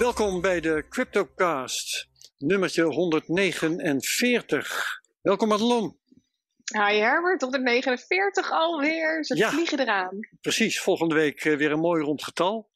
Welkom 0.00 0.40
bij 0.40 0.60
de 0.60 0.84
CryptoCast, 0.88 2.08
nummertje 2.38 2.82
149. 2.82 5.00
Welkom 5.22 5.48
Madelon. 5.48 5.98
Hi 6.64 6.98
Herbert, 6.98 7.40
149 7.40 8.50
alweer. 8.50 9.24
Ze 9.24 9.36
Ja. 9.36 9.50
vliegen 9.50 9.80
eraan. 9.80 10.18
Precies, 10.40 10.80
volgende 10.80 11.14
week 11.14 11.44
eh, 11.44 11.56
weer 11.56 11.72
een 11.72 11.80
mooi 11.80 12.02
rond 12.02 12.24
getal. 12.24 12.68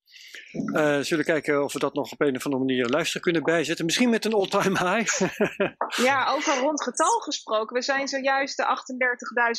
Eh 0.73 0.99
zullen 1.01 1.25
kijken 1.25 1.65
of 1.65 1.73
we 1.73 1.79
dat 1.79 1.95
nog 1.95 2.13
op 2.13 2.21
een 2.21 2.37
of 2.37 2.45
andere 2.45 2.65
manier 2.65 2.87
luisteren 2.87 3.23
kunnen 3.23 3.43
bijzetten. 3.43 3.85
Misschien 3.85 4.11
met 4.11 4.25
een 4.25 4.35
all-time 4.35 4.79
high. 4.95 5.21
Ja, 6.07 6.31
over 6.31 6.59
rond 6.59 6.83
getal 6.83 7.19
gesproken. 7.21 7.77
We 7.77 7.83
zijn 7.83 8.09
zojuist 8.09 8.57
de 8.57 8.65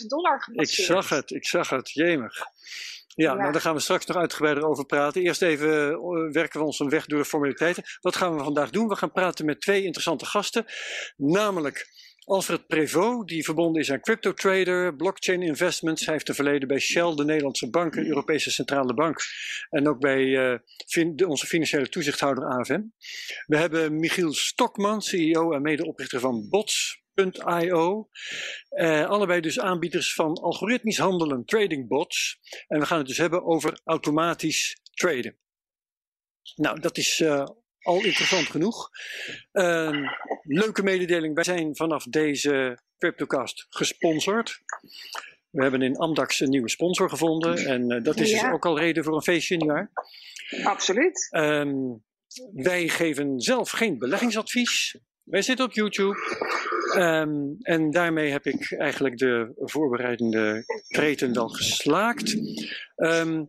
38.000 0.02 0.06
dollar 0.08 0.36
ik 0.36 0.42
gepasseerd. 0.44 0.88
zag 0.88 1.10
het, 1.10 1.32
ik 1.32 1.46
zag 1.48 1.70
het, 1.70 1.92
jemig. 1.92 2.34
Ja, 3.16 3.32
Ja. 3.32 3.38
nou 3.38 3.52
daar 3.52 3.62
gaan 3.62 3.76
we 3.76 3.80
straks 3.82 4.06
nog 4.06 4.18
uitgebreider 4.18 4.66
over 4.66 4.86
praten. 4.86 5.22
Eerst 5.22 5.42
even 5.42 5.92
eh, 5.92 6.32
werken 6.32 6.60
we 6.60 6.66
ons 6.66 6.80
een 6.80 6.90
weg 6.90 7.06
door 7.06 7.20
de 7.20 7.26
formaliteiten. 7.26 7.84
Wat 8.02 8.16
gaan 8.16 8.38
we 8.38 8.44
vandaag 8.44 8.70
doen? 8.70 8.88
We 8.88 8.96
gaan 8.96 9.12
praten 9.12 9.46
met 9.46 9.62
twee 9.62 9.84
interessante 9.84 10.26
gasten. 10.26 10.66
Namelijk 11.18 11.88
Alfred 12.26 12.68
Prevot, 12.68 13.28
die 13.28 13.44
verbonden 13.44 13.82
is 13.82 13.92
aan 13.92 14.00
CryptoTrader, 14.00 14.96
Blockchain 14.96 15.42
Investments. 15.42 16.04
Hij 16.06 16.14
heeft 16.14 16.30
een 16.30 16.36
verleden 16.36 16.68
bij 16.68 16.80
Shell, 16.80 17.16
de 17.16 17.26
Nederlandse 17.26 17.70
Bank, 17.70 17.94
de 17.94 18.06
Europese 18.08 18.52
Centrale 18.52 18.94
Bank. 18.94 19.18
En 19.70 19.88
ook 19.88 20.00
bij 20.00 20.52
eh, 20.52 20.60
fin- 20.88 21.16
de- 21.16 21.28
onze 21.28 21.46
financiële 21.48 21.90
toezichthouder 21.90 22.44
AFM. 22.46 22.82
We 23.46 23.58
hebben 23.58 24.00
Michiel 24.00 24.34
Stokman, 24.34 25.02
CEO 25.02 25.52
en 25.52 25.62
medeoprichter 25.62 26.20
van 26.20 26.48
Bots.io. 27.16 28.10
Eh, 28.70 29.10
allebei 29.10 29.42
dus 29.42 29.60
aanbieders 29.60 30.14
van 30.14 30.34
algoritmisch 30.38 30.98
handelen, 30.98 31.46
trading 31.46 31.88
bots. 31.88 32.40
En 32.68 32.80
we 32.80 32.86
gaan 32.86 32.98
het 32.98 33.08
dus 33.08 33.18
hebben 33.18 33.46
over 33.46 33.80
automatisch 33.84 34.78
traden. 34.94 35.38
Nou, 36.56 36.80
dat 36.80 36.98
is 36.98 37.20
eh, 37.20 37.48
al 37.80 38.04
interessant 38.04 38.48
genoeg. 38.48 38.90
Een 39.52 40.10
leuke 40.42 40.84
mededeling. 40.84 41.36
Wij 41.36 41.44
zijn 41.44 41.76
vanaf 41.76 42.04
deze 42.04 42.80
CryptoCast 42.98 43.66
gesponsord. 43.70 44.64
We 45.56 45.62
hebben 45.62 45.82
in 45.82 45.98
Amdax 45.98 46.40
een 46.40 46.50
nieuwe 46.50 46.70
sponsor 46.70 47.10
gevonden. 47.10 47.58
En 47.58 47.92
eh, 47.92 48.04
dat 48.04 48.20
is 48.20 48.30
dus 48.30 48.44
ook 48.44 48.66
al 48.66 48.80
reden 48.80 49.04
voor 49.04 49.16
een 49.16 49.22
feestje, 49.22 49.58
nietwaar? 49.58 49.92
Absoluut. 50.64 51.28
Ehm, 51.32 51.74
wij 52.54 52.88
geven 52.88 53.40
zelf 53.40 53.70
geen 53.70 53.98
beleggingsadvies. 54.00 54.98
Wij 55.26 55.42
zitten 55.42 55.66
op 55.66 55.74
YouTube. 55.74 56.18
Ehm, 56.94 57.32
en 57.62 57.92
daarmee 57.92 58.32
heb 58.32 58.46
ik 58.46 58.72
eigenlijk 58.72 59.18
de 59.18 59.54
voorbereidende 59.56 60.64
kreten 60.88 61.34
wel 61.34 61.48
geslaakt. 61.48 62.38
Ehm, 62.96 63.44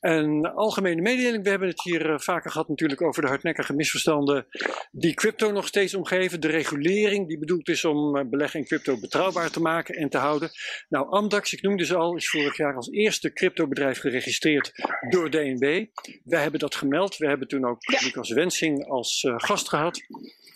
een 0.00 0.46
algemene 0.46 1.00
mededeling. 1.00 1.42
We 1.42 1.50
hebben 1.50 1.68
het 1.68 1.82
hier 1.82 2.10
eh, 2.10 2.18
vaker 2.18 2.50
gehad 2.50 2.68
natuurlijk 2.68 3.02
over 3.02 3.22
de 3.22 3.28
hardnekkige 3.28 3.72
misverstanden 3.72 4.46
die 4.90 5.14
crypto 5.14 5.50
nog 5.50 5.66
steeds 5.66 5.94
omgeven. 5.94 6.40
De 6.40 6.48
regulering 6.48 7.28
die 7.28 7.38
bedoeld 7.38 7.68
is 7.68 7.84
om 7.84 8.16
eh, 8.16 8.24
beleggen 8.24 8.60
in 8.60 8.66
crypto 8.66 9.00
betrouwbaar 9.00 9.50
te 9.50 9.60
maken 9.60 9.94
en 9.94 10.08
te 10.08 10.18
houden. 10.18 10.50
Nou, 10.88 11.10
Amdax, 11.10 11.52
ik 11.52 11.62
noemde 11.62 11.84
ze 11.84 11.96
al, 11.96 12.16
is 12.16 12.30
vorig 12.30 12.56
jaar 12.56 12.74
als 12.74 12.90
eerste 12.90 13.32
cryptobedrijf 13.32 13.98
geregistreerd 13.98 14.72
door 15.10 15.30
DNB. 15.30 15.86
Wij 16.24 16.42
hebben 16.42 16.60
dat 16.60 16.74
gemeld. 16.74 17.16
We 17.16 17.26
hebben 17.26 17.48
toen 17.48 17.66
ook. 17.66 17.78
Lucas 18.04 18.30
Wensing 18.30 18.88
als 18.88 19.24
eh, 19.24 19.34
gast 19.36 19.68
gehad. 19.68 20.00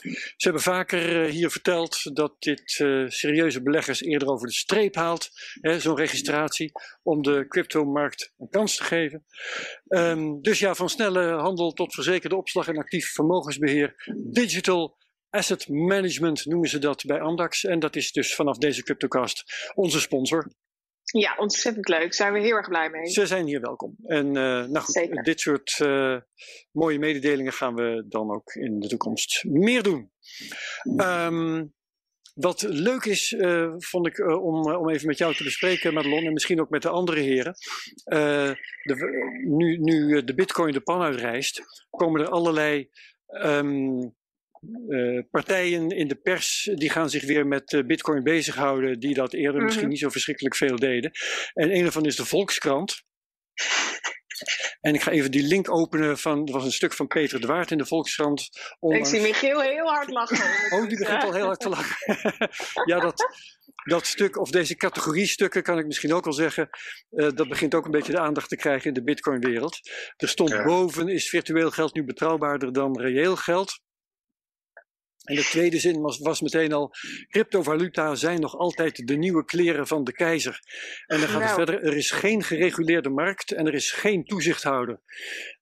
Ze 0.01 0.34
hebben 0.37 0.62
vaker 0.62 1.25
eh, 1.25 1.31
hier 1.31 1.51
verteld 1.51 2.17
dat 2.17 2.34
dit 2.39 2.81
eh, 2.81 3.05
serieuze 3.09 3.62
beleggers 3.62 4.03
eerder 4.03 4.29
over 4.29 4.47
de 4.47 4.53
streep 4.53 4.95
haalt, 4.95 5.31
zo'n 5.79 5.97
registratie, 5.97 6.73
om 7.03 7.23
de 7.23 7.45
cryptomarkt 7.48 8.34
een 8.39 8.48
kans 8.51 8.77
te 8.77 8.84
geven. 8.84 9.25
Ehm, 9.89 10.41
dus 10.41 10.59
ja, 10.59 10.75
van 10.75 10.89
snelle 10.89 11.33
handel 11.33 11.73
tot 11.73 11.95
verzekerde 11.95 12.37
opslag 12.37 12.69
en 12.69 12.79
actief 12.79 13.12
vermogensbeheer, 13.12 14.12
digital 14.17 14.98
asset 15.31 15.69
management 15.69 16.45
noemen 16.47 16.69
ze 16.69 16.79
dat 16.79 17.05
bij 17.05 17.20
Amdax. 17.20 17.64
En 17.64 17.79
dat 17.79 17.97
is 17.97 18.12
dus 18.12 18.35
vanaf 18.35 18.59
deze 18.59 18.83
CryptoCast 18.83 19.73
onze 19.74 20.01
sponsor. 20.01 20.53
Ja, 21.19 21.37
ontzettend 21.37 21.89
leuk. 21.89 22.01
Daar 22.01 22.15
zijn 22.15 22.33
we 22.33 22.41
heel 22.41 22.57
erg 22.57 22.69
blij 22.69 22.91
mee. 22.91 23.07
Ze 23.07 23.27
zijn 23.27 23.47
hier 23.47 23.61
welkom. 23.61 23.97
En 24.03 24.27
eh, 24.27 24.43
nou 24.43 24.79
goed, 24.79 24.95
Zeker. 24.95 25.23
dit 25.23 25.41
soort 25.41 25.79
eh, 25.81 26.17
mooie 26.73 26.98
mededelingen 26.98 27.53
gaan 27.53 27.75
we 27.75 28.05
dan 28.09 28.35
ook 28.35 28.55
in 28.55 28.81
de 28.81 28.89
toekomst 28.89 29.45
meer 29.45 29.83
doen. 29.83 30.13
Ehm, 30.97 31.67
wat 32.35 32.63
leuk 32.63 33.05
is, 33.05 33.33
eh, 33.33 33.73
vond 33.77 34.07
ik, 34.07 34.19
om, 34.19 34.75
om 34.75 34.91
even 34.91 35.07
met 35.07 35.19
jou 35.19 35.35
te 35.35 35.45
bespreken, 35.45 35.95
Madelon, 35.95 36.25
en 36.25 36.33
misschien 36.33 36.61
ook 36.61 36.71
met 36.71 36.83
de 36.83 36.89
andere 36.89 37.21
heren. 37.21 37.55
De, 38.83 38.97
nu, 39.47 39.77
nu 39.77 40.25
de 40.25 40.35
bitcoin 40.35 40.73
de 40.73 40.81
pan 40.81 41.03
uitreist, 41.03 41.63
komen 41.91 42.21
er 42.21 42.29
allerlei 42.29 42.91
eh, 44.89 45.23
partijen 45.31 45.89
in 45.91 46.09
de 46.09 46.15
pers 46.15 46.71
die 46.75 46.91
gaan 46.91 47.11
zich 47.11 47.25
weer 47.25 47.47
met 47.47 47.73
eh, 47.73 47.85
bitcoin 47.87 48.23
bezighouden, 48.23 49.01
die 49.01 49.15
dat 49.15 49.33
eerder 49.33 49.55
Mhm. 49.57 49.65
misschien 49.65 49.89
niet 49.89 49.98
zo 49.98 50.09
verschrikkelijk 50.09 50.57
veel 50.57 50.77
deden. 50.77 51.11
En 51.55 51.75
een 51.75 51.83
daarvan 51.83 52.05
is 52.07 52.17
de 52.17 52.25
Volkskrant. 52.25 53.03
En 54.81 54.95
ik 54.95 55.03
ga 55.03 55.11
even 55.11 55.31
die 55.31 55.43
link 55.43 55.71
openen 55.71 56.19
van, 56.19 56.47
er 56.47 56.53
was 56.53 56.65
een 56.65 56.73
stuk 56.73 56.93
van 56.93 57.07
Peter 57.07 57.41
de 57.41 57.47
Waard 57.47 57.71
in 57.71 57.79
de 57.79 57.87
Volkskrant. 57.87 58.48
Ik 58.81 59.07
zie 59.07 59.21
Michiel 59.21 59.61
heel 59.61 59.87
hard 59.87 60.11
lachen. 60.11 60.39
Oh, 60.79 60.89
die 60.89 60.98
begint 60.98 61.23
al 61.23 61.35
heel 61.35 61.45
hard 61.45 61.61
te 61.61 61.69
lachen. 61.69 61.97
ja, 62.92 62.98
dat, 63.01 63.25
dat 63.85 64.07
stuk, 64.07 64.39
of 64.39 64.51
deze 64.51 64.75
categorie 64.77 65.27
stukken, 65.27 65.63
kan 65.63 65.79
ik 65.79 65.87
misschien 65.87 66.13
ook 66.13 66.25
wel 66.25 66.33
zeggen. 66.33 66.69
eh, 67.11 67.29
dat 67.35 67.48
begint 67.48 67.75
ook 67.75 67.85
een 67.85 67.91
beetje 67.91 68.13
de 68.13 68.19
aandacht 68.21 68.48
te 68.48 68.57
krijgen 68.57 68.87
in 68.89 68.95
de 68.95 69.03
Bitcoin-wereld. 69.03 69.79
Er 70.17 70.29
stond 70.29 70.51
Ja. 70.51 70.63
boven: 70.65 71.09
is 71.09 71.29
virtueel 71.29 71.71
geld 71.71 71.95
nu 71.95 72.05
betrouwbaarder 72.05 72.73
dan 72.73 73.01
reëel 73.01 73.37
geld? 73.37 73.81
En 75.25 75.35
de 75.35 75.42
tweede 75.42 75.79
zin 75.79 76.01
was, 76.01 76.19
was 76.19 76.41
meteen 76.41 76.73
al: 76.73 76.92
cryptovaluta 77.29 78.14
zijn 78.14 78.41
nog 78.41 78.57
altijd 78.57 79.07
de 79.07 79.17
nieuwe 79.17 79.45
kleren 79.45 79.86
van 79.86 80.05
de 80.05 80.13
keizer. 80.13 80.61
En 81.07 81.20
dan 81.20 81.29
gaat 81.29 81.41
het 81.41 81.57
Nou. 81.57 81.67
verder: 81.67 81.83
er 81.85 81.97
is 81.97 82.11
geen 82.11 82.42
gereguleerde 82.42 83.08
markt 83.08 83.53
en 83.53 83.67
er 83.67 83.75
is 83.75 83.91
geen 83.91 84.25
toezichthouder. 84.25 85.01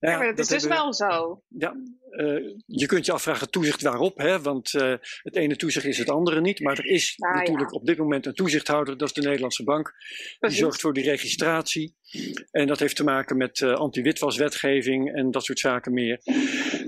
Nou 0.01 0.13
Ja, 0.13 0.19
maar 0.19 0.29
dat 0.29 0.39
is 0.39 0.47
dus 0.47 0.65
wel 0.65 0.95
zo. 0.95 1.43
ja, 1.49 1.75
eh, 2.11 2.55
je 2.67 2.87
kunt 2.87 3.07
je 3.07 3.13
afvragen 3.13 3.51
toezicht 3.51 3.83
waarop, 3.83 4.19
hè? 4.19 4.41
want 4.41 4.75
eh, 4.75 4.95
het 5.23 5.37
ene 5.37 5.57
toezicht 5.57 5.87
is 5.87 5.99
het 5.99 6.11
andere 6.11 6.41
niet. 6.41 6.61
Maar 6.61 6.79
er 6.79 6.87
is 6.87 7.15
Nou 7.17 7.35
ja. 7.35 7.41
natuurlijk 7.41 7.75
op 7.75 7.87
dit 7.87 7.99
moment 7.99 8.27
een 8.27 8.35
toezichthouder, 8.35 8.99
dat 8.99 9.09
is 9.09 9.15
de 9.15 9.23
Nederlandse 9.23 9.65
bank. 9.65 9.95
Die 10.39 10.51
zorgt 10.51 10.81
voor 10.81 10.93
die 10.93 11.05
registratie. 11.05 11.97
En 12.51 12.67
dat 12.67 12.79
heeft 12.79 12.97
te 12.97 13.05
maken 13.05 13.37
met 13.37 13.61
eh, 13.61 13.73
anti-witwaswetgeving 13.73 15.15
en 15.15 15.31
dat 15.31 15.45
soort 15.45 15.59
zaken 15.59 15.93
meer. 15.93 16.21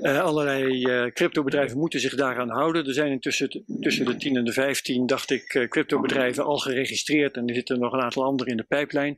Allerlei 0.03 1.10
cryptobedrijven 1.12 1.78
moeten 1.78 2.00
zich 2.00 2.14
daaraan 2.14 2.50
houden. 2.50 2.86
Er 2.86 2.94
zijn 2.94 3.10
intussen 3.10 3.64
tussen 3.80 4.04
de 4.04 4.16
10 4.16 4.36
en 4.36 4.44
de 4.44 4.53
15, 4.53 5.06
dacht 5.06 5.30
ik, 5.30 5.66
cryptobedrijven 5.69 6.44
al 6.44 6.59
geregistreerd. 6.59 7.36
En 7.36 7.47
er 7.47 7.54
zitten 7.54 7.78
nog 7.78 7.92
een 7.92 8.00
aantal 8.00 8.25
andere 8.25 8.50
in 8.50 8.56
de 8.56 8.62
pijplijn. 8.62 9.16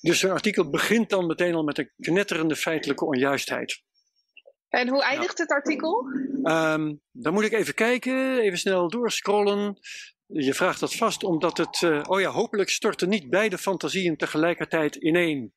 Dus 0.00 0.18
zo'n 0.18 0.30
artikel 0.30 0.70
begint 0.70 1.10
dan 1.10 1.26
meteen 1.26 1.54
al 1.54 1.62
met 1.62 1.78
een 1.78 1.90
knetterende 1.96 2.56
feitelijke 2.56 3.04
onjuistheid. 3.04 3.82
En 4.74 4.88
hoe 4.88 5.02
eindigt 5.02 5.38
het 5.38 5.50
artikel? 5.50 6.06
Ehm, 6.42 6.94
dan 7.12 7.32
moet 7.32 7.44
ik 7.44 7.52
even 7.52 7.74
kijken, 7.74 8.38
even 8.38 8.58
snel 8.58 8.88
doorscrollen. 8.88 9.78
Je 10.26 10.54
vraagt 10.54 10.80
dat 10.80 10.94
vast 10.94 11.24
omdat 11.24 11.58
het, 11.58 11.82
eh, 11.82 12.00
oh 12.06 12.20
ja, 12.20 12.30
hopelijk 12.30 12.68
storten 12.68 13.08
niet 13.08 13.30
beide 13.30 13.58
fantasieën 13.58 14.16
tegelijkertijd 14.16 14.94
ineen. 14.94 15.52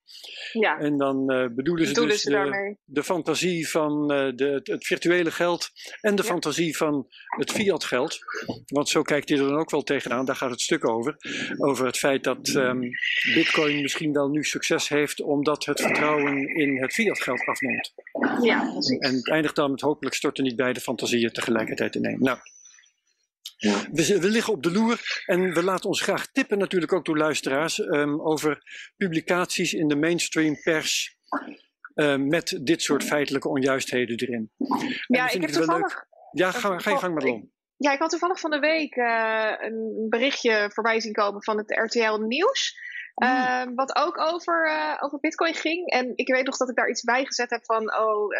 Ja, 0.52 0.80
En 0.80 0.98
dan 0.98 1.30
eh, 1.32 1.48
bedoelen 1.56 1.86
ze 1.86 1.92
bedoelen 1.92 2.14
dus 2.14 2.22
ze 2.22 2.76
de, 2.86 3.04
fantasie 3.04 3.70
van 3.70 4.12
eh, 4.12 4.36
de, 4.36 4.60
het, 4.64 4.86
virtuele 4.86 5.32
geld 5.32 5.70
en 6.02 6.16
de 6.16 6.24
Ja. 6.24 6.30
fantasie 6.30 6.78
van 6.78 7.08
het 7.38 7.52
fiat 7.52 7.84
geld. 7.84 8.20
Want 8.66 8.90
zo 8.90 9.02
kijkt 9.02 9.30
hij 9.30 9.38
er 9.38 9.48
dan 9.48 9.58
ook 9.60 9.72
wel 9.72 9.84
tegenaan, 9.84 10.26
daar 10.26 10.36
gaat 10.36 10.52
het 10.52 10.62
stuk 10.62 10.88
over. 10.88 11.16
Over 11.58 11.86
het 11.86 11.98
feit 11.98 12.24
dat 12.24 12.48
ehm, 12.48 12.80
bitcoin 13.34 13.82
misschien 13.82 14.14
wel 14.14 14.30
nu 14.30 14.44
succes 14.44 14.90
heeft 14.90 15.22
omdat 15.22 15.66
het 15.66 15.82
vertrouwen 15.82 16.56
in 16.56 16.82
het 16.82 16.94
fiat 16.94 17.22
geld 17.22 17.46
afneemt. 17.46 17.94
Ja, 18.42 18.72
precies. 18.72 19.00
En 19.00 19.16
het 19.16 19.30
eindigt 19.30 19.56
dan 19.56 19.72
met 19.72 19.82
hopelijk 19.82 20.16
storten 20.16 20.44
niet 20.44 20.56
beide 20.56 20.80
fantasieën 20.80 21.32
tegelijkertijd 21.32 21.96
ineen. 21.96 22.20
Nou, 22.20 22.38
Ja. 23.58 23.86
we, 23.92 24.28
liggen 24.30 24.54
op 24.54 24.64
de 24.64 24.72
loer 24.72 25.24
en 25.26 25.54
we 25.54 25.64
laten 25.64 25.90
ons 25.90 26.02
graag 26.02 26.28
tippen 26.32 26.58
natuurlijk 26.58 26.94
ook 26.94 27.06
door 27.06 27.18
luisteraars 27.18 27.80
ehm, 27.80 28.22
over 28.22 28.64
publicaties 28.98 29.74
in 29.74 29.88
de 29.88 29.96
mainstream 29.96 30.62
pers 30.62 31.18
ehm, 31.94 32.28
met 32.28 32.60
dit 32.62 32.82
soort 32.82 33.04
feitelijke 33.04 33.50
onjuistheden 33.50 34.18
erin. 34.18 34.52
Ja, 35.08 35.26
ik 35.26 35.32
heb 35.32 35.42
het 35.42 35.66
wel 35.66 35.68
leuk- 35.68 35.68
toevallig 35.68 36.06
Ja, 36.32 36.52
ga, 36.52 36.80
ga 36.80 36.90
je 36.90 36.98
gang 36.98 37.14
maar 37.14 37.24
om. 37.24 37.52
Ja, 37.78 37.92
ik 37.94 38.00
had 38.00 38.10
toevallig 38.10 38.40
van 38.40 38.52
de 38.52 38.60
week 38.60 38.96
eh, 38.96 39.54
een 39.58 40.06
berichtje 40.10 40.72
voorbij 40.74 41.00
zien 41.00 41.14
komen 41.14 41.44
van 41.44 41.58
het 41.58 41.72
RTL 41.72 42.22
Nieuws. 42.22 42.76
Eh, 43.18 43.64
wat 43.76 43.96
ook 43.96 44.20
over, 44.20 44.68
eh, 44.68 45.04
over 45.04 45.20
Bitcoin 45.20 45.54
ging. 45.54 45.90
En 45.90 46.12
ik 46.16 46.28
weet 46.28 46.46
nog 46.46 46.58
dat 46.58 46.70
ik 46.70 46.76
daar 46.76 46.90
iets 46.90 47.04
bij 47.04 47.26
gezet 47.26 47.50
heb 47.50 47.66
van: 47.66 47.98
oh, 47.98 48.34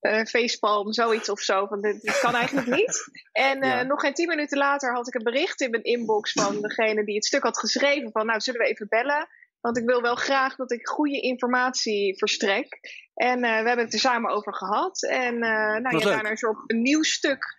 eh, 0.00 0.24
facepalm, 0.24 0.92
zoiets 0.92 1.28
of 1.28 1.40
zo. 1.40 1.66
Van, 1.66 1.80
dit, 1.80 2.00
dit 2.02 2.20
kan 2.20 2.34
eigenlijk 2.34 2.66
niet. 2.66 3.10
En 3.32 3.62
Ja. 3.62 3.82
nog 3.82 4.00
geen 4.00 4.14
tien 4.14 4.28
minuten 4.28 4.58
later 4.58 4.94
had 4.94 5.08
ik 5.08 5.14
een 5.14 5.22
bericht 5.22 5.60
in 5.60 5.70
mijn 5.70 5.82
inbox 5.82 6.32
van 6.32 6.60
degene 6.60 7.04
die 7.04 7.14
het 7.14 7.24
stuk 7.24 7.42
had 7.42 7.58
geschreven: 7.58 8.10
van 8.12 8.26
nou, 8.26 8.40
zullen 8.40 8.60
we 8.60 8.66
even 8.66 8.86
bellen? 8.88 9.28
Want 9.60 9.78
ik 9.78 9.84
wil 9.86 10.02
wel 10.02 10.16
graag 10.16 10.56
dat 10.56 10.72
ik 10.72 10.86
goede 10.88 11.20
informatie 11.20 12.18
verstrek. 12.18 12.78
En 13.14 13.40
we 13.40 13.46
hebben 13.46 13.84
het 13.84 13.92
er 13.92 13.98
samen 13.98 14.30
over 14.30 14.54
gehad. 14.54 15.02
En 15.02 15.38
nou, 15.38 15.98
ja, 15.98 16.04
daarna 16.04 16.30
is 16.30 16.42
er 16.42 16.50
op 16.50 16.62
een 16.66 16.82
nieuw 16.82 17.02
stuk 17.02 17.56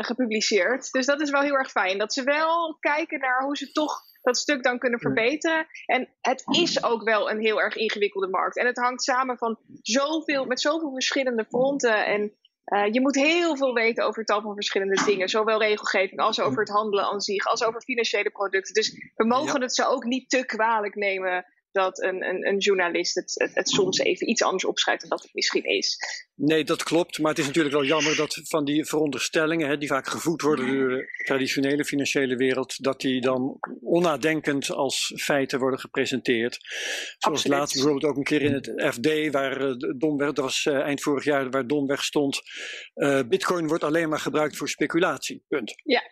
gepubliceerd. 0.00 0.92
Dus 0.92 1.06
dat 1.06 1.20
is 1.20 1.30
wel 1.30 1.42
heel 1.42 1.56
erg 1.56 1.70
fijn. 1.70 1.98
Dat 1.98 2.12
ze 2.12 2.22
wel 2.22 2.76
kijken 2.80 3.20
naar 3.20 3.42
hoe 3.42 3.56
ze 3.56 3.72
toch 3.72 4.06
dat 4.28 4.38
stuk 4.38 4.62
dan 4.62 4.78
kunnen 4.78 5.00
verbeteren. 5.00 5.66
En 5.86 6.08
het 6.20 6.44
is 6.50 6.84
ook 6.84 7.02
wel 7.02 7.30
een 7.30 7.40
heel 7.40 7.60
erg 7.60 7.76
ingewikkelde 7.76 8.28
markt. 8.28 8.58
En 8.58 8.66
het 8.66 8.76
hangt 8.76 9.02
samen 9.02 9.38
van 9.38 9.58
zoveel, 9.82 10.44
met 10.44 10.60
zoveel 10.60 10.92
verschillende 10.92 11.44
fronten. 11.44 12.06
En 12.06 12.32
uh, 12.64 12.92
je 12.92 13.00
moet 13.00 13.14
heel 13.14 13.56
veel 13.56 13.74
weten 13.74 14.04
over 14.04 14.24
tal 14.24 14.42
van 14.42 14.54
verschillende 14.54 15.04
dingen. 15.04 15.28
Zowel 15.28 15.58
regelgeving 15.58 16.20
als 16.20 16.40
over 16.40 16.58
het 16.60 16.68
handelen 16.68 17.04
aan 17.04 17.20
zich, 17.20 17.46
als 17.46 17.64
over 17.64 17.82
financiële 17.82 18.30
producten. 18.30 18.74
Dus 18.74 19.12
we 19.14 19.26
mogen 19.26 19.60
het 19.60 19.74
ze 19.74 19.86
ook 19.86 20.04
niet 20.04 20.30
te 20.30 20.46
kwalijk 20.46 20.94
nemen 20.94 21.44
dat 21.78 22.02
een, 22.02 22.28
een, 22.28 22.46
een 22.46 22.58
journalist 22.58 23.14
het, 23.14 23.50
het, 23.54 23.68
soms 23.68 23.98
even 23.98 24.28
iets 24.28 24.42
anders 24.42 24.64
opschrijft 24.64 25.00
dan 25.00 25.10
dat 25.10 25.22
het 25.22 25.34
misschien 25.34 25.64
is. 25.64 25.96
Nee, 26.34 26.64
dat 26.64 26.82
klopt. 26.82 27.18
Maar 27.18 27.30
het 27.30 27.38
is 27.38 27.46
natuurlijk 27.46 27.74
wel 27.74 27.84
jammer 27.84 28.16
dat 28.16 28.40
van 28.44 28.64
die 28.64 28.84
veronderstellingen, 28.84 29.68
hè, 29.68 29.78
die 29.78 29.88
vaak 29.88 30.08
gevoed 30.08 30.42
worden 30.42 30.66
door 30.66 30.88
de 30.88 31.22
traditionele 31.24 31.84
financiële 31.84 32.36
wereld, 32.36 32.82
dat 32.82 33.00
die 33.00 33.20
dan 33.20 33.58
onnadenkend 33.80 34.70
als 34.70 35.12
feiten 35.16 35.58
worden 35.58 35.80
gepresenteerd. 35.80 36.58
Zoals 37.18 37.46
laatst 37.46 37.74
bijvoorbeeld 37.74 38.04
ook 38.04 38.16
een 38.16 38.22
keer 38.22 38.42
in 38.42 38.52
het 38.52 38.72
FD, 38.94 39.30
waar 39.30 39.60
uh, 39.60 39.74
Domweg, 39.96 40.32
dat 40.32 40.44
was 40.44 40.64
uh, 40.64 40.78
eind 40.78 41.02
vorig 41.02 41.24
jaar, 41.24 41.50
waar 41.50 41.66
Domweg 41.66 42.04
stond. 42.04 42.40
Uh, 42.94 43.20
Bitcoin 43.28 43.68
wordt 43.68 43.84
alleen 43.84 44.08
maar 44.08 44.20
gebruikt 44.20 44.56
voor 44.56 44.68
speculatie. 44.68 45.44
Punt. 45.48 45.74
Ja. 45.84 46.02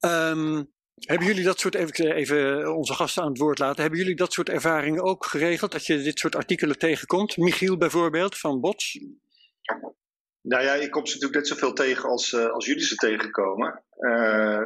Um, 0.00 0.74
hebben 1.04 1.26
jullie 1.26 1.44
dat 1.44 1.60
soort, 1.60 1.74
even, 1.74 2.14
even 2.14 2.74
onze 2.76 2.94
gasten 2.94 3.22
aan 3.22 3.28
het 3.28 3.38
woord 3.38 3.58
laten, 3.58 3.80
hebben 3.80 4.00
jullie 4.00 4.16
dat 4.16 4.32
soort 4.32 4.48
ervaringen 4.48 5.02
ook 5.02 5.26
geregeld? 5.26 5.72
Dat 5.72 5.86
je 5.86 6.02
dit 6.02 6.18
soort 6.18 6.36
artikelen 6.36 6.78
tegenkomt? 6.78 7.36
Michiel 7.36 7.76
bijvoorbeeld 7.76 8.38
van 8.38 8.60
Bots? 8.60 8.98
Nou 10.40 10.62
ja, 10.62 10.74
ik 10.74 10.90
kom 10.90 11.06
ze 11.06 11.14
natuurlijk 11.14 11.40
net 11.40 11.48
zoveel 11.48 11.72
tegen 11.72 12.08
als, 12.08 12.32
uh, 12.32 12.50
als 12.50 12.66
jullie 12.66 12.84
ze 12.84 12.94
tegenkomen. 12.94 13.82
Uh, 13.98 14.62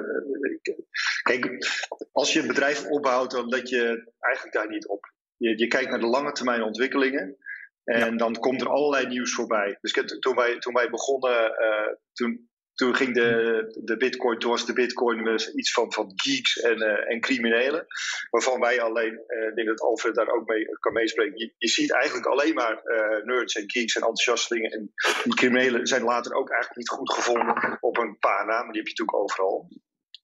kijk, 1.23 1.67
als 2.13 2.33
je 2.33 2.41
een 2.41 2.47
bedrijf 2.47 2.87
opbouwt, 2.87 3.31
dan 3.31 3.49
let 3.49 3.69
je 3.69 4.13
eigenlijk 4.19 4.55
daar 4.55 4.69
niet 4.69 4.87
op. 4.87 5.13
Je, 5.37 5.59
je 5.59 5.67
kijkt 5.67 5.91
naar 5.91 6.01
de 6.01 6.07
lange 6.07 6.33
termijn 6.33 6.63
ontwikkelingen. 6.63 7.37
En 7.85 8.17
dan 8.17 8.35
komt 8.35 8.61
er 8.61 8.69
allerlei 8.69 9.07
nieuws 9.07 9.35
voorbij. 9.35 9.79
Dus 9.81 9.93
toen 10.19 10.35
wij, 10.35 10.59
toen 10.59 10.75
wij 10.75 10.91
begonnen, 10.91 11.63
uh, 11.63 11.95
toen, 12.13 12.50
toen 12.81 12.95
ging 12.95 13.15
de, 13.15 13.81
de 13.85 13.97
bitcoin, 13.97 14.39
toen 14.39 14.51
was 14.51 14.67
de 14.67 14.73
bitcoin 14.73 15.41
iets 15.55 15.73
van, 15.73 15.93
van 15.93 16.13
geeks 16.15 16.57
en, 16.57 16.79
uh, 16.83 17.11
en 17.11 17.21
criminelen. 17.21 17.87
Waarvan 18.31 18.61
wij 18.61 18.81
alleen, 18.81 19.13
uh, 19.13 19.49
ik 19.49 19.55
denk 19.55 19.69
dat 19.69 19.81
Alfred 19.81 20.15
daar 20.15 20.29
ook 20.29 20.49
mee 20.49 20.65
kan 20.79 20.93
meespreken. 20.93 21.39
Je, 21.39 21.53
je 21.57 21.69
ziet 21.69 21.93
eigenlijk 21.93 22.27
alleen 22.27 22.55
maar 22.55 22.81
uh, 22.85 23.25
nerds 23.25 23.55
en 23.55 23.71
geeks 23.71 23.95
en 23.95 24.01
enthousiastelingen. 24.03 24.71
En 24.71 24.93
die 25.25 25.35
criminelen 25.35 25.87
zijn 25.87 26.03
later 26.03 26.35
ook 26.35 26.51
eigenlijk 26.51 26.79
niet 26.79 26.89
goed 26.89 27.13
gevonden 27.13 27.79
op 27.81 27.99
een 27.99 28.19
paar 28.19 28.47
namen. 28.47 28.73
Die 28.73 28.83
heb 28.83 28.91
je 28.91 29.03
natuurlijk 29.03 29.17
overal. 29.17 29.69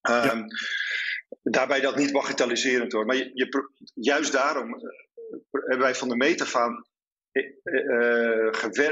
Um, 0.09 0.45
Daarbij 1.41 1.79
dat 1.79 1.95
niet 1.95 2.11
bagatelliserend 2.11 2.91
hoor. 2.91 3.05
Maar 3.05 3.15
je, 3.15 3.31
je, 3.33 3.71
juist 3.93 4.31
daarom 4.31 4.81
hebben 5.51 5.79
wij 5.79 5.95
van 5.95 6.09
de 6.09 6.15
metafaan 6.15 6.85
uh, 7.63 8.47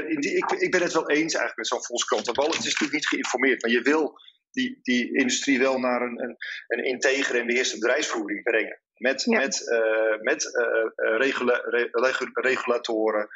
ik, 0.08 0.50
ik, 0.50 0.70
ben 0.70 0.82
het 0.82 0.92
wel 0.92 1.10
eens 1.10 1.34
eigenlijk 1.34 1.56
met 1.56 1.66
zo'n 1.66 1.84
Volkskrant. 1.84 2.26
Want 2.26 2.54
het 2.54 2.64
is 2.64 2.72
natuurlijk 2.72 2.92
niet 2.92 3.08
geïnformeerd, 3.08 3.62
maar 3.62 3.70
je 3.70 3.82
wil 3.82 4.18
die, 4.50 4.78
die 4.82 5.16
industrie 5.18 5.58
wel 5.58 5.78
naar 5.78 6.02
een, 6.02 6.22
een, 6.22 6.36
een 6.66 6.84
integere 6.84 7.38
en 7.38 7.46
beheerste 7.46 7.78
bedrijfsvoering 7.78 8.42
brengen. 8.42 8.80
Met, 8.96 9.26
met, 9.26 9.60
uh, 9.60 10.20
met 10.20 10.44
uh, 10.44 11.16
regula 11.16 11.62
re 11.64 12.30
regulatoren, 12.32 13.28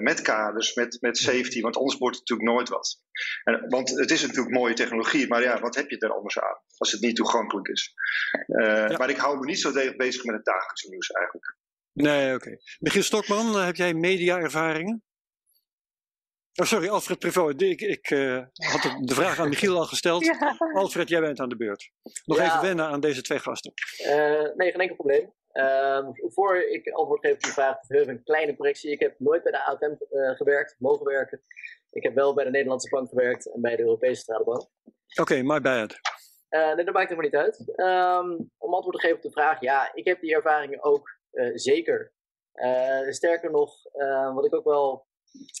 met 0.00 0.22
kaders, 0.22 0.74
met, 0.74 0.96
met 1.00 1.18
safety, 1.18 1.60
want 1.60 1.76
anders 1.76 1.98
wordt 1.98 2.16
het 2.16 2.28
natuurlijk 2.28 2.56
nooit 2.56 2.68
wat. 2.68 3.00
En, 3.44 3.68
want 3.68 3.90
het 3.90 4.10
is 4.10 4.22
natuurlijk 4.22 4.54
mooie 4.54 4.74
technologie, 4.74 5.28
maar 5.28 5.42
ja, 5.42 5.60
wat 5.60 5.74
heb 5.74 5.90
je 5.90 5.98
er 5.98 6.12
anders 6.12 6.38
aan 6.38 6.58
als 6.76 6.92
het 6.92 7.00
niet 7.00 7.16
toegankelijk 7.16 7.68
is? 7.68 7.94
Ja. 8.46 8.96
Maar 8.98 9.10
ik 9.10 9.16
hou 9.16 9.38
me 9.38 9.44
niet 9.44 9.60
zo 9.60 9.72
bezig 9.96 10.24
met 10.24 10.34
het 10.34 10.44
dagelijkse 10.44 10.88
nieuws 10.88 11.10
eigenlijk. 11.10 11.56
Nee, 11.96 12.34
oké. 12.34 12.34
Okay. 12.34 12.60
Michiel 12.78 13.02
Stokman, 13.02 13.56
eh, 13.56 13.64
heb 13.64 13.76
jij 13.76 13.94
media-ervaringen? 13.94 15.02
Oh, 16.54 16.66
sorry, 16.66 16.88
Alfred 16.88 17.18
Prevot. 17.18 17.62
Ik, 17.62 17.80
ik 17.80 18.10
uh, 18.10 18.42
had 18.54 18.82
de 19.00 19.14
vraag 19.14 19.38
aan 19.38 19.48
Michiel 19.48 19.76
al 19.76 19.84
gesteld. 19.84 20.24
Ja. 20.26 20.56
Alfred, 20.72 21.08
jij 21.08 21.20
bent 21.20 21.40
aan 21.40 21.48
de 21.48 21.56
beurt. 21.56 21.90
Nog 22.24 22.38
ja. 22.38 22.44
even 22.44 22.62
wennen 22.62 22.86
aan 22.86 23.00
deze 23.00 23.22
twee 23.22 23.38
gasten. 23.38 23.72
Uh, 24.06 24.54
nee, 24.54 24.70
geen 24.70 24.80
enkel 24.80 24.94
probleem. 24.94 25.32
Uh, 25.52 26.08
voor 26.12 26.56
ik 26.56 26.88
antwoord 26.88 27.26
geef 27.26 27.34
op 27.34 27.42
die 27.42 27.52
vraag, 27.52 27.76
even 27.88 28.08
een 28.08 28.22
kleine 28.22 28.56
correctie. 28.56 28.90
Ik 28.90 29.00
heb 29.00 29.14
nooit 29.18 29.42
bij 29.42 29.52
de 29.52 29.64
AFM 29.64 29.94
gewerkt, 30.36 30.76
mogen 30.78 31.06
werken. 31.06 31.40
Ik 31.90 32.02
heb 32.02 32.14
wel 32.14 32.34
bij 32.34 32.44
de 32.44 32.50
Nederlandse 32.50 32.88
Bank 32.88 33.08
gewerkt 33.08 33.52
en 33.52 33.60
bij 33.60 33.76
de 33.76 33.82
Europese 33.82 34.14
Centrale 34.14 34.44
Bank. 34.44 34.60
Oké, 34.60 35.20
okay, 35.20 35.42
my 35.42 35.60
bad. 35.60 35.96
nee, 36.50 36.84
dat 36.84 36.94
maakt 36.94 37.08
helemaal 37.08 37.30
niet 37.30 37.34
uit. 37.34 37.72
Um, 37.76 38.50
om 38.58 38.74
antwoord 38.74 38.96
te 38.96 39.02
geven 39.02 39.16
op 39.16 39.22
de 39.22 39.30
vraag, 39.30 39.60
ja, 39.60 39.94
ik 39.94 40.06
heb 40.06 40.20
die 40.20 40.34
ervaringen 40.34 40.84
ook 40.84 41.15
zeker. 41.54 42.14
Uh, 42.56 43.10
sterker 43.10 43.50
nog, 43.50 43.74
uh, 43.94 44.34
wat 44.34 44.44
ik 44.44 44.54
ook 44.54 44.64
wel 44.64 45.06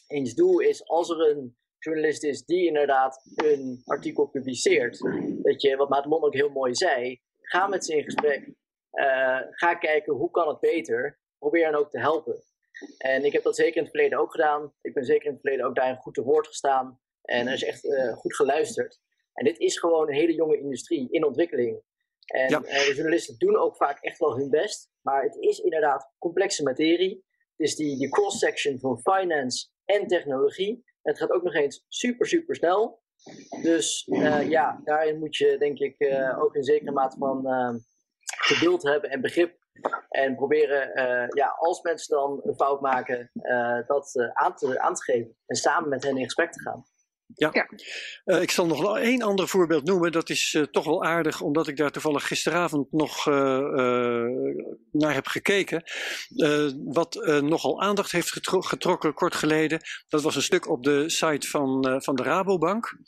eens 0.06 0.34
doe, 0.34 0.68
is 0.68 0.86
als 0.86 1.10
er 1.10 1.20
een 1.20 1.56
journalist 1.78 2.24
is 2.24 2.44
die 2.44 2.66
inderdaad 2.66 3.22
een 3.34 3.82
artikel 3.84 4.26
publiceert, 4.26 4.98
dat 5.42 5.62
je, 5.62 5.76
wat 5.76 5.88
Maarten 5.88 6.22
ook 6.22 6.34
heel 6.34 6.50
mooi 6.50 6.74
zei, 6.74 7.20
ga 7.40 7.66
met 7.66 7.84
ze 7.84 7.96
in 7.96 8.04
gesprek. 8.04 8.54
ga 9.50 9.74
kijken 9.74 10.14
hoe 10.14 10.30
kan 10.30 10.48
het 10.48 10.60
beter. 10.60 11.18
Probeer 11.38 11.64
hen 11.64 11.74
ook 11.74 11.90
te 11.90 11.98
helpen. 11.98 12.42
En 12.98 13.24
ik 13.24 13.32
heb 13.32 13.42
dat 13.42 13.56
zeker 13.56 13.76
in 13.76 13.82
het 13.82 13.90
verleden 13.90 14.18
ook 14.18 14.30
gedaan. 14.30 14.72
Ik 14.80 14.94
ben 14.94 15.04
zeker 15.04 15.26
in 15.26 15.32
het 15.32 15.40
verleden 15.40 15.66
ook 15.66 15.74
daarin 15.74 15.96
goed 15.96 16.14
te 16.14 16.22
woord 16.22 16.46
gestaan. 16.46 17.00
En 17.22 17.46
er 17.46 17.52
is 17.52 17.64
echt 17.64 17.88
goed 18.14 18.36
geluisterd. 18.36 19.00
En 19.32 19.44
dit 19.44 19.58
is 19.58 19.78
gewoon 19.78 20.08
een 20.08 20.14
hele 20.14 20.34
jonge 20.34 20.58
industrie 20.58 21.10
in 21.10 21.24
ontwikkeling. 21.24 21.82
En 22.26 22.48
ja. 22.48 22.58
de 22.58 22.92
journalisten 22.94 23.38
doen 23.38 23.56
ook 23.56 23.76
vaak 23.76 24.00
echt 24.00 24.18
wel 24.18 24.36
hun 24.36 24.50
best. 24.50 24.90
Maar 25.00 25.22
het 25.22 25.36
is 25.36 25.58
inderdaad 25.58 26.12
complexe 26.18 26.62
materie. 26.62 27.24
Het 27.56 27.66
is 27.66 27.76
die, 27.76 27.98
die 27.98 28.08
cross-section 28.08 28.78
van 28.78 29.00
finance 29.00 29.68
en 29.84 30.06
technologie. 30.06 30.84
Het 31.02 31.18
gaat 31.18 31.30
ook 31.30 31.42
nog 31.42 31.54
eens 31.54 31.84
super, 31.88 32.26
super 32.26 32.56
snel. 32.56 33.02
Dus 33.62 34.06
uh, 34.06 34.48
ja, 34.48 34.80
daarin 34.84 35.18
moet 35.18 35.36
je 35.36 35.58
denk 35.58 35.78
ik 35.78 35.94
uh, 35.98 36.42
ook 36.42 36.54
een 36.54 36.64
zekere 36.64 36.92
mate 36.92 37.16
van 37.18 37.46
uh, 37.46 37.74
geduld 38.18 38.82
hebben 38.82 39.10
en 39.10 39.20
begrip. 39.20 39.64
En 40.08 40.34
proberen, 40.34 40.90
ja, 41.34 41.54
als 41.58 41.82
mensen 41.82 42.16
dan 42.16 42.40
een 42.42 42.54
fout 42.54 42.80
maken, 42.80 43.30
dat 43.86 44.30
aan, 44.32 44.56
te, 44.56 44.80
aan 44.80 44.94
te 44.94 45.02
geven. 45.02 45.36
En 45.46 45.56
samen 45.56 45.88
met 45.88 46.04
hen 46.04 46.16
in 46.16 46.24
gesprek 46.24 46.52
te 46.52 46.60
gaan. 46.60 46.84
Ja, 47.34 47.50
ja. 47.52 47.68
Uh, 48.24 48.42
ik 48.42 48.50
zal 48.50 48.66
nog 48.66 48.98
één 48.98 49.22
ander 49.22 49.48
voorbeeld 49.48 49.84
noemen. 49.84 50.12
Dat 50.12 50.30
is 50.30 50.54
uh, 50.54 50.62
toch 50.62 50.84
wel 50.84 51.04
aardig, 51.04 51.40
omdat 51.40 51.68
ik 51.68 51.76
daar 51.76 51.90
toevallig 51.90 52.26
gisteravond 52.26 52.92
nog 52.92 53.26
uh, 53.26 53.34
naar 54.90 55.14
heb 55.14 55.26
gekeken. 55.26 55.82
wat 56.84 57.14
nogal 57.40 57.82
aandacht 57.82 58.12
heeft 58.12 58.32
getro 58.32 58.60
getrokken 58.60 59.14
kort 59.14 59.34
geleden. 59.34 59.80
Dat 60.08 60.22
was 60.22 60.36
een 60.36 60.42
stuk 60.42 60.68
op 60.68 60.82
de 60.82 61.10
site 61.10 61.48
van, 61.48 62.02
van 62.02 62.14
de 62.14 62.22
Rabobank. 62.22 62.98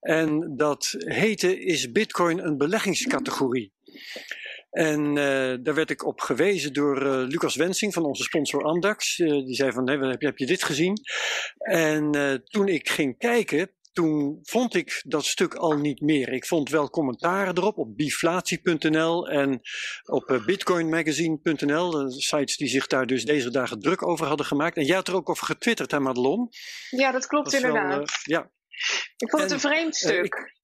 En 0.00 0.56
dat 0.56 0.94
heette 0.98 1.60
Is 1.64 1.92
Bitcoin 1.92 2.38
een 2.38 2.56
beleggingscategorie? 2.56 3.72
En 4.70 5.06
uh, 5.06 5.54
daar 5.62 5.74
werd 5.74 5.90
ik 5.90 6.06
op 6.06 6.20
gewezen 6.20 6.72
door 6.72 7.02
uh, 7.02 7.28
Lucas 7.28 7.56
Wensing 7.56 7.92
van 7.92 8.04
onze 8.04 8.22
sponsor 8.22 8.64
Andax. 8.64 9.18
Uh, 9.18 9.30
die 9.30 9.54
zei 9.54 9.72
van, 9.72 9.88
hey, 9.88 10.08
heb, 10.08 10.20
je, 10.20 10.26
heb 10.26 10.38
je 10.38 10.46
dit 10.46 10.64
gezien? 10.64 11.00
En 11.58 12.10
toen 12.44 12.68
ik 12.68 12.88
ging 12.88 13.18
kijken, 13.18 13.70
toen 13.92 14.38
vond 14.42 14.74
ik 14.74 15.02
dat 15.06 15.24
stuk 15.24 15.54
al 15.54 15.76
niet 15.76 16.00
meer. 16.00 16.32
Ik 16.32 16.46
vond 16.46 16.70
wel 16.70 16.90
commentaren 16.90 17.56
erop 17.56 17.78
op 17.78 17.96
biflatie.nl 17.96 19.28
en 19.28 19.60
op 20.04 20.42
bitcoinmagazine.nl. 20.46 22.10
Sites 22.10 22.56
die 22.56 22.68
zich 22.68 22.86
daar 22.86 23.06
dus 23.06 23.24
deze 23.24 23.50
dagen 23.50 23.80
druk 23.80 24.06
over 24.06 24.26
hadden 24.26 24.46
gemaakt. 24.46 24.76
En 24.76 24.84
jij 24.84 24.96
had 24.96 25.08
er 25.08 25.14
ook 25.14 25.28
over 25.30 25.46
getwitterd, 25.46 25.90
hè 25.90 26.00
Madelon? 26.00 26.48
Ja, 26.90 27.12
dat 27.12 27.26
klopt 27.26 27.50
dat 27.50 27.62
inderdaad. 27.62 27.96
Wel, 27.96 28.06
ja. 28.22 28.50
Ik 29.16 29.30
vond 29.30 29.42
het 29.42 29.52
een 29.52 29.60
vreemd 29.60 29.96
stuk. 29.96 30.24
Ik, 30.24 30.57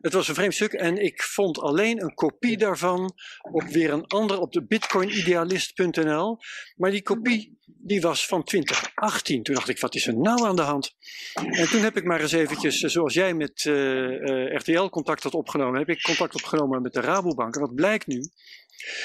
het 0.00 0.12
was 0.12 0.28
een 0.28 0.34
vreemd 0.34 0.54
stuk 0.54 0.72
en 0.72 1.04
ik 1.04 1.22
vond 1.22 1.58
alleen 1.58 2.02
een 2.02 2.14
kopie 2.14 2.56
daarvan 2.56 3.12
op 3.50 3.62
weer 3.62 3.92
een 3.92 4.06
ander 4.06 4.40
op 4.40 4.52
de 4.52 4.66
bitcoinidealist.nl. 4.66 6.38
Maar 6.76 6.90
die 6.90 7.02
kopie 7.02 7.58
die 7.66 8.00
was 8.00 8.26
van 8.26 8.44
2018. 8.44 9.42
Toen 9.42 9.54
dacht 9.54 9.68
ik, 9.68 9.80
wat 9.80 9.94
is 9.94 10.06
er 10.06 10.18
nou 10.18 10.46
aan 10.46 10.56
de 10.56 10.62
hand? 10.62 10.94
En 11.34 11.68
toen 11.68 11.82
heb 11.82 11.96
ik 11.96 12.04
maar 12.04 12.20
eens 12.20 12.32
eventjes, 12.32 12.82
eh, 12.82 12.90
zoals 12.90 13.14
jij 13.14 13.34
met 13.34 13.64
uh, 13.64 13.74
uh, 13.74 14.54
RTL 14.54 14.88
contact 14.88 15.22
had 15.22 15.34
opgenomen, 15.34 15.78
heb 15.78 15.88
ik 15.88 16.02
contact 16.02 16.34
opgenomen 16.34 16.82
met 16.82 16.92
de 16.92 17.00
Rabobank. 17.00 17.54
En 17.54 17.60
wat 17.60 17.74
blijkt 17.74 18.06
nu? 18.06 18.20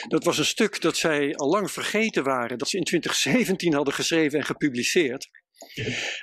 Dat 0.08 0.24
was 0.24 0.38
een 0.38 0.46
stuk 0.46 0.82
dat 0.82 0.98
zij 0.98 1.36
al 1.36 1.50
lang 1.50 1.72
vergeten 1.72 2.24
waren, 2.24 2.58
dat 2.58 2.70
ze 2.70 2.78
in 2.78 2.84
2017 2.84 3.74
hadden 3.74 3.94
geschreven 3.94 4.40
en 4.40 4.46
gepubliceerd. 4.46 5.30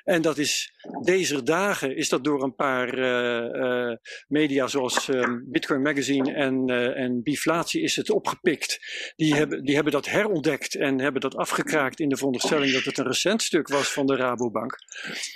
En 0.05 0.23
dat 0.23 0.39
is 0.39 0.73
deze 1.03 1.43
dagen 1.43 1.97
is 1.97 2.09
dat 2.09 2.25
door 2.25 2.43
een 2.43 2.55
paar 2.55 2.99
uh, 2.99 3.89
uh, 3.89 3.97
media 4.29 4.67
zoals 4.67 5.09
um, 5.09 5.45
Bitcoin 5.49 5.83
Magazine 5.83 6.33
en, 6.33 6.71
uh, 6.71 6.99
en 6.99 7.23
Biflatie 7.23 7.83
is 7.83 7.97
het 7.97 8.11
opgepikt. 8.11 8.79
Die 9.17 9.35
hebben, 9.35 9.65
die 9.65 9.75
hebben 9.75 9.93
dat 9.93 10.07
herontdekt 10.07 10.75
en 10.75 11.01
hebben 11.01 11.21
dat 11.21 11.37
afgekraakt 11.37 12.01
in 12.01 12.09
de 12.09 12.17
veronderstelling 12.17 12.73
dat 12.73 12.85
het 12.85 12.99
een 12.99 13.07
recent 13.07 13.43
stuk 13.43 13.69
was 13.69 13.93
van 13.93 14.07
de 14.07 14.17
Rabobank. 14.17 14.79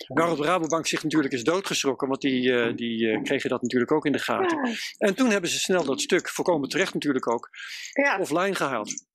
Waarop 0.07 0.37
de 0.37 0.45
Rabobank 0.45 0.87
zich 0.87 1.03
natuurlijk 1.03 1.35
is 1.35 1.45
doodgeschrokken, 1.45 2.09
want 2.09 2.21
die, 2.21 2.75
die 2.75 3.23
kregen 3.23 3.51
dat 3.51 3.63
natuurlijk 3.63 3.93
ook 3.93 4.07
in 4.07 4.13
de 4.13 4.19
gaten. 4.19 4.79
En 4.99 5.15
toen 5.15 5.31
hebben 5.31 5.51
ze 5.51 5.59
snel 5.59 5.85
dat 5.85 6.01
stuk, 6.01 6.29
voorkomen 6.29 6.69
terecht 6.69 6.95
natuurlijk 6.95 7.33
ook, 7.33 7.51
ja. 7.93 8.19
offline 8.19 8.55
gehaald. 8.55 9.13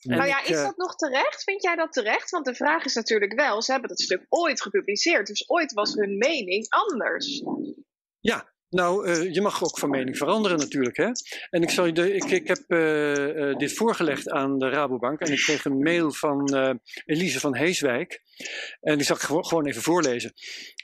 Nou 0.00 0.26
ja, 0.26 0.42
is 0.42 0.62
dat 0.62 0.76
nog 0.76 0.96
terecht? 0.96 1.42
Vind 1.42 1.62
jij 1.62 1.76
dat 1.76 1.92
terecht? 1.92 2.30
Want 2.30 2.44
de 2.44 2.54
vraag 2.54 2.84
is 2.84 2.94
natuurlijk 2.94 3.32
wel, 3.34 3.62
ze 3.62 3.70
hebben 3.72 3.88
dat 3.88 4.00
stuk 4.00 4.26
ooit 4.28 4.62
gepubliceerd, 4.62 5.26
dus 5.26 5.48
ooit 5.48 5.72
was 5.72 5.94
hun 5.94 6.18
mening 6.18 6.66
anders. 6.68 7.42
Ja, 8.20 8.52
nou, 8.70 9.08
uh, 9.08 9.34
je 9.34 9.40
mag 9.40 9.64
ook 9.64 9.78
van 9.78 9.90
mening 9.90 10.16
veranderen 10.16 10.58
natuurlijk. 10.58 10.96
Hè? 10.96 11.10
En 11.50 11.62
ik, 11.62 11.70
zal 11.70 11.94
de, 11.94 12.14
ik, 12.14 12.24
ik 12.24 12.48
heb 12.48 12.64
uh, 12.68 13.14
uh, 13.14 13.56
dit 13.56 13.72
voorgelegd 13.72 14.30
aan 14.30 14.58
de 14.58 14.68
Rabobank 14.68 15.20
en 15.20 15.32
ik 15.32 15.38
kreeg 15.38 15.64
een 15.64 15.78
mail 15.78 16.12
van 16.12 16.54
Elise 17.06 17.40
van 17.40 17.56
Heeswijk. 17.56 18.22
En 18.80 18.96
die 18.96 19.06
zal 19.06 19.16
ik 19.16 19.22
gewoon 19.22 19.66
even 19.66 19.82
voorlezen. 19.82 20.32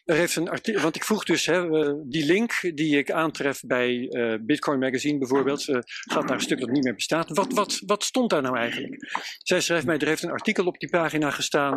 Er 0.05 0.17
heeft 0.17 0.37
een 0.37 0.49
artikel, 0.49 0.83
want 0.83 0.97
ik 0.97 1.05
vroeg 1.05 1.25
dus 1.25 1.47
hè, 1.47 1.69
die 2.09 2.25
link 2.25 2.53
die 2.75 2.99
ik 2.99 3.11
aantref 3.11 3.61
bij 3.61 4.09
Bitcoin 4.43 4.79
Magazine 4.79 5.19
bijvoorbeeld, 5.19 5.65
gaat 5.65 6.27
naar 6.27 6.35
een 6.35 6.41
stuk 6.41 6.61
dat 6.61 6.71
niet 6.71 6.85
meer 6.85 6.95
bestaat. 6.95 7.29
Wat, 7.29 7.53
wat, 7.53 7.83
wat 7.87 8.05
stond 8.05 8.31
daar 8.31 8.43
nou 8.43 8.57
eigenlijk? 8.57 9.11
Zij 9.39 9.61
schrijft 9.61 9.87
mij, 9.87 9.99
er 9.99 10.07
heeft 10.07 10.23
een 10.23 10.31
artikel 10.31 10.67
op 10.67 10.79
die 10.79 10.91
pagina 10.91 11.31
gestaan 11.31 11.77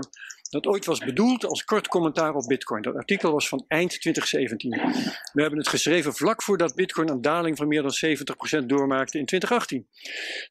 dat 0.50 0.66
ooit 0.66 0.86
was 0.86 1.00
bedoeld 1.00 1.46
als 1.46 1.64
kort 1.64 1.88
commentaar 1.88 2.36
op 2.36 2.48
Bitcoin. 2.48 2.82
Dat 2.82 2.96
artikel 2.96 3.32
was 3.32 3.48
van 3.48 3.66
eind 3.68 4.02
2017. 4.02 4.70
We 5.34 5.42
hebben 5.42 5.60
het 5.60 5.68
geschreven 5.68 6.14
vlak 6.14 6.44
voordat 6.44 6.76
Bitcoin 6.76 7.10
een 7.10 7.22
daling 7.22 7.58
van 7.58 7.68
meer 7.68 7.82
dan 7.82 8.62
70% 8.62 8.66
doormaakte 8.66 9.18
in 9.18 9.26
2018. 9.26 9.88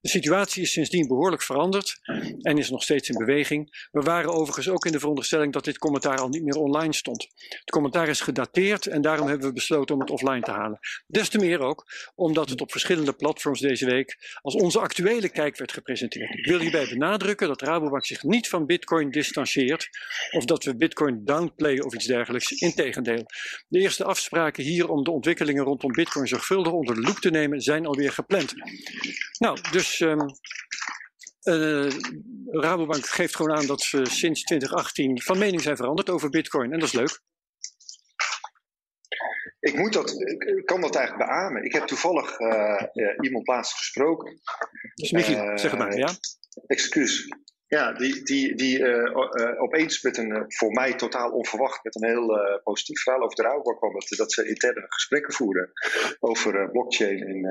De 0.00 0.08
situatie 0.08 0.62
is 0.62 0.72
sindsdien 0.72 1.08
behoorlijk 1.08 1.42
veranderd 1.42 1.98
en 2.40 2.58
is 2.58 2.70
nog 2.70 2.82
steeds 2.82 3.08
in 3.08 3.18
beweging. 3.18 3.88
We 3.90 4.00
waren 4.00 4.32
overigens 4.32 4.68
ook 4.68 4.86
in 4.86 4.92
de 4.92 4.98
veronderstelling 4.98 5.52
dat 5.52 5.64
dit 5.64 5.78
commentaar 5.78 6.18
al 6.18 6.28
niet 6.28 6.42
meer 6.42 6.56
online 6.56 6.94
stond. 6.94 7.28
Het 7.48 7.70
commentaar 7.70 8.08
is 8.08 8.20
gedateerd 8.20 8.86
en 8.86 9.02
daarom 9.02 9.28
hebben 9.28 9.46
we 9.46 9.52
besloten 9.52 9.94
om 9.94 10.00
het 10.00 10.10
offline 10.10 10.40
te 10.40 10.50
halen. 10.50 10.78
Des 11.06 11.28
te 11.28 11.38
meer 11.38 11.60
ook 11.60 11.86
omdat 12.14 12.48
het 12.48 12.60
op 12.60 12.70
verschillende 12.70 13.12
platforms 13.12 13.60
deze 13.60 13.86
week 13.86 14.38
als 14.40 14.54
onze 14.54 14.80
actuele 14.80 15.28
kijk 15.28 15.56
werd 15.56 15.72
gepresenteerd. 15.72 16.34
Ik 16.34 16.46
wil 16.46 16.60
hierbij 16.60 16.88
benadrukken 16.88 17.48
dat 17.48 17.62
Rabobank 17.62 18.06
zich 18.06 18.22
niet 18.22 18.48
van 18.48 18.66
Bitcoin 18.66 19.10
distancieert 19.10 19.87
of 20.30 20.44
dat 20.44 20.64
we 20.64 20.76
Bitcoin 20.76 21.24
downplayen 21.24 21.84
of 21.84 21.94
iets 21.94 22.06
dergelijks. 22.06 22.50
Integendeel. 22.50 23.26
De 23.68 23.78
eerste 23.78 24.04
afspraken 24.04 24.64
hier 24.64 24.88
om 24.88 25.04
de 25.04 25.10
ontwikkelingen 25.10 25.64
rondom 25.64 25.92
Bitcoin 25.92 26.28
zorgvuldig 26.28 26.72
onder 26.72 26.94
de 26.94 27.00
loep 27.00 27.18
te 27.18 27.30
nemen 27.30 27.60
zijn 27.60 27.86
alweer 27.86 28.12
gepland. 28.12 28.54
Nou, 29.38 29.58
dus. 29.70 30.00
Um, 30.00 30.26
uh, 31.42 31.90
Rabobank 32.46 33.06
geeft 33.06 33.36
gewoon 33.36 33.56
aan 33.56 33.66
dat 33.66 33.82
ze 33.82 34.04
sinds 34.04 34.42
2018 34.42 35.22
van 35.22 35.38
mening 35.38 35.62
zijn 35.62 35.76
veranderd 35.76 36.10
over 36.10 36.30
Bitcoin. 36.30 36.72
En 36.72 36.78
dat 36.78 36.88
is 36.88 36.94
leuk. 36.94 37.20
Ik, 39.60 39.74
moet 39.74 39.92
dat, 39.92 40.10
ik 40.56 40.66
kan 40.66 40.80
dat 40.80 40.96
eigenlijk 40.96 41.28
beamen. 41.28 41.64
Ik 41.64 41.72
heb 41.72 41.86
toevallig 41.86 42.38
uh, 42.40 42.82
iemand 43.20 43.46
laatst 43.46 43.76
gesproken. 43.76 44.40
Dus 44.94 45.10
Michi, 45.10 45.32
zeg 45.32 45.70
het 45.70 45.78
maar, 45.78 45.96
ja? 45.96 46.10
Excuus. 46.66 47.28
Ja, 47.68 47.92
die, 47.92 48.22
die, 48.22 48.54
die 48.54 48.78
uh, 48.78 48.86
uh, 48.86 49.62
opeens 49.62 50.02
met 50.02 50.16
een, 50.16 50.30
uh, 50.30 50.42
voor 50.46 50.72
mij 50.72 50.94
totaal 50.94 51.30
onverwacht, 51.30 51.84
met 51.84 51.94
een 51.94 52.08
heel 52.08 52.60
positief 52.64 53.02
verhaal 53.02 53.22
over 53.22 53.36
de 53.36 53.42
rouwbak 53.42 53.76
kwam. 53.76 53.92
Dat, 53.92 54.08
dat 54.16 54.32
ze 54.32 54.48
interne 54.48 54.86
gesprekken 54.88 55.32
voeren 55.32 55.72
over 56.18 56.70
blockchain 56.70 57.22
en, 57.22 57.44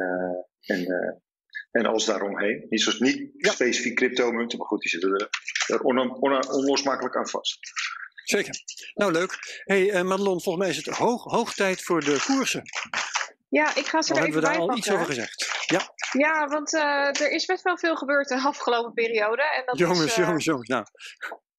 en, 0.60 1.22
en 1.72 1.86
alles 1.86 2.06
daaromheen. 2.06 2.66
Niet, 2.70 2.82
zoals, 2.82 3.00
niet 3.00 3.30
ja. 3.38 3.52
specifiek 3.52 3.96
cryptomunten, 3.96 4.58
maar 4.58 4.68
goed, 4.68 4.82
die 4.82 4.90
zitten 4.90 5.30
er 5.68 5.82
on, 5.82 6.00
on, 6.00 6.52
onlosmakelijk 6.52 7.16
aan 7.16 7.30
vast. 7.30 7.60
Zeker. 8.24 8.56
Nou, 8.94 9.12
leuk. 9.12 9.62
hey, 9.64 10.04
Madelon, 10.04 10.42
volgens 10.42 10.66
mij 10.66 10.70
is 10.70 10.86
het 10.86 10.96
hoog, 10.96 11.24
hoog 11.24 11.54
tijd 11.54 11.84
voor 11.84 12.04
de 12.04 12.24
koersen. 12.26 12.64
Ja, 13.50 13.76
ik 13.76 13.86
ga 13.86 14.02
ze 14.02 14.14
er 14.14 14.28
even 14.28 14.42
bij 14.42 14.50
hebben 14.50 14.66
we 14.66 14.66
daar 14.66 14.70
al 14.70 14.78
iets 14.78 14.92
over 14.92 15.06
gezegd. 15.06 15.66
Ja, 15.66 15.82
ja 16.12 16.48
want 16.48 16.74
uh, 16.74 17.22
er 17.22 17.32
is 17.32 17.46
best 17.46 17.64
wel 17.64 17.78
veel 17.78 17.96
gebeurd 17.96 18.28
de 18.28 18.42
afgelopen 18.42 18.94
periode. 18.94 19.42
En 19.42 19.64
dat 19.66 19.78
jongens, 19.78 20.06
is, 20.06 20.18
uh, 20.18 20.26
jongens, 20.26 20.46
jongens. 20.46 20.68
Nou. 20.68 20.86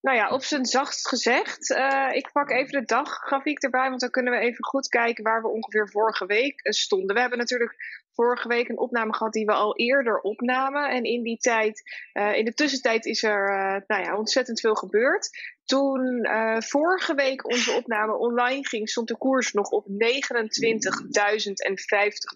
nou 0.01 0.17
ja, 0.17 0.31
op 0.31 0.43
zijn 0.43 0.67
zachtst 0.67 1.09
gezegd. 1.09 1.71
Uh, 1.71 2.09
ik 2.13 2.33
pak 2.33 2.51
even 2.51 2.81
de 2.81 2.85
daggrafiek 2.85 3.63
erbij, 3.63 3.89
want 3.89 4.01
dan 4.01 4.11
kunnen 4.11 4.33
we 4.33 4.39
even 4.39 4.65
goed 4.65 4.89
kijken 4.89 5.25
waar 5.25 5.43
we 5.43 5.49
ongeveer 5.49 5.89
vorige 5.89 6.27
week 6.27 6.61
stonden. 6.63 7.15
We 7.15 7.21
hebben 7.21 7.39
natuurlijk 7.39 7.77
vorige 8.13 8.49
week 8.49 8.69
een 8.69 8.79
opname 8.79 9.15
gehad 9.15 9.33
die 9.33 9.47
we 9.47 9.53
al 9.53 9.77
eerder 9.77 10.21
opnamen. 10.21 10.91
En 10.91 11.05
in 11.05 11.23
die 11.23 11.37
tijd, 11.37 11.83
uh, 12.13 12.37
in 12.37 12.45
de 12.45 12.55
tussentijd 12.55 13.05
is 13.05 13.23
er 13.23 13.51
uh, 13.51 13.81
nou 13.87 14.03
ja, 14.03 14.17
ontzettend 14.17 14.61
veel 14.61 14.75
gebeurd. 14.75 15.29
Toen 15.69 16.27
uh, 16.27 16.61
vorige 16.61 17.15
week 17.15 17.47
onze 17.47 17.73
opname 17.73 18.19
online 18.19 18.67
ging, 18.67 18.89
stond 18.89 19.09
de 19.09 19.17
koers 19.17 19.53
nog 19.53 19.71
op 19.71 19.87
29.050 19.89 19.91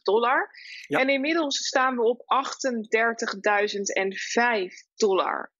dollar. 0.02 0.50
Ja. 0.86 0.98
En 0.98 1.08
inmiddels 1.08 1.56
staan 1.66 1.96
we 1.96 2.02
op 2.02 2.20
38.005 2.20 2.24
dollar. 4.94 5.52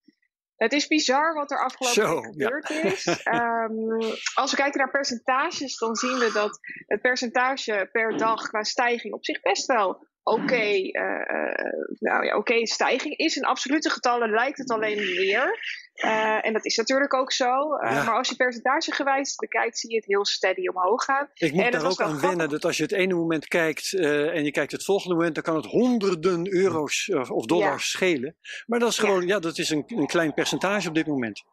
Het 0.57 0.73
is 0.73 0.87
bizar 0.87 1.35
wat 1.35 1.51
er 1.51 1.65
afgelopen 1.65 2.03
Zo, 2.03 2.21
gebeurd 2.21 2.69
ja. 2.69 2.83
is. 2.83 3.07
um, 3.07 4.01
als 4.41 4.51
we 4.51 4.57
kijken 4.57 4.79
naar 4.79 4.91
percentages, 4.91 5.79
dan 5.79 5.97
zien 5.97 6.19
we 6.19 6.31
dat 6.33 6.59
het 6.87 7.01
percentage 7.01 7.89
per 7.93 8.17
dag 8.17 8.49
qua 8.49 8.63
stijging 8.63 9.15
op 9.15 9.25
zich 9.25 9.41
best 9.41 9.67
wel 9.67 10.11
oké, 10.23 10.43
okay, 10.43 10.81
uh, 10.81 11.93
nou 11.99 12.25
ja, 12.25 12.37
oké, 12.37 12.53
okay, 12.53 12.65
stijging 12.65 13.17
is 13.17 13.37
in 13.37 13.45
absolute 13.45 13.91
getallen 13.91 14.31
lijkt 14.31 14.59
het 14.59 14.71
alleen 14.71 14.99
meer. 14.99 15.59
Uh, 15.95 16.47
en 16.47 16.53
dat 16.53 16.65
is 16.65 16.77
natuurlijk 16.77 17.15
ook 17.15 17.33
zo. 17.33 17.45
Uh, 17.45 17.91
ja. 17.91 18.05
Maar 18.05 18.17
als 18.17 18.29
je 18.29 18.37
percentagegewijs 18.37 19.35
bekijkt, 19.35 19.79
zie 19.79 19.91
je 19.91 19.97
het 19.97 20.07
heel 20.07 20.25
steady 20.25 20.67
omhoog 20.67 21.05
gaan. 21.05 21.29
Ik 21.35 21.53
moet 21.53 21.65
en 21.65 21.71
daar 21.71 21.85
ook 21.85 22.01
aan 22.01 22.09
grappig. 22.09 22.21
wennen 22.29 22.49
dat 22.49 22.65
als 22.65 22.77
je 22.77 22.83
het 22.83 22.93
ene 22.93 23.15
moment 23.15 23.47
kijkt 23.47 23.93
uh, 23.93 24.35
en 24.35 24.45
je 24.45 24.51
kijkt 24.51 24.73
het 24.73 24.85
volgende 24.85 25.15
moment, 25.15 25.35
dan 25.35 25.45
kan 25.45 25.57
het 25.57 25.67
honderden 25.67 26.53
euro's 26.53 27.11
of 27.29 27.47
dollars 27.47 27.93
ja. 27.93 27.99
schelen. 27.99 28.37
Maar 28.67 28.79
dat 28.79 28.91
is 28.91 28.99
gewoon, 28.99 29.21
ja, 29.21 29.35
ja 29.35 29.39
dat 29.39 29.59
is 29.59 29.71
een, 29.71 29.85
een 29.87 30.07
klein 30.07 30.35
percentage 30.35 30.89
op 30.89 30.95
dit 30.95 31.07
moment 31.07 31.45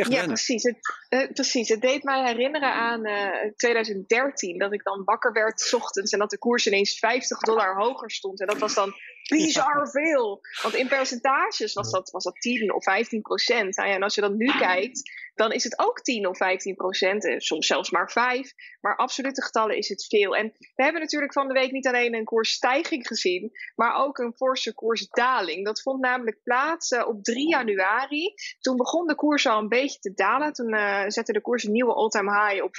ja, 0.00 0.08
wennen. 0.08 0.26
precies. 0.26 0.62
Het, 0.62 1.32
precies. 1.32 1.68
Het 1.68 1.80
deed 1.80 2.02
mij 2.02 2.26
herinneren 2.26 2.72
aan 2.72 3.06
uh, 3.06 3.52
2013. 3.56 4.58
Dat 4.58 4.72
ik 4.72 4.82
dan 4.82 5.04
wakker 5.04 5.32
werd 5.32 5.60
s 5.60 5.72
ochtends 5.72 6.12
en 6.12 6.18
dat 6.18 6.30
de 6.30 6.38
koers 6.38 6.66
ineens 6.66 6.98
50 6.98 7.38
dollar 7.38 7.76
hoger 7.76 8.10
stond. 8.10 8.40
En 8.40 8.46
dat 8.46 8.58
was 8.58 8.74
dan 8.74 8.94
bizar 9.36 9.90
veel. 9.90 10.40
Want 10.62 10.74
in 10.74 10.88
percentages 10.88 11.72
was 11.72 11.90
dat, 11.90 12.10
was 12.10 12.24
dat 12.24 12.40
10 12.40 12.74
of 12.74 12.82
15 12.82 13.22
procent. 13.22 13.76
Nou 13.76 13.88
ja, 13.88 13.94
en 13.94 14.02
als 14.02 14.14
je 14.14 14.20
dan 14.20 14.36
nu 14.36 14.46
kijkt, 14.58 15.10
dan 15.34 15.52
is 15.52 15.64
het 15.64 15.78
ook 15.78 16.00
10 16.00 16.26
of 16.26 16.36
15 16.36 16.74
procent. 16.74 17.34
Soms 17.36 17.66
zelfs 17.66 17.90
maar 17.90 18.10
5. 18.10 18.52
Maar 18.80 18.96
absolute 18.96 19.42
getallen 19.42 19.76
is 19.76 19.88
het 19.88 20.06
veel. 20.06 20.36
En 20.36 20.52
we 20.58 20.82
hebben 20.82 21.00
natuurlijk 21.00 21.32
van 21.32 21.48
de 21.48 21.54
week 21.54 21.70
niet 21.70 21.86
alleen 21.86 22.14
een 22.14 22.24
koersstijging 22.24 23.06
gezien, 23.06 23.50
maar 23.74 23.94
ook 23.94 24.18
een 24.18 24.34
forse 24.36 24.74
koersdaling. 24.74 25.64
Dat 25.64 25.82
vond 25.82 26.00
namelijk 26.00 26.42
plaats 26.42 26.90
uh, 26.90 27.06
op 27.06 27.24
3 27.24 27.48
januari. 27.48 28.34
Toen 28.60 28.76
begon 28.76 29.06
de 29.06 29.14
koers 29.14 29.46
al 29.46 29.58
een 29.58 29.68
beetje 29.68 29.98
te 29.98 30.12
dalen. 30.14 30.52
Toen 30.52 30.74
uh, 30.74 31.04
zette 31.06 31.32
de 31.32 31.40
koers 31.40 31.64
een 31.64 31.72
nieuwe 31.72 31.94
all-time 31.94 32.30
high 32.30 32.64
op 32.64 32.76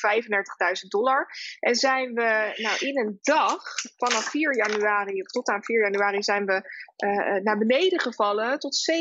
35.000 0.83 0.87
dollar. 0.87 1.27
En 1.59 1.75
zijn 1.75 2.13
we 2.13 2.53
nou, 2.55 2.77
in 2.79 2.99
een 2.99 3.17
dag, 3.21 3.63
vanaf 3.97 4.29
4 4.29 4.55
januari 4.55 5.21
tot 5.21 5.47
aan 5.47 5.63
4 5.63 5.81
januari, 5.81 6.23
zijn 6.23 6.42
we 6.45 6.61
uh, 7.05 7.43
naar 7.43 7.57
beneden 7.57 7.99
gevallen 7.99 8.59
tot 8.59 8.91
27.700 8.91 8.95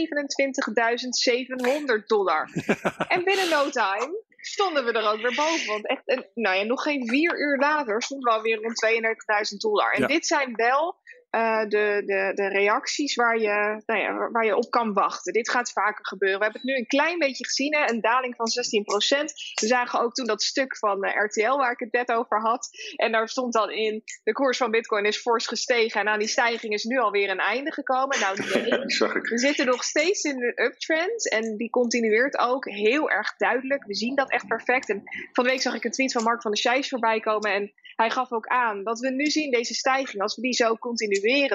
dollar. 2.06 2.48
en 3.14 3.24
binnen 3.24 3.48
no 3.48 3.70
time 3.70 4.22
stonden 4.36 4.84
we 4.84 4.92
er 4.92 5.12
ook 5.12 5.20
weer 5.20 5.34
boven. 5.34 5.66
Want 5.66 5.88
echt, 5.88 6.06
en, 6.06 6.30
nou 6.34 6.56
ja, 6.56 6.62
nog 6.62 6.82
geen 6.82 7.08
vier 7.08 7.40
uur 7.40 7.58
later 7.58 8.02
stonden 8.02 8.32
we 8.32 8.38
alweer 8.38 8.60
rond 8.60 8.86
32.000 9.52 9.56
dollar. 9.56 9.92
En 9.92 10.00
ja. 10.00 10.06
dit 10.06 10.26
zijn 10.26 10.54
wel 10.54 11.00
uh, 11.36 11.60
de, 11.60 12.02
de, 12.06 12.32
de 12.34 12.48
reacties 12.48 13.14
waar 13.14 13.38
je, 13.38 13.82
nou 13.86 14.00
ja, 14.00 14.30
waar 14.30 14.44
je 14.44 14.56
op 14.56 14.70
kan 14.70 14.92
wachten. 14.92 15.32
Dit 15.32 15.50
gaat 15.50 15.72
vaker 15.72 16.06
gebeuren. 16.06 16.38
We 16.38 16.44
hebben 16.44 16.60
het 16.60 16.70
nu 16.70 16.76
een 16.76 16.86
klein 16.86 17.18
beetje 17.18 17.44
gezien, 17.44 17.74
hè, 17.74 17.90
een 17.90 18.00
daling 18.00 18.34
van 18.36 18.46
16%. 18.46 19.32
We 19.60 19.66
zagen 19.66 20.00
ook 20.00 20.14
toen 20.14 20.26
dat 20.26 20.42
stuk 20.42 20.76
van 20.76 21.04
uh, 21.04 21.24
RTL 21.24 21.56
waar 21.56 21.72
ik 21.72 21.78
het 21.78 21.92
net 21.92 22.12
over 22.12 22.40
had. 22.40 22.68
En 22.96 23.12
daar 23.12 23.28
stond 23.28 23.52
dan 23.52 23.70
in, 23.70 24.02
de 24.24 24.32
koers 24.32 24.56
van 24.56 24.70
bitcoin 24.70 25.04
is 25.04 25.20
fors 25.20 25.46
gestegen. 25.46 26.00
En 26.00 26.08
aan 26.08 26.18
die 26.18 26.28
stijging 26.28 26.72
is 26.72 26.84
nu 26.84 26.98
alweer 26.98 27.30
een 27.30 27.38
einde 27.38 27.72
gekomen. 27.72 28.20
Nou 28.20 28.36
nee, 28.36 28.70
we 29.30 29.38
zitten 29.38 29.66
nog 29.66 29.84
steeds 29.84 30.22
in 30.22 30.36
de 30.36 30.62
uptrend. 30.62 31.30
En 31.30 31.56
die 31.56 31.70
continueert 31.70 32.38
ook 32.38 32.64
heel 32.64 33.10
erg 33.10 33.36
duidelijk. 33.36 33.84
We 33.84 33.94
zien 33.94 34.14
dat 34.14 34.30
echt 34.30 34.46
perfect. 34.46 34.88
En 34.88 35.02
van 35.32 35.44
de 35.44 35.50
week 35.50 35.60
zag 35.60 35.74
ik 35.74 35.84
een 35.84 35.90
tweet 35.90 36.12
van 36.12 36.22
Mark 36.22 36.42
van 36.42 36.50
der 36.50 36.60
Scheijs 36.60 36.88
voorbij 36.88 37.20
komen. 37.20 37.52
En 37.52 37.72
hij 37.96 38.10
gaf 38.10 38.32
ook 38.32 38.46
aan, 38.46 38.82
wat 38.82 38.98
we 38.98 39.10
nu 39.10 39.26
zien, 39.26 39.50
deze 39.50 39.74
stijging, 39.74 40.22
als 40.22 40.36
we 40.36 40.42
die 40.42 40.52
zo 40.52 40.74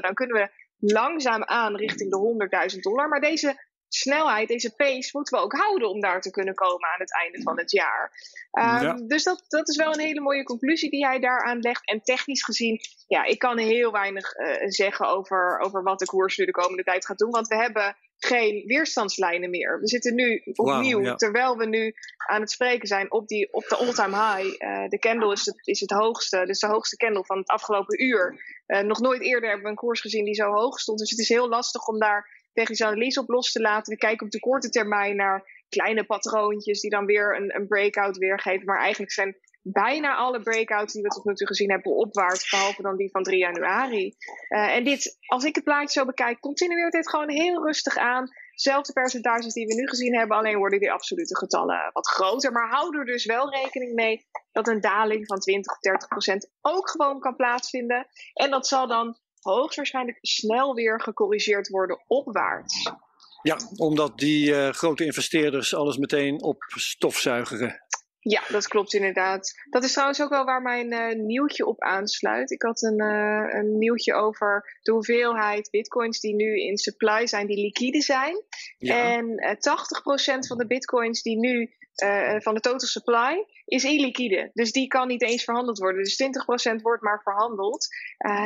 dan 0.02 0.14
kunnen 0.14 0.36
we 0.36 0.66
langzaam 0.94 1.44
aan 1.44 1.76
richting 1.76 2.12
de 2.12 2.70
100.000 2.74 2.80
dollar. 2.80 3.08
Maar 3.08 3.22
deze 3.22 3.66
snelheid, 3.90 4.48
deze 4.48 4.76
pace, 4.76 5.10
moeten 5.12 5.38
we 5.38 5.44
ook 5.44 5.54
houden 5.54 5.90
om 5.90 6.02
daar 6.02 6.22
te 6.22 6.30
kunnen 6.30 6.54
komen 6.54 6.90
aan 6.90 7.00
het 7.00 7.14
einde 7.14 7.42
van 7.42 7.58
het 7.58 7.72
jaar. 7.72 8.12
Um, 8.52 9.08
Dus 9.08 9.24
dat, 9.24 9.46
dat 9.48 9.70
is 9.70 9.76
wel 9.76 9.94
een 9.94 10.00
hele 10.00 10.22
mooie 10.22 10.44
conclusie 10.44 10.90
die 10.90 11.06
hij 11.06 11.20
daaraan 11.20 11.60
legt. 11.60 11.90
En 11.90 12.02
technisch 12.02 12.44
gezien, 12.44 12.80
ja, 13.08 13.24
ik 13.24 13.40
kan 13.40 13.58
heel 13.58 13.92
weinig 13.92 14.36
uh, 14.36 14.56
zeggen 14.68 15.08
over, 15.08 15.60
over 15.60 15.84
wat 15.84 16.00
de 16.00 16.06
koers 16.06 16.38
nu 16.38 16.46
de 16.46 16.52
komende 16.52 16.84
tijd 16.84 17.06
gaat 17.06 17.18
doen. 17.18 17.32
Want 17.32 17.48
we 17.48 17.56
hebben 17.56 17.96
geen 18.20 18.64
weerstandslijnen 18.66 19.50
meer. 19.50 19.80
We 19.80 19.88
zitten 19.88 20.16
nu 20.16 20.42
opnieuw, 20.54 20.98
wow, 20.98 21.06
ja. 21.06 21.16
terwijl 21.16 21.58
we 21.58 21.66
nu 21.66 21.94
aan 22.18 22.42
het 22.42 22.52
spreken 22.52 22.88
zijn, 22.88 23.12
op, 23.12 23.28
die, 23.28 23.54
op 23.54 23.68
de 23.68 23.76
all-time 23.76 24.16
high. 24.16 24.64
Uh, 24.64 24.88
de 24.88 25.00
candle 25.00 25.32
is 25.32 25.46
het, 25.46 25.68
is 25.68 25.80
het 25.80 25.92
hoogste, 25.92 26.46
dus 26.46 26.60
de 26.60 26.68
hoogste 26.68 26.98
candle 26.98 27.26
van 27.26 27.38
het 27.38 27.48
afgelopen 27.48 28.04
uur. 28.04 28.42
Uh, 28.68 28.80
nog 28.80 29.00
nooit 29.00 29.22
eerder 29.22 29.50
hebben 29.50 29.64
we 29.64 29.70
een 29.72 29.78
koers 29.78 30.02
gezien 30.02 30.26
die 30.26 30.34
zo 30.34 30.52
hoog 30.52 30.80
stond. 30.80 31.00
Dus 31.00 31.10
het 31.10 31.20
is 31.20 31.30
heel 31.30 31.50
lastig 31.50 31.88
om 31.88 32.00
daar 32.00 32.46
technische 32.54 32.86
analyse 32.86 33.20
op 33.20 33.30
los 33.30 33.52
te 33.52 33.62
laten. 33.62 33.94
We 33.94 34.00
kijken 34.00 34.26
op 34.26 34.32
de 34.32 34.40
korte 34.40 34.70
termijn 34.70 35.16
naar 35.16 35.66
kleine 35.70 36.04
patroontjes 36.04 36.82
die 36.82 36.90
dan 36.90 37.06
weer 37.06 37.36
een, 37.36 37.56
een 37.56 37.68
breakout 37.68 38.18
weergeven. 38.18 38.66
Maar 38.66 38.80
eigenlijk 38.80 39.12
zijn 39.12 39.38
bijna 39.72 40.16
alle 40.16 40.40
breakouts 40.40 40.94
die 40.94 41.02
we 41.02 41.10
tot 41.10 41.26
nu 41.26 41.34
toe 41.34 41.48
gezien 41.48 41.72
hebben 41.72 41.96
opwaarts, 41.96 42.50
behalve 42.50 42.82
dan 42.82 42.98
die 42.98 43.12
van 43.12 43.24
3 43.24 43.38
januari. 43.40 44.16
Uh, 44.50 44.76
en 44.76 44.84
dit, 44.84 45.18
als 45.26 45.44
ik 45.44 45.56
het 45.56 45.64
plaatje 45.64 46.00
zo 46.00 46.06
bekijk, 46.06 46.40
continueert 46.40 46.92
dit 46.92 47.10
gewoon 47.10 47.30
heel 47.30 47.66
rustig 47.66 47.98
aan. 47.98 48.28
Zelfde 48.54 48.94
percentages 48.94 49.54
die 49.54 49.66
we 49.66 49.74
nu 49.74 49.88
gezien 49.88 50.18
hebben, 50.18 50.38
alleen 50.38 50.58
worden 50.58 50.80
die 50.80 50.92
absolute 50.92 51.38
getallen 51.38 51.90
wat 51.94 52.08
groter. 52.08 52.52
Maar 52.52 52.70
hou 52.70 52.98
er 52.98 53.06
dus 53.06 53.26
wel 53.26 53.54
rekening 53.54 53.94
mee 53.94 54.26
dat 54.52 54.68
een 54.68 54.82
daling 54.82 55.26
van 55.26 55.40
20 55.40 55.72
of 55.72 55.80
30 55.80 56.08
procent 56.08 56.50
ook 56.62 56.90
gewoon 56.90 57.20
kan 57.20 57.36
plaatsvinden. 57.36 58.08
En 58.34 58.50
dat 58.50 58.68
zal 58.68 58.88
dan 58.88 59.18
hoogstwaarschijnlijk 59.40 60.18
snel 60.22 60.74
weer 60.74 61.02
gecorrigeerd 61.02 61.68
worden 61.68 62.04
opwaarts. 62.08 62.92
Ja, 63.42 63.58
omdat 63.76 64.18
die 64.18 64.50
uh, 64.50 64.70
grote 64.70 65.06
investeerders 65.06 65.76
alles 65.76 65.98
meteen 65.98 66.44
op 66.44 66.64
stofzuigeren. 66.68 67.86
Ja, 68.30 68.44
dat 68.48 68.68
klopt 68.68 68.94
inderdaad. 68.94 69.54
Dat 69.70 69.84
is 69.84 69.92
trouwens 69.92 70.22
ook 70.22 70.30
wel 70.30 70.46
waar 70.46 70.62
mijn 70.62 70.94
uh, 70.94 71.26
nieuwtje 71.26 71.66
op 71.66 71.82
aansluit. 71.82 72.52
Ik 72.52 72.62
had 72.62 72.82
een, 72.82 73.02
uh, 73.02 73.54
een 73.54 73.78
nieuwtje 73.78 74.14
over 74.14 74.78
de 74.82 74.92
hoeveelheid 74.92 75.70
bitcoins 75.70 76.20
die 76.20 76.36
nu 76.36 76.62
in 76.62 76.78
supply 76.78 77.28
zijn, 77.28 77.48
die 77.48 77.62
liquide 77.62 78.02
zijn. 78.02 78.44
Ja. 78.78 79.16
En 79.16 79.26
uh, 79.28 79.50
80% 79.52 80.48
van 80.48 80.58
de 80.58 80.68
bitcoins 80.68 81.22
die 81.22 81.38
nu 81.38 81.74
van 82.38 82.54
de 82.54 82.60
total 82.60 82.80
supply 82.80 83.46
is 83.66 83.84
illiquide. 83.84 84.50
Dus 84.54 84.72
die 84.72 84.88
kan 84.88 85.08
niet 85.08 85.22
eens 85.22 85.44
verhandeld 85.44 85.78
worden. 85.78 86.04
Dus 86.04 86.24
20% 86.24 86.82
wordt 86.82 87.04
maar 87.04 87.22
verhandeld. 87.24 87.88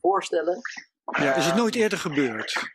voorstellen. 0.00 0.60
Ja, 1.04 1.34
is 1.34 1.46
het 1.46 1.54
nooit 1.54 1.74
eerder 1.74 1.98
gebeurd? 1.98 2.72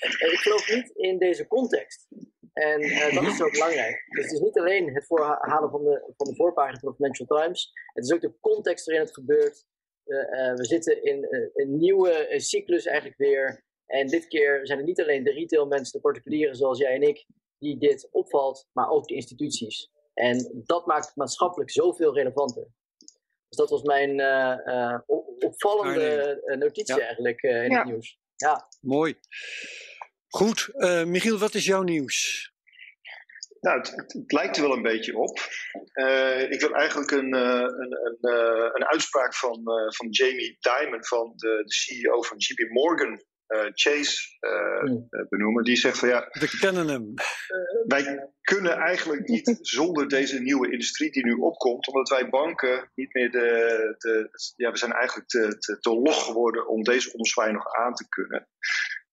Ik 0.00 0.38
geloof 0.38 0.68
niet 0.74 0.90
in 0.90 1.18
deze 1.18 1.46
context. 1.46 2.08
En 2.52 2.82
uh, 2.82 3.14
dat 3.14 3.22
is 3.22 3.36
zo 3.36 3.50
belangrijk. 3.50 4.04
Dus 4.08 4.24
het 4.24 4.32
is 4.32 4.40
niet 4.40 4.58
alleen 4.58 4.94
het 4.94 5.06
voorhalen 5.06 5.70
van 5.70 5.84
de, 5.84 6.12
van 6.16 6.26
de 6.26 6.34
voorpagina 6.34 6.78
van 6.78 6.88
de 6.88 6.94
Financial 6.94 7.26
Times. 7.26 7.72
Het 7.92 8.04
is 8.04 8.12
ook 8.12 8.20
de 8.20 8.40
context 8.40 8.86
waarin 8.86 9.04
het 9.04 9.14
gebeurt. 9.14 9.66
Uh, 10.06 10.18
uh, 10.18 10.54
we 10.54 10.64
zitten 10.64 11.02
in 11.02 11.26
een 11.54 11.76
nieuwe 11.78 12.32
cyclus 12.36 12.86
eigenlijk 12.86 13.18
weer. 13.18 13.64
En 13.86 14.06
dit 14.06 14.26
keer 14.26 14.66
zijn 14.66 14.78
het 14.78 14.86
niet 14.86 15.00
alleen 15.00 15.24
de 15.24 15.32
retail 15.32 15.66
mensen, 15.66 15.92
de 15.92 16.00
particulieren 16.00 16.56
zoals 16.56 16.78
jij 16.78 16.94
en 16.94 17.02
ik, 17.02 17.26
die 17.58 17.78
dit 17.78 18.08
opvalt, 18.10 18.68
maar 18.72 18.88
ook 18.88 19.06
de 19.06 19.14
instituties. 19.14 19.90
En 20.14 20.62
dat 20.64 20.86
maakt 20.86 21.06
het 21.06 21.16
maatschappelijk 21.16 21.70
zoveel 21.70 22.14
relevanter. 22.14 22.66
Dus 23.52 23.60
dat 23.60 23.70
was 23.70 23.82
mijn 23.82 24.10
opvallende 25.38 26.42
notitie 26.58 26.96
ja. 26.96 27.04
eigenlijk 27.04 27.42
in 27.42 27.70
ja. 27.70 27.78
het 27.78 27.84
nieuws. 27.84 28.18
Ja. 28.36 28.68
Mooi. 28.80 29.18
Goed, 30.28 30.68
uh, 30.74 31.04
Michiel, 31.04 31.38
wat 31.38 31.54
is 31.54 31.64
jouw 31.64 31.82
nieuws? 31.82 32.50
Nou, 33.60 33.78
het, 33.78 33.90
het, 33.90 34.12
het, 34.12 34.32
lijkt 34.32 34.56
er 34.56 34.62
wel 34.62 34.72
een 34.72 34.82
beetje 34.82 35.18
op. 35.18 35.38
Uh, 35.94 36.50
ik 36.50 36.60
wil 36.60 36.74
eigenlijk 36.74 37.10
een, 37.10 37.34
uh, 37.34 37.60
een, 37.60 37.98
een, 38.02 38.34
een, 38.74 38.86
uitspraak 38.86 39.34
van, 39.34 39.62
van 39.96 40.08
Jamie 40.10 40.58
Dimon, 40.60 41.04
van 41.04 41.32
de, 41.36 41.62
de 41.64 41.72
CEO 41.72 42.22
van 42.22 42.36
JP 42.38 42.70
Morgan 42.70 43.24
Chase, 43.74 44.18
hmm. 44.80 45.08
benoemen. 45.28 45.64
Die 45.64 45.76
zegt 45.76 45.98
van 45.98 46.08
ja. 46.08 46.28
We 46.30 46.58
kennen 46.60 46.88
hem. 46.88 47.14
wij 47.86 48.30
kunnen 48.40 48.72
eigenlijk 48.72 49.28
niet 49.28 49.58
zonder 49.60 50.08
deze 50.08 50.40
nieuwe 50.40 50.72
industrie 50.72 51.10
die 51.10 51.24
nu 51.24 51.32
opkomt, 51.32 51.86
omdat 51.86 52.08
wij 52.08 52.28
banken 52.28 52.90
niet 52.94 53.14
meer 53.14 53.30
de. 53.30 53.94
de 53.98 54.30
ja, 54.56 54.70
we 54.70 54.78
zijn 54.78 54.92
eigenlijk 54.92 55.28
te, 55.28 55.58
te, 55.58 55.78
te 55.78 55.90
log 55.90 56.24
geworden 56.24 56.68
om 56.68 56.82
deze 56.82 57.12
omzwaai 57.12 57.52
nog 57.52 57.72
aan 57.72 57.94
te 57.94 58.08
kunnen. 58.08 58.48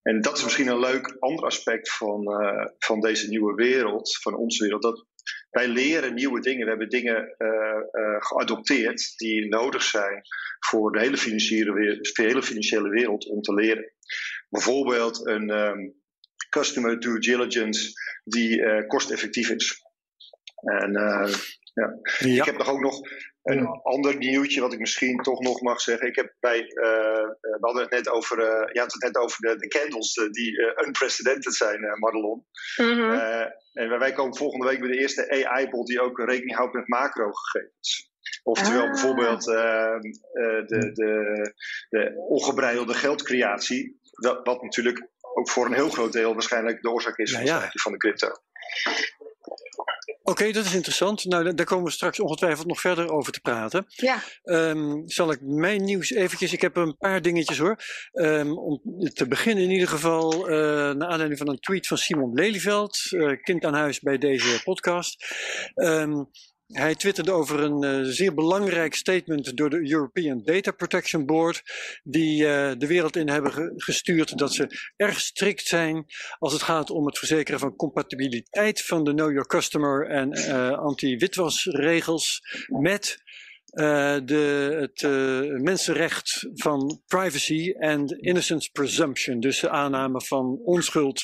En 0.02 0.20
dat 0.20 0.36
is 0.36 0.44
misschien 0.44 0.68
een 0.68 0.80
leuk 0.80 1.16
ander 1.18 1.44
aspect 1.44 1.92
van, 1.92 2.42
uh, 2.42 2.66
van 2.78 3.00
deze 3.00 3.28
nieuwe 3.28 3.54
wereld, 3.54 4.18
van 4.22 4.34
onze 4.34 4.62
wereld. 4.62 4.82
Dat 4.82 5.06
wij 5.50 5.68
leren 5.68 6.14
nieuwe 6.14 6.40
dingen. 6.40 6.62
We 6.62 6.68
hebben 6.68 6.88
dingen 6.88 7.34
uh, 7.38 7.48
uh, 7.92 8.16
geadopteerd 8.18 9.12
die 9.16 9.48
nodig 9.48 9.82
zijn 9.82 10.22
voor 10.58 10.92
de 10.92 11.00
hele 11.00 11.16
financiële, 11.16 11.72
wereld, 11.72 12.14
de 12.14 12.22
hele 12.22 12.42
financiële 12.42 12.88
wereld 12.88 13.26
om 13.26 13.40
te 13.40 13.54
leren. 13.54 13.92
Bijvoorbeeld 14.50 15.26
een 15.26 15.50
um, 15.50 15.94
customer 16.50 17.00
due 17.00 17.18
diligence 17.18 17.92
die 18.24 18.86
kosteffectief 18.86 19.50
is. 19.50 19.82
En 20.54 20.92
ja. 20.92 21.28
ja. 22.18 22.34
ik 22.34 22.44
heb 22.44 22.58
nog 22.58 22.68
ook 22.68 22.80
nog 22.80 23.00
een 23.42 23.66
ander 23.66 24.16
nieuwtje 24.16 24.60
wat 24.60 24.72
ik 24.72 24.78
misschien 24.78 25.16
toch 25.16 25.40
nog 25.40 25.60
mag 25.60 25.80
zeggen. 25.80 26.08
Ik 26.08 26.16
heb 26.16 26.34
bij, 26.40 26.60
uh, 26.60 27.28
we 27.40 27.58
hadden 27.60 27.82
het 27.82 27.90
net 27.90 28.08
over, 28.08 28.38
uh, 28.38 28.72
je 28.72 28.80
had 28.80 28.92
het 28.92 29.02
net 29.02 29.16
over 29.16 29.40
de, 29.40 29.56
de 29.56 29.68
candles 29.68 30.16
uh, 30.16 30.30
die 30.30 30.58
unprecedented 30.86 31.54
zijn, 31.54 31.80
Madelon. 31.98 32.46
Mm 32.76 32.86
-hmm. 32.86 33.10
en 33.72 33.98
wij 33.98 34.12
komen 34.12 34.36
volgende 34.36 34.66
week 34.66 34.80
bij 34.80 34.90
de 34.90 34.98
eerste 34.98 35.44
AI-bot 35.44 35.86
die 35.86 36.00
ook 36.00 36.18
rekening 36.18 36.56
houdt 36.56 36.74
met 36.74 36.88
macrogegevens. 36.88 38.08
Oftewel 38.42 38.82
ah. 38.82 38.90
bijvoorbeeld 38.90 39.44
de, 39.44 40.62
de, 40.66 40.92
de 41.88 42.14
ongebreidelde 42.28 42.94
geldcreatie, 42.94 43.99
dat, 44.20 44.40
wat 44.44 44.62
natuurlijk 44.62 45.08
ook 45.34 45.50
voor 45.50 45.66
een 45.66 45.74
heel 45.74 45.90
groot 45.90 46.12
deel 46.12 46.32
waarschijnlijk 46.32 46.82
de 46.82 46.90
oorzaak 46.90 47.18
is 47.18 47.30
ja, 47.30 47.40
ja. 47.40 47.70
van 47.72 47.92
de 47.92 47.98
crypto. 47.98 48.28
Oké, 50.22 50.52
dat 50.52 50.64
is 50.64 50.74
interessant. 50.74 51.24
Nou, 51.24 51.54
daar 51.54 51.66
komen 51.66 51.84
we 51.84 51.90
straks 51.90 52.20
ongetwijfeld 52.20 52.66
nog 52.66 52.80
verder 52.80 53.12
over 53.12 53.32
te 53.32 53.40
praten. 53.40 53.84
Ja. 53.88 54.22
Um, 54.44 55.02
zal 55.08 55.32
ik 55.32 55.40
mijn 55.40 55.84
nieuws 55.84 56.10
eventjes... 56.10 56.52
Ik 56.52 56.60
heb 56.60 56.76
een 56.76 56.96
paar 56.96 57.22
dingetjes 57.22 57.58
hoor. 57.58 57.76
Um, 58.12 58.58
om 58.58 58.80
te 59.12 59.28
beginnen 59.28 59.64
in 59.64 59.70
ieder 59.70 59.88
geval... 59.88 60.50
Uh, 60.50 60.56
naar 60.90 61.08
aanleiding 61.08 61.38
van 61.38 61.48
een 61.48 61.60
tweet 61.60 61.86
van 61.86 61.98
Simon 61.98 62.34
Lelyveld. 62.34 62.98
Uh, 63.10 63.42
kind 63.42 63.64
aan 63.64 63.74
huis 63.74 64.00
bij 64.00 64.18
deze 64.18 64.62
podcast. 64.62 65.24
Um, 65.74 66.30
hij 66.72 66.94
twitterde 66.94 67.32
over 67.32 67.60
een 67.60 67.84
uh, 67.84 68.12
zeer 68.12 68.34
belangrijk 68.34 68.94
statement 68.94 69.56
door 69.56 69.70
de 69.70 69.90
European 69.90 70.42
Data 70.44 70.70
Protection 70.70 71.26
Board, 71.26 71.62
die 72.02 72.42
uh, 72.42 72.72
de 72.78 72.86
wereld 72.86 73.16
in 73.16 73.28
hebben 73.28 73.52
ge 73.52 73.72
gestuurd 73.76 74.38
dat 74.38 74.54
ze 74.54 74.92
erg 74.96 75.20
strikt 75.20 75.66
zijn 75.66 76.04
als 76.38 76.52
het 76.52 76.62
gaat 76.62 76.90
om 76.90 77.06
het 77.06 77.18
verzekeren 77.18 77.60
van 77.60 77.76
compatibiliteit 77.76 78.82
van 78.82 79.04
de 79.04 79.14
Know 79.14 79.30
Your 79.30 79.46
Customer 79.46 80.06
en 80.06 80.38
uh, 80.38 80.78
anti-witwasregels 80.78 82.40
met 82.68 83.22
uh, 83.72 84.16
de, 84.24 84.76
het 84.80 85.02
uh, 85.02 85.60
mensenrecht 85.60 86.46
van 86.54 87.02
privacy 87.06 87.70
en 87.78 88.06
innocence 88.20 88.70
presumption. 88.72 89.40
Dus 89.40 89.60
de 89.60 89.68
aanname 89.68 90.20
van 90.20 90.60
onschuld, 90.64 91.22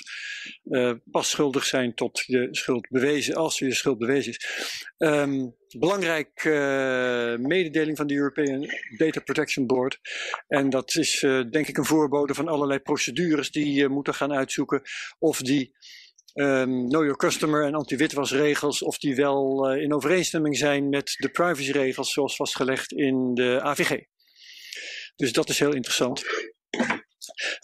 uh, 0.65 0.93
pas 1.11 1.31
schuldig 1.31 1.65
zijn 1.65 1.95
tot 1.95 2.23
je 2.27 2.49
schuld 2.51 2.89
bewezen, 2.89 3.35
als 3.35 3.59
je 3.59 3.75
schuld 3.75 3.99
bewezen 3.99 4.33
is. 4.33 4.47
Um, 4.99 5.55
belangrijk 5.79 6.45
mededeling 7.41 7.97
van 7.97 8.07
de 8.07 8.15
European 8.15 8.67
Data 8.97 9.21
Protection 9.21 9.67
Board. 9.67 9.99
En 10.49 10.71
dat 10.71 10.95
is 10.95 11.21
denk 11.51 11.67
ik 11.67 11.77
een 11.77 11.85
voorbode 11.85 12.35
van 12.35 12.49
allerlei 12.49 12.79
procedures 12.79 13.51
die 13.51 13.89
moeten 13.89 14.15
gaan 14.15 14.33
uitzoeken 14.33 14.83
of 15.19 15.41
die 15.41 15.75
um, 16.37 16.89
Know 16.89 17.03
Your 17.03 17.17
Customer 17.17 17.65
en 17.65 17.75
anti-witwasregels, 17.75 18.83
of 18.83 18.99
die 18.99 19.15
wel 19.15 19.73
uh, 19.73 19.83
in 19.83 19.95
overeenstemming 19.95 20.57
zijn 20.57 20.89
met 20.89 21.15
de 21.17 21.29
privacyregels 21.29 22.13
zoals 22.13 22.37
vastgelegd 22.37 22.93
in 22.93 23.35
de 23.35 23.61
AVG. 23.63 24.01
Dus 25.17 25.33
dat 25.33 25.49
is 25.49 25.59
heel 25.59 25.75
interessant. 25.75 26.25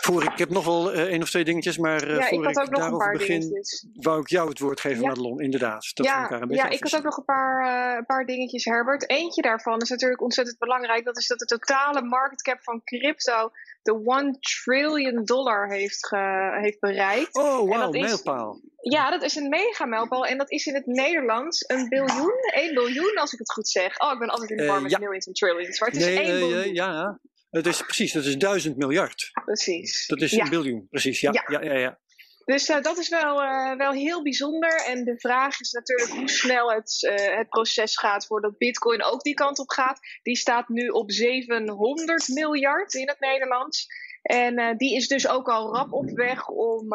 Voor, 0.04 0.22
ik 0.22 0.38
heb 0.38 0.48
nog 0.48 0.64
wel 0.64 0.94
uh, 0.94 1.00
één 1.00 1.22
of 1.22 1.30
twee 1.30 1.44
dingetjes, 1.44 1.78
maar 1.78 2.08
uh, 2.08 2.16
ja, 2.16 2.26
voor 2.26 2.48
ik, 2.48 2.58
ik 2.58 2.74
daarover 2.74 3.12
begin, 3.12 3.40
dingetjes. 3.40 3.86
wou 3.94 4.20
ik 4.20 4.28
jou 4.28 4.48
het 4.48 4.58
woord 4.58 4.80
geven, 4.80 5.02
ja. 5.02 5.08
Madelon, 5.08 5.40
inderdaad. 5.40 5.90
Dat 5.94 6.06
ja, 6.06 6.30
een 6.30 6.40
beetje 6.40 6.54
ja 6.64 6.68
ik 6.68 6.82
had 6.82 6.96
ook 6.96 7.02
nog 7.02 7.16
een 7.16 7.24
paar, 7.24 7.60
uh, 7.98 8.06
paar 8.06 8.24
dingetjes, 8.26 8.64
Herbert. 8.64 9.10
Eentje 9.10 9.42
daarvan 9.42 9.80
is 9.80 9.88
natuurlijk 9.88 10.22
ontzettend 10.22 10.58
belangrijk. 10.58 11.04
Dat 11.04 11.18
is 11.18 11.26
dat 11.26 11.38
de 11.38 11.44
totale 11.44 12.02
market 12.02 12.42
cap 12.42 12.62
van 12.62 12.80
crypto 12.84 13.50
de 13.82 14.02
1 14.04 14.40
trillion 14.40 15.24
dollar 15.24 15.68
heeft, 15.68 16.06
ge, 16.06 16.58
heeft 16.60 16.80
bereikt. 16.80 17.34
Oh, 17.34 17.68
wauw, 17.68 17.90
mijlpaal. 17.90 18.60
Ja, 18.80 19.10
dat 19.10 19.22
is 19.22 19.34
een 19.34 19.48
mega 19.48 19.84
mijlpaal. 19.84 20.26
En 20.26 20.38
dat 20.38 20.50
is 20.50 20.66
in 20.66 20.74
het 20.74 20.86
Nederlands 20.86 21.64
een 21.66 21.88
biljoen, 21.88 22.40
1 22.54 22.74
biljoen 22.74 23.16
als 23.16 23.32
ik 23.32 23.38
het 23.38 23.52
goed 23.52 23.68
zeg. 23.68 24.00
Oh, 24.00 24.12
ik 24.12 24.18
ben 24.18 24.28
altijd 24.28 24.50
in 24.50 24.56
de 24.56 24.66
war 24.66 24.82
met 24.82 24.90
ja. 24.90 24.98
millions 24.98 25.26
en 25.26 25.32
trillions. 25.32 25.80
Maar 25.80 25.88
het 25.88 25.98
is 25.98 26.04
Nee, 26.04 26.18
1 26.18 26.26
eh, 26.26 26.38
biljoen. 26.38 26.74
ja, 26.74 27.18
het 27.52 27.66
is 27.66 27.82
precies, 27.82 28.12
dat 28.12 28.24
is 28.24 28.36
duizend 28.36 28.76
miljard. 28.76 29.30
Precies. 29.44 30.06
Dat 30.06 30.20
is 30.20 30.30
Ja. 30.30 30.44
een 30.44 30.50
biljoen, 30.50 30.86
precies. 30.90 31.20
Ja, 31.20 31.30
Ja. 31.32 31.44
ja, 31.48 31.60
ja. 31.72 31.78
ja. 31.78 32.00
Dus 32.44 32.68
uh, 32.68 32.80
dat 32.80 32.98
is 32.98 33.08
wel, 33.08 33.42
uh, 33.42 33.76
wel 33.76 33.92
heel 33.92 34.22
bijzonder. 34.22 34.84
En 34.86 35.04
de 35.04 35.18
vraag 35.18 35.60
is 35.60 35.70
natuurlijk 35.72 36.10
hoe 36.10 36.28
snel 36.28 36.72
het, 36.72 37.02
uh, 37.02 37.36
het 37.36 37.48
proces 37.48 37.98
gaat 37.98 38.26
voordat 38.26 38.58
Bitcoin 38.58 39.04
ook 39.04 39.22
die 39.22 39.34
kant 39.34 39.58
op 39.58 39.70
gaat. 39.70 39.98
Die 40.22 40.36
staat 40.36 40.68
nu 40.68 40.88
op 40.88 41.10
700 41.10 42.28
miljard 42.28 42.94
in 42.94 43.08
het 43.08 43.20
Nederlands. 43.20 43.86
En 44.22 44.76
die 44.76 44.96
is 44.96 45.08
dus 45.08 45.28
ook 45.28 45.48
al 45.48 45.74
rap 45.74 45.92
op 45.92 46.10
weg 46.10 46.48
om 46.48 46.86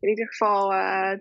in 0.00 0.08
ieder 0.08 0.28
geval 0.28 0.72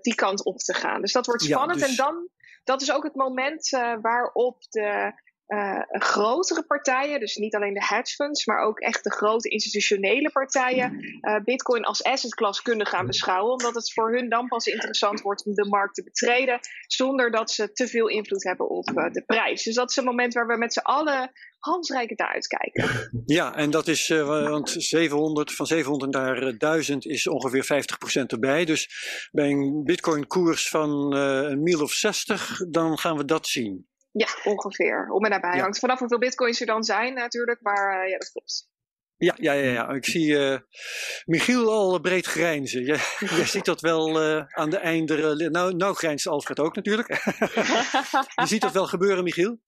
die 0.02 0.16
kant 0.16 0.46
op 0.46 0.58
te 0.58 0.74
gaan. 0.74 1.02
Dus 1.02 1.12
dat 1.12 1.26
wordt 1.26 1.44
Ja, 1.46 1.50
spannend. 1.56 1.80
dus- 1.80 1.90
En 1.90 1.96
dan, 1.96 2.30
dat 2.64 2.82
is 2.82 2.92
ook 2.92 3.04
het 3.04 3.16
moment 3.16 3.70
waarop 4.02 4.62
de 4.70 5.12
uh, 5.48 5.82
grotere 5.88 6.64
partijen, 6.64 7.20
dus 7.20 7.36
niet 7.36 7.56
alleen 7.56 7.74
de 7.74 7.86
hedge 7.86 8.16
funds, 8.16 8.46
maar 8.46 8.60
ook 8.60 8.80
echt 8.80 9.04
de 9.04 9.12
grote 9.12 9.50
institutionele 9.50 10.32
partijen, 10.32 11.20
uh, 11.22 11.44
Bitcoin 11.44 11.84
als 11.84 12.04
asset 12.04 12.36
class 12.36 12.62
kunnen 12.62 12.86
gaan 12.86 13.06
beschouwen, 13.06 13.52
omdat 13.52 13.76
het 13.76 13.94
voor 13.94 14.14
hun 14.14 14.30
dan 14.30 14.48
pas 14.48 14.66
interessant 14.66 15.22
wordt 15.22 15.46
om 15.46 15.54
de 15.54 15.68
markt 15.68 15.96
te 15.96 16.04
betreden, 16.04 16.60
zonder 16.88 17.32
dat 17.32 17.52
ze 17.52 17.72
te 17.72 17.88
veel 17.88 18.08
invloed 18.08 18.44
hebben 18.44 18.70
op 18.70 18.90
uh, 18.90 19.12
de 19.12 19.24
prijs. 19.26 19.64
Dus 19.64 19.76
dat 19.76 19.90
is 19.90 19.96
een 19.96 20.04
moment 20.04 20.34
waar 20.34 20.48
we 20.48 20.58
met 20.58 20.74
z'n 20.74 20.80
allen 20.80 21.32
handreiken 21.60 22.16
naar 22.16 22.34
uitkijken. 22.34 22.86
Ja, 23.26 23.56
en 23.56 23.70
dat 23.70 23.88
is, 23.88 24.10
uh, 24.10 24.50
want 24.50 24.70
700, 24.78 25.54
van 25.54 25.66
700 25.66 26.12
naar 26.12 26.44
uh, 26.44 26.58
1000 26.58 27.06
is 27.06 27.28
ongeveer 27.28 27.86
50% 28.22 28.26
erbij. 28.26 28.66
Dus 28.66 28.90
bij 29.32 29.50
een 29.50 29.84
bitcoin 29.84 30.28
koers 30.28 30.70
van 30.70 31.14
een 31.16 31.64
mil 31.64 31.82
of 31.82 31.92
60, 31.92 32.60
dan 32.70 32.98
gaan 32.98 33.18
we 33.18 33.26
dat 33.26 33.48
zien. 33.48 33.88
Ja, 34.18 34.28
ongeveer. 34.44 35.10
Om 35.10 35.24
en 35.24 35.30
nabij. 35.30 35.56
Ja. 35.56 35.62
Hangt 35.62 35.80
vanaf 35.80 36.00
hoeveel 36.00 36.18
bitcoins 36.18 36.60
er 36.60 36.66
dan 36.68 36.84
zijn 36.84 37.14
natuurlijk, 37.14 37.62
maar 37.62 38.04
uh, 38.04 38.10
ja, 38.12 38.18
dat 38.18 38.32
klopt. 38.32 38.70
Ja, 39.18 39.36
ja, 39.38 39.52
ja, 39.52 39.72
ja. 39.72 39.90
ik 39.90 40.06
zie 40.06 40.28
uh, 40.28 40.58
Michiel 41.26 41.72
al 41.72 42.00
breed 42.00 42.26
grijnzen. 42.26 42.84
Jij, 42.84 43.00
jij 43.38 43.46
ziet 43.46 43.66
dat 43.66 43.82
wel 43.82 44.24
uh, 44.24 44.44
aan 44.48 44.70
de 44.70 44.78
einde. 44.78 45.50
Nou, 45.50 45.76
nou 45.76 45.96
grijnst 45.96 46.28
Alfred 46.28 46.60
ook 46.60 46.76
natuurlijk. 46.76 47.08
Je 48.42 48.46
ziet 48.46 48.62
dat 48.62 48.72
wel 48.72 48.88
gebeuren, 48.88 49.24
Michiel? 49.24 49.60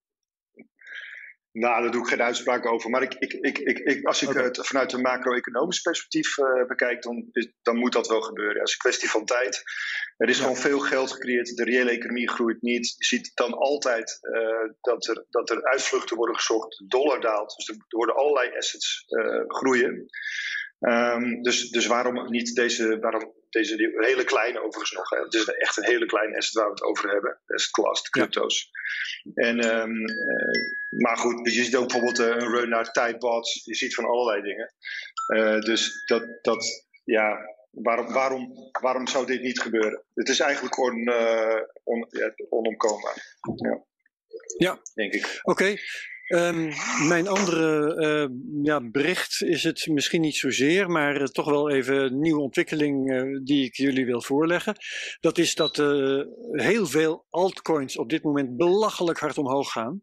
Nou, 1.60 1.82
daar 1.82 1.92
doe 1.92 2.02
ik 2.02 2.08
geen 2.08 2.22
uitspraak 2.22 2.66
over. 2.66 2.90
Maar 2.90 3.02
ik, 3.02 3.14
ik, 3.14 3.34
ik, 3.34 3.58
ik, 3.80 4.06
als 4.06 4.22
ik 4.22 4.30
het 4.30 4.68
vanuit 4.68 4.94
een 4.94 5.02
macro-economisch 5.02 5.82
perspectief 5.82 6.38
uh, 6.38 6.66
bekijk, 6.68 7.02
dan, 7.02 7.30
is, 7.32 7.52
dan 7.62 7.78
moet 7.78 7.94
dat 7.94 8.08
wel 8.08 8.22
gebeuren. 8.22 8.58
Dat 8.58 8.68
is 8.68 8.74
een 8.74 8.80
kwestie 8.80 9.10
van 9.10 9.26
tijd. 9.26 9.64
Er 10.18 10.30
is 10.30 10.38
Ja. 10.38 10.42
gewoon 10.42 10.58
veel 10.58 10.80
geld 10.80 11.12
gecreëerd. 11.12 11.56
De 11.56 11.64
reële 11.64 11.92
economie 11.92 12.30
groeit 12.30 12.62
niet. 12.62 12.94
Je 12.98 13.06
ziet 13.06 13.32
dan 13.34 13.54
altijd 13.54 14.20
uh, 14.22 14.74
dat, 14.82 15.08
er, 15.08 15.26
dat 15.30 15.50
er 15.50 15.64
uitvluchten 15.64 16.18
worden 16.18 16.36
gezocht. 16.36 16.78
De 16.78 16.88
dollar 16.88 17.22
daalt. 17.22 17.56
Dus 17.56 17.68
er, 17.68 17.76
worden 17.90 18.16
allerlei 18.16 18.58
assets 18.58 19.04
uh, 19.08 19.44
groeien. 19.48 20.06
Um, 20.80 21.42
dus, 21.42 21.70
dus 21.70 21.86
waarom 21.86 22.32
niet 22.32 22.56
deze, 22.56 23.00
waarom 23.00 23.34
deze 23.50 23.76
die 23.76 23.92
hele 23.96 24.24
kleine 24.24 24.60
overigens 24.60 24.92
nog. 24.92 25.10
Hè? 25.10 25.18
Het 25.18 25.34
is 25.34 25.46
echt 25.46 25.78
een 25.78 25.86
hele 25.86 26.06
kleine 26.06 26.38
asset 26.38 26.54
waar 26.54 26.66
we 26.66 26.72
het 26.72 26.84
over 26.84 27.10
hebben. 27.10 27.40
Asset 27.48 27.72
class, 27.72 28.04
de 28.04 28.10
crypto's. 28.10 28.70
Ja. 29.34 29.44
En, 29.44 29.80
um, 29.82 29.96
uh, 30.10 30.79
maar 30.90 31.18
goed, 31.18 31.54
je 31.54 31.64
ziet 31.64 31.76
ook 31.76 31.88
bijvoorbeeld 31.88 32.20
uh, 32.20 32.28
een 32.28 32.56
run 32.56 32.70
naar 32.70 32.92
tidebots. 32.92 33.62
Je 33.66 33.76
ziet 33.76 33.96
van 33.96 34.06
allerlei 34.06 34.42
dingen. 34.42 34.74
Uh, 35.28 35.60
dus 35.60 36.04
dat, 36.06 36.24
dat 36.42 36.88
ja, 37.04 37.38
waarom, 37.72 38.14
waarom, 38.14 38.54
waarom 38.82 39.08
zou 39.08 39.26
dit 39.26 39.42
niet 39.42 39.62
gebeuren? 39.62 40.04
Het 40.14 40.30
is 40.30 40.40
eigenlijk 40.40 40.78
on, 40.78 40.98
uh, 40.98 41.62
on, 41.84 42.08
ja, 42.10 42.34
onomkoombaar. 42.50 43.38
Ja. 43.56 43.84
Ja. 44.58 44.80
Denk 44.94 45.14
ik. 45.14 45.40
Oké. 45.42 45.64
Okay. 45.64 45.80
Um, 46.30 46.74
mijn 47.08 47.28
andere 47.28 47.96
uh, 47.96 48.64
ja, 48.64 48.82
bericht 48.82 49.42
is 49.42 49.64
het 49.64 49.88
misschien 49.88 50.22
niet 50.22 50.36
zozeer, 50.36 50.90
maar 50.90 51.22
uh, 51.22 51.28
toch 51.28 51.46
wel 51.46 51.70
even 51.70 51.96
een 51.96 52.20
nieuwe 52.20 52.42
ontwikkeling 52.42 53.12
uh, 53.12 53.40
die 53.44 53.66
ik 53.66 53.76
jullie 53.76 54.06
wil 54.06 54.22
voorleggen. 54.22 54.76
Dat 55.20 55.38
is 55.38 55.56
dat 55.56 55.78
heel 56.52 56.88
veel 56.88 57.26
altcoins 57.30 57.98
op 57.98 58.10
dit 58.10 58.24
moment 58.24 58.58
belachelijk 58.58 59.20
hard 59.20 59.38
omhoog 59.38 59.72
gaan. 59.72 60.02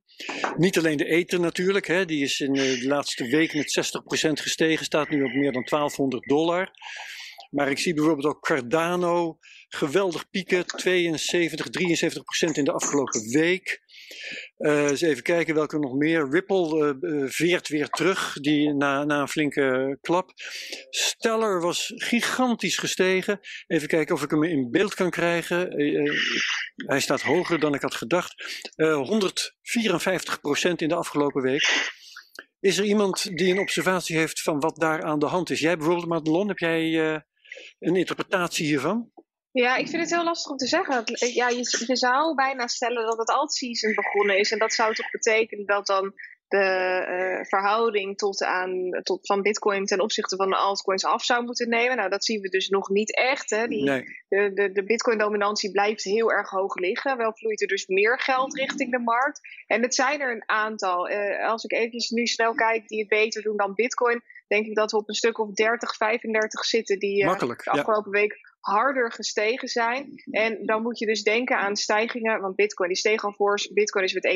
Niet 0.57 0.79
alleen 0.79 0.97
de 0.97 1.05
Ether 1.05 1.41
natuurlijk, 1.41 1.87
hè, 1.87 2.05
die 2.05 2.23
is 2.23 2.41
in 2.41 2.53
de 2.53 2.87
laatste 2.87 3.25
week 3.25 3.55
met 3.55 3.97
60% 4.29 4.33
gestegen, 4.33 4.85
staat 4.85 5.09
nu 5.09 5.23
op 5.23 5.33
meer 5.33 5.53
dan 5.53 5.65
1200 5.65 6.25
dollar. 6.25 6.71
Maar 7.51 7.71
ik 7.71 7.79
zie 7.79 7.95
bijvoorbeeld 7.95 8.27
ook 8.27 8.43
Cardano 8.43 9.39
geweldig 9.69 10.31
pieken, 10.31 10.67
72, 10.67 11.69
73 11.69 12.23
procent 12.25 12.57
in 12.57 12.65
de 12.65 12.73
afgelopen 12.73 13.31
week. 13.31 13.85
Uh, 14.59 14.89
eens 14.89 15.01
even 15.01 15.23
kijken 15.23 15.55
welke 15.55 15.79
nog 15.79 15.95
meer. 15.95 16.31
Ripple 16.31 16.97
uh, 17.01 17.25
veert 17.29 17.69
weer 17.69 17.89
terug 17.89 18.33
die, 18.33 18.75
na, 18.75 19.05
na 19.05 19.21
een 19.21 19.29
flinke 19.29 19.99
klap. 20.01 20.33
Stellar 20.91 21.61
was 21.61 21.93
gigantisch 21.95 22.77
gestegen. 22.77 23.41
Even 23.67 23.89
kijken 23.89 24.15
of 24.15 24.23
ik 24.23 24.31
hem 24.31 24.43
in 24.43 24.71
beeld 24.71 24.95
kan 24.95 25.11
krijgen. 25.11 25.73
Hij 26.75 27.01
staat 27.01 27.23
hoger 27.23 27.61
dan 27.61 27.75
ik 27.75 27.83
had 27.83 27.95
gedacht. 27.95 28.35
154 28.77 30.41
procent 30.41 30.83
in 30.83 30.89
de 30.89 30.95
afgelopen 30.95 31.43
week. 31.43 31.95
Is 32.61 32.79
er 32.79 32.85
iemand 32.85 33.37
die 33.37 33.53
een 33.53 33.61
observatie 33.61 34.17
heeft 34.17 34.43
van 34.43 34.61
wat 34.61 34.77
daar 34.77 35.03
aan 35.03 35.19
de 35.19 35.27
hand 35.27 35.51
is? 35.51 35.61
Jij 35.61 35.77
bijvoorbeeld, 35.77 36.09
Madelon, 36.09 36.49
heb 36.49 36.59
jij 36.59 36.95
een 37.79 37.97
interpretatie 37.97 38.67
hiervan? 38.67 39.11
Ja, 39.63 39.77
ik 39.77 39.89
vind 39.89 40.03
het 40.03 40.11
heel 40.11 40.25
lastig 40.25 40.51
om 40.51 40.57
te 40.57 40.67
zeggen. 40.67 41.03
Ja, 41.35 41.49
je, 41.49 41.85
je 41.87 41.97
zou 41.97 42.35
bijna 42.35 42.67
stellen 42.67 43.07
dat 43.07 43.19
het 43.19 43.31
alt-season 43.31 43.95
begonnen 43.95 44.39
is. 44.39 44.53
En 44.53 44.59
dat 44.59 44.73
zou 44.73 44.95
toch 44.95 45.11
betekenen 45.11 45.67
dat 45.67 45.87
dan 45.87 46.15
de 46.49 46.59
uh, 47.39 47.45
verhouding 47.45 48.19
tot 48.19 48.43
aan, 48.43 48.91
tot, 49.03 49.27
van 49.27 49.43
Bitcoin 49.43 49.85
ten 49.85 50.01
opzichte 50.01 50.37
van 50.37 50.49
de 50.49 50.57
altcoins 50.57 51.05
af 51.05 51.25
zou 51.25 51.45
moeten 51.45 51.69
nemen. 51.69 51.97
Nou, 51.97 52.11
dat 52.11 52.25
zien 52.25 52.41
we 52.41 52.49
dus 52.49 52.69
nog 52.69 52.89
niet 52.89 53.17
echt. 53.17 53.51
Hè. 53.51 53.67
Die, 53.67 53.83
nee. 53.83 54.05
De, 54.29 54.53
de, 54.55 54.73
de 54.73 54.85
Bitcoin-dominantie 54.85 55.71
blijft 55.71 56.03
heel 56.03 56.33
erg 56.33 56.51
hoog 56.51 56.75
liggen. 56.75 57.17
Wel 57.17 57.37
vloeit 57.37 57.63
er 57.63 57.69
dus 57.69 57.87
meer 57.87 58.21
geld 58.21 58.57
richting 58.57 58.91
de 58.91 58.99
markt. 58.99 59.41
En 59.67 59.83
het 59.83 59.95
zijn 59.95 60.21
er 60.21 60.33
een 60.33 60.49
aantal. 60.49 61.11
Uh, 61.11 61.49
als 61.49 61.65
ik 61.65 61.73
even 61.73 62.15
nu 62.15 62.27
snel 62.27 62.55
kijk 62.55 62.89
die 62.89 62.99
het 62.99 63.09
beter 63.09 63.43
doen 63.43 63.57
dan 63.57 63.75
Bitcoin, 63.75 64.23
denk 64.47 64.67
ik 64.67 64.75
dat 64.75 64.91
we 64.91 64.97
op 64.97 65.09
een 65.09 65.15
stuk 65.15 65.39
of 65.39 65.51
30, 65.51 65.97
35 65.97 66.65
zitten 66.65 66.99
die 66.99 67.25
uh, 67.25 67.39
de 67.39 67.57
afgelopen 67.57 68.13
ja. 68.13 68.21
week 68.21 68.55
harder 68.61 69.13
gestegen 69.13 69.69
zijn. 69.69 70.23
En 70.31 70.67
dan 70.67 70.83
moet 70.83 70.99
je 70.99 71.07
dus 71.07 71.23
denken 71.23 71.59
aan 71.59 71.77
stijgingen, 71.77 72.41
want 72.41 72.57
Bitcoin 72.57 72.89
die 72.89 72.99
steeg 72.99 73.25
al 73.25 73.33
voor. 73.33 73.69
Bitcoin 73.73 74.05
is 74.05 74.13
met 74.13 74.27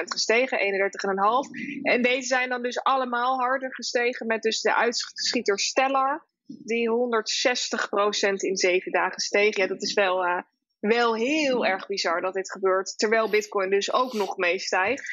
31% 0.00 0.02
gestegen, 0.04 0.58
31,5%. 0.58 1.82
En 1.82 2.02
deze 2.02 2.26
zijn 2.26 2.48
dan 2.48 2.62
dus 2.62 2.82
allemaal 2.82 3.38
harder 3.38 3.74
gestegen 3.74 4.26
met 4.26 4.42
dus 4.42 4.60
de 4.60 4.74
uitschieter 4.74 5.58
Stellar. 5.58 6.30
Die 6.46 6.90
160% 6.90 8.32
in 8.34 8.56
zeven 8.56 8.92
dagen 8.92 9.20
steeg. 9.20 9.56
Ja, 9.56 9.66
dat 9.66 9.82
is 9.82 9.92
wel, 9.92 10.24
uh, 10.24 10.38
wel 10.82 11.14
heel 11.14 11.66
erg 11.66 11.86
bizar 11.86 12.20
dat 12.20 12.34
dit 12.34 12.50
gebeurt. 12.50 12.98
Terwijl 12.98 13.30
Bitcoin 13.30 13.70
dus 13.70 13.92
ook 13.92 14.12
nog 14.12 14.36
meestijgt. 14.36 15.04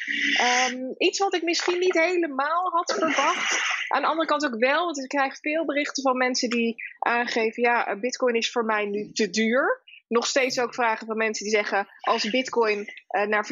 Um, 0.70 0.94
iets 0.98 1.18
wat 1.18 1.34
ik 1.34 1.42
misschien 1.42 1.78
niet 1.78 1.98
helemaal 1.98 2.70
had 2.70 2.92
verwacht. 2.92 3.60
Aan 3.88 4.02
de 4.02 4.08
andere 4.08 4.28
kant 4.28 4.44
ook 4.44 4.58
wel, 4.58 4.84
want 4.84 4.98
ik 4.98 5.08
krijg 5.08 5.38
veel 5.40 5.64
berichten 5.64 6.02
van 6.02 6.16
mensen 6.16 6.50
die 6.50 6.74
aangeven: 6.98 7.62
ja, 7.62 7.96
Bitcoin 7.96 8.34
is 8.34 8.50
voor 8.50 8.64
mij 8.64 8.84
nu 8.84 9.12
te 9.12 9.30
duur. 9.30 9.82
Nog 10.08 10.26
steeds 10.26 10.60
ook 10.60 10.74
vragen 10.74 11.06
van 11.06 11.16
mensen 11.16 11.44
die 11.44 11.54
zeggen: 11.54 11.88
als 12.00 12.30
Bitcoin 12.30 12.78
uh, 12.78 13.26
naar 13.26 13.46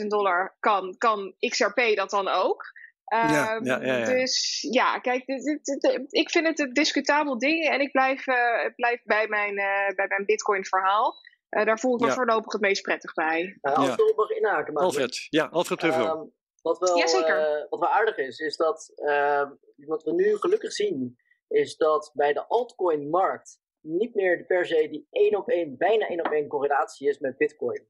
40.000 0.00 0.06
dollar 0.06 0.56
kan, 0.60 0.94
kan 0.98 1.34
XRP 1.38 1.80
dat 1.94 2.10
dan 2.10 2.28
ook? 2.28 2.78
Ja, 3.04 3.58
ja, 3.62 3.82
ja, 3.82 4.04
dus 4.04 4.66
ja, 4.70 4.98
kijk, 4.98 5.26
dit, 5.26 5.44
dit, 5.44 5.80
dit, 5.80 6.06
ik 6.08 6.30
vind 6.30 6.46
het 6.46 6.58
een 6.58 6.72
discutabel 6.72 7.38
ding 7.38 7.68
en 7.68 7.80
ik 7.80 7.90
blijf, 7.90 8.26
uh, 8.26 8.36
blijf 8.76 9.00
bij, 9.04 9.28
mijn, 9.28 9.54
bij 9.94 10.06
mijn 10.08 10.24
Bitcoin-verhaal. 10.24 11.14
Uh, 11.50 11.64
daar 11.64 11.78
voel 11.78 11.94
ik 11.94 12.00
me 12.00 12.06
ja. 12.06 12.12
voorlopig 12.12 12.52
het 12.52 12.60
meest 12.60 12.82
prettig 12.82 13.14
bij. 13.14 13.58
Uh, 13.62 13.74
als 13.74 13.88
ik 13.88 14.16
mag 14.16 14.30
inhaken. 14.30 14.72
Maar 14.72 14.82
Alfred, 14.82 15.26
ja, 15.30 15.46
Alfred 15.46 15.82
uh, 15.82 16.22
wat, 16.62 16.78
wel, 16.78 16.96
ja, 16.96 17.66
wat 17.68 17.80
wel 17.80 17.88
aardig 17.88 18.16
is, 18.16 18.38
is 18.38 18.56
dat 18.56 18.92
ehm, 18.94 19.50
wat 19.76 20.02
we 20.02 20.12
nu 20.12 20.36
gelukkig 20.36 20.72
zien, 20.72 21.16
is 21.48 21.76
dat 21.76 22.10
bij 22.14 22.32
de 22.32 22.46
altcoin-markt 22.46 23.60
niet 23.80 24.14
meer 24.14 24.44
per 24.46 24.66
se 24.66 24.88
die 24.88 25.06
één 25.10 25.36
op 25.36 25.48
één, 25.48 25.76
bijna 25.76 26.08
één 26.08 26.26
op 26.26 26.32
één 26.32 26.48
correlatie 26.48 27.08
is 27.08 27.18
met 27.18 27.36
Bitcoin. 27.36 27.88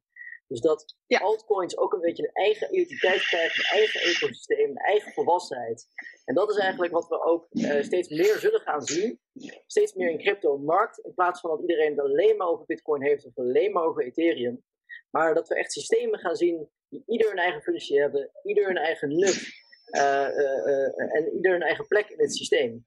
Dus 0.50 0.60
dat 0.60 0.96
ja. 1.06 1.18
altcoins 1.18 1.78
ook 1.78 1.92
een 1.92 2.00
beetje 2.00 2.22
een 2.22 2.44
eigen 2.44 2.74
identiteit 2.74 3.22
krijgen, 3.22 3.64
een 3.64 3.78
eigen 3.78 4.00
ecosysteem, 4.00 4.70
een 4.70 4.76
eigen 4.76 5.12
volwassenheid. 5.12 5.86
En 6.24 6.34
dat 6.34 6.50
is 6.50 6.56
eigenlijk 6.56 6.92
wat 6.92 7.08
we 7.08 7.24
ook 7.24 7.46
uh, 7.50 7.82
steeds 7.82 8.08
meer 8.08 8.38
zullen 8.38 8.60
gaan 8.60 8.82
zien. 8.82 9.20
Steeds 9.66 9.94
meer 9.94 10.10
in 10.10 10.18
crypto-markt. 10.18 10.98
In 10.98 11.14
plaats 11.14 11.40
van 11.40 11.50
dat 11.50 11.60
iedereen 11.60 11.90
het 11.90 12.00
alleen 12.00 12.36
maar 12.36 12.46
over 12.46 12.66
Bitcoin 12.66 13.02
heeft 13.02 13.26
of 13.26 13.38
alleen 13.38 13.72
maar 13.72 13.84
over 13.84 14.04
Ethereum. 14.04 14.64
Maar 15.10 15.34
dat 15.34 15.48
we 15.48 15.54
echt 15.54 15.72
systemen 15.72 16.18
gaan 16.18 16.36
zien 16.36 16.68
die 16.88 17.02
ieder 17.06 17.30
een 17.30 17.38
eigen 17.38 17.62
functie 17.62 18.00
hebben, 18.00 18.30
ieder 18.42 18.70
een 18.70 18.76
eigen 18.76 19.16
nut. 19.16 19.58
Uh, 19.90 20.02
uh, 20.02 21.16
en 21.16 21.32
ieder 21.34 21.54
een 21.54 21.62
eigen 21.62 21.86
plek 21.86 22.08
in 22.08 22.20
het 22.20 22.36
systeem. 22.36 22.84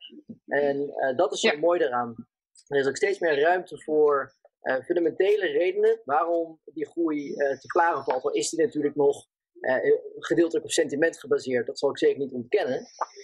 En 0.48 0.94
dat 1.16 1.34
is 1.34 1.40
zo 1.40 1.52
ja. 1.52 1.58
mooi 1.58 1.80
daaraan. 1.80 2.16
Er 2.68 2.80
is 2.80 2.88
ook 2.88 2.96
steeds 2.96 3.20
meer 3.20 3.40
ruimte 3.40 3.82
voor 3.82 4.34
fundamentele 4.86 5.46
redenen 5.46 6.02
waarom 6.06 6.60
die 6.66 6.88
groei 6.88 7.30
uh, 7.30 7.60
te 7.60 7.68
klaren 7.68 8.04
valt, 8.04 8.24
al 8.24 8.32
is 8.32 8.50
die 8.50 8.66
natuurlijk 8.66 8.96
nog 8.96 9.28
uh, 9.60 9.76
gedeeltelijk 10.20 10.66
op 10.66 10.72
sentiment 10.72 11.20
gebaseerd. 11.20 11.68
Dat 11.68 11.80
zal 11.80 11.90
ik 11.90 11.98
zeker 11.98 12.20
niet 12.20 12.34
ontkennen. 12.34 12.78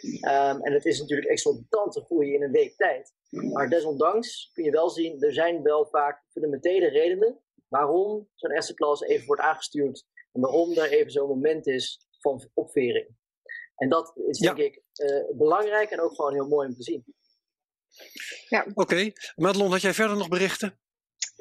Um, 0.03 0.61
en 0.61 0.73
het 0.73 0.85
is 0.85 0.99
natuurlijk 0.99 1.29
exorbitante 1.29 2.01
groei 2.01 2.33
in 2.33 2.43
een 2.43 2.51
week 2.51 2.75
tijd. 2.75 3.13
Maar 3.29 3.69
desondanks 3.69 4.51
kun 4.53 4.63
je 4.63 4.71
wel 4.71 4.89
zien, 4.89 5.21
er 5.21 5.33
zijn 5.33 5.63
wel 5.63 5.85
vaak 5.85 6.23
fundamentele 6.31 6.87
redenen 6.87 7.39
waarom 7.67 8.29
zo'n 8.35 8.55
asset 8.55 8.75
class 8.75 9.01
even 9.01 9.25
wordt 9.25 9.41
aangestuurd. 9.41 10.05
En 10.31 10.41
waarom 10.41 10.71
er 10.71 10.91
even 10.91 11.11
zo'n 11.11 11.27
moment 11.27 11.67
is 11.67 12.07
van 12.19 12.49
opvering. 12.53 13.17
En 13.75 13.89
dat 13.89 14.17
is 14.27 14.39
denk 14.39 14.57
ja. 14.57 14.63
ik 14.63 14.83
belangrijk 15.37 15.89
en 15.89 16.01
ook 16.01 16.15
gewoon 16.15 16.33
heel 16.33 16.47
mooi 16.47 16.67
om 16.67 16.73
te 16.73 16.83
zien. 16.83 17.03
Ja. 18.49 18.65
Oké, 18.69 18.81
okay. 18.81 19.13
Madelon, 19.35 19.71
had 19.71 19.81
jij 19.81 19.93
verder 19.93 20.17
nog 20.17 20.27
berichten? 20.27 20.79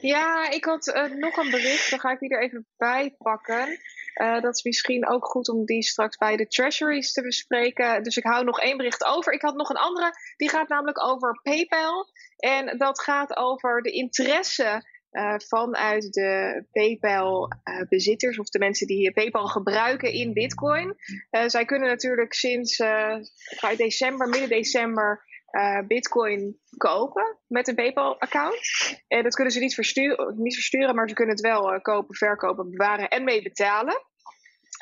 Ja, 0.00 0.50
ik 0.50 0.64
had 0.64 0.86
uh, 0.86 1.04
nog 1.04 1.36
een 1.36 1.50
bericht. 1.50 1.90
Dan 1.90 2.00
ga 2.00 2.10
ik 2.10 2.18
die 2.18 2.30
er 2.30 2.42
even 2.42 2.66
bij 2.76 3.14
pakken. 3.18 3.78
Uh, 4.22 4.40
dat 4.40 4.54
is 4.54 4.62
misschien 4.62 5.08
ook 5.08 5.26
goed 5.26 5.48
om 5.48 5.64
die 5.64 5.82
straks 5.82 6.16
bij 6.16 6.36
de 6.36 6.46
treasuries 6.46 7.12
te 7.12 7.22
bespreken. 7.22 8.02
Dus 8.02 8.16
ik 8.16 8.24
hou 8.24 8.44
nog 8.44 8.60
één 8.60 8.76
bericht 8.76 9.04
over. 9.04 9.32
Ik 9.32 9.42
had 9.42 9.56
nog 9.56 9.68
een 9.68 9.76
andere. 9.76 10.12
Die 10.36 10.48
gaat 10.48 10.68
namelijk 10.68 11.04
over 11.04 11.40
PayPal. 11.42 12.06
En 12.36 12.78
dat 12.78 13.00
gaat 13.00 13.36
over 13.36 13.82
de 13.82 13.90
interesse 13.90 14.96
uh, 15.12 15.34
vanuit 15.38 16.12
de 16.12 16.64
PayPal-bezitters 16.72 18.38
of 18.38 18.48
de 18.48 18.58
mensen 18.58 18.86
die 18.86 19.12
PayPal 19.12 19.46
gebruiken 19.46 20.12
in 20.12 20.32
Bitcoin. 20.32 20.94
zij 21.46 21.64
kunnen 21.64 21.88
natuurlijk 21.88 22.32
sinds 22.32 22.82
december, 23.76 24.28
midden 24.28 24.48
december, 24.48 25.24
uh, 25.50 25.86
Bitcoin 25.86 26.60
kopen 26.76 27.38
met 27.46 27.68
een 27.68 27.74
PayPal-account. 27.74 28.60
En 29.08 29.22
dat 29.22 29.34
kunnen 29.34 29.52
ze 29.52 29.60
niet 29.60 29.74
versturen, 29.74 30.42
niet 30.42 30.54
versturen 30.54 30.94
maar 30.94 31.08
ze 31.08 31.14
kunnen 31.14 31.34
het 31.34 31.44
wel 31.44 31.74
uh, 31.74 31.80
kopen, 31.80 32.14
verkopen, 32.14 32.70
bewaren 32.70 33.08
en 33.08 33.24
mee 33.24 33.42
betalen. 33.42 34.02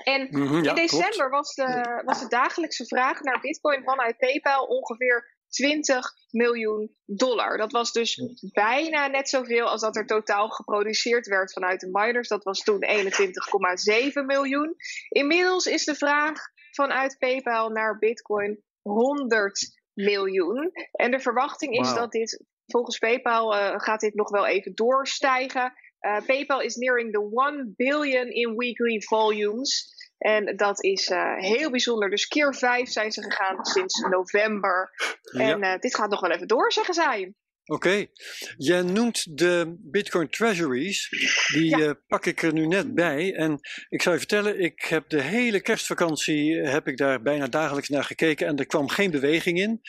En 0.04 0.28
mm 0.30 0.46
-hmm, 0.46 0.62
ja, 0.62 0.68
in 0.68 0.74
december 0.74 1.30
was 1.30 1.54
de, 1.54 2.02
was 2.04 2.20
de 2.20 2.28
dagelijkse 2.28 2.86
vraag 2.86 3.20
naar 3.20 3.40
Bitcoin 3.40 3.82
vanuit 3.84 4.18
PayPal 4.18 4.64
ongeveer 4.66 5.36
20 5.48 6.12
miljoen 6.30 6.96
dollar. 7.04 7.56
Dat 7.56 7.72
was 7.72 7.92
dus 7.92 8.22
bijna 8.52 9.06
net 9.06 9.28
zoveel 9.28 9.66
als 9.66 9.80
dat 9.80 9.96
er 9.96 10.06
totaal 10.06 10.48
geproduceerd 10.48 11.26
werd 11.26 11.52
vanuit 11.52 11.80
de 11.80 11.88
miners. 11.92 12.28
Dat 12.28 12.44
was 12.44 12.62
toen 12.62 12.84
21,7 12.88 14.24
miljoen. 14.26 14.74
Inmiddels 15.08 15.66
is 15.66 15.84
de 15.84 15.94
vraag 15.94 16.40
vanuit 16.70 17.18
PayPal 17.18 17.68
naar 17.68 17.98
Bitcoin 17.98 18.62
100 18.82 19.75
miljoen. 19.96 20.70
En 20.92 21.10
de 21.10 21.20
verwachting 21.20 21.78
is 21.78 21.88
wow. 21.88 21.96
dat 21.96 22.12
dit, 22.12 22.44
volgens 22.66 22.98
PayPal 22.98 23.54
uh, 23.54 23.74
gaat 23.76 24.00
dit 24.00 24.14
nog 24.14 24.30
wel 24.30 24.46
even 24.46 24.74
doorstijgen. 24.74 25.72
Uh, 26.00 26.18
PayPal 26.26 26.60
is 26.60 26.76
nearing 26.76 27.12
the 27.12 27.44
1 27.54 27.74
billion 27.76 28.28
in 28.28 28.56
weekly 28.56 29.00
volumes. 29.00 29.94
En 30.18 30.56
dat 30.56 30.82
is 30.84 31.08
uh, 31.08 31.36
heel 31.36 31.70
bijzonder. 31.70 32.10
Dus 32.10 32.26
keer 32.26 32.54
5 32.54 32.88
zijn 32.88 33.12
ze 33.12 33.22
gegaan 33.22 33.64
sinds 33.64 34.00
november. 34.00 34.90
Ja. 35.20 35.58
En 35.58 35.80
dit 35.80 35.94
gaat 35.94 36.10
nog 36.10 36.20
wel 36.20 36.30
even 36.30 36.46
door, 36.46 36.72
zeggen 36.72 36.94
zij. 36.94 37.34
Oké, 37.68 37.88
okay. 37.88 38.10
jij 38.56 38.82
noemt 38.82 39.38
de 39.38 39.76
Bitcoin 39.78 40.28
Treasuries, 40.28 41.08
die 41.52 41.76
ja. 41.76 41.78
uh, 41.78 41.90
pak 42.06 42.26
ik 42.26 42.42
er 42.42 42.52
nu 42.52 42.66
net 42.66 42.94
bij. 42.94 43.34
En 43.34 43.60
ik 43.88 44.02
zou 44.02 44.14
je 44.14 44.20
vertellen, 44.20 44.60
ik 44.60 44.82
heb 44.82 45.08
de 45.08 45.22
hele 45.22 45.60
kerstvakantie 45.60 46.54
heb 46.54 46.88
ik 46.88 46.96
daar 46.96 47.22
bijna 47.22 47.46
dagelijks 47.46 47.88
naar 47.88 48.04
gekeken 48.04 48.46
en 48.46 48.56
er 48.56 48.66
kwam 48.66 48.88
geen 48.88 49.10
beweging 49.10 49.58
in. 49.58 49.80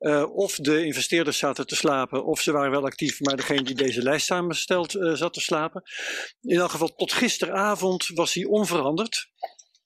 Uh, 0.00 0.36
of 0.36 0.56
de 0.56 0.84
investeerders 0.84 1.38
zaten 1.38 1.66
te 1.66 1.76
slapen, 1.76 2.24
of 2.24 2.40
ze 2.40 2.52
waren 2.52 2.70
wel 2.70 2.84
actief, 2.84 3.20
maar 3.20 3.36
degene 3.36 3.62
die 3.62 3.74
deze 3.74 4.02
lijst 4.02 4.26
samenstelt 4.26 4.94
uh, 4.94 5.12
zat 5.12 5.32
te 5.32 5.40
slapen. 5.40 5.82
In 6.40 6.58
elk 6.58 6.70
geval 6.70 6.94
tot 6.94 7.12
gisteravond 7.12 8.06
was 8.14 8.32
die 8.32 8.48
onveranderd. 8.48 9.32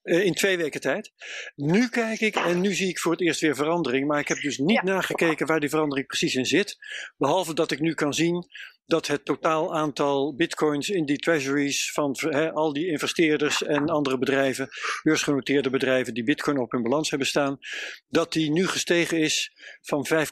Uh, 0.09 0.25
in 0.25 0.33
twee 0.33 0.57
weken 0.57 0.81
tijd. 0.81 1.11
Nu 1.55 1.89
kijk 1.89 2.19
ik 2.19 2.35
en 2.35 2.61
nu 2.61 2.73
zie 2.73 2.89
ik 2.89 2.99
voor 2.99 3.11
het 3.11 3.21
eerst 3.21 3.41
weer 3.41 3.55
verandering. 3.55 4.07
Maar 4.07 4.19
ik 4.19 4.27
heb 4.27 4.41
dus 4.41 4.57
niet 4.57 4.81
ja. 4.83 4.93
nagekeken 4.93 5.47
waar 5.47 5.59
die 5.59 5.69
verandering 5.69 6.07
precies 6.07 6.35
in 6.35 6.45
zit. 6.45 6.77
Behalve 7.17 7.53
dat 7.53 7.71
ik 7.71 7.79
nu 7.79 7.93
kan 7.93 8.13
zien 8.13 8.47
dat 8.85 9.07
het 9.07 9.25
totaal 9.25 9.75
aantal 9.75 10.35
bitcoins 10.35 10.89
in 10.89 11.05
die 11.05 11.17
treasuries 11.17 11.91
van 11.91 12.15
he, 12.19 12.51
al 12.51 12.73
die 12.73 12.87
investeerders 12.87 13.63
en 13.63 13.89
andere 13.89 14.17
bedrijven, 14.17 14.69
beursgenoteerde 15.03 15.69
bedrijven 15.69 16.13
die 16.13 16.23
bitcoin 16.23 16.59
op 16.59 16.71
hun 16.71 16.83
balans 16.83 17.09
hebben 17.09 17.27
staan, 17.27 17.59
dat 18.07 18.33
die 18.33 18.51
nu 18.51 18.67
gestegen 18.67 19.17
is 19.17 19.51
van 19.81 20.05
5, 20.05 20.31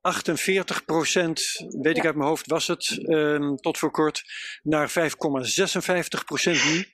48 0.00 0.84
procent, 0.84 1.66
weet 1.80 1.96
ik 1.96 2.06
uit 2.06 2.14
mijn 2.14 2.28
hoofd, 2.28 2.46
was 2.46 2.66
het 2.66 2.98
um, 3.08 3.56
tot 3.56 3.78
voor 3.78 3.90
kort, 3.90 4.22
naar 4.62 4.90
5,56 4.90 6.24
procent 6.24 6.64
nu. 6.64 6.84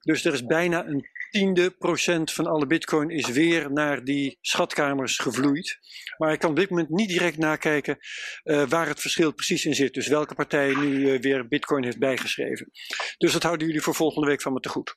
Dus 0.00 0.24
er 0.24 0.32
is 0.32 0.44
bijna 0.44 0.86
een 0.86 1.08
tiende 1.30 1.70
procent 1.70 2.32
van 2.32 2.46
alle 2.46 2.66
bitcoin 2.66 3.10
is 3.10 3.26
weer 3.26 3.72
naar 3.72 4.04
die 4.04 4.38
schatkamers 4.40 5.18
gevloeid. 5.18 5.78
Maar 6.18 6.32
ik 6.32 6.38
kan 6.38 6.50
op 6.50 6.56
dit 6.56 6.70
moment 6.70 6.88
niet 6.88 7.08
direct 7.08 7.38
nakijken 7.38 7.98
uh, 8.44 8.68
waar 8.68 8.86
het 8.86 9.00
verschil 9.00 9.32
precies 9.32 9.64
in 9.64 9.74
zit. 9.74 9.94
Dus 9.94 10.06
welke 10.06 10.34
partij 10.34 10.74
nu 10.74 11.12
uh, 11.12 11.20
weer 11.20 11.48
bitcoin 11.48 11.84
heeft 11.84 11.98
bijgeschreven. 11.98 12.70
Dus 13.18 13.32
dat 13.32 13.42
houden 13.42 13.66
jullie 13.66 13.82
voor 13.82 13.94
volgende 13.94 14.28
week 14.28 14.42
van 14.42 14.52
me 14.52 14.60
te 14.60 14.68
goed. 14.68 14.96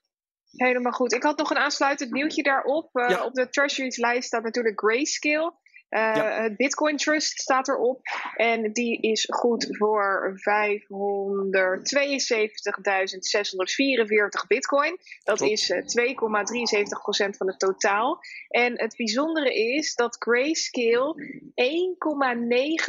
Helemaal 0.52 0.92
goed. 0.92 1.14
Ik 1.14 1.24
had 1.24 1.38
nog 1.38 1.50
een 1.50 1.58
aansluitend 1.58 2.12
nieuwtje 2.12 2.44
daarop. 2.44 2.96
Uh, 2.96 3.10
ja. 3.10 3.26
Op 3.26 3.34
de 3.34 3.50
Treasuries 3.50 3.98
lijst 3.98 4.28
staat 4.28 4.44
natuurlijk 4.44 4.80
Grayscale. 4.80 5.62
Uh, 5.94 6.00
ja. 6.00 6.42
Het 6.42 6.58
Bitcoin 6.58 6.98
Trust 6.98 7.42
staat 7.42 7.68
erop. 7.68 8.02
En 8.36 8.72
die 8.72 9.02
is 9.02 9.28
goed 9.30 9.68
voor 9.70 10.40
572.644 10.40 10.44
Bitcoin. 14.48 14.98
Dat 15.24 15.38
Top. 15.38 15.48
is 15.48 15.70
uh, 15.70 15.78
2,73% 15.78 15.84
van 17.38 17.48
het 17.48 17.60
totaal. 17.60 18.20
En 18.48 18.80
het 18.80 18.96
bijzondere 18.96 19.54
is 19.54 19.96
dat 19.96 20.16
Grayscale 20.20 21.16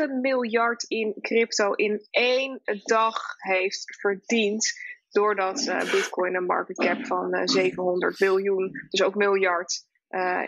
1,9 0.08 0.14
miljard 0.20 0.82
in 0.82 1.14
crypto 1.20 1.72
in 1.72 2.06
één 2.10 2.60
dag 2.84 3.34
heeft 3.36 3.96
verdiend 4.00 4.72
doordat 5.10 5.66
uh, 5.66 5.78
Bitcoin 5.78 6.34
een 6.34 6.44
market 6.44 6.76
cap 6.76 7.06
van 7.06 7.36
uh, 7.36 7.42
700 7.44 8.18
biljoen, 8.18 8.86
dus 8.88 9.02
ook 9.02 9.14
miljard, 9.14 9.84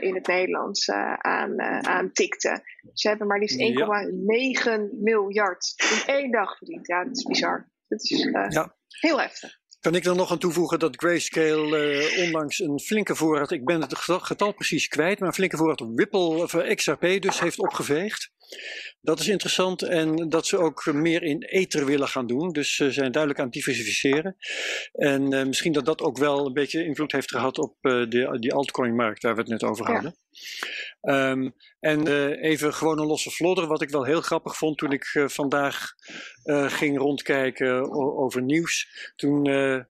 in 0.01 0.15
het 0.15 0.27
Nederlands 0.27 0.91
aan, 0.91 1.61
aan 1.87 2.13
tikte. 2.13 2.63
Ze 2.93 3.09
hebben 3.09 3.27
maar 3.27 3.39
liefst 3.39 3.61
1,9 3.61 5.01
miljard 5.03 5.75
in 5.77 6.15
één 6.15 6.31
dag 6.31 6.57
verdiend. 6.57 6.87
Ja, 6.87 7.05
dat 7.05 7.17
is 7.17 7.23
bizar. 7.23 7.71
Dat 7.89 8.03
is 8.03 8.29
ja. 8.49 8.77
heel 8.89 9.21
heftig. 9.21 9.59
Kan 9.81 9.95
ik 9.95 10.05
er 10.05 10.17
nog 10.17 10.31
aan 10.31 10.39
toevoegen 10.39 10.79
dat 10.79 10.97
Grayscale 10.97 12.01
uh, 12.17 12.25
onlangs 12.25 12.59
een 12.59 12.81
flinke 12.81 13.15
voorraad, 13.15 13.51
ik 13.51 13.65
ben 13.65 13.81
het 13.81 13.99
getal 13.99 14.53
precies 14.53 14.89
kwijt, 14.89 15.19
maar 15.19 15.29
een 15.29 15.35
flinke 15.35 15.57
voorraad 15.57 15.81
Ripple 15.95 16.43
of 16.43 16.57
XRP 16.75 17.23
dus 17.23 17.41
heeft 17.41 17.59
opgeveegd. 17.59 18.31
Dat 19.01 19.21
is 19.21 19.29
interessant 19.29 19.83
en 19.83 20.29
dat 20.29 20.47
ze 20.47 20.59
ook 20.59 20.87
meer 20.93 21.23
in 21.23 21.43
ether 21.43 21.85
willen 21.85 22.09
gaan 22.09 22.27
doen. 22.27 22.53
Dus 22.53 22.75
ze 22.75 22.91
zijn 22.91 23.13
duidelijk 23.13 23.41
aan 23.41 23.47
het 23.47 23.55
diversificeren. 23.55 24.37
En 24.93 25.33
uh, 25.33 25.45
misschien 25.45 25.73
dat 25.73 25.85
dat 25.85 26.01
ook 26.01 26.19
wel 26.19 26.47
een 26.47 26.53
beetje 26.53 26.85
invloed 26.85 27.13
heeft 27.13 27.31
gehad 27.31 27.59
op 27.59 27.77
uh, 27.81 27.93
de, 28.09 28.37
die 28.41 28.53
altcoin-markt 28.53 29.23
waar 29.23 29.35
we 29.35 29.41
het 29.41 29.51
net 29.51 29.65
over 29.65 29.93
hadden. 29.93 30.17
Ja. 31.01 31.31
Um, 31.31 31.55
en 31.81 32.09
uh, 32.09 32.43
even 32.43 32.75
gewoon 32.75 32.99
een 32.99 33.07
losse 33.07 33.31
vlodder, 33.31 33.67
wat 33.67 33.83
ik 33.83 33.91
wel 33.91 34.05
heel 34.05 34.21
grappig 34.21 34.57
vond 34.57 34.79
toen 34.79 34.93
ik 34.93 35.25
vandaag 35.27 35.95
ging 36.67 36.99
rondkijken 36.99 37.93
over 38.17 38.43
nieuws. 38.43 38.89
Toen 39.17 39.45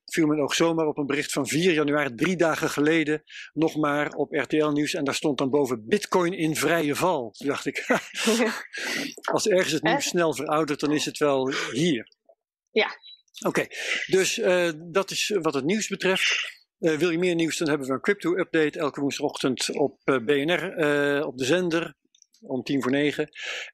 viel 0.05 0.27
mijn 0.27 0.41
oog 0.41 0.55
zomaar 0.55 0.87
op 0.87 0.99
een 0.99 1.07
bericht 1.07 1.33
van 1.33 1.47
4 1.47 1.73
januari, 1.73 2.15
drie 2.15 2.37
dagen 2.37 2.71
geleden, 2.71 3.23
nog 3.53 3.77
maar 3.77 4.13
op 4.13 4.33
RTL 4.33 4.69
Nieuws. 4.69 4.95
En 4.95 5.05
daar 5.05 5.15
stond 5.15 5.39
dan 5.39 5.51
boven 5.51 5.87
Bitcoin 5.87 6.33
in 6.33 6.57
vrije 6.57 6.95
val. 6.95 7.31
Toen 7.31 7.49
dacht 7.49 7.67
ik, 7.67 7.87
Als 9.33 9.49
ergens 9.49 9.73
het 9.73 9.83
nieuws 9.83 10.09
snel 10.09 10.35
veroudert, 10.35 10.81
dan 10.81 10.93
is 10.93 11.05
het 11.05 11.19
wel 11.19 11.53
hier. 11.73 12.09
Ja. 12.71 12.99
Oké, 13.47 13.67
dus 14.07 14.39
uh, 14.39 14.71
dat 14.77 15.11
is 15.11 15.37
wat 15.41 15.55
het 15.55 15.65
nieuws 15.65 15.89
betreft. 15.89 16.55
Uh, 16.79 16.97
wil 16.97 17.11
je 17.11 17.19
meer 17.19 17.35
nieuws, 17.35 17.57
dan 17.57 17.69
hebben 17.69 17.87
we 17.87 17.93
een 17.93 18.01
crypto-update 18.01 18.79
elke 18.79 19.01
woensdagochtend 19.01 19.71
op 19.71 20.01
uh, 20.05 20.19
BNR, 20.19 20.63
op 21.27 21.39
de 21.39 21.45
zender, 21.45 21.95
om 22.41 22.63
tien 22.63 22.83
voor 22.83 22.91
negen. 22.91 23.29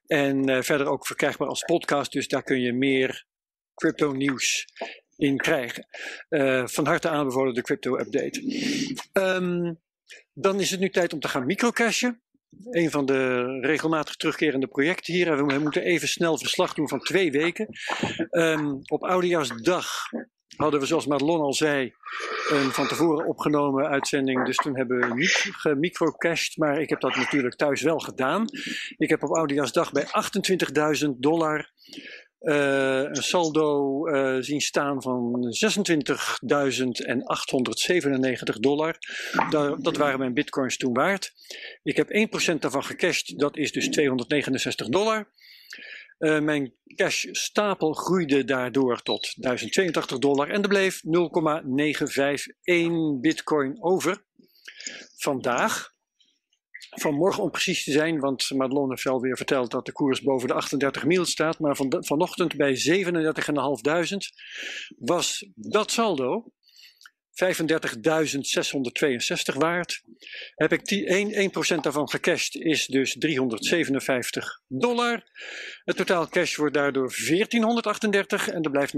En 0.05 0.63
verder 0.63 0.87
ook 0.87 1.07
verkrijgbaar 1.07 1.47
als 1.47 1.63
podcast, 1.63 2.11
dus 2.11 2.27
daar 2.27 2.43
kun 2.43 2.61
je 2.61 2.73
meer 2.73 3.25
crypto-nieuws 3.73 4.65
in 5.15 5.37
krijgen. 5.37 5.87
van 6.69 6.85
harte 6.85 7.09
aanbevolen 7.09 7.53
de 7.53 7.61
crypto-update. 7.61 8.41
Um, 9.13 9.81
dan 10.33 10.59
is 10.59 10.71
het 10.71 10.79
nu 10.79 10.89
tijd 10.89 11.13
om 11.13 11.19
te 11.19 11.27
gaan 11.27 11.45
microcashen 11.45 12.23
een 12.69 12.91
van 12.91 13.05
de 13.05 13.43
regelmatig 13.61 14.15
terugkerende 14.15 14.67
projecten 14.67 15.13
hier. 15.13 15.45
We 15.45 15.59
moeten 15.59 15.83
even 15.83 16.07
snel 16.07 16.37
verslag 16.37 16.73
doen 16.73 16.89
van 16.89 16.99
twee 16.99 17.31
weken. 17.31 17.67
Um, 18.31 18.79
op 18.85 19.03
Oudejaarsdag 19.03 19.87
hadden 20.55 20.79
we, 20.79 20.85
zoals 20.85 21.05
Madelon 21.05 21.41
al 21.41 21.53
zei, 21.53 21.93
een 22.49 22.71
van 22.71 22.87
tevoren 22.87 23.25
opgenomen 23.25 23.87
uitzending. 23.87 24.45
Dus 24.45 24.55
toen 24.55 24.77
hebben 24.77 24.99
we 24.99 25.13
niet 25.13 25.49
gemicrocashed, 25.51 26.57
maar 26.57 26.81
ik 26.81 26.89
heb 26.89 26.99
dat 26.99 27.15
natuurlijk 27.15 27.55
thuis 27.55 27.81
wel 27.81 27.99
gedaan. 27.99 28.45
Ik 28.97 29.09
heb 29.09 29.23
op 29.23 29.35
Oudejaarsdag 29.35 29.91
bij 29.91 30.05
28.000 31.05 31.09
dollar 31.17 31.71
een 32.43 33.23
saldo 33.23 34.07
uh, 34.07 34.37
zien 34.39 34.61
staan 34.61 35.01
van 35.01 35.53
26.897 35.65 35.69
dollar. 38.59 38.97
Dat 39.79 39.97
waren 39.97 40.19
mijn 40.19 40.33
bitcoins 40.33 40.77
toen 40.77 40.93
waard. 40.93 41.33
Ik 41.83 41.95
heb 41.95 42.09
1% 42.53 42.55
daarvan 42.59 42.83
gecashed, 42.83 43.39
dat 43.39 43.57
is 43.57 43.71
dus 43.71 43.89
269 43.89 44.87
dollar. 44.87 45.31
Uh, 46.19 46.39
mijn 46.39 46.73
cash 46.95 47.25
stapel 47.31 47.93
groeide 47.93 48.43
daardoor 48.43 49.01
tot 49.01 49.33
1082 49.35 50.17
dollar 50.17 50.49
en 50.49 50.61
er 50.61 50.67
bleef 50.67 51.03
0,951 51.03 53.19
bitcoin 53.21 53.83
over. 53.83 54.23
Vandaag 55.17 55.92
vanmorgen 56.95 57.43
om 57.43 57.51
precies 57.51 57.83
te 57.83 57.91
zijn, 57.91 58.19
want 58.19 58.49
Madelon 58.49 58.89
heeft 58.89 59.03
wel 59.03 59.21
weer 59.21 59.37
verteld 59.37 59.71
dat 59.71 59.85
de 59.85 59.91
koers 59.91 60.21
boven 60.21 60.47
de 60.47 60.53
38 60.53 61.05
mil 61.05 61.25
staat, 61.25 61.59
maar 61.59 61.75
van 61.75 61.95
vanochtend 61.99 62.55
bij 62.55 62.75
37.500 62.75 64.17
was 64.97 65.47
dat 65.55 65.91
saldo 65.91 66.45
35.662 67.33 67.37
waard. 69.57 70.03
Heb 70.55 70.71
ik 70.71 70.91
1, 70.91 71.51
1% 71.77 71.79
daarvan 71.81 72.09
gecashed, 72.09 72.55
is 72.55 72.85
dus 72.85 73.15
357 73.19 74.61
dollar. 74.67 75.23
Het 75.83 75.95
totaal 75.95 76.27
cash 76.27 76.55
wordt 76.55 76.73
daardoor 76.73 77.13
1438 77.27 78.49
en 78.49 78.63
er 78.63 78.71
blijft 78.71 78.93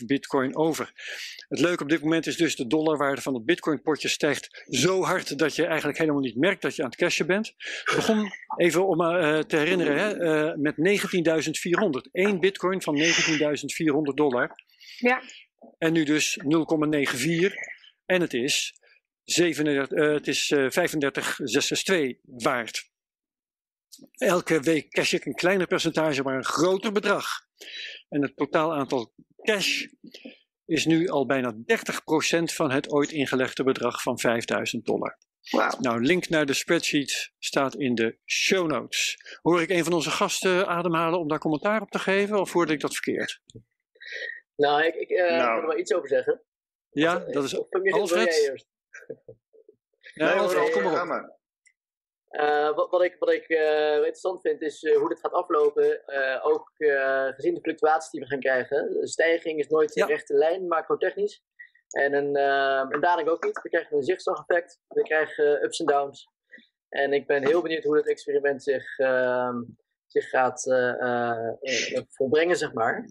0,9415 0.00 0.04
bitcoin 0.06 0.56
over. 0.56 0.92
Het 1.48 1.60
leuke 1.60 1.82
op 1.82 1.88
dit 1.88 2.02
moment 2.02 2.26
is 2.26 2.36
dus 2.36 2.56
de 2.56 2.66
dollarwaarde 2.66 3.22
van 3.22 3.34
het 3.34 3.44
bitcoinpotje 3.44 4.08
stijgt 4.08 4.64
zo 4.68 5.02
hard 5.02 5.38
dat 5.38 5.56
je 5.56 5.66
eigenlijk 5.66 5.98
helemaal 5.98 6.20
niet 6.20 6.36
merkt 6.36 6.62
dat 6.62 6.76
je 6.76 6.82
aan 6.82 6.88
het 6.88 6.98
cashen 6.98 7.26
bent. 7.26 7.54
Het 7.56 7.92
begon 7.94 8.30
even 8.56 8.86
om 8.86 9.00
uh, 9.00 9.38
te 9.38 9.56
herinneren 9.56 9.96
hè, 9.96 10.48
uh, 10.48 10.54
met 10.56 10.74
19.400. 12.04 12.10
1 12.12 12.40
bitcoin 12.40 12.82
van 12.82 12.96
19.400 12.96 13.02
dollar. 14.14 14.54
Ja. 14.98 15.22
En 15.78 15.92
nu 15.92 16.04
dus 16.04 16.38
0,94. 16.38 16.44
En 18.06 18.20
het 18.20 18.34
is, 18.34 18.74
37, 19.24 19.98
uh, 19.98 20.12
het 20.12 20.26
is 20.26 20.50
uh, 20.50 20.70
35,662 20.70 22.20
waard. 22.22 22.90
Elke 24.16 24.60
week 24.60 24.90
cash 24.90 25.12
ik 25.12 25.24
een 25.24 25.34
kleiner 25.34 25.66
percentage, 25.66 26.22
maar 26.22 26.36
een 26.36 26.44
groter 26.44 26.92
bedrag. 26.92 27.26
En 28.08 28.22
het 28.22 28.36
totaal 28.36 28.74
aantal 28.74 29.14
cash 29.42 29.86
is 30.64 30.86
nu 30.86 31.08
al 31.08 31.26
bijna 31.26 31.52
30% 31.52 31.56
van 32.42 32.70
het 32.70 32.90
ooit 32.90 33.12
ingelegde 33.12 33.64
bedrag 33.64 34.02
van 34.02 34.18
5000 34.18 34.84
dollar. 34.84 35.18
Wow. 35.50 35.80
Nou, 35.80 36.04
link 36.04 36.28
naar 36.28 36.46
de 36.46 36.52
spreadsheet 36.52 37.32
staat 37.38 37.74
in 37.74 37.94
de 37.94 38.18
show 38.26 38.70
notes. 38.70 39.16
Hoor 39.42 39.62
ik 39.62 39.70
een 39.70 39.84
van 39.84 39.92
onze 39.92 40.10
gasten 40.10 40.66
ademhalen 40.66 41.18
om 41.18 41.28
daar 41.28 41.38
commentaar 41.38 41.80
op 41.80 41.90
te 41.90 41.98
geven, 41.98 42.40
of 42.40 42.52
hoorde 42.52 42.72
ik 42.72 42.80
dat 42.80 42.94
verkeerd? 42.94 43.40
Nou, 44.60 44.84
ik, 44.84 44.94
ik 44.94 45.10
uh, 45.10 45.30
nou. 45.30 45.52
wil 45.52 45.60
er 45.60 45.66
wel 45.66 45.78
iets 45.78 45.94
over 45.94 46.08
zeggen. 46.08 46.42
Ja, 46.90 47.18
dat 47.18 47.44
is 47.44 47.56
Alfred. 47.90 48.66
Ja, 50.14 50.32
Alfred, 50.32 50.70
kom 50.70 50.82
maar 50.82 51.24
op. 51.24 51.38
Uh, 52.30 52.74
wat, 52.74 52.90
wat, 52.90 53.02
ik, 53.02 53.16
wat 53.18 53.32
ik 53.32 53.48
uh, 53.48 53.94
interessant 53.94 54.40
vind 54.40 54.62
is 54.62 54.82
uh, 54.82 54.96
hoe 54.96 55.08
dit 55.08 55.20
gaat 55.20 55.32
aflopen. 55.32 56.02
ook 56.42 56.70
gezien 57.34 57.54
de 57.54 57.60
fluctuaties 57.60 58.10
die 58.10 58.20
we 58.20 58.26
gaan 58.26 58.40
krijgen. 58.40 58.92
De 59.00 59.08
stijging 59.08 59.58
is 59.58 59.68
nooit 59.68 59.96
in 59.96 60.02
ja. 60.02 60.08
rechte 60.08 60.34
lijn, 60.34 60.66
macro-technisch. 60.66 61.42
En 61.90 62.14
een, 62.14 62.36
een 62.94 63.00
daling 63.00 63.28
ook 63.28 63.44
niet. 63.44 63.62
We 63.62 63.68
krijgen 63.68 63.96
een 63.96 64.02
zichtslag-effect. 64.02 64.80
We 64.88 65.02
krijgen 65.02 65.64
ups 65.64 65.80
en 65.80 65.86
downs. 65.86 66.28
En 66.88 67.12
ik 67.12 67.26
ben 67.26 67.46
heel 67.46 67.62
benieuwd 67.62 67.84
hoe 67.84 67.96
dit 67.96 68.08
experiment 68.08 68.62
zich, 68.62 68.98
ehm, 68.98 69.62
zich 70.10 70.28
gaat 70.28 70.62
volbrengen, 72.08 72.56
zeg 72.56 72.72
maar. 72.72 73.10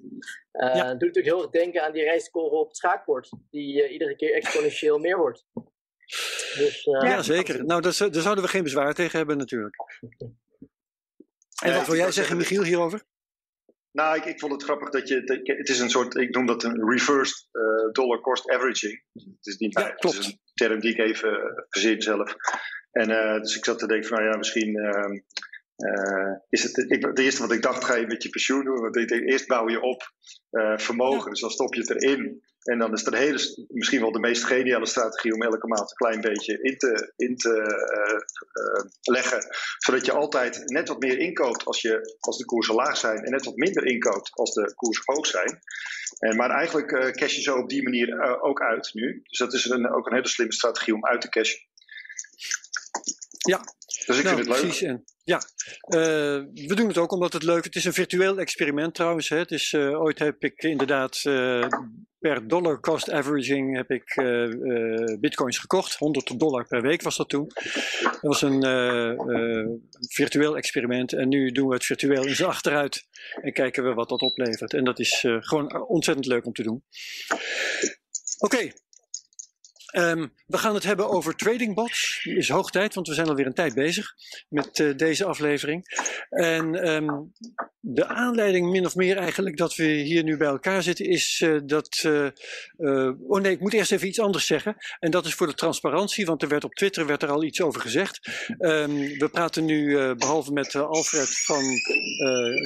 Uh, 0.53 0.75
ja. 0.75 0.83
doet 0.83 0.99
natuurlijk 0.99 1.25
heel 1.25 1.41
erg 1.41 1.49
denken 1.49 1.83
aan 1.83 1.91
die 1.91 2.03
rijstkorrel 2.03 2.59
op 2.59 2.67
het 2.67 2.77
schaakbord, 2.77 3.29
die 3.49 3.83
uh, 3.83 3.91
iedere 3.91 4.15
keer 4.15 4.33
exponentieel 4.33 4.99
meer 4.99 5.17
wordt. 5.17 5.45
Dus, 6.55 6.85
uh, 6.85 7.09
ja, 7.09 7.21
zeker. 7.21 7.65
Nou, 7.65 7.81
daar, 7.81 8.11
daar, 8.11 8.21
zouden 8.21 8.43
we 8.43 8.49
geen 8.49 8.63
bezwaar 8.63 8.93
tegen 8.93 9.17
hebben 9.17 9.37
natuurlijk. 9.37 9.75
En 11.63 11.73
wat 11.73 11.87
wil 11.87 11.95
jij 11.95 12.11
zeggen, 12.11 12.37
Michiel, 12.37 12.63
hierover? 12.63 13.03
Nou, 13.91 14.17
ik, 14.17 14.25
ik, 14.25 14.39
vond 14.39 14.51
het 14.51 14.63
grappig 14.63 14.89
dat 14.89 15.07
je. 15.07 15.23
Dat, 15.23 15.39
het 15.43 15.69
is 15.69 15.79
een 15.79 15.89
soort. 15.89 16.15
Ik 16.15 16.35
noem 16.35 16.45
dat 16.45 16.63
een 16.63 16.89
reversed 16.89 17.47
dollar 17.91 18.21
cost 18.21 18.49
averaging. 18.49 19.03
Het 19.13 19.45
is 19.47 19.57
niet 19.57 19.79
ja, 19.79 19.89
klopt. 19.89 20.15
Het 20.15 20.25
is 20.25 20.31
een 20.31 20.39
term 20.53 20.79
die 20.79 20.91
ik 20.91 20.97
even 20.97 21.65
verzin 21.69 22.01
zelf. 22.01 22.35
En 22.91 23.07
dus 23.41 23.57
ik 23.57 23.65
zat 23.65 23.79
te 23.79 23.87
denken 23.87 24.07
van, 24.07 24.17
nou 24.17 24.29
ja, 24.29 24.37
misschien. 24.37 24.73
Uh, 25.79 26.35
is 26.49 26.63
het, 26.63 26.77
ik, 26.77 27.05
het 27.05 27.19
eerste 27.19 27.41
wat 27.41 27.51
ik 27.51 27.61
dacht, 27.61 27.83
ga 27.83 27.95
je 27.95 28.07
met 28.07 28.23
je 28.23 28.29
pensioen 28.29 28.63
doen. 28.63 28.81
Want 28.81 28.95
ik 28.95 29.07
denk, 29.07 29.29
eerst 29.29 29.47
bouw 29.47 29.69
je 29.69 29.81
op 29.81 30.11
uh, 30.51 30.77
vermogen, 30.77 31.23
ja. 31.23 31.29
dus 31.29 31.39
dan 31.39 31.49
stop 31.49 31.73
je 31.73 31.79
het 31.79 31.89
erin. 31.89 32.41
En 32.63 32.79
dan 32.79 32.93
is 32.93 32.99
het 32.99 33.13
een 33.13 33.19
hele, 33.19 33.67
misschien 33.67 34.01
wel 34.01 34.11
de 34.11 34.19
meest 34.19 34.43
geniale 34.43 34.85
strategie 34.85 35.33
om 35.33 35.41
elke 35.41 35.67
maand 35.67 35.89
een 35.89 35.95
klein 35.95 36.21
beetje 36.21 36.61
in 36.61 36.77
te, 36.77 37.13
in 37.15 37.35
te 37.35 37.53
uh, 37.53 38.89
leggen. 39.01 39.39
Zodat 39.77 40.05
je 40.05 40.11
altijd 40.11 40.63
net 40.65 40.87
wat 40.87 40.99
meer 40.99 41.19
inkoopt 41.19 41.65
als, 41.65 41.81
je, 41.81 42.15
als 42.19 42.37
de 42.37 42.45
koersen 42.45 42.75
laag 42.75 42.97
zijn. 42.97 43.23
En 43.23 43.31
net 43.31 43.45
wat 43.45 43.55
minder 43.55 43.85
inkoopt 43.85 44.31
als 44.33 44.53
de 44.53 44.73
koersen 44.75 45.03
hoog 45.05 45.25
zijn. 45.25 45.59
En, 46.19 46.35
maar 46.35 46.49
eigenlijk 46.49 47.15
cash 47.15 47.35
je 47.35 47.41
zo 47.41 47.55
op 47.55 47.69
die 47.69 47.83
manier 47.83 48.41
ook 48.41 48.61
uit 48.61 48.93
nu. 48.93 49.21
Dus 49.23 49.37
dat 49.37 49.53
is 49.53 49.65
een, 49.65 49.93
ook 49.93 50.07
een 50.07 50.15
hele 50.15 50.27
slimme 50.27 50.53
strategie 50.53 50.93
om 50.93 51.05
uit 51.05 51.21
te 51.21 51.29
cashen. 51.29 51.59
Ja, 53.47 53.57
dus 54.05 54.17
ik 54.17 54.23
nou, 54.23 54.35
vind 54.35 54.37
het 54.37 54.47
leuk. 54.47 54.59
Precies. 54.59 54.81
En, 54.81 55.03
ja, 55.23 55.41
uh, 55.87 56.45
we 56.67 56.75
doen 56.75 56.87
het 56.87 56.97
ook 56.97 57.11
omdat 57.11 57.33
het 57.33 57.43
leuk 57.43 57.59
is. 57.59 57.65
Het 57.65 57.75
is 57.75 57.85
een 57.85 57.93
virtueel 57.93 58.39
experiment 58.39 58.95
trouwens. 58.95 59.29
Hè. 59.29 59.37
Het 59.37 59.51
is, 59.51 59.71
uh, 59.71 60.01
ooit 60.01 60.19
heb 60.19 60.43
ik 60.43 60.63
inderdaad 60.63 61.21
uh, 61.23 61.67
per 62.19 62.47
dollar 62.47 62.79
cost 62.79 63.11
averaging 63.11 63.75
heb 63.75 63.91
ik 63.91 64.13
bitcoins 65.19 65.57
gekocht. 65.57 65.95
100 65.95 66.39
dollar 66.39 66.67
per 66.67 66.81
week 66.81 67.01
was 67.01 67.17
dat 67.17 67.29
toen. 67.29 67.47
Dat 68.01 68.19
was 68.21 68.41
een 68.41 68.61
virtueel 70.07 70.57
experiment. 70.57 71.13
En 71.13 71.29
nu 71.29 71.51
doen 71.51 71.67
we 71.67 71.73
het 71.73 71.85
virtueel 71.85 72.25
in 72.25 72.35
zijn 72.35 72.49
achteruit. 72.49 73.07
En 73.41 73.53
kijken 73.53 73.83
we 73.83 73.93
wat 73.93 74.09
dat 74.09 74.21
oplevert. 74.21 74.73
En 74.73 74.83
dat 74.83 74.99
is 74.99 75.25
gewoon 75.39 75.87
ontzettend 75.87 76.27
leuk 76.27 76.45
om 76.45 76.53
te 76.53 76.63
doen. 76.63 76.83
Oké, 78.37 78.55
okay. 78.55 78.73
Ehm, 79.89 80.27
we 80.47 80.57
gaan 80.57 80.73
het 80.73 80.83
hebben 80.83 81.09
over 81.09 81.35
tradingbots. 81.35 82.19
Het 82.23 82.37
is 82.37 82.49
hoog 82.49 82.69
tijd, 82.69 82.93
want 82.93 83.07
we 83.07 83.13
zijn 83.13 83.27
alweer 83.27 83.45
een 83.45 83.53
tijd 83.53 83.73
bezig 83.73 84.15
met 84.49 84.79
uh, 84.79 84.97
deze 84.97 85.25
aflevering. 85.25 85.83
En 86.29 86.87
um, 86.89 87.33
de 87.79 88.05
aanleiding 88.05 88.69
min 88.69 88.85
of 88.85 88.95
meer 88.95 89.17
eigenlijk 89.17 89.57
dat 89.57 89.75
we 89.75 89.83
hier 89.83 90.23
nu 90.23 90.37
bij 90.37 90.47
elkaar 90.47 90.83
zitten 90.83 91.05
is 91.05 91.41
uh, 91.45 91.59
dat... 91.63 92.03
Uh, 92.05 93.11
oh 93.27 93.41
nee, 93.41 93.51
ik 93.51 93.59
moet 93.59 93.73
eerst 93.73 93.91
even 93.91 94.07
iets 94.07 94.19
anders 94.19 94.45
zeggen. 94.45 94.75
En 94.99 95.11
dat 95.11 95.25
is 95.25 95.33
voor 95.33 95.47
de 95.47 95.53
transparantie, 95.53 96.25
want 96.25 96.41
er 96.41 96.47
werd 96.47 96.63
op 96.63 96.73
Twitter 96.73 97.05
werd 97.05 97.23
er 97.23 97.29
al 97.29 97.43
iets 97.43 97.61
over 97.61 97.81
gezegd. 97.81 98.29
Um, 98.59 98.97
we 98.97 99.29
praten 99.31 99.65
nu, 99.65 100.13
behalve 100.15 100.51
met 100.51 100.75
Alfred 100.75 101.43
van 101.45 101.63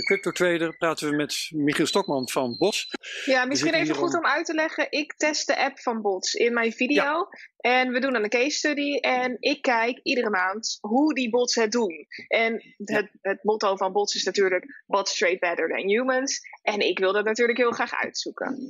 CryptoTrader, 0.05 0.77
praten 0.77 1.09
we 1.09 1.15
met 1.15 1.49
Michiel 1.49 1.85
Stokman 1.85 2.29
van 2.29 2.55
Bots. 2.57 2.87
Ja, 3.25 3.45
misschien 3.45 3.73
even 3.73 3.95
goed 3.95 4.15
om 4.15 4.25
uit 4.25 4.45
te 4.45 4.53
leggen. 4.53 4.87
Ik 4.89 5.13
test 5.17 5.47
de 5.47 5.57
app 5.57 5.79
van 5.79 6.01
Bots 6.01 6.33
in 6.33 6.53
mijn 6.53 6.71
video. 6.71 7.03
Ja. 7.03 7.12
En 7.57 7.91
we 7.91 7.99
doen 7.99 8.13
dan 8.13 8.23
een 8.23 8.29
case 8.29 8.57
study. 8.57 8.97
En 8.97 9.37
ik 9.39 9.61
kijk 9.61 9.99
iedere 10.03 10.29
maand 10.29 10.77
hoe 10.81 11.13
die 11.13 11.29
bots 11.29 11.55
het 11.55 11.71
doen. 11.71 12.05
En 12.27 12.75
het, 12.77 13.09
het 13.21 13.43
motto 13.43 13.75
van 13.75 13.93
bots 13.93 14.15
is 14.15 14.23
natuurlijk: 14.23 14.83
bots 14.85 15.17
trade 15.17 15.37
better 15.39 15.69
than 15.69 15.87
humans. 15.87 16.39
En 16.61 16.79
ik 16.79 16.99
wil 16.99 17.13
dat 17.13 17.25
natuurlijk 17.25 17.57
heel 17.57 17.71
graag 17.71 17.93
uitzoeken. 17.93 18.67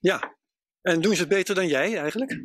Ja, 0.00 0.36
en 0.82 1.00
doen 1.00 1.14
ze 1.14 1.20
het 1.20 1.30
beter 1.30 1.54
dan 1.54 1.66
jij 1.66 1.98
eigenlijk? 1.98 2.42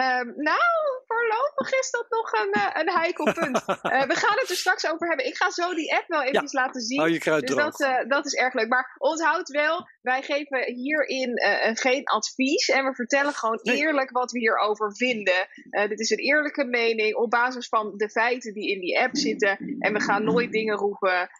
Um, 0.00 0.32
nou, 0.36 0.60
voorlopig 1.06 1.78
is 1.78 1.90
dat 1.90 2.06
nog 2.08 2.32
een, 2.32 2.54
uh, 2.56 2.68
een 2.72 2.90
heikel 2.90 3.32
punt. 3.32 3.56
uh, 3.56 4.02
we 4.12 4.14
gaan 4.14 4.38
het 4.38 4.50
er 4.50 4.56
straks 4.56 4.86
over 4.90 5.08
hebben. 5.08 5.26
Ik 5.26 5.36
ga 5.36 5.50
zo 5.50 5.74
die 5.74 5.94
app 5.94 6.04
wel 6.06 6.22
even 6.22 6.48
laten 6.50 6.80
zien. 6.80 6.98
Hou 6.98 7.10
je 7.10 7.18
kruid 7.18 7.46
dus 7.46 7.56
dat, 7.56 7.80
uh, 7.80 8.08
dat 8.08 8.26
is 8.26 8.34
erg 8.34 8.54
leuk. 8.54 8.68
Maar 8.68 8.94
onthoud 8.98 9.48
wel, 9.48 9.88
wij 10.02 10.22
geven 10.22 10.64
hierin 10.74 11.40
geen 11.74 12.04
advies. 12.04 12.68
En 12.68 12.84
we 12.84 12.94
vertellen 12.94 13.32
gewoon 13.32 13.60
eerlijk 13.62 14.10
wat 14.10 14.32
we 14.32 14.38
hierover 14.38 14.96
vinden. 14.96 15.48
dit 15.88 16.00
is 16.00 16.10
een 16.10 16.18
eerlijke 16.18 16.64
mening 16.64 17.14
op 17.14 17.30
basis 17.30 17.68
van 17.68 17.92
de 17.96 18.10
feiten 18.10 18.52
die 18.52 18.70
in 18.70 18.80
die 18.80 19.00
app 19.00 19.16
zitten. 19.16 19.76
En 19.78 19.92
we 19.92 20.00
gaan 20.00 20.24
nooit 20.24 20.52
dingen 20.52 20.76
roepen 20.76 21.30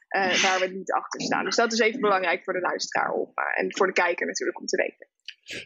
waar 0.42 0.58
we 0.60 0.70
niet 0.72 0.92
achter 0.92 1.20
staan. 1.20 1.44
Dus 1.44 1.56
dat 1.56 1.72
is 1.72 1.78
even 1.78 2.00
belangrijk 2.00 2.44
voor 2.44 2.52
de 2.52 2.60
luisteraar 2.60 3.10
om, 3.10 3.32
en 3.54 3.76
voor 3.76 3.86
de 3.86 3.92
kijker 3.92 4.26
natuurlijk 4.26 4.60
om 4.60 4.66
te 4.66 4.76
weten. 4.76 5.11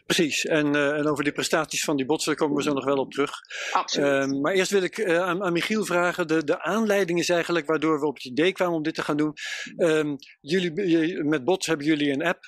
Precies, 0.05 0.45
en, 0.45 0.75
uh, 0.75 0.97
en 0.97 1.07
over 1.07 1.23
die 1.23 1.33
prestaties 1.33 1.83
van 1.83 1.97
die 1.97 2.05
botsen 2.05 2.35
komen 2.35 2.55
we 2.55 2.63
zo 2.63 2.73
nog 2.73 2.85
wel 2.85 2.97
op 2.97 3.11
terug. 3.11 3.31
Absoluut. 3.71 4.31
Uh, 4.31 4.41
maar 4.41 4.53
eerst 4.53 4.71
wil 4.71 4.81
ik 4.81 4.97
uh, 4.97 5.19
aan, 5.19 5.43
aan, 5.43 5.53
Michiel 5.53 5.85
vragen, 5.85 6.27
de, 6.27 6.43
de 6.43 6.61
aanleiding 6.61 7.19
is 7.19 7.29
eigenlijk 7.29 7.67
waardoor 7.67 7.99
we 7.99 8.05
op 8.05 8.15
het 8.15 8.25
idee 8.25 8.51
kwamen 8.51 8.75
om 8.75 8.83
dit 8.83 8.95
te 8.95 9.01
gaan 9.01 9.17
doen. 9.17 9.33
Um, 9.77 10.15
jullie, 10.41 11.23
met 11.23 11.43
bots 11.43 11.67
hebben 11.67 11.85
jullie 11.85 12.11
een 12.11 12.23
app 12.23 12.39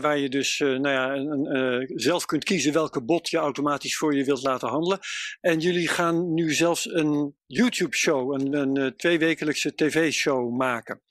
waar 0.00 0.18
je 0.18 0.28
dus 0.28 0.58
nou 0.58 0.88
ja, 0.88 1.14
een, 1.14 1.90
zelf 1.94 2.24
kunt 2.24 2.44
kiezen 2.44 2.72
welke 2.72 3.04
bot 3.04 3.28
je 3.28 3.36
automatisch 3.36 3.96
voor 3.96 4.14
je 4.14 4.24
wilt 4.24 4.42
laten 4.42 4.68
handelen. 4.68 4.98
En 5.40 5.58
jullie 5.58 5.88
gaan 5.88 6.34
nu 6.34 6.52
zelfs 6.52 6.92
een 6.92 7.36
YouTube 7.46 7.96
show, 7.96 8.32
een, 8.32 8.54
een 8.54 8.96
tweewekelijkse 8.96 9.74
tv 9.74 10.12
show 10.12 10.56
maken. 10.56 11.02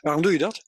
Waarom 0.00 0.22
doe 0.22 0.32
je 0.32 0.38
dat? 0.38 0.62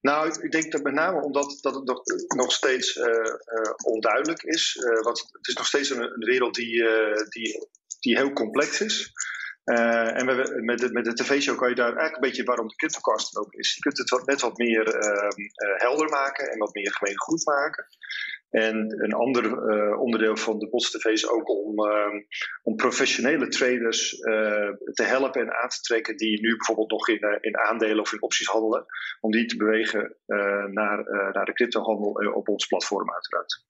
Nou, 0.00 0.42
ik 0.42 0.50
denk 0.50 0.72
dat 0.72 0.82
met 0.82 0.92
name 0.92 1.20
omdat 1.20 1.58
dat 1.60 1.74
het 1.74 1.84
nog, 1.84 2.02
nog 2.36 2.52
steeds 2.52 2.96
uh, 2.96 3.04
uh, 3.04 3.72
onduidelijk 3.84 4.42
is. 4.42 4.76
Uh, 4.76 5.02
want 5.02 5.18
het 5.32 5.48
is 5.48 5.54
nog 5.54 5.66
steeds 5.66 5.90
een, 5.90 6.02
een 6.02 6.24
wereld 6.24 6.54
die, 6.54 6.84
die, 7.28 7.68
die 8.00 8.16
heel 8.16 8.32
complex 8.32 8.80
is. 8.80 9.12
en 9.64 10.26
we, 10.26 10.60
met 10.62 10.78
de, 10.78 10.92
met 10.92 11.04
de 11.04 11.14
tv-show 11.14 11.58
kan 11.58 11.68
je 11.68 11.74
daar 11.74 11.86
eigenlijk 11.86 12.14
een 12.14 12.28
beetje 12.28 12.44
waarom 12.44 12.68
de 12.68 12.74
CryptoCast 12.74 13.36
ook 13.36 13.52
is. 13.52 13.74
Je 13.74 13.80
kunt 13.80 13.98
het 13.98 14.10
wat, 14.10 14.26
net 14.26 14.40
wat 14.40 14.58
meer 14.58 14.94
ehm, 14.94 15.40
helder 15.76 16.08
maken 16.08 16.50
en 16.50 16.58
wat 16.58 16.74
meer 16.74 16.92
gemeen 16.92 17.18
goed 17.18 17.44
maken. 17.44 17.86
En 18.50 19.02
een 19.02 19.12
ander 19.12 19.44
uh, 19.44 20.00
onderdeel 20.00 20.36
van 20.36 20.58
de 20.58 20.68
Bots 20.68 20.94
is 20.94 21.28
ook 21.28 21.48
om, 21.48 21.86
uh, 21.86 22.22
om 22.62 22.76
professionele 22.76 23.48
traders 23.48 24.12
uh, 24.12 24.70
te 24.92 25.02
helpen 25.02 25.40
en 25.40 25.54
aan 25.54 25.68
te 25.68 25.80
trekken 25.80 26.16
die 26.16 26.40
nu 26.40 26.56
bijvoorbeeld 26.56 26.90
nog 26.90 27.08
in, 27.08 27.38
in 27.40 27.58
aandelen 27.58 28.00
of 28.00 28.12
in 28.12 28.22
opties 28.22 28.46
handelen, 28.46 28.86
om 29.20 29.30
die 29.30 29.46
te 29.46 29.56
bewegen 29.56 30.16
naar, 30.70 31.04
naar 31.32 31.44
de 31.44 31.52
cryptohandel 31.52 32.32
op 32.32 32.48
ons 32.48 32.66
platform 32.66 33.12
uiteraard. 33.12 33.66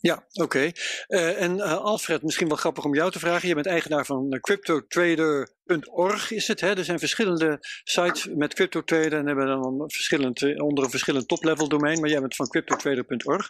Ja, 0.00 0.26
oké. 0.32 0.42
Okay. 0.42 0.74
Uh, 1.08 1.42
en 1.42 1.56
uh, 1.56 1.78
Alfred, 1.78 2.22
misschien 2.22 2.48
wel 2.48 2.56
grappig 2.56 2.84
om 2.84 2.94
jou 2.94 3.10
te 3.10 3.18
vragen. 3.18 3.48
Je 3.48 3.54
bent 3.54 3.66
eigenaar 3.66 4.06
van 4.06 4.38
cryptotrader.org 4.40 6.30
is 6.30 6.48
het. 6.48 6.60
Hè? 6.60 6.76
Er 6.76 6.84
zijn 6.84 6.98
verschillende 6.98 7.58
sites 7.84 8.26
met 8.26 8.54
cryptotrader 8.54 9.12
en 9.12 9.26
hebben 9.26 9.46
dan 9.46 9.90
verschillend, 9.90 10.60
onder 10.60 10.84
een 10.84 10.90
verschillend 10.90 11.28
top-level 11.28 11.68
domein. 11.68 12.00
Maar 12.00 12.10
jij 12.10 12.20
bent 12.20 12.36
van 12.36 12.48
cryptotrader.org. 12.48 13.48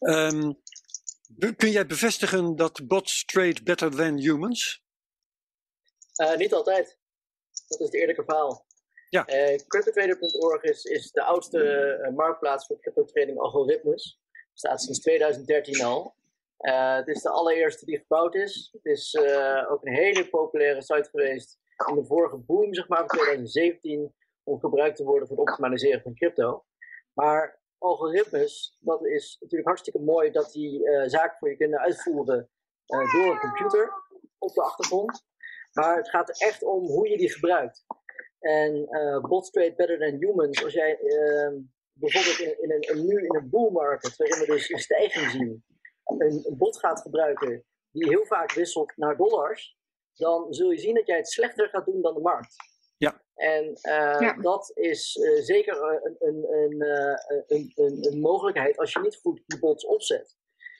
Um, 0.00 0.60
kun 1.56 1.70
jij 1.70 1.86
bevestigen 1.86 2.56
dat 2.56 2.86
bots 2.86 3.24
trade 3.24 3.62
better 3.62 3.90
than 3.90 4.18
humans? 4.18 4.82
Uh, 6.22 6.36
niet 6.36 6.52
altijd. 6.52 6.98
Dat 7.68 7.80
is 7.80 7.86
het 7.86 7.94
eerlijke 7.94 8.24
verhaal. 8.24 8.68
Ja. 9.08 9.24
cryptotrader.org 9.66 10.62
is, 10.62 10.84
is 10.84 11.10
de 11.10 11.22
oudste 11.22 12.12
marktplaats 12.14 12.66
voor 12.66 12.80
cryptotrading 12.80 13.38
algoritmes 13.38 14.20
staat 14.60 14.82
sinds 14.82 15.00
2013 15.00 15.84
al. 15.84 16.14
Uh, 16.60 16.96
het 16.96 17.08
is 17.08 17.22
de 17.22 17.28
allereerste 17.28 17.84
die 17.84 17.98
gebouwd 17.98 18.34
is. 18.34 18.68
Het 18.72 18.84
is 18.84 19.14
uh, 19.14 19.70
ook 19.70 19.84
een 19.84 19.94
hele 19.94 20.28
populaire 20.28 20.82
site 20.82 21.08
geweest 21.10 21.58
in 21.88 21.94
de 21.94 22.04
vorige 22.04 22.36
boom, 22.36 22.74
zeg 22.74 22.88
maar, 22.88 22.98
van 22.98 23.06
2017, 23.06 24.14
om 24.42 24.60
gebruikt 24.60 24.96
te 24.96 25.04
worden 25.04 25.28
voor 25.28 25.36
het 25.38 25.48
optimaliseren 25.48 26.02
van 26.02 26.14
crypto. 26.14 26.64
Maar 27.12 27.60
algoritmes, 27.78 28.76
dat 28.80 29.06
is 29.06 29.36
natuurlijk 29.40 29.68
hartstikke 29.68 29.98
mooi 29.98 30.30
dat 30.30 30.52
die 30.52 30.84
uh, 30.84 31.02
zaken 31.06 31.36
voor 31.38 31.50
je 31.50 31.56
kunnen 31.56 31.78
uitvoeren 31.78 32.48
door 32.86 33.30
een 33.30 33.38
computer 33.38 33.92
op 34.38 34.54
de 34.54 34.62
achtergrond. 34.62 35.24
Maar 35.72 35.96
het 35.96 36.10
gaat 36.10 36.28
er 36.28 36.46
echt 36.46 36.62
om 36.62 36.86
hoe 36.86 37.08
je 37.08 37.16
die 37.16 37.32
gebruikt. 37.32 37.84
En 38.40 38.88
bots 39.28 39.50
trade 39.50 39.74
better 39.74 39.98
than 39.98 40.18
humans. 40.18 40.64
Als 40.64 40.72
jij 40.72 40.98
ehm, 40.98 41.54
bijvoorbeeld 42.00 42.38
in, 42.38 42.62
in 42.62 42.70
een, 42.70 43.06
nu 43.06 43.24
in 43.24 43.34
een 43.34 43.50
bull 43.50 43.70
market, 43.70 44.16
waarin 44.16 44.38
we 44.38 44.46
dus 44.46 44.70
een 44.70 44.78
stijging 44.78 45.30
zien, 45.30 45.64
een, 46.04 46.20
een 46.20 46.56
bot 46.56 46.78
gaat 46.78 47.00
gebruiken 47.00 47.64
die 47.92 48.08
heel 48.08 48.26
vaak 48.26 48.52
wisselt 48.52 48.92
naar 48.96 49.16
dollars, 49.16 49.78
dan 50.14 50.54
zul 50.54 50.70
je 50.70 50.78
zien 50.78 50.94
dat 50.94 51.06
jij 51.06 51.16
het 51.16 51.28
slechter 51.28 51.68
gaat 51.68 51.84
doen 51.84 52.02
dan 52.02 52.14
de 52.14 52.20
markt. 52.20 52.54
Ja. 52.96 53.22
En 53.34 53.64
uh, 53.64 54.16
ja. 54.20 54.36
dat 54.40 54.70
is 54.74 55.16
uh, 55.16 55.42
zeker 55.42 55.82
een, 55.82 56.16
een, 56.18 56.46
een, 56.50 57.72
een, 57.74 58.12
een, 58.12 58.20
mogelijkheid 58.20 58.78
als 58.78 58.92
je 58.92 59.00
niet 59.00 59.16
goed 59.16 59.42
die 59.46 59.58
bots 59.58 59.86
opzet. 59.86 60.36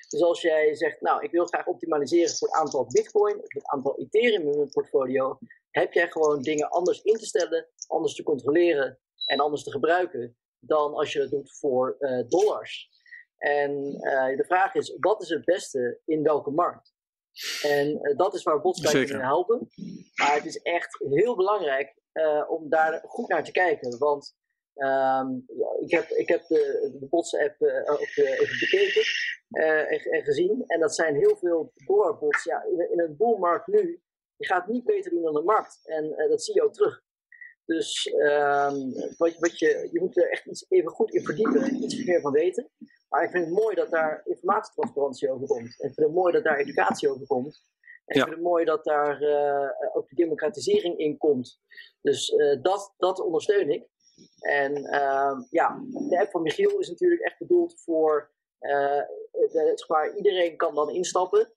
Dus 0.08 0.22
als 0.22 0.40
jij 0.40 0.74
zegt, 0.74 1.00
nou, 1.00 1.24
ik 1.24 1.30
wil 1.30 1.46
graag 1.46 1.66
optimaliseren 1.66 2.36
voor 2.36 2.48
het 2.48 2.56
aantal 2.56 2.86
Bitcoin 2.86 3.36
of 3.36 3.52
het 3.52 3.66
aantal 3.66 3.98
Ethereum 3.98 4.48
in 4.48 4.56
mijn 4.56 4.70
portfolio, 4.70 5.38
heb 5.70 5.92
jij 5.92 6.10
gewoon 6.10 6.42
dingen 6.42 6.68
anders 6.68 7.02
in 7.02 7.16
te 7.16 7.26
stellen, 7.26 7.68
anders 7.86 8.14
te 8.14 8.22
controleren 8.22 8.98
en 9.26 9.40
anders 9.40 9.62
te 9.62 9.70
gebruiken 9.70 10.36
dan 10.60 10.94
als 10.94 11.12
je 11.12 11.18
dat 11.18 11.30
doet 11.30 11.58
voor 11.58 11.96
uh, 11.98 12.28
dollars. 12.28 12.88
En 13.36 13.70
uh, 13.86 14.36
de 14.36 14.44
vraag 14.46 14.74
is, 14.74 14.96
wat 14.98 15.22
is 15.22 15.28
het 15.28 15.44
beste 15.44 16.00
in 16.04 16.22
welke 16.22 16.50
markt? 16.50 16.94
En 17.62 17.88
uh, 17.88 18.16
dat 18.16 18.34
is 18.34 18.42
waar 18.42 18.60
bots 18.60 18.80
bij 18.80 19.04
kunnen 19.04 19.26
helpen. 19.26 19.68
Maar 20.14 20.34
het 20.34 20.44
is 20.44 20.56
echt 20.56 20.98
heel 20.98 21.36
belangrijk 21.36 21.98
om 22.48 22.68
daar 22.68 23.02
goed 23.06 23.28
naar 23.28 23.44
te 23.44 23.52
kijken. 23.52 23.98
Want 23.98 24.36
um, 24.74 25.44
ik 25.80 25.90
heb, 25.90 26.08
ik 26.08 26.28
heb 26.28 26.46
de, 26.46 26.96
de 27.00 27.06
bots-app 27.08 27.60
even 27.60 28.58
bekeken 28.60 29.02
en, 29.48 30.00
en, 30.00 30.22
gezien. 30.22 30.64
En 30.66 30.80
dat 30.80 30.94
zijn 30.94 31.16
heel 31.16 31.36
veel 31.36 31.72
dollarbots. 31.86 32.44
Ja, 32.44 32.62
in, 32.62 32.90
in 32.92 33.00
een 33.00 33.16
bullmarkt 33.16 33.66
nu, 33.66 34.02
je 34.36 34.46
gaat 34.46 34.66
niet 34.66 34.84
beter 34.84 35.10
doen 35.10 35.22
dan 35.22 35.34
de 35.34 35.42
markt. 35.42 35.80
En 35.84 36.28
dat 36.28 36.42
zie 36.42 36.54
je 36.54 36.62
ook 36.62 36.72
terug. 36.72 37.02
Dus 37.64 38.12
um, 38.14 38.92
wat, 39.16 39.36
wat 39.38 39.58
je, 39.58 39.88
je 39.92 40.00
moet 40.00 40.16
er 40.16 40.30
echt 40.30 40.46
iets 40.46 40.66
even 40.68 40.90
goed 40.90 41.14
in 41.14 41.24
verdiepen, 41.24 41.82
iets 41.82 42.04
meer 42.04 42.20
van 42.20 42.32
weten. 42.32 42.70
Maar 43.08 43.24
ik 43.24 43.30
vind 43.30 43.44
het 43.44 43.54
mooi 43.54 43.74
dat 43.74 43.90
daar 43.90 44.22
informatietransparantie 44.24 45.30
over 45.30 45.46
komt. 45.46 45.80
En 45.80 45.88
ik 45.88 45.94
vind 45.94 46.06
het 46.06 46.16
mooi 46.16 46.32
dat 46.32 46.44
daar 46.44 46.58
educatie 46.58 47.10
over 47.10 47.26
komt. 47.26 47.62
En 48.04 48.16
ja. 48.16 48.20
ik 48.20 48.28
vind 48.28 48.34
het 48.34 48.46
mooi 48.46 48.64
dat 48.64 48.84
daar 48.84 49.22
uh, 49.22 49.70
ook 49.92 50.08
de 50.08 50.14
democratisering 50.14 50.98
in 50.98 51.16
komt. 51.18 51.60
Dus 52.00 52.30
uh, 52.30 52.62
dat, 52.62 52.94
dat 52.96 53.20
ondersteun 53.20 53.70
ik. 53.70 53.88
En 54.40 54.76
uh, 54.78 55.40
ja, 55.50 55.82
de 56.08 56.18
app 56.20 56.30
van 56.30 56.42
Michiel 56.42 56.78
is 56.78 56.88
natuurlijk 56.88 57.22
echt 57.22 57.38
bedoeld 57.38 57.82
voor. 57.82 58.30
Uh, 58.60 59.02
de, 59.30 59.84
waar 59.86 60.16
iedereen 60.16 60.56
kan 60.56 60.74
dan 60.74 60.90
instappen. 60.90 61.52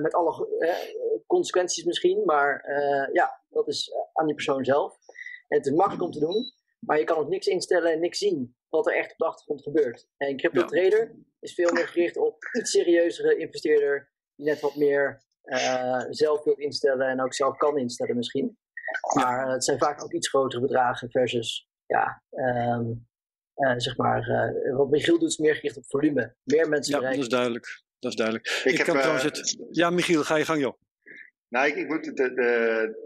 Met 0.00 0.14
alle 0.14 0.48
consequenties 1.26 1.84
misschien, 1.84 2.22
maar 2.24 2.64
ja, 3.12 3.43
dat 3.54 3.68
is 3.68 3.92
aan 4.12 4.26
die 4.26 4.34
persoon 4.34 4.64
zelf. 4.64 4.96
En 5.48 5.56
het 5.58 5.66
is 5.66 5.72
makkelijk 5.72 6.02
om 6.02 6.10
te 6.10 6.20
doen, 6.20 6.52
maar 6.78 6.98
je 6.98 7.04
kan 7.04 7.16
ook 7.16 7.28
niks 7.28 7.46
instellen 7.46 7.92
en 7.92 8.00
niks 8.00 8.18
zien 8.18 8.56
wat 8.68 8.86
er 8.86 8.96
echt 8.96 9.10
op 9.12 9.18
de 9.18 9.24
achtergrond 9.24 9.62
gebeurt. 9.62 10.08
En 10.16 10.36
crypto 10.36 10.64
trader 10.64 11.00
ja. 11.00 11.22
is 11.40 11.54
veel 11.54 11.72
meer 11.72 11.88
gericht 11.88 12.16
op 12.16 12.36
iets 12.58 12.70
serieuzere 12.70 13.36
investeerder 13.36 14.12
die 14.34 14.46
net 14.46 14.60
wat 14.60 14.76
meer 14.76 15.22
zelf 16.10 16.44
wil 16.44 16.54
instellen 16.54 17.08
en 17.08 17.22
ook 17.22 17.34
zelf 17.34 17.56
kan 17.56 17.78
instellen 17.78 18.16
misschien. 18.16 18.58
Maar 19.14 19.52
het 19.52 19.64
zijn 19.64 19.78
vaak 19.78 20.02
ook 20.02 20.12
iets 20.12 20.28
grotere 20.28 20.62
bedragen 20.62 21.10
versus 21.10 21.68
ja, 21.86 22.22
um, 22.30 23.06
zeg 23.76 23.96
maar, 23.96 24.52
wat 24.76 24.90
Michiel 24.90 25.18
doet 25.18 25.28
is 25.28 25.38
meer 25.38 25.54
gericht 25.54 25.76
op 25.76 25.84
volume. 25.86 26.34
Meer 26.42 26.68
mensen 26.68 26.92
ja, 26.92 26.98
bereiken. 26.98 27.22
dat 27.22 27.32
is 27.32 27.38
duidelijk. 27.38 27.82
Dat 27.98 28.10
is 28.10 28.16
duidelijk. 28.16 28.46
Ik, 28.46 28.70
ik 28.72 28.76
heb, 28.76 28.86
kan 28.86 28.96
trouwens 28.96 29.24
het... 29.24 29.66
Ja, 29.70 29.90
Michiel, 29.90 30.22
ga 30.24 30.36
je 30.36 30.44
gang 30.44 30.60
joh. 30.60 30.74
Nou, 31.54 31.66
ik, 31.66 31.76
ik 31.76 31.88
moet 31.88 32.04
de, 32.04 32.34
de 32.34 32.50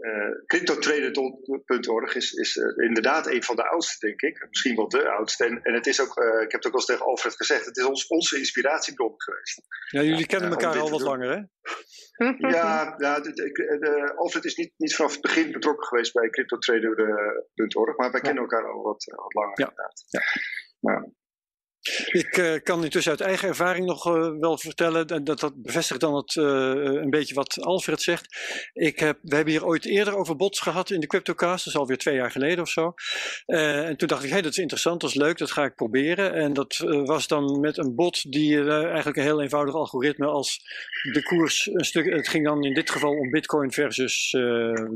uh, 0.01 0.45
CryptoTrader.org 0.45 2.15
is, 2.15 2.31
is 2.31 2.55
uh, 2.55 2.85
inderdaad 2.87 3.27
een 3.27 3.43
van 3.43 3.55
de 3.55 3.69
oudste, 3.69 4.05
denk 4.07 4.21
ik. 4.21 4.45
Misschien 4.49 4.75
wel 4.75 4.89
de 4.89 5.09
oudste. 5.09 5.45
En, 5.45 5.61
en 5.61 5.73
het 5.73 5.87
is 5.87 6.01
ook, 6.01 6.17
uh, 6.17 6.41
ik 6.41 6.51
heb 6.51 6.63
het 6.63 6.65
ook 6.65 6.73
al 6.73 6.79
eens 6.79 6.85
tegen 6.85 7.05
Alfred 7.05 7.35
gezegd, 7.35 7.65
het 7.65 7.77
is 7.77 7.83
ons, 7.83 8.07
onze 8.07 8.37
inspiratiebron 8.37 9.13
geweest. 9.17 9.61
Ja, 9.89 10.01
jullie 10.01 10.25
kennen 10.25 10.49
elkaar 10.49 10.79
al 10.79 10.89
wat 10.89 11.01
langer, 11.01 11.29
hè? 11.29 11.41
ja, 12.49 12.95
ja 12.97 13.19
de, 13.19 13.33
de, 13.33 14.13
Alfred 14.15 14.45
is 14.45 14.55
niet, 14.55 14.73
niet 14.77 14.95
vanaf 14.95 15.11
het 15.11 15.21
begin 15.21 15.51
betrokken 15.51 15.87
geweest 15.87 16.13
bij 16.13 16.29
CryptoTrader.org, 16.29 17.97
maar 17.97 18.11
wij 18.11 18.19
ja. 18.21 18.27
kennen 18.27 18.43
elkaar 18.43 18.71
al 18.71 18.81
wat, 18.81 19.03
wat 19.03 19.33
langer, 19.33 19.59
ja. 19.59 19.69
inderdaad. 19.69 20.03
Ja. 20.79 21.11
Ik 22.11 22.37
uh, 22.37 22.53
kan 22.63 22.83
intussen 22.83 23.11
uit 23.11 23.21
eigen 23.21 23.47
ervaring 23.47 23.85
nog 23.85 24.07
uh, 24.07 24.39
wel 24.39 24.57
vertellen, 24.57 25.07
en 25.07 25.23
dat, 25.23 25.39
dat 25.39 25.61
bevestigt 25.61 25.99
dan 25.99 26.15
het, 26.15 26.35
uh, 26.35 26.45
een 26.45 27.09
beetje 27.09 27.33
wat 27.33 27.61
Alfred 27.61 28.01
zegt. 28.01 28.37
Ik 28.73 28.99
heb, 28.99 29.17
we 29.21 29.35
hebben 29.35 29.53
hier 29.53 29.65
ooit 29.65 29.85
eerder 29.85 30.15
over 30.15 30.35
bots 30.35 30.59
gehad 30.59 30.89
in 30.89 30.99
de 30.99 31.07
CryptoCast, 31.07 31.65
dat 31.65 31.73
is 31.73 31.79
alweer 31.79 31.97
twee 31.97 32.15
jaar 32.15 32.31
geleden 32.31 32.63
of 32.63 32.69
zo. 32.69 32.93
en 33.45 33.97
toen 33.97 34.07
dacht 34.07 34.23
ik, 34.23 34.29
hey, 34.29 34.41
dat 34.41 34.51
is 34.51 34.57
interessant, 34.57 35.01
dat 35.01 35.09
is 35.09 35.15
leuk, 35.15 35.37
dat 35.37 35.51
ga 35.51 35.63
ik 35.63 35.75
proberen. 35.75 36.33
En 36.33 36.53
dat 36.53 36.77
was 37.05 37.27
dan 37.27 37.59
met 37.59 37.77
een 37.77 37.95
bot 37.95 38.31
die 38.31 38.69
eigenlijk 38.69 39.17
een 39.17 39.23
heel 39.23 39.41
eenvoudig 39.41 39.75
algoritme 39.75 40.25
als 40.25 40.59
de 41.13 41.23
koers 41.23 41.69
een 41.73 41.85
stuk, 41.85 42.13
het 42.13 42.27
ging 42.27 42.45
dan 42.45 42.63
in 42.63 42.73
dit 42.73 42.89
geval 42.89 43.11
om 43.11 43.29
bitcoin 43.29 43.71
versus 43.71 44.29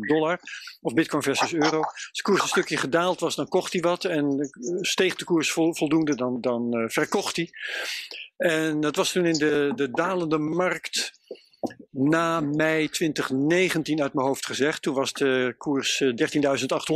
dollar, 0.08 0.40
of 0.84 0.94
bitcoin 0.94 1.24
versus 1.24 1.54
euro. 1.54 1.82
Als 1.82 2.10
de 2.12 2.22
koers 2.22 2.42
een 2.42 2.48
stukje 2.48 2.78
gedaald 2.78 3.20
was, 3.20 3.36
dan 3.36 3.48
kocht 3.48 3.74
hij 3.74 3.82
wat 3.82 4.06
en 4.06 4.50
steeg 4.82 5.16
de 5.16 5.26
koers 5.26 5.52
vol, 5.52 5.76
voldoende, 5.76 6.16
dan, 6.16 6.42
dan 6.42 6.78
uh, 6.78 6.90
verkocht 6.90 7.36
hij. 7.36 7.50
En 8.38 8.80
dat 8.80 8.96
was 8.96 9.12
toen 9.12 9.26
in 9.26 9.38
de, 9.38 9.72
de 9.76 9.92
dalende 9.92 10.38
markt 10.38 11.22
na 11.92 12.40
mei 12.40 12.90
2019 12.90 14.02
uit 14.02 14.14
mijn 14.14 14.28
hoofd 14.28 14.46
gezegd. 14.46 14.82
Toen 14.82 14.96
was 14.96 15.14
de 15.14 15.56
koers 15.58 16.04
13.800 16.04 16.10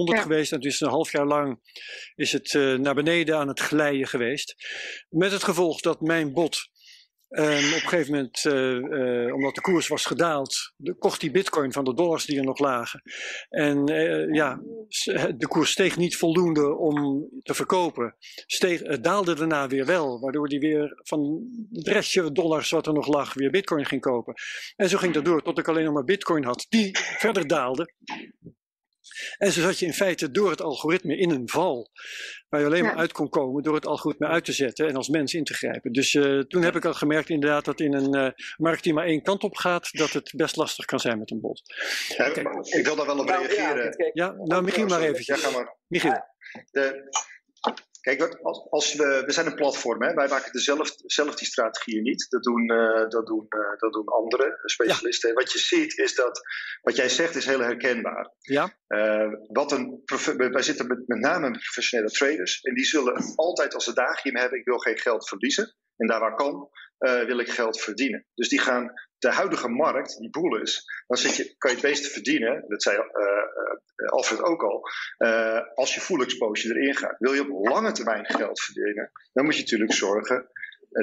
ja. 0.04 0.22
geweest 0.22 0.52
en 0.52 0.60
toen 0.60 0.70
is 0.70 0.80
een 0.80 0.90
half 0.90 1.12
jaar 1.12 1.26
lang 1.26 1.60
is 2.16 2.32
het 2.32 2.54
naar 2.80 2.96
beneden 2.96 3.38
aan 3.38 3.48
het 3.48 3.60
glijden 3.60 4.08
geweest. 4.08 4.56
Met 5.10 5.32
het 5.32 5.44
gevolg 5.44 5.82
dat 5.82 6.02
mijn 6.02 6.34
bot 6.34 6.70
Um, 7.30 7.44
op 7.46 7.54
een 7.54 7.64
gegeven 7.64 8.14
moment, 8.14 8.44
uh, 8.44 8.74
uh, 8.74 9.34
omdat 9.34 9.56
de 9.56 9.62
koers 9.62 9.88
was 9.88 10.06
gedaald, 10.06 10.74
de, 10.76 10.96
kocht 10.96 11.20
die 11.20 11.32
bitcoin 11.32 11.72
van 11.72 11.84
de 11.84 11.94
dollars 11.94 12.26
die 12.26 12.38
er 12.38 12.44
nog 12.44 12.60
lagen. 12.60 13.02
En 13.50 13.92
uh, 13.92 14.34
ja, 14.34 14.62
de 15.38 15.48
koers 15.48 15.72
steeg 15.72 15.98
niet 15.98 16.18
voldoende 16.18 16.78
om 16.78 17.28
te 17.44 17.54
verkopen. 17.54 18.16
Steeg, 18.46 18.80
het 18.80 19.04
daalde 19.04 19.36
daarna 19.36 19.68
weer 19.68 19.86
wel, 19.86 20.20
waardoor 20.20 20.48
die 20.48 20.60
weer 20.60 21.00
van 21.04 21.48
het 21.72 21.88
restje 21.88 22.32
dollars 22.32 22.70
wat 22.70 22.88
er 22.88 22.94
nog 22.94 23.08
lag, 23.08 23.34
weer 23.34 23.52
bitcoin 23.52 23.86
ging 23.86 24.02
kopen. 24.02 24.34
En 24.76 24.90
zo 24.90 24.98
ging 24.98 25.14
dat 25.14 25.26
door, 25.26 25.42
tot 25.42 25.58
ik 25.58 25.68
alleen 25.68 25.86
nog 25.86 25.94
maar 25.94 26.04
bitcoin 26.04 26.44
had, 26.44 26.66
die 26.70 26.98
verder 27.18 27.48
daalde. 27.48 27.94
En 29.38 29.52
zo 29.52 29.62
zat 29.62 29.80
je 29.80 29.86
in 29.86 29.94
feite 29.94 30.32
door 30.32 30.50
het 30.50 30.62
algoritme 30.62 31.18
in 31.18 31.30
een 31.30 31.50
val. 31.50 31.90
Waar 32.50 32.60
je 32.60 32.66
alleen 32.66 32.84
ja. 32.84 32.90
maar 32.90 32.98
uit 32.98 33.12
kon 33.12 33.30
komen 33.30 33.64
door 33.64 33.76
het 33.76 33.86
algoritme 33.86 34.28
uit 34.28 34.46
te 34.46 34.52
zetten 34.52 34.88
en 34.88 34.96
als 34.96 35.08
mens 35.08 35.34
in 35.34 35.44
te 35.44 35.54
grijpen. 35.54 35.92
Dus 35.92 36.14
uh, 36.14 36.40
toen 36.40 36.62
heb 36.62 36.76
ik 36.76 36.86
al 36.86 36.94
gemerkt 36.94 37.30
inderdaad 37.30 37.66
dat 37.66 37.80
in 37.80 37.94
een 37.94 38.16
uh, 38.16 38.30
markt 38.58 38.84
die 38.84 38.94
maar 38.94 39.06
één 39.06 39.22
kant 39.22 39.44
op 39.44 39.56
gaat, 39.56 39.90
dat 39.92 40.12
het 40.12 40.34
best 40.36 40.56
lastig 40.56 40.86
kan 40.86 41.00
zijn 41.00 41.20
met 41.20 41.32
een 41.32 41.42
bot. 41.42 41.62
Ja, 42.18 42.26
ik 42.26 42.86
wil 42.86 42.96
daar 42.96 43.06
wel 43.06 43.20
op 43.20 43.28
reageren. 43.28 43.96
Ja, 43.98 44.10
ja, 44.14 44.36
nou 44.44 44.64
Michiel 44.64 44.88
maar 44.88 45.02
eventjes. 45.02 45.42
Ja, 45.42 45.48
ga 45.50 45.58
maar. 45.58 45.76
Michiel. 45.88 46.26
De, 46.72 47.10
Kijk, 48.08 48.38
als, 48.42 48.68
als 48.70 48.94
we, 48.94 49.24
we 49.26 49.32
zijn 49.32 49.46
een 49.46 49.56
platform, 49.56 50.04
hè? 50.04 50.14
wij 50.14 50.28
maken 50.28 50.60
zelf, 50.60 50.94
zelf 51.06 51.36
die 51.36 51.48
strategieën 51.48 52.04
niet. 52.04 52.26
Dat 52.30 52.44
doen, 52.44 52.72
uh, 52.72 53.10
dat 53.10 53.26
doen, 53.26 53.46
uh, 53.50 53.80
dat 53.80 53.94
doen 53.94 54.06
andere 54.08 54.60
specialisten. 54.64 55.30
Ja. 55.30 55.36
Wat 55.36 55.52
je 55.52 55.60
ziet 55.60 55.98
is 55.98 56.16
dat, 56.16 56.42
wat 56.82 56.96
jij 56.96 57.10
zegt 57.10 57.36
is 57.36 57.46
heel 57.46 57.60
herkenbaar. 57.60 58.34
Ja. 58.40 58.78
Uh, 58.88 59.34
wat 59.48 59.72
een, 59.72 60.02
wij 60.52 60.62
zitten 60.62 60.88
met, 60.88 61.08
met 61.08 61.20
name 61.20 61.50
met 61.50 61.60
professionele 61.60 62.12
traders 62.12 62.62
en 62.62 62.74
die 62.74 62.86
zullen 62.86 63.34
altijd 63.36 63.74
als 63.74 63.84
ze 63.84 63.94
daagje 63.94 64.40
hebben, 64.40 64.60
ik 64.60 64.66
wil 64.66 64.78
geen 64.78 64.98
geld 64.98 65.28
verliezen. 65.28 65.76
En 65.98 66.08
daar 66.08 66.20
waar 66.20 66.36
kan, 66.36 66.70
wil 66.98 67.40
ik 67.40 67.50
geld 67.50 67.82
verdienen. 67.82 68.26
Dus 68.36 68.50
die 68.50 68.60
gaan 68.60 68.94
de 69.20 69.32
huidige 69.32 69.68
markt, 69.68 70.18
die 70.18 70.30
boel 70.30 70.62
is, 70.62 70.86
dan 71.08 71.18
zit 71.18 71.36
je, 71.36 71.56
kan 71.58 71.70
je 71.72 71.78
het 71.78 71.86
meeste 71.86 72.10
verdienen, 72.10 72.66
dat 72.68 72.84
zei 72.84 72.98
uh, 72.98 73.04
uh, 73.96 74.10
Alfred 74.10 74.42
ook 74.42 74.64
al, 74.64 74.90
uh, 75.18 75.62
als 75.76 75.94
je 75.94 76.02
full 76.02 76.22
exposure 76.22 76.80
erin 76.80 76.96
gaat. 76.96 77.16
Wil 77.20 77.34
je 77.34 77.42
op 77.42 77.68
lange 77.68 77.92
termijn 77.92 78.26
geld 78.26 78.62
verdienen, 78.62 79.12
dan 79.34 79.46
moet 79.46 79.56
je 79.56 79.62
natuurlijk 79.62 79.94
zorgen 79.94 80.50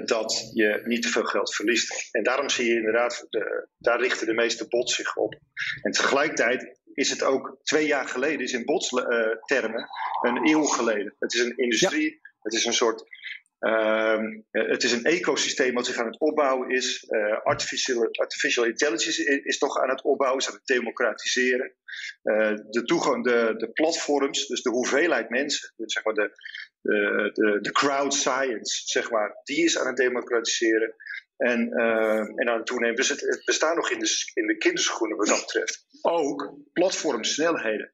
dat 0.05 0.51
je 0.53 0.81
niet 0.85 1.03
te 1.03 1.09
veel 1.09 1.25
geld 1.25 1.55
verliest. 1.55 2.09
En 2.15 2.23
daarom 2.23 2.49
zie 2.49 2.67
je 2.67 2.75
inderdaad, 2.75 3.27
de, 3.31 3.69
daar 3.79 4.01
richten 4.01 4.27
de 4.27 4.35
meeste 4.35 4.69
bots 4.69 4.95
zich 4.95 5.17
op. 5.17 5.35
En 5.83 5.93
tegelijkertijd 5.93 6.79
is 6.95 7.11
het 7.11 7.23
ook 7.23 7.59
twee 7.63 7.87
jaar 7.87 8.09
geleden, 8.09 8.41
is 8.41 8.53
in 8.53 8.65
botstermen 8.65 9.89
een 10.21 10.49
eeuw 10.49 10.65
geleden. 10.65 11.15
Het 11.19 11.35
is 11.35 11.41
een 11.41 11.57
industrie, 11.57 12.11
ja. 12.11 12.31
het 12.43 12.53
is 12.53 12.65
een 12.65 12.73
soort 12.73 13.05
Uh, 13.65 14.19
het 14.51 14.83
is 14.83 14.93
een 14.93 15.05
ecosysteem 15.05 15.75
wat 15.75 15.87
zich 15.87 15.97
aan 15.97 16.07
het 16.07 16.21
opbouwen 16.21 16.71
is. 16.71 17.07
Uh, 17.09 17.41
artificial, 17.43 18.09
artificial 18.13 18.65
intelligence 18.65 19.43
is, 19.43 19.59
toch 19.59 19.79
aan 19.79 19.89
het 19.89 20.03
opbouwen, 20.03 20.41
is 20.41 20.49
aan 20.49 20.55
het 20.55 20.67
democratiseren. 20.67 21.73
Uh, 22.23 22.55
de 22.71 22.83
toegang, 22.85 23.25
de, 23.25 23.55
de 23.57 23.71
platforms, 23.73 24.47
dus 24.47 24.63
de 24.63 24.71
hoeveelheid 24.71 25.29
mensen, 25.29 25.73
dus 25.77 25.93
zeg 25.93 26.05
maar 26.05 26.15
de, 26.15 26.31
de, 26.81 27.59
de, 27.61 27.73
crowd 27.73 28.15
science, 28.15 28.83
zeg 28.85 29.11
maar, 29.11 29.41
die 29.45 29.65
is 29.65 29.79
aan 29.79 29.87
het 29.87 29.97
democratiseren. 29.97 30.95
En, 31.37 31.73
en 32.37 32.49
aan 32.49 32.57
het 32.57 32.67
toenemen. 32.67 32.97
Dus 32.97 33.09
het, 33.09 33.21
het 33.21 33.45
bestaat 33.45 33.77
nog 33.77 33.91
in 33.91 33.99
de, 33.99 34.31
in 34.35 34.47
de 34.47 34.57
kinderschoenen 34.57 35.17
wat 35.17 35.27
dat 35.27 35.41
betreft. 35.41 35.87
Ook 36.03 36.55
platformsnelheden 36.73 37.91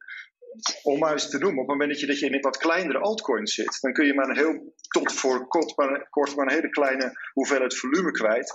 om 0.82 0.98
maar 0.98 1.12
eens 1.12 1.30
te 1.30 1.38
noemen, 1.38 1.62
op 1.62 1.68
het 1.68 1.78
moment 1.78 2.00
dat 2.00 2.18
je, 2.18 2.26
in 2.26 2.34
een 2.34 2.40
wat 2.40 2.56
kleinere 2.56 2.98
altcoin 2.98 3.46
zit, 3.46 3.78
dan 3.80 3.92
kun 3.92 4.06
je 4.06 4.14
maar 4.14 4.28
een 4.28 4.36
heel, 4.36 4.74
tot 4.88 5.12
voor 5.12 5.46
kort 5.46 5.76
maar, 5.76 6.06
kort 6.10 6.36
een 6.36 6.50
hele 6.50 6.70
kleine 6.70 7.12
hoeveelheid 7.32 7.76
volume 7.76 8.10
kwijt. 8.10 8.54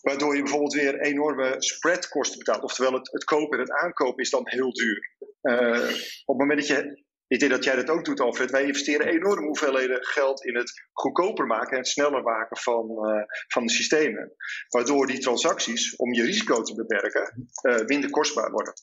Waardoor 0.00 0.36
je 0.36 0.42
bijvoorbeeld 0.42 0.74
weer 0.74 1.00
enorme 1.00 1.54
spreadkosten 1.58 2.38
betaalt. 2.38 2.62
Oftewel, 2.62 2.92
het, 2.92 3.12
het 3.12 3.24
kopen 3.24 3.58
en 3.58 3.64
het 3.64 3.72
aankopen 3.72 4.22
is 4.22 4.30
dan 4.30 4.42
heel 4.44 4.72
duur. 4.72 5.16
Uh, 5.42 5.90
op 6.24 6.38
het 6.38 6.48
moment 6.48 6.58
dat 6.58 6.66
je 6.66 7.04
ik 7.30 7.38
denk 7.38 7.50
dat 7.50 7.64
jij 7.64 7.76
dat 7.76 7.88
ook 7.88 8.04
doet, 8.04 8.20
Alfred. 8.20 8.50
Wij 8.50 8.64
investeren 8.64 9.06
enorme 9.06 9.46
hoeveelheden 9.46 10.04
geld 10.04 10.44
in 10.44 10.56
het 10.56 10.82
goedkoper 10.92 11.46
maken 11.46 11.70
en 11.70 11.78
het 11.78 11.88
sneller 11.88 12.22
maken 12.22 12.56
van, 12.56 12.90
uh, 12.90 13.22
van 13.48 13.66
de 13.66 13.72
systemen. 13.72 14.32
Waardoor 14.68 15.06
die 15.06 15.18
transacties, 15.18 15.96
om 15.96 16.12
je 16.12 16.22
risico 16.22 16.62
te 16.62 16.74
beperken, 16.74 17.50
uh, 17.62 17.86
minder 17.86 18.10
kostbaar 18.10 18.50
worden. 18.50 18.74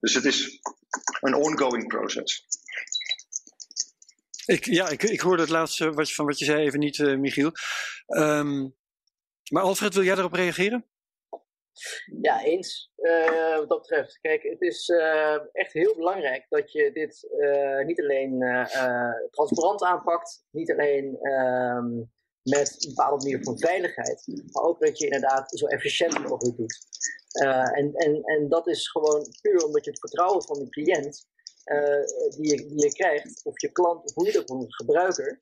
Dus 0.00 0.14
het 0.14 0.24
is 0.24 0.60
een 1.20 1.34
ongoing 1.34 1.86
proces. 1.86 2.46
Ik, 4.46 4.64
ja, 4.64 4.88
ik, 4.88 5.02
ik 5.02 5.20
hoorde 5.20 5.42
het 5.42 5.50
laatste 5.50 5.92
wat 5.92 6.12
van 6.12 6.26
wat 6.26 6.38
je 6.38 6.44
zei 6.44 6.64
even 6.64 6.78
niet, 6.78 6.98
uh, 6.98 7.18
Michiel. 7.18 7.52
Um, 8.06 8.76
maar 9.48 9.62
Alfred, 9.62 9.94
wil 9.94 10.04
jij 10.04 10.14
daarop 10.14 10.34
reageren? 10.34 10.89
Ja, 12.22 12.42
eens. 12.42 12.92
Uh, 12.96 13.56
wat 13.56 13.68
dat 13.68 13.80
betreft. 13.80 14.18
Kijk, 14.20 14.42
het 14.42 14.60
is 14.60 14.88
uh, 14.88 15.38
echt 15.52 15.72
heel 15.72 15.94
belangrijk 15.96 16.46
dat 16.48 16.72
je 16.72 16.90
dit 16.92 17.28
uh, 17.38 17.84
niet 17.84 18.00
alleen 18.00 18.38
transparant 19.30 19.82
aanpakt, 19.82 20.44
niet 20.50 20.72
alleen 20.72 21.32
um, 21.32 22.10
met 22.42 22.84
een 22.84 22.94
bepaalde 22.94 23.24
manier 23.24 23.44
van 23.44 23.58
veiligheid, 23.58 24.44
maar 24.52 24.62
ook 24.62 24.80
dat 24.80 24.98
je 24.98 25.04
inderdaad 25.04 25.58
zo 25.58 25.66
efficiënt 25.66 26.28
mogelijk 26.28 26.56
doet. 26.56 26.78
en, 27.72 27.92
en, 27.94 28.22
en 28.22 28.48
dat 28.48 28.66
is 28.66 28.88
gewoon 28.88 29.26
puur 29.40 29.64
omdat 29.64 29.84
je 29.84 29.90
het 29.90 30.00
vertrouwen 30.00 30.42
van 30.42 30.58
de 30.58 30.68
cliënt 30.68 31.28
die, 32.36 32.50
je, 32.50 32.66
die 32.66 32.84
je 32.84 32.92
krijgt, 32.92 33.44
of 33.44 33.60
je 33.60 33.72
klant, 33.72 34.04
of 34.04 34.14
hoe 34.14 34.26
je 34.26 34.32
dat 34.32 34.50
een 34.50 34.72
gebruiker, 34.72 35.38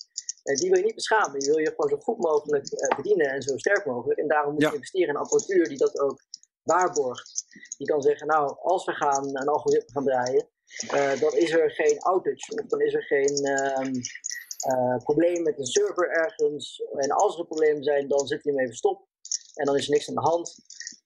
die 0.56 0.70
wil 0.70 0.78
je 0.78 0.84
niet 0.84 0.94
beschamen. 0.94 1.38
Die 1.38 1.48
wil 1.48 1.58
je 1.58 1.68
gewoon 1.68 1.90
zo 1.90 1.96
goed 1.96 2.18
mogelijk 2.18 2.72
uh, 2.72 2.96
bedienen 2.96 3.26
en 3.26 3.42
zo 3.42 3.56
sterk 3.56 3.86
mogelijk. 3.86 4.20
En 4.20 4.28
daarom 4.28 4.52
moet 4.52 4.62
je 4.62 4.74
investeren 4.74 5.08
in 5.08 5.16
apparatuur 5.16 5.68
die 5.68 5.78
dat 5.78 6.00
ook 6.00 6.22
waarborgt. 6.62 7.44
Die 7.76 7.86
kan 7.86 8.02
zeggen, 8.02 8.26
nou, 8.26 8.56
als 8.58 8.84
we 8.84 8.92
gaan 8.92 9.36
een 9.36 9.48
algoritme 9.48 9.92
gaan 9.92 10.04
draaien, 10.04 10.48
uh, 10.94 11.20
dan 11.20 11.32
is 11.32 11.50
er 11.50 11.70
geen 11.70 11.98
outage 11.98 12.62
of 12.62 12.66
dan 12.66 12.80
is 12.80 12.94
er 12.94 13.02
geen 13.02 13.46
uh, 13.46 14.96
probleem 14.96 15.42
met 15.42 15.58
een 15.58 15.66
server 15.66 16.10
ergens. 16.10 16.82
En 16.96 17.10
als 17.10 17.38
er 17.38 17.46
problemen 17.46 17.82
zijn, 17.82 18.08
dan 18.08 18.26
zet 18.26 18.44
hij 18.44 18.52
hem 18.52 18.62
even 18.62 18.76
stop. 18.76 19.06
En 19.54 19.64
dan 19.64 19.76
is 19.76 19.84
er 19.84 19.90
niks 19.90 20.08
aan 20.08 20.14
de 20.14 20.20
hand. 20.20 20.56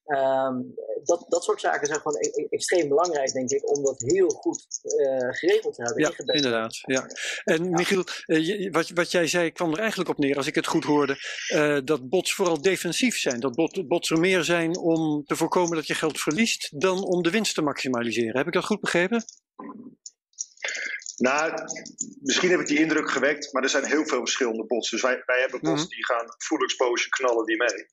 Um, 0.07 0.74
dat, 1.05 1.24
dat 1.28 1.44
soort 1.44 1.61
zaken 1.61 1.86
zijn 1.86 2.00
gewoon 2.00 2.16
e 2.20 2.46
extreem 2.48 2.88
belangrijk, 2.88 3.32
denk 3.32 3.50
ik, 3.50 3.76
om 3.76 3.84
dat 3.84 4.00
heel 4.00 4.28
goed 4.28 4.66
uh, 4.82 5.28
geregeld 5.30 5.74
te 5.74 5.82
hebben. 5.82 6.03
Ja, 6.03 6.34
inderdaad. 6.34 6.78
Ja. 6.80 7.07
En 7.44 7.70
Michiel, 7.70 8.05
uh, 8.26 8.70
wat, 8.70 8.88
wat 8.88 9.11
jij 9.11 9.26
zei 9.26 9.53
kwam 9.53 9.72
er 9.72 9.78
eigenlijk 9.78 10.11
op 10.11 10.18
neer, 10.18 10.36
als 10.36 10.46
ik 10.46 10.55
het 10.55 10.66
goed 10.66 10.84
hoorde, 10.84 11.16
uh, 11.55 11.78
dat 11.84 12.09
bots 12.09 12.34
vooral 12.34 12.62
defensief 12.62 13.16
zijn. 13.16 13.40
Dat 13.40 13.55
bot, 13.55 13.88
bots 13.88 14.11
er 14.11 14.18
meer 14.18 14.44
zijn 14.44 14.78
om 14.78 15.24
te 15.24 15.36
voorkomen 15.36 15.76
dat 15.76 15.86
je 15.86 15.94
geld 15.94 16.20
verliest, 16.20 16.80
dan 16.80 17.05
om 17.05 17.22
de 17.22 17.30
winst 17.30 17.55
te 17.55 17.62
maximaliseren. 17.62 18.36
Heb 18.36 18.46
ik 18.46 18.53
dat 18.53 18.64
goed 18.64 18.80
begrepen? 18.80 19.24
Nou, 21.16 21.53
misschien 22.20 22.50
heb 22.50 22.61
ik 22.61 22.66
die 22.66 22.78
indruk 22.78 23.11
gewekt, 23.11 23.53
maar 23.53 23.62
er 23.62 23.68
zijn 23.68 23.84
heel 23.84 24.07
veel 24.07 24.18
verschillende 24.18 24.64
bots. 24.66 24.90
Dus 24.90 25.03
wij, 25.03 25.22
wij 25.26 25.40
hebben 25.40 25.61
bots 25.61 25.82
Mhm. 25.82 25.90
die 25.90 26.05
gaan 26.05 26.34
full 26.38 26.62
exposure 26.62 27.09
knallen 27.09 27.46
die 27.46 27.57
mee. 27.57 27.86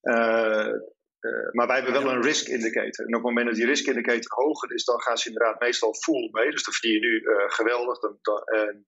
Eh, 0.00 0.72
eh, 1.20 1.52
maar 1.52 1.66
wij 1.66 1.76
hebben 1.76 2.02
wel 2.02 2.12
een 2.12 2.22
risk 2.22 2.46
indicator. 2.46 3.06
En 3.06 3.16
op 3.16 3.22
het 3.22 3.22
moment 3.22 3.46
dat 3.46 3.56
die 3.56 3.66
risk 3.66 3.86
indicator 3.86 4.44
hoger 4.44 4.74
is, 4.74 4.84
dan 4.84 5.00
gaan 5.00 5.18
ze 5.18 5.28
inderdaad 5.28 5.60
meestal 5.60 5.94
full 5.94 6.28
mee. 6.32 6.50
Dus 6.50 6.64
dan 6.64 6.74
verdien 6.74 6.92
je 6.92 7.00
nu 7.00 7.18
eh, 7.18 7.44
geweldig. 7.46 7.98
En, 8.00 8.86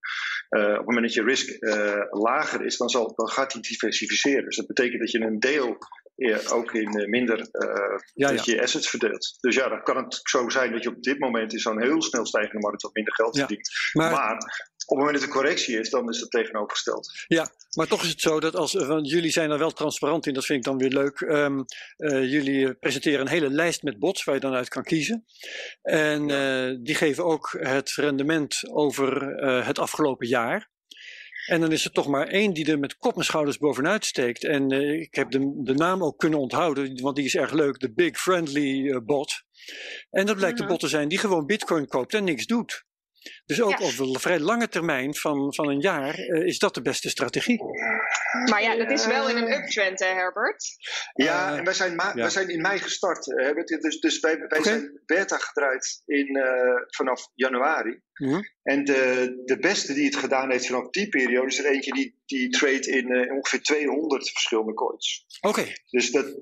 eh, 0.49 0.70
op 0.70 0.76
het 0.76 0.87
moment 0.87 1.05
dat 1.05 1.14
je 1.14 1.22
risk 1.22 1.57
lager 2.11 2.64
is, 2.64 2.76
dan, 2.76 2.89
zal, 2.89 3.14
dan 3.14 3.28
gaat 3.28 3.53
die 3.53 3.62
diversificeren. 3.62 4.45
Dus 4.45 4.57
dat 4.57 4.66
betekent 4.66 5.01
dat 5.01 5.11
je 5.11 5.20
een 5.20 5.39
deel 5.39 5.78
ook 6.51 6.73
in 6.73 6.95
eh, 6.99 7.09
minder 7.09 7.39
eh, 7.39 7.99
Ja, 8.14 8.29
dat 8.33 8.45
ja. 8.45 8.55
je 8.55 8.62
assets 8.62 8.89
verdeelt. 8.91 9.37
Dus 9.41 9.55
ja, 9.55 9.68
dan 9.68 9.83
kan 9.83 9.97
het 9.97 10.20
zo 10.23 10.49
zijn 10.49 10.73
dat 10.73 10.83
je 10.83 10.89
op 10.89 11.03
dit 11.03 11.18
moment 11.18 11.53
in 11.53 11.59
zo'n 11.59 11.83
heel 11.83 12.03
snel 12.03 12.27
stijgende 12.27 12.61
markt 12.61 12.83
wat 12.83 12.95
minder 12.95 13.14
geld 13.14 13.37
Ja. 13.37 13.41
verdient. 13.47 13.70
Maar, 13.93 14.11
Maar 14.11 14.37
op 14.87 14.97
het 14.97 14.99
moment 14.99 15.14
dat 15.14 15.23
er 15.23 15.35
correctie 15.35 15.79
is, 15.79 15.91
dan 15.91 16.09
is 16.09 16.20
het 16.20 16.31
tegenovergesteld. 16.31 17.11
maar 17.77 17.87
toch 17.87 18.03
is 18.03 18.09
het 18.09 18.20
zo 18.20 18.41
dat 18.41 18.57
als, 18.57 18.73
want 18.73 19.11
jullie 19.11 19.31
zijn 19.31 19.51
er 19.51 19.59
wel 19.59 19.70
transparant 19.70 20.27
in, 20.27 20.35
dat 20.35 20.45
vind 20.45 20.59
ik 20.59 20.64
dan 20.64 20.79
weer 20.79 20.91
leuk. 20.91 21.20
Ehm, 21.20 21.62
eh, 21.97 22.31
jullie 22.31 22.66
eh, 22.66 22.75
presenteren 22.81 23.20
een 23.20 23.29
hele 23.29 23.51
lijst 23.51 23.83
met 23.83 23.99
bots 23.99 24.25
waar 24.25 24.35
je 24.35 24.41
dan 24.41 24.55
uit 24.55 24.68
kan 24.68 24.83
kiezen. 24.83 25.25
En 25.83 26.31
eh, 26.31 26.77
die 26.81 26.95
geven 26.95 27.25
ook 27.25 27.57
het 27.59 27.91
rendement 27.95 28.61
over 28.70 29.37
eh, 29.37 29.66
het 29.66 29.79
afgelopen 29.79 30.27
jaar. 30.27 30.70
En 31.47 31.61
dan 31.61 31.72
is 31.72 31.84
er 31.84 31.90
toch 31.93 32.07
maar 32.07 32.26
één 32.26 32.53
die 32.53 32.70
er 32.70 32.78
met 32.78 32.97
kop 32.97 33.16
en 33.16 33.24
schouders 33.24 33.59
bovenuit 33.59 34.05
steekt. 34.05 34.45
En 34.45 34.70
eh, 34.70 35.01
ik 35.01 35.14
heb 35.14 35.30
de, 35.30 35.61
de 35.62 35.74
naam 35.74 36.03
ook 36.05 36.18
kunnen 36.18 36.38
onthouden, 36.38 37.01
want 37.03 37.16
die 37.16 37.24
is 37.24 37.34
erg 37.36 37.53
leuk. 37.53 37.78
De 37.78 37.93
Big 37.93 38.18
Friendly 38.20 38.90
eh, 38.90 38.99
bot. 39.05 39.43
En 40.11 40.26
dat 40.26 40.36
blijkt 40.36 40.55
Mhm. 40.55 40.62
een 40.62 40.68
bot 40.70 40.80
te 40.80 40.88
zijn 40.88 41.09
die 41.09 41.18
gewoon 41.18 41.47
bitcoin 41.47 41.86
koopt 41.86 42.14
en 42.14 42.24
niks 42.24 42.47
doet. 42.47 42.84
Dus 43.45 43.62
ook 43.62 43.78
Ja. 43.78 43.86
op 43.86 44.12
de 44.12 44.18
vrij 44.20 44.38
lange 44.40 44.68
termijn 44.68 45.14
van, 45.14 45.55
van 45.55 45.68
een 45.68 45.80
jaar 45.80 46.14
eh, 46.14 46.47
is 46.47 46.59
dat 46.59 46.74
de 46.74 46.82
beste 46.82 47.09
strategie. 47.11 47.59
Maar 48.51 48.62
ja, 48.62 48.76
dat 48.76 48.91
is 48.91 49.07
wel 49.07 49.28
in 49.28 49.37
een 49.37 49.53
uptrend, 49.53 49.99
hè, 50.01 50.07
Herbert? 50.07 50.64
Ja, 51.12 51.53
Eh, 51.53 51.59
en 51.59 51.64
wij 51.64 51.74
zijn, 51.74 51.93
ja. 51.93 52.14
wij 52.14 52.30
zijn 52.30 52.49
in 52.49 52.61
mei 52.61 52.78
gestart. 52.78 53.33
eh, 53.33 53.45
Herbert. 53.45 53.68
Dus, 53.68 54.01
dus 54.01 54.20
wij, 54.20 54.39
wij 54.49 54.62
zijn 54.62 55.01
beta 55.07 55.37
gedraaid 55.37 56.03
in, 56.07 56.37
eh, 56.37 56.83
vanaf 56.89 57.28
januari. 57.35 58.01
Mhm. 58.14 58.41
En 58.62 58.85
de, 58.85 59.33
de 59.45 59.59
beste 59.59 59.93
die 59.95 60.05
het 60.05 60.16
gedaan 60.16 60.51
heeft 60.51 60.66
vanaf 60.66 60.91
die 60.91 61.09
periode 61.09 61.47
is 61.47 61.59
er 61.59 61.66
eentje 61.66 61.93
die, 61.93 62.22
die 62.26 62.49
trade 62.49 62.87
in 62.91 63.12
eh, 63.12 63.35
ongeveer 63.35 63.62
200 63.62 64.30
verschillende 64.30 64.74
coins. 64.74 65.24
Oké, 65.41 65.64
Dus 65.91 66.11
dat, 66.11 66.26
eh, 66.26 66.33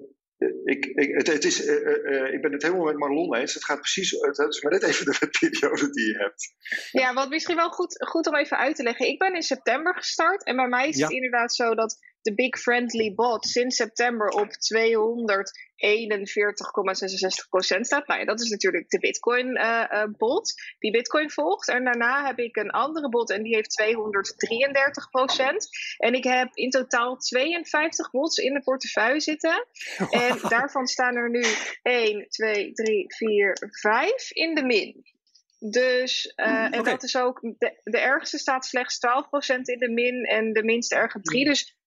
ik, 0.64 0.84
ik, 0.84 1.14
het, 1.14 1.26
het 1.26 1.44
is, 1.44 1.64
eh, 1.64 1.74
eh, 1.86 2.26
eh, 2.26 2.32
ik 2.34 2.42
ben 2.42 2.52
het 2.52 2.62
helemaal 2.62 2.84
met 2.84 2.96
Marlon 2.96 3.34
eens. 3.34 3.54
Het 3.54 3.64
gaat 3.64 3.80
precies, 3.80 4.10
het 4.10 4.38
is 4.38 4.62
maar 4.62 4.72
net 4.72 4.82
even 4.82 5.04
de 5.04 5.28
periode 5.40 5.90
die 5.90 6.06
je 6.06 6.18
hebt. 6.18 6.54
Ja, 6.92 7.14
wat 7.14 7.28
misschien 7.28 7.56
wel 7.56 7.70
goed, 7.70 8.08
goed 8.08 8.26
om 8.26 8.36
even 8.36 8.58
uit 8.58 8.76
te 8.76 8.82
leggen. 8.82 9.06
Ik 9.06 9.18
ben 9.18 9.34
in 9.34 9.42
september 9.42 9.94
gestart 9.94 10.44
en 10.44 10.56
bij 10.56 10.68
mij 10.68 10.88
is 10.88 10.96
Ja. 10.96 11.04
het 11.04 11.14
inderdaad 11.14 11.54
zo 11.54 11.74
dat 11.74 11.98
de 12.22 12.34
Big 12.34 12.58
Friendly 12.58 13.14
Bot 13.14 13.46
sinds 13.46 13.76
september 13.76 14.28
op 14.28 14.48
241,66% 14.48 14.52
staat. 17.80 18.06
Nou 18.06 18.20
ja, 18.20 18.26
dat 18.26 18.40
is 18.40 18.50
natuurlijk 18.50 18.90
de 18.90 18.98
Bitcoin 18.98 19.56
eh, 19.56 20.02
eh, 20.02 20.08
bot 20.18 20.54
die 20.78 20.90
Bitcoin 20.90 21.30
volgt. 21.30 21.68
En 21.68 21.84
daarna 21.84 22.26
heb 22.26 22.38
ik 22.38 22.56
een 22.56 22.70
andere 22.70 23.08
bot 23.08 23.30
en 23.30 23.42
die 23.42 23.54
heeft 23.54 23.82
233%. 23.82 23.86
En 25.96 26.14
ik 26.14 26.24
heb 26.24 26.48
in 26.54 26.70
totaal 26.70 27.16
52 27.16 28.10
bots 28.10 28.36
in 28.36 28.54
de 28.54 28.62
portefeuille 28.62 29.20
zitten. 29.20 29.66
En 30.10 30.38
daarvan 30.48 30.86
staan 30.86 31.16
er 31.16 31.30
nu 31.30 31.44
1, 31.82 32.28
2, 32.28 32.72
3, 32.72 33.04
4, 33.14 33.56
5 33.70 34.30
in 34.30 34.54
de 34.54 34.64
min. 34.64 35.08
Dus, 35.58 36.32
eh, 36.36 36.74
en 36.74 36.84
dat 36.84 37.02
is 37.02 37.16
ook, 37.16 37.40
de, 37.40 37.80
de 37.84 37.98
ergste 37.98 38.38
staat 38.38 38.64
slechts 38.64 38.98
12% 39.56 39.60
in 39.62 39.78
de 39.78 39.90
min 39.90 40.24
en 40.24 40.52
de 40.52 40.64
minst 40.64 40.92
erge 40.92 41.20
3. 41.20 41.44
Dus 41.44 41.79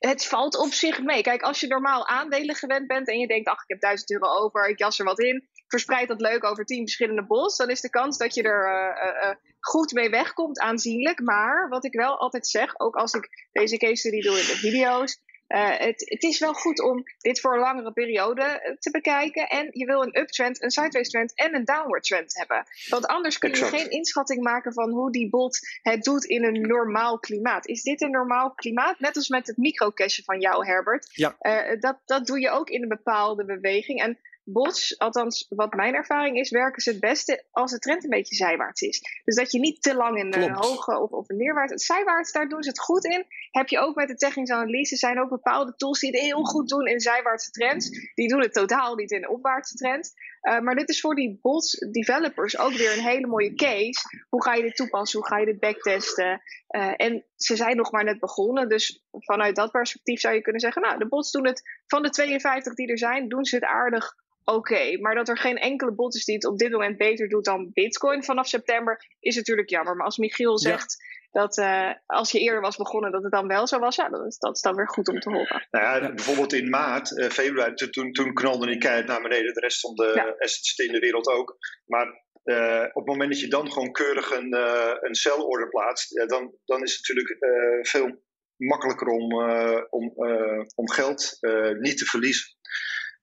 het 0.00 0.26
valt 0.26 0.56
op 0.56 0.72
zich 0.72 1.02
mee. 1.02 1.22
Kijk, 1.22 1.42
als 1.42 1.60
je 1.60 1.66
normaal 1.66 2.06
aandelen 2.06 2.54
gewend 2.54 2.86
bent 2.86 3.08
en 3.08 3.18
je 3.18 3.26
denkt, 3.26 3.48
ach, 3.48 3.62
ik 3.62 3.68
heb 3.68 3.80
1000 3.80 4.10
euro 4.10 4.26
over, 4.26 4.68
ik 4.68 4.78
jas 4.78 4.98
er 4.98 5.04
wat 5.04 5.20
in, 5.20 5.48
verspreid 5.66 6.08
dat 6.08 6.20
leuk 6.20 6.44
over 6.44 6.64
10 6.64 6.78
verschillende 6.78 7.26
bots, 7.26 7.56
dan 7.56 7.70
is 7.70 7.80
de 7.80 7.90
kans 7.90 8.18
dat 8.18 8.34
je 8.34 8.42
er 8.42 8.64
eh, 8.66 9.08
eh, 9.08 9.28
eh, 9.28 9.36
goed 9.60 9.92
mee 9.92 10.10
wegkomt 10.10 10.58
aanzienlijk. 10.58 11.20
Maar 11.20 11.68
wat 11.68 11.84
ik 11.84 11.92
wel 11.92 12.18
altijd 12.18 12.46
zeg, 12.46 12.80
ook 12.80 12.96
als 12.96 13.12
ik 13.12 13.28
deze 13.52 13.76
case 13.76 13.96
study 13.96 14.20
doe 14.20 14.38
in 14.38 14.46
de 14.46 14.56
video's, 14.56 15.18
eh, 15.50 15.78
het, 15.78 16.02
het 16.04 16.22
is 16.22 16.38
wel 16.38 16.54
goed 16.54 16.80
om 16.80 17.04
dit 17.18 17.40
voor 17.40 17.54
een 17.54 17.60
langere 17.60 17.92
periode 17.92 18.42
eh, 18.42 18.76
te 18.78 18.90
bekijken. 18.90 19.48
En 19.48 19.68
je 19.72 19.86
wil 19.86 20.02
een 20.02 20.18
uptrend, 20.18 20.62
een 20.62 20.70
sideways 20.70 21.08
trend 21.08 21.34
en 21.34 21.54
een 21.54 21.64
downward 21.64 22.02
trend 22.02 22.36
hebben. 22.36 22.64
Want 22.88 23.06
anders 23.06 23.38
kun 23.38 23.48
je 23.48 23.54
Exact. 23.54 23.76
geen 23.76 23.90
inschatting 23.90 24.42
maken 24.42 24.72
van 24.72 24.90
hoe 24.90 25.12
die 25.12 25.28
bot 25.30 25.58
het 25.82 26.02
doet 26.02 26.24
in 26.24 26.44
een 26.44 26.60
normaal 26.60 27.18
klimaat. 27.18 27.66
Is 27.66 27.82
dit 27.82 28.00
een 28.00 28.10
normaal 28.10 28.54
klimaat? 28.54 29.00
Net 29.00 29.16
als 29.16 29.28
met 29.28 29.46
het 29.46 29.56
microcashen 29.56 30.24
van 30.24 30.40
jou, 30.40 30.66
Herbert. 30.66 31.10
Ja. 31.12 31.36
Eh, 31.38 31.80
dat, 31.80 31.98
dat 32.06 32.26
doe 32.26 32.40
je 32.40 32.50
ook 32.50 32.70
in 32.70 32.82
een 32.82 32.88
bepaalde 32.88 33.44
beweging. 33.44 34.02
En 34.02 34.18
bots, 34.52 34.98
althans 34.98 35.46
wat 35.48 35.74
mijn 35.74 35.94
ervaring 35.94 36.38
is, 36.38 36.50
werken 36.50 36.82
ze 36.82 36.90
het 36.90 37.00
beste 37.00 37.44
als 37.50 37.70
de 37.70 37.78
trend 37.78 38.04
een 38.04 38.10
beetje 38.10 38.34
zijwaarts 38.34 38.80
is. 38.80 39.20
Dus 39.24 39.34
dat 39.34 39.52
je 39.52 39.58
niet 39.58 39.82
te 39.82 39.94
lang 39.94 40.18
in 40.18 40.26
een 40.26 40.52
Klopt. 40.52 40.64
hoge 40.66 41.00
of, 41.00 41.10
of 41.10 41.28
een 41.28 41.36
neerwaarts. 41.36 41.86
Zijwaarts, 41.86 42.32
daar 42.32 42.48
doen 42.48 42.62
ze 42.62 42.68
het 42.68 42.80
goed 42.80 43.04
in. 43.04 43.26
Heb 43.50 43.68
je 43.68 43.78
ook 43.78 43.94
met 43.94 44.08
de 44.08 44.14
technische 44.14 44.54
analyse, 44.54 44.96
zijn 44.96 45.20
ook 45.20 45.28
bepaalde 45.28 45.74
tools 45.76 46.00
die 46.00 46.10
het 46.10 46.20
heel 46.20 46.44
goed 46.44 46.68
doen 46.68 46.86
in 46.86 47.00
zijwaartse 47.00 47.50
trends. 47.50 47.90
Die 48.14 48.28
doen 48.28 48.40
het 48.40 48.52
totaal 48.52 48.94
niet 48.94 49.10
in 49.10 49.28
opwaartse 49.28 49.76
trends. 49.76 50.12
Eh, 50.40 50.60
maar 50.60 50.74
dit 50.74 50.88
is 50.88 51.00
voor 51.00 51.14
die 51.14 51.38
bots 51.42 51.70
developers 51.90 52.58
ook 52.58 52.72
weer 52.72 52.92
een 52.92 53.04
hele 53.04 53.26
mooie 53.26 53.54
case. 53.54 54.24
Hoe 54.28 54.42
ga 54.42 54.54
je 54.54 54.62
dit 54.62 54.76
toepassen? 54.76 55.18
Hoe 55.18 55.28
ga 55.28 55.38
je 55.38 55.46
dit 55.46 55.60
backtesten? 55.60 56.42
Eh, 56.66 56.92
en 56.96 57.24
ze 57.36 57.56
zijn 57.56 57.76
nog 57.76 57.92
maar 57.92 58.04
net 58.04 58.20
begonnen. 58.20 58.68
Dus 58.68 59.04
vanuit 59.12 59.56
dat 59.56 59.70
perspectief 59.70 60.20
zou 60.20 60.34
je 60.34 60.40
kunnen 60.40 60.60
zeggen: 60.60 60.82
Nou, 60.82 60.98
de 60.98 61.08
bots 61.08 61.30
doen 61.30 61.46
het 61.46 61.62
van 61.86 62.02
de 62.02 62.10
52 62.10 62.74
die 62.74 62.88
er 62.88 62.98
zijn, 62.98 63.28
doen 63.28 63.44
ze 63.44 63.54
het 63.54 63.64
aardig 63.64 64.14
oké. 64.44 64.98
Maar 65.00 65.14
dat 65.14 65.28
er 65.28 65.38
geen 65.38 65.58
enkele 65.58 65.92
bot 65.92 66.14
is 66.14 66.24
die 66.24 66.34
het 66.34 66.46
op 66.46 66.58
dit 66.58 66.70
moment 66.70 66.96
beter 66.96 67.28
doet 67.28 67.44
dan 67.44 67.70
Bitcoin 67.72 68.24
vanaf 68.24 68.48
september, 68.48 69.06
is 69.20 69.36
natuurlijk 69.36 69.70
jammer. 69.70 69.96
Maar 69.96 70.04
als 70.04 70.18
Michiel 70.18 70.58
zegt 70.58 71.04
dat 71.30 71.58
eh, 71.58 71.90
als 72.06 72.30
je 72.32 72.38
eerder 72.40 72.60
was 72.60 72.76
begonnen, 72.76 73.12
dat 73.12 73.22
het 73.22 73.32
dan 73.32 73.46
wel 73.46 73.66
zo 73.66 73.78
was, 73.78 73.96
ja, 73.96 74.08
dat 74.08 74.26
is, 74.26 74.38
dat 74.38 74.54
is 74.56 74.62
dan 74.62 74.74
weer 74.74 74.88
goed 74.88 75.08
om 75.08 75.20
te 75.20 75.30
horen. 75.30 75.66
Nou 75.70 75.84
ja, 75.84 75.96
Ja. 76.06 76.12
bijvoorbeeld 76.14 76.52
in 76.52 76.68
maart, 76.68 77.18
eh, 77.18 77.28
februari, 77.28 77.74
toen, 77.74 77.90
toen, 77.90 78.12
toen 78.12 78.34
knalde 78.34 78.66
die 78.66 78.78
keihard 78.78 79.06
naar 79.06 79.22
beneden. 79.22 79.54
De 79.54 79.60
rest 79.60 79.80
van 79.80 79.94
de 79.94 80.12
Ja. 80.14 80.34
assets 80.38 80.76
in 80.78 80.92
de 80.92 80.98
wereld 80.98 81.26
ook. 81.26 81.56
Maar 81.86 82.28
eh, 82.44 82.82
op 82.92 82.94
het 82.94 83.06
moment 83.06 83.30
dat 83.30 83.40
je 83.40 83.48
dan 83.48 83.72
gewoon 83.72 83.92
keurig 83.92 84.30
een, 84.30 84.52
eh 84.52 84.92
een 85.00 85.14
sell-order 85.14 85.68
plaatst, 85.68 86.14
ja, 86.14 86.26
dan, 86.26 86.54
dan 86.64 86.82
is 86.82 86.96
het 86.96 87.08
natuurlijk 87.08 87.42
eh, 87.42 87.78
veel 87.90 88.22
makkelijker 88.56 89.06
om, 89.08 89.40
eh, 89.48 89.80
om, 89.90 90.12
eh, 90.16 90.64
om 90.74 90.90
geld 90.90 91.36
eh, 91.40 91.70
niet 91.70 91.98
te 91.98 92.04
verliezen. 92.04 92.56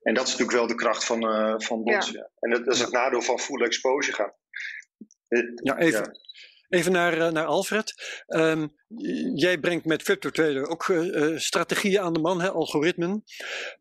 En 0.02 0.14
dat 0.14 0.24
is 0.28 0.32
natuurlijk 0.32 0.58
wel 0.58 0.68
de 0.68 0.76
kracht 0.76 1.06
van, 1.06 1.22
eh 1.30 1.54
van. 1.58 1.82
Ja. 1.84 2.30
En 2.40 2.50
dat, 2.52 2.66
dat 2.66 2.74
is 2.74 2.80
het 2.82 2.92
nadeel 2.92 3.22
van 3.22 3.40
full 3.40 3.62
exposure 3.66 4.16
gaan. 4.16 4.34
Ja, 5.64 5.78
even, 5.78 6.00
Ja. 6.00 6.12
Even 6.70 6.92
naar, 6.92 7.14
eh, 7.22 7.32
naar 7.32 7.46
Alfred. 7.46 7.94
Ehm, 8.28 8.68
jij 9.36 9.58
brengt 9.58 9.86
met 9.86 10.04
CryptoTrader 10.04 10.68
ook 10.68 10.90
eh, 10.90 11.24
eh, 11.24 11.40
strategieën 11.40 12.02
aan 12.02 12.14
de 12.14 12.20
man, 12.20 12.42
hè, 12.42 12.52
algoritmen. 12.52 13.24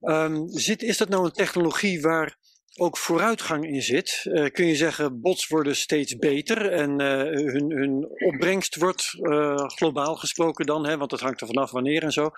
Ehm, 0.00 0.46
zit, 0.46 0.82
is 0.82 0.96
dat 0.96 1.08
nou 1.08 1.24
een 1.24 1.32
technologie 1.32 2.00
waar 2.00 2.36
ook 2.78 2.96
vooruitgang 2.96 3.66
in 3.66 3.82
zit? 3.82 4.20
Kun 4.52 4.66
je 4.66 4.76
zeggen, 4.76 5.20
bots 5.20 5.46
worden 5.46 5.76
steeds 5.76 6.16
beter 6.16 6.72
en 6.72 7.00
hun, 7.00 7.70
hun 7.70 8.08
opbrengst 8.26 8.74
wordt 8.74 9.10
globaal 9.76 10.16
gesproken 10.16 10.66
dan, 10.66 10.86
hè, 10.86 10.96
want 10.96 11.10
dat 11.10 11.20
hangt 11.20 11.40
er 11.40 11.46
vanaf 11.46 11.70
wanneer 11.70 12.02
en 12.02 12.12
zo. 12.12 12.30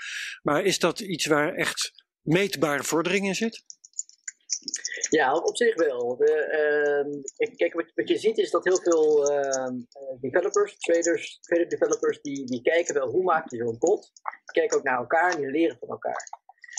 Maar 0.42 0.64
is 0.64 0.78
dat 0.78 1.01
iets 1.01 1.26
waar 1.26 1.55
echt 1.55 2.05
meetbare 2.22 2.84
vordering 2.84 3.26
in 3.26 3.34
zit? 3.34 3.64
Ja, 5.11 5.32
op 5.32 5.57
zich 5.57 5.74
wel. 5.74 6.16
De, 6.16 6.32
ehm, 6.32 7.57
kijk, 7.57 7.74
wat, 7.74 7.92
wat 7.94 8.09
je 8.09 8.18
ziet 8.18 8.38
is 8.38 8.51
dat 8.51 8.64
heel 8.64 8.80
veel 8.80 9.30
ehm, 9.30 9.74
eh, 9.74 10.20
developers, 10.20 10.78
traders, 10.78 11.38
trader 11.40 11.68
developers, 11.68 12.20
die, 12.20 12.44
die 12.44 12.62
kijken 12.62 12.94
wel 12.94 13.09
hoe 13.09 13.22
maak 13.22 13.51
je 13.51 13.57
zo'n 13.57 13.78
bot. 13.78 14.11
Die 14.44 14.61
kijken 14.61 14.76
ook 14.78 14.84
naar 14.84 14.99
elkaar 14.99 15.34
en 15.34 15.40
die 15.40 15.51
leren 15.51 15.76
van 15.78 15.88
elkaar. 15.88 16.28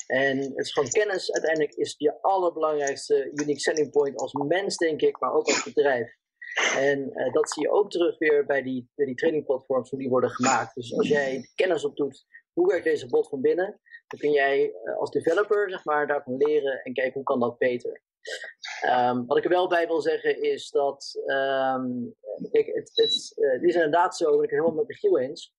En 0.08 0.38
het 0.38 0.66
is 0.66 0.74
gewoon 0.74 0.90
kennis 0.90 1.32
uiteindelijk 1.32 1.74
is 1.74 1.96
je 1.98 2.22
allerbelangrijkste 2.22 3.32
unique 3.34 3.60
selling 3.60 3.92
point 3.92 4.20
als 4.20 4.34
mens, 4.34 4.78
denk 4.78 5.02
ik, 5.02 5.20
maar 5.20 5.34
ook 5.34 5.46
als 5.46 5.64
bedrijf. 5.64 6.18
En 6.78 7.12
eh, 7.14 7.34
dat 7.34 7.52
zie 7.52 7.64
je 7.64 7.72
ook 7.72 7.92
terug 7.92 8.18
weer 8.18 8.46
bij 8.46 8.62
die, 8.62 8.90
bij 8.96 9.06
die 9.06 9.16
training 9.16 9.46
platforms, 9.46 9.90
hoe 9.90 10.00
die 10.00 10.10
worden 10.10 10.30
gemaakt. 10.30 10.76
Dus 10.76 10.98
als 10.98 11.08
jij 11.08 11.50
kennis 11.56 11.86
opdoet, 11.86 12.26
hoe 12.54 12.68
werkt 12.68 12.84
deze 12.84 13.08
bot 13.08 13.30
van 13.30 13.42
binnen, 13.42 13.80
dan 14.08 14.20
kun 14.20 14.32
jij 14.32 14.74
eh, 14.84 14.98
als 14.98 15.12
developer 15.12 15.70
zeg 15.70 15.86
maar, 15.86 16.08
daarvan 16.08 16.38
leren 16.38 16.82
en 16.84 16.94
kijken 16.94 17.14
hoe 17.14 17.24
kan 17.24 17.40
dat 17.40 17.58
beter. 17.58 18.02
Ehm, 18.82 19.26
wat 19.26 19.38
ik 19.38 19.44
er 19.44 19.50
wel 19.50 19.68
bij 19.68 19.88
wil 19.88 20.02
zeggen 20.02 20.42
is 20.42 20.70
dat 20.70 21.22
ehm, 21.26 21.86
ik, 22.52 22.66
het, 22.66 22.92
het, 22.94 23.34
eh, 23.36 23.52
het 23.52 23.64
is 23.64 23.74
inderdaad 23.74 24.18
zo, 24.18 24.26
dat 24.26 24.44
ik 24.44 24.50
het 24.50 24.60
helemaal 24.60 24.76
met 24.76 24.88
Michiel 24.88 25.20
eens. 25.20 25.54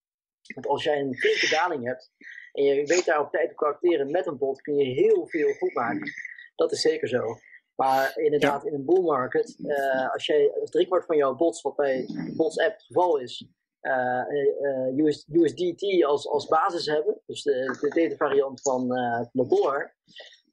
Want 0.54 0.66
als 0.66 0.84
jij 0.84 1.00
een 1.00 1.16
flinke 1.16 1.48
daling 1.50 1.84
hebt 1.84 2.10
en 2.52 2.64
je 2.64 2.86
weet 2.86 3.04
daar 3.04 3.20
op 3.20 3.30
tijd 3.30 3.58
te 3.58 3.64
acteren 3.64 4.10
met 4.10 4.26
een 4.26 4.38
bot, 4.38 4.60
kun 4.60 4.76
je 4.76 4.84
heel 4.84 5.26
veel 5.26 5.52
goed 5.52 5.74
maken. 5.74 6.12
Dat 6.54 6.72
is 6.72 6.80
zeker 6.80 7.08
zo. 7.08 7.22
Maar 7.74 8.18
inderdaad, 8.18 8.64
in 8.64 8.74
een 8.74 8.84
bull 8.84 9.02
market, 9.02 9.56
uh, 9.58 10.12
als, 10.12 10.26
jij, 10.26 10.52
als 10.60 10.70
driekwart 10.70 11.04
van 11.04 11.16
jouw 11.16 11.34
bots, 11.34 11.62
wat 11.62 11.76
bij 11.76 12.06
bots 12.36 12.58
app 12.58 12.72
het 12.72 12.82
geval 12.82 13.18
is, 13.18 13.46
uh, 13.80 14.24
uh, 14.60 15.06
US, 15.06 15.26
USDT 15.32 16.04
als, 16.04 16.28
als 16.28 16.46
basis 16.46 16.86
hebben, 16.86 17.20
dus 17.26 17.42
de, 17.42 17.78
de 17.80 18.00
data 18.00 18.16
variant 18.16 18.60
van, 18.60 18.86
van 18.86 19.28
de 19.32 19.46
dollar, 19.46 19.94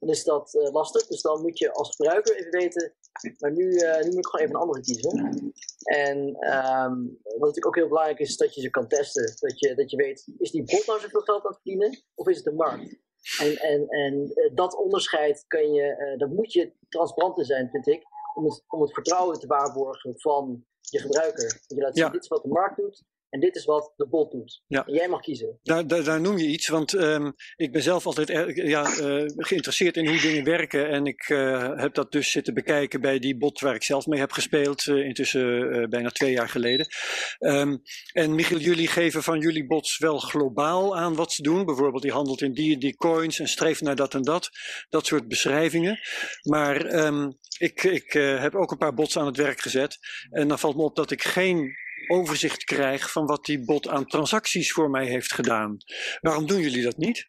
dan 0.00 0.08
is 0.08 0.24
dat 0.24 0.68
lastig. 0.72 1.06
Dus 1.06 1.22
dan 1.22 1.40
moet 1.40 1.58
je 1.58 1.72
als 1.72 1.96
gebruiker 1.96 2.36
even 2.36 2.50
weten, 2.50 2.94
maar 3.38 3.52
nu, 3.52 3.68
nu 3.68 4.08
moet 4.08 4.18
ik 4.18 4.26
gewoon 4.26 4.46
even 4.46 4.54
een 4.54 4.60
andere 4.60 4.80
kiezen. 4.80 5.52
En 5.82 6.18
um, 6.18 7.18
wat 7.22 7.38
natuurlijk 7.38 7.66
ook 7.66 7.76
heel 7.76 7.88
belangrijk 7.88 8.18
is, 8.18 8.28
is 8.28 8.36
dat 8.36 8.54
je 8.54 8.60
ze 8.60 8.70
kan 8.70 8.88
testen. 8.88 9.36
Dat 9.38 9.58
je, 9.58 9.74
dat 9.74 9.90
je 9.90 9.96
weet, 9.96 10.32
is 10.38 10.50
die 10.50 10.64
bot 10.64 10.86
nou 10.86 11.00
zoveel 11.00 11.20
geld 11.20 11.44
aan 11.44 11.50
het 11.50 11.60
verdienen, 11.62 12.02
of 12.14 12.28
is 12.28 12.36
het 12.36 12.44
de 12.44 12.52
markt? 12.52 12.96
En, 13.40 13.56
en, 13.56 13.88
en 13.88 14.32
dat 14.54 14.76
onderscheid 14.76 15.44
kan 15.46 15.72
je, 15.72 16.16
uh, 16.18 16.28
moet 16.28 16.52
je 16.52 16.72
transparant 16.88 17.38
in 17.38 17.44
zijn, 17.44 17.70
vind 17.70 17.86
ik, 17.86 18.02
om 18.34 18.44
het, 18.44 18.64
om 18.68 18.80
het 18.80 18.92
vertrouwen 18.92 19.40
te 19.40 19.46
waarborgen 19.46 20.20
van 20.20 20.64
je 20.80 20.98
gebruiker. 20.98 21.48
Dat 21.48 21.78
je 21.78 21.82
laat 21.82 21.96
zien, 21.96 22.12
dit 22.12 22.22
is 22.22 22.28
wat 22.28 22.42
de 22.42 22.48
markt 22.48 22.76
doet, 22.76 23.04
en 23.28 23.40
dit 23.40 23.56
is 23.56 23.64
wat 23.64 23.92
de 23.96 24.08
bot 24.08 24.30
doet. 24.30 24.62
Ja. 24.66 24.86
En 24.86 24.94
jij 24.94 25.08
mag 25.08 25.20
kiezen. 25.20 25.58
Daar, 25.62 25.86
daar, 25.86 26.04
daar 26.04 26.20
noem 26.20 26.38
je 26.38 26.46
iets, 26.46 26.68
want 26.68 26.92
um, 26.92 27.34
ik 27.56 27.72
ben 27.72 27.82
zelf 27.82 28.06
altijd 28.06 28.28
ja, 28.54 28.98
uh, 28.98 29.24
geïnteresseerd 29.36 29.96
in 29.96 30.06
hoe 30.06 30.20
dingen 30.20 30.44
werken. 30.44 30.88
En 30.88 31.06
ik 31.06 31.28
uh, 31.28 31.80
heb 31.80 31.94
dat 31.94 32.12
dus 32.12 32.30
zitten 32.30 32.54
bekijken 32.54 33.00
bij 33.00 33.18
die 33.18 33.36
bot 33.36 33.60
waar 33.60 33.74
ik 33.74 33.82
zelf 33.82 34.06
mee 34.06 34.20
heb 34.20 34.32
gespeeld, 34.32 34.86
uh, 34.86 35.06
intussen 35.06 35.90
bijna 35.90 36.10
twee 36.10 36.32
jaar 36.32 36.48
geleden. 36.48 36.86
Um, 37.38 37.82
en 38.12 38.34
Michiel, 38.34 38.58
jullie 38.58 38.88
geven 38.88 39.22
van 39.22 39.40
jullie 39.40 39.66
bots 39.66 39.98
wel 39.98 40.18
globaal 40.18 40.96
aan 40.96 41.14
wat 41.14 41.32
ze 41.32 41.42
doen. 41.42 41.64
Bijvoorbeeld, 41.64 42.02
die 42.02 42.12
handelt 42.12 42.42
in 42.42 42.52
die 42.52 42.78
die 42.78 42.96
coins 42.96 43.38
en 43.38 43.48
streeft 43.48 43.80
naar 43.80 43.96
dat 43.96 44.14
en 44.14 44.22
dat. 44.22 44.48
Dat 44.88 45.06
soort 45.06 45.28
beschrijvingen. 45.28 45.98
Maar 46.42 47.04
um, 47.06 47.38
ik, 47.58 47.82
ik 47.82 48.12
heb 48.12 48.54
ook 48.54 48.70
een 48.70 48.78
paar 48.78 48.94
bots 48.94 49.18
aan 49.18 49.26
het 49.26 49.36
werk 49.36 49.60
gezet. 49.60 49.98
En 50.30 50.48
dan 50.48 50.58
valt 50.58 50.76
me 50.76 50.82
op 50.82 50.96
dat 50.96 51.10
ik 51.10 51.22
geen 51.22 51.86
overzicht 52.06 52.64
krijg 52.64 53.12
van 53.12 53.26
wat 53.26 53.44
die 53.44 53.64
bot 53.64 53.88
aan 53.88 54.06
transacties 54.06 54.72
voor 54.72 54.90
mij 54.90 55.06
heeft 55.06 55.32
gedaan. 55.32 55.76
Waarom 56.20 56.46
doen 56.46 56.60
jullie 56.60 56.82
dat 56.82 56.96
niet? 56.96 57.28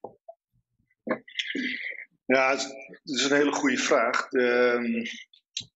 Ja, 2.25 2.51
dat 2.51 2.75
is 3.03 3.23
een 3.23 3.37
hele 3.37 3.51
goede 3.51 3.77
vraag. 3.77 4.27
De, 4.29 4.43
ehm, 4.43 5.05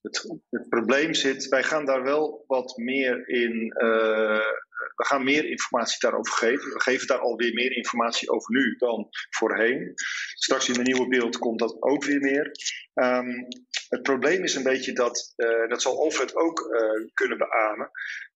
het, 0.02 0.70
probleem 0.70 1.14
zit, 1.14 1.48
wij 1.48 1.64
gaan 1.64 1.86
daar 1.86 2.04
wel 2.04 2.44
wat 2.48 2.78
meer 2.78 3.28
in. 3.30 3.74
Uh, 3.78 4.52
we 4.96 5.06
gaan 5.06 5.24
meer 5.24 5.46
informatie 5.46 5.98
daarover 6.00 6.34
geven. 6.34 6.74
We 6.74 6.82
geven 6.82 7.08
daar 7.08 7.20
alweer 7.20 7.54
meer 7.54 7.76
informatie 7.76 8.30
over 8.30 8.52
nu 8.52 8.76
dan 8.78 9.08
voorheen. 9.30 9.94
Straks 10.34 10.68
in 10.68 10.74
de 10.74 10.82
nieuwe 10.82 11.08
beeld 11.08 11.38
komt 11.38 11.60
dat 11.60 11.82
ook 11.82 12.04
weer 12.04 12.20
meer. 12.20 12.52
Um, 12.94 13.48
het 13.90 14.02
probleem 14.02 14.44
is 14.44 14.56
een 14.56 14.64
beetje 14.64 14.94
dat, 14.94 15.34
uh, 15.36 15.70
dat 15.70 15.82
zal 15.82 16.04
Alfred 16.04 16.36
ook 16.36 16.60
uh, 16.60 17.10
kunnen 17.14 17.38
beamen 17.38 17.92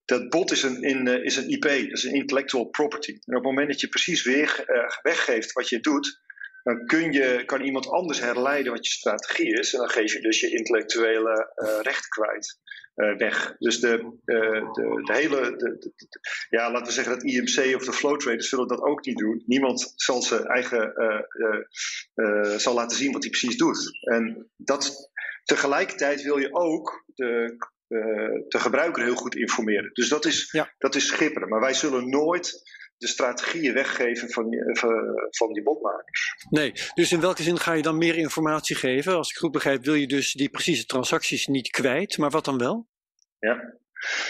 dat 0.08 0.30
bot 0.30 0.51
is 0.51 0.64
een, 0.64 0.82
in, 0.82 1.08
uh, 1.08 1.24
is 1.24 1.36
een 1.36 1.49
IP, 1.49 1.62
dat 1.62 1.97
is 1.97 2.03
een 2.03 2.14
intellectual 2.14 2.66
property. 2.66 3.12
En 3.12 3.36
op 3.36 3.43
het 3.43 3.43
moment 3.43 3.68
dat 3.68 3.82
je 3.82 3.88
precies 3.88 4.24
weer 4.24 4.64
uh, 4.68 4.89
weggeeft 5.01 5.51
wat 5.51 5.70
je 5.70 5.80
doet, 5.80 6.20
dan 6.64 6.86
kun 6.86 7.12
je, 7.12 7.43
kan 7.45 7.62
iemand 7.62 7.88
anders 7.89 8.20
herleiden 8.20 8.72
wat 8.72 8.86
je 8.86 8.91
strategie 8.91 9.60
is. 9.60 9.74
En 9.74 9.80
dan 9.80 9.89
geef 9.89 10.14
je 10.14 10.22
dus 10.22 10.39
je 10.39 10.51
intellectuele 10.51 11.53
uh, 11.55 11.80
recht 11.82 12.08
kwijt. 12.08 12.60
weg. 13.18 13.55
Dus 13.60 13.80
de, 13.80 14.18
de, 14.26 14.70
de 15.05 15.14
hele, 15.14 15.55
de, 15.55 15.91
ja, 16.49 16.72
laten 16.72 16.88
we 16.88 16.93
zeggen 16.93 17.14
dat 17.14 17.24
IMC 17.24 17.76
of 17.76 17.86
de 17.86 17.93
flow 17.93 18.20
traders 18.20 18.49
zullen 18.49 18.68
dat 18.68 18.82
ook 18.82 19.05
niet 19.05 19.18
doen. 19.18 19.43
Niemand 19.45 19.93
zal 19.95 20.22
zijn 20.22 20.45
eigen, 20.45 20.93
zal 22.58 22.74
laten 22.74 22.97
zien 22.97 23.12
wat 23.12 23.22
hij 23.22 23.32
precies 23.32 23.58
doet. 23.58 23.99
En 24.01 24.51
dat, 24.55 25.12
tegelijkertijd 25.43 26.22
wil 26.22 26.38
je 26.38 26.53
ook 26.53 27.03
de 27.16 27.58
de 27.88 28.59
gebruiker 28.59 29.03
heel 29.03 29.15
goed 29.15 29.35
informeren. 29.35 29.89
Dus 29.93 30.09
dat 30.09 30.25
is, 30.25 30.51
ja. 30.51 30.73
dat 30.77 30.95
is 30.95 31.07
schipperen. 31.07 31.49
Maar 31.49 31.59
wij 31.59 31.73
zullen 31.73 32.09
nooit 32.09 32.61
de 32.97 33.07
strategieën 33.07 33.73
weggeven 33.73 34.29
van, 34.29 34.45
van, 35.29 35.53
die 35.53 35.63
botmakers. 35.63 36.33
Nee, 36.49 36.73
dus 36.93 37.11
in 37.11 37.19
welke 37.19 37.43
zin 37.43 37.59
ga 37.59 37.73
je 37.73 37.81
dan 37.81 37.97
meer 37.97 38.15
informatie 38.15 38.75
geven? 38.75 39.15
Als 39.15 39.29
ik 39.29 39.38
goed 39.38 39.51
begrijp, 39.51 39.83
wil 39.83 39.93
je 39.93 40.07
dus 40.07 40.33
die 40.33 40.49
precieze 40.49 40.85
transacties 40.85 41.47
niet 41.47 41.69
kwijt, 41.69 42.17
maar 42.17 42.29
wat 42.29 42.45
dan 42.45 42.57
wel? 42.57 42.88
Ja. 43.39 43.75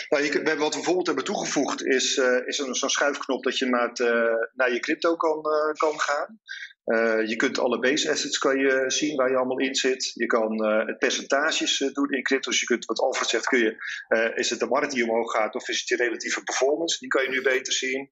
Nou, 0.10 0.24
je, 0.24 0.44
wat 0.44 0.74
we 0.74 0.76
bijvoorbeeld 0.76 1.08
hebben 1.08 1.26
toegevoegd 1.26 1.86
is, 1.86 2.18
uh, 2.18 2.48
is 2.48 2.56
zo'n 2.56 2.90
schuifknop 2.90 3.44
dat 3.44 3.58
je 3.58 3.66
naar, 3.66 3.88
het, 3.88 4.00
uh, 4.00 4.08
naar 4.54 4.74
je 4.74 4.80
crypto 4.80 5.16
kan, 5.16 5.38
uh, 5.38 5.74
kan 5.74 6.00
gaan. 6.00 6.40
Uh, 6.88 7.28
je 7.28 7.36
kunt 7.36 7.60
alle 7.60 7.80
base 7.80 8.12
assets 8.12 8.38
kan 8.38 8.58
je 8.58 8.84
zien 8.88 9.16
waar 9.16 9.30
je 9.30 9.36
allemaal 9.36 9.60
in 9.60 9.76
zit. 9.76 10.12
Je 10.14 10.26
kan 10.26 10.66
het 10.66 10.98
percentages 10.98 11.80
uh, 11.80 11.94
doen 11.94 12.10
in 12.10 12.24
crypto. 12.24 12.50
Dus 12.50 12.60
je 12.60 12.66
kunt, 12.66 12.86
wat 12.86 13.00
Alfred 13.00 13.30
zegt, 13.30 13.46
kun 13.46 13.60
je, 13.60 14.34
is 14.36 14.50
het 14.50 14.60
de 14.60 14.68
markt 14.68 14.92
die 14.94 15.04
omhoog 15.04 15.32
gaat 15.32 15.56
of 15.56 15.70
is 15.70 15.80
het 15.80 15.88
je 15.88 15.96
relatieve 15.96 16.44
performance? 16.44 17.00
Die 17.00 17.08
kan 17.08 17.24
je 17.24 17.30
nu 17.30 17.42
beter 17.42 17.74
zien. 17.74 18.10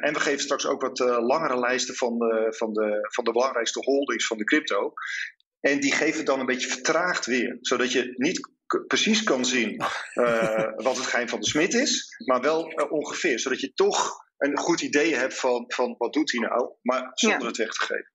en 0.00 0.12
we 0.12 0.20
geven 0.20 0.40
straks 0.40 0.66
ook 0.66 0.82
wat 0.82 0.98
langere 0.98 1.58
lijsten 1.58 1.94
van 1.94 2.18
de, 2.18 2.54
van, 2.56 2.72
de, 2.72 3.08
van 3.12 3.24
de 3.24 3.32
belangrijkste 3.32 3.80
holdings 3.80 4.26
van 4.26 4.38
de 4.38 4.44
crypto. 4.44 4.92
En 5.60 5.80
die 5.80 5.92
geven 5.92 6.24
dan 6.24 6.40
een 6.40 6.46
beetje 6.46 6.68
vertraagd 6.68 7.26
weer. 7.26 7.58
Zodat 7.60 7.92
je 7.92 8.14
niet 8.16 8.52
precies 8.86 9.22
kan 9.22 9.44
zien 9.44 9.82
wat 10.76 10.96
het 10.96 11.06
geheim 11.06 11.28
van 11.28 11.40
de 11.40 11.46
smid 11.46 11.74
is, 11.74 12.16
maar 12.26 12.40
wel 12.40 12.62
ongeveer. 12.88 13.38
Zodat 13.38 13.60
je 13.60 13.74
toch 13.74 14.23
een 14.44 14.58
goed 14.58 14.80
idee 14.80 15.14
hebt 15.14 15.38
van, 15.38 15.64
van 15.66 15.94
wat 15.98 16.12
doet 16.12 16.32
hij 16.32 16.40
nou, 16.40 16.72
maar 16.82 17.10
zonder 17.14 17.46
het 17.46 17.56
weg 17.56 17.72
te 17.72 17.84
geven. 17.84 18.12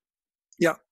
Ja, 0.56 0.84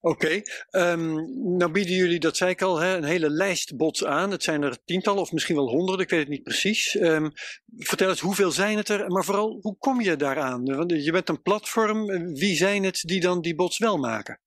Oké, 0.00 0.42
okay. 0.70 0.92
um, 0.92 1.14
nou 1.56 1.70
bieden 1.70 1.96
jullie, 1.96 2.20
dat 2.20 2.36
zei 2.36 2.50
ik 2.50 2.62
al, 2.62 2.78
hè, 2.78 2.96
een 2.96 3.04
hele 3.04 3.30
lijst 3.30 3.76
bots 3.76 4.04
aan. 4.04 4.30
Het 4.30 4.42
zijn 4.42 4.62
er 4.62 4.84
tientallen 4.84 5.20
of 5.20 5.32
misschien 5.32 5.56
wel 5.56 5.68
honderden, 5.68 6.04
ik 6.04 6.10
weet 6.10 6.20
het 6.20 6.28
niet 6.28 6.42
precies. 6.42 6.94
Um, 6.94 7.32
vertel 7.76 8.08
eens, 8.08 8.20
hoeveel 8.20 8.50
zijn 8.50 8.76
het 8.76 8.88
er, 8.88 9.10
maar 9.10 9.24
vooral, 9.24 9.58
hoe 9.60 9.76
kom 9.78 10.00
je 10.00 10.16
daaraan? 10.16 10.64
Want 10.64 11.04
je 11.04 11.12
bent 11.12 11.28
een 11.28 11.42
platform, 11.42 12.06
wie 12.34 12.56
zijn 12.56 12.84
het 12.84 13.02
die 13.06 13.20
dan 13.20 13.40
die 13.40 13.54
bots 13.54 13.78
wel 13.78 13.96
maken? 13.96 14.40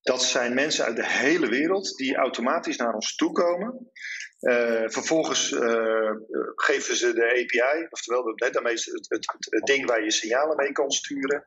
Dat 0.00 0.22
zijn 0.22 0.54
mensen 0.54 0.84
uit 0.84 0.96
de 0.96 1.08
hele 1.08 1.48
wereld 1.48 1.96
die 1.96 2.16
automatisch 2.16 2.76
naar 2.76 2.94
ons 2.94 3.14
toe 3.14 3.32
komen. 3.32 3.90
Uh, 4.40 4.84
vervolgens 4.86 5.50
uh, 5.50 6.10
geven 6.54 6.96
ze 6.96 7.12
de 7.12 7.24
API, 7.24 7.86
oftewel 7.90 8.36
daarmee 8.36 8.72
het, 8.72 8.84
het, 8.84 9.08
het, 9.08 9.46
het, 9.50 9.66
ding 9.66 9.86
waar 9.86 10.04
je 10.04 10.10
signalen 10.10 10.56
mee 10.56 10.72
kan 10.72 10.90
sturen. 10.90 11.44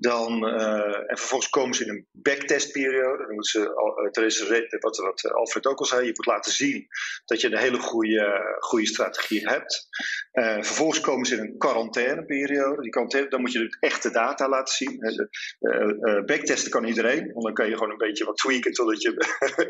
Dan, 0.00 0.48
uh, 0.48 1.10
en 1.10 1.16
vervolgens 1.16 1.50
komen 1.50 1.74
ze 1.74 1.84
in 1.84 1.90
een 1.90 2.06
backtestperiode. 2.12 3.24
Dan 3.24 3.34
moeten 3.34 3.50
ze, 3.50 4.10
er 4.12 4.24
is 4.24 4.48
wat, 4.80 4.96
wat 4.96 5.32
Alfred 5.32 5.66
ook 5.66 5.78
al 5.78 5.84
zei, 5.84 6.06
je 6.06 6.12
moet 6.14 6.26
laten 6.26 6.52
zien 6.52 6.86
dat 7.24 7.40
je 7.40 7.46
een 7.46 7.58
hele 7.58 7.78
goede, 7.78 8.56
goede 8.58 8.86
strategie 8.86 9.48
hebt. 9.48 9.88
Vervolgens 10.60 11.00
komen 11.00 11.26
ze 11.26 11.36
in 11.36 11.40
een 11.40 11.58
quarantaineperiode. 11.58 12.82
Die 12.82 13.28
dan 13.28 13.40
moet 13.40 13.52
je 13.52 13.58
de 13.58 13.76
echte 13.80 14.10
data 14.10 14.48
laten 14.48 14.74
zien. 14.74 14.98
Backtesten 16.26 16.70
kan 16.70 16.84
iedereen, 16.84 17.32
want 17.32 17.44
dan 17.44 17.54
kan 17.54 17.68
je 17.68 17.74
gewoon 17.74 17.90
een 17.90 17.96
beetje 17.96 18.24
wat 18.24 18.36
tweaken 18.36 18.72
totdat 18.72 19.02
je 19.02 19.14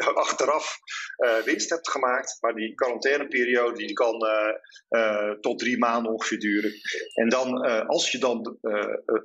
achteraf 0.14 0.78
winst 1.44 1.70
hebt 1.70 1.90
gemaakt. 1.90 2.36
Maar 2.40 2.54
die 2.54 2.74
quarantaineperiode 2.74 3.76
die 3.76 3.92
kan 3.92 4.26
tot 5.40 5.58
drie 5.58 5.78
maanden 5.78 6.12
ongeveer 6.12 6.38
duren. 6.38 6.72
En 7.14 7.28
dan, 7.28 7.60
als 7.86 8.10
je 8.10 8.18
dan 8.18 8.58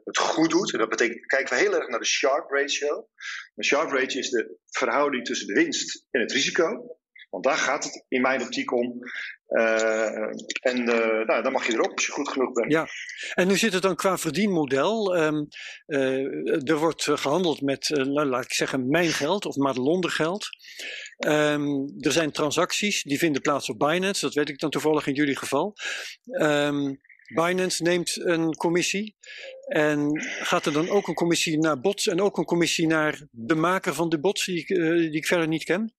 het 0.04 0.18
goed 0.18 0.50
doet, 0.50 0.74
en 0.74 0.95
kijken 0.96 1.50
we 1.50 1.64
heel 1.64 1.76
erg 1.76 1.88
naar 1.88 2.00
de 2.00 2.06
Sharp 2.06 2.50
ratio. 2.50 3.08
De 3.54 3.64
Sharp 3.64 3.92
ratio 3.92 4.20
is 4.20 4.30
de 4.30 4.58
verhouding 4.66 5.26
tussen 5.26 5.48
de 5.48 5.54
winst 5.54 6.08
en 6.12 6.22
het 6.22 6.32
risico. 6.32 6.98
Want 7.30 7.48
daar 7.48 7.58
gaat 7.58 7.84
het 7.84 8.06
in 8.08 8.22
mijn 8.22 8.42
optiek 8.42 8.72
om. 8.72 9.00
Uh, 9.48 10.18
en 10.60 10.80
uh, 10.80 11.26
nou, 11.26 11.44
dan 11.44 11.52
mag 11.52 11.68
je 11.68 11.74
erop 11.74 11.92
als 11.92 12.06
je 12.06 12.12
goed 12.12 12.30
genoeg 12.30 12.52
bent. 12.52 12.72
Ja, 12.72 12.88
en 13.34 13.48
hoe 13.48 13.58
zit 13.58 13.74
het 13.74 13.82
dan 13.82 13.96
qua 13.96 14.18
verdienmodel? 14.18 15.18
Um, 15.18 15.48
uh, 15.88 16.70
er 16.70 16.78
wordt 16.78 17.04
gehandeld 17.04 17.62
met, 17.62 17.90
nou, 17.90 18.26
laat 18.26 18.44
ik 18.44 18.54
zeggen, 18.54 18.90
mijn 18.90 19.10
geld 19.10 19.46
of 19.46 19.56
Madelonder 19.56 20.12
geld. 20.12 20.48
Um, 21.28 21.94
er 22.00 22.12
zijn 22.12 22.32
transacties, 22.32 23.04
die 23.04 23.18
vinden 23.18 23.42
plaats 23.42 23.70
op 23.70 23.80
Binance. 23.80 24.26
Dat 24.26 24.34
weet 24.34 24.50
ik 24.50 24.60
dan 24.60 24.70
toevallig 24.70 25.08
in 25.08 25.14
jullie 25.14 25.38
geval. 25.38 25.74
Um, 26.42 27.00
Binance 27.34 27.84
neemt 27.84 28.26
een 28.26 28.56
commissie. 28.56 29.16
En 29.68 30.22
gaat 30.22 30.66
er 30.66 30.74
dan 30.74 30.90
ook 30.90 31.08
een 31.08 31.14
commissie 31.14 31.58
naar 31.58 31.80
bots 31.80 32.08
en 32.08 32.22
ook 32.22 32.38
een 32.38 32.46
commissie 32.46 32.88
naar 32.88 33.28
de 33.32 33.56
maker 33.56 33.94
van 33.94 34.10
de 34.10 34.20
bots, 34.20 34.46
die 34.46 34.60
ik, 34.60 34.70
uh, 34.70 34.98
die 34.98 35.12
ik 35.12 35.26
verder 35.26 35.48
niet 35.48 35.64
ken? 35.64 35.94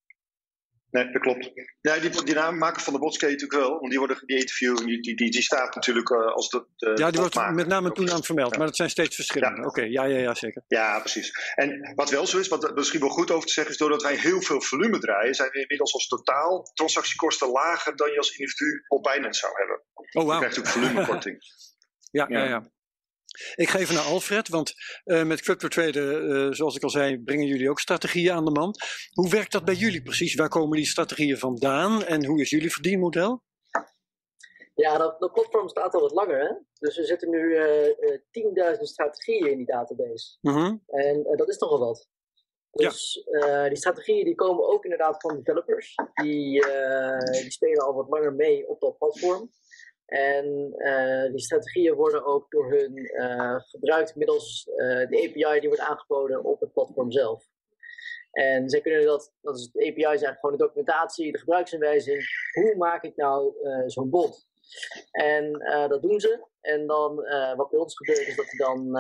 Nee, 0.97 1.13
dat 1.13 1.23
klopt. 1.23 1.51
Ja, 1.81 1.99
die, 1.99 2.25
die 2.25 2.35
naammaker 2.35 2.83
van 2.83 2.93
de 2.93 2.99
bots 2.99 3.19
ken 3.19 3.29
je 3.29 3.35
natuurlijk 3.35 3.61
wel, 3.61 3.79
want 3.79 3.91
die 3.91 3.99
worden 3.99 4.19
die 4.27 4.39
interview, 4.39 4.77
die, 4.77 5.01
die, 5.01 5.17
die, 5.17 5.31
die 5.31 5.43
staat 5.43 5.75
natuurlijk 5.75 6.11
uh, 6.11 6.33
als 6.33 6.49
de, 6.49 6.67
de. 6.77 6.93
Ja, 6.95 7.11
die 7.11 7.21
wordt 7.21 7.53
met 7.53 7.67
name 7.67 7.93
toen 7.93 8.11
aan 8.11 8.23
vermeld, 8.23 8.57
maar 8.57 8.67
dat 8.67 8.77
zijn 8.77 8.91
steeds 8.91 9.15
verschillende. 9.15 9.61
Ja. 9.61 9.67
Oké, 9.67 9.79
okay, 9.79 9.91
ja, 9.91 10.05
ja, 10.05 10.19
ja, 10.19 10.35
zeker. 10.35 10.63
Ja, 10.69 10.99
precies. 10.99 11.53
En 11.55 11.93
wat 11.95 12.11
wel 12.11 12.27
zo 12.27 12.39
is, 12.39 12.49
wat 12.49 12.75
misschien 12.75 13.01
wel 13.01 13.09
goed 13.09 13.31
over 13.31 13.47
te 13.47 13.53
zeggen, 13.53 13.73
is 13.73 13.79
doordat 13.79 14.03
wij 14.03 14.17
heel 14.17 14.43
veel 14.43 14.61
volume 14.61 14.99
draaien, 14.99 15.35
zijn 15.35 15.51
we 15.51 15.61
inmiddels 15.61 15.95
als 15.95 16.07
totaal 16.07 16.71
transactiekosten 16.75 17.51
lager 17.51 17.97
dan 17.97 18.11
je 18.11 18.19
als 18.19 18.37
individu 18.37 18.85
op 18.89 19.03
Binance 19.03 19.41
zou 19.41 19.53
hebben. 19.57 19.83
Oh, 19.93 20.25
wow. 20.25 20.33
Je 20.33 20.39
krijgt 20.39 20.59
ook 20.59 20.67
volumekorting. 20.67 21.37
ja, 22.19 22.27
ja, 22.29 22.39
ja. 22.39 22.49
ja. 22.49 22.75
Ik 23.55 23.69
ga 23.69 23.79
even 23.79 23.95
naar 23.95 24.05
Alfred, 24.05 24.49
want 24.49 24.73
uh, 25.05 25.23
met 25.23 25.41
CryptoTrader, 25.41 26.23
uh, 26.23 26.53
zoals 26.53 26.77
ik 26.77 26.83
al 26.83 26.91
zei, 26.91 27.23
brengen 27.23 27.47
jullie 27.47 27.71
ook 27.71 27.81
strategieën 27.81 28.33
aan 28.33 28.45
de 28.45 28.51
man. 28.51 28.75
Hoe 29.13 29.31
werkt 29.31 29.53
dat 29.53 29.65
bij 29.65 29.75
jullie 29.75 30.03
precies? 30.03 30.35
Waar 30.35 30.49
komen 30.49 30.77
die 30.77 30.87
strategieën 30.87 31.39
vandaan 31.39 32.05
en 32.05 32.25
hoe 32.25 32.41
is 32.41 32.51
jullie 32.51 32.73
verdienmodel? 32.73 33.43
Ja, 34.75 34.99
dat, 34.99 35.21
dat 35.21 35.33
platform 35.33 35.69
staat 35.69 35.95
al 35.95 36.01
wat 36.01 36.13
langer. 36.13 36.41
Hè? 36.41 36.55
Dus 36.79 36.99
er 36.99 37.05
zitten 37.05 37.31
nu 37.31 37.39
uh, 37.39 38.75
10.000 38.77 38.81
strategieën 38.81 39.51
in 39.51 39.57
die 39.57 39.67
database. 39.67 40.37
Mm 40.41 40.83
En 40.87 41.37
dat 41.37 41.49
is 41.49 41.59
nogal 41.59 41.79
wat. 41.79 42.09
Dus 42.71 43.27
ja. 43.31 43.69
die 43.69 43.77
strategieën 43.77 44.25
die 44.25 44.35
komen 44.35 44.69
ook 44.69 44.85
inderdaad 44.85 45.21
van 45.21 45.37
developers. 45.37 45.95
Die, 46.15 46.67
die 47.43 47.51
spelen 47.51 47.85
al 47.85 47.95
wat 47.95 48.09
langer 48.09 48.35
mee 48.35 48.69
op 48.69 48.81
dat 48.81 48.99
platform. 48.99 49.51
En 50.07 50.75
uh, 50.77 51.31
die 51.31 51.41
strategieën 51.41 51.95
worden 51.95 52.25
ook 52.25 52.51
door 52.51 52.71
hun 52.71 52.97
uh, 52.97 53.55
gebruikt 53.59 54.17
middels 54.17 54.69
uh, 54.77 54.77
de 55.09 55.29
API 55.29 55.61
die 55.61 55.69
wordt 55.69 55.85
aangeboden 55.85 56.45
op 56.45 56.61
het 56.61 56.73
platform 56.73 57.11
zelf. 57.11 57.45
En 58.31 58.71
zij 58.71 58.81
kunnen 58.81 59.05
dat, 59.05 59.33
dat 59.41 59.57
is, 59.57 59.71
de 59.73 59.81
API 59.81 60.01
is 60.01 60.05
eigenlijk 60.05 60.41
gewoon 60.41 60.57
de 60.57 60.63
documentatie, 60.65 61.33
de 61.33 61.39
gebruiksaanwijzing. 61.39 62.23
Hoe 62.53 62.75
maak 62.77 63.03
ik 63.03 63.17
nou 63.17 63.55
zo'n 63.87 64.11
bot? 64.11 64.47
En 65.11 65.53
dat 65.89 66.03
doen 66.03 66.21
ze. 66.21 66.47
En 66.61 66.87
dan, 66.87 67.15
wat 67.57 67.71
bij 67.71 67.81
ons 67.81 67.97
gebeurt, 67.97 68.27
is 68.27 68.37
dat 68.37 68.47
hij 68.51 68.67
dan 68.67 68.97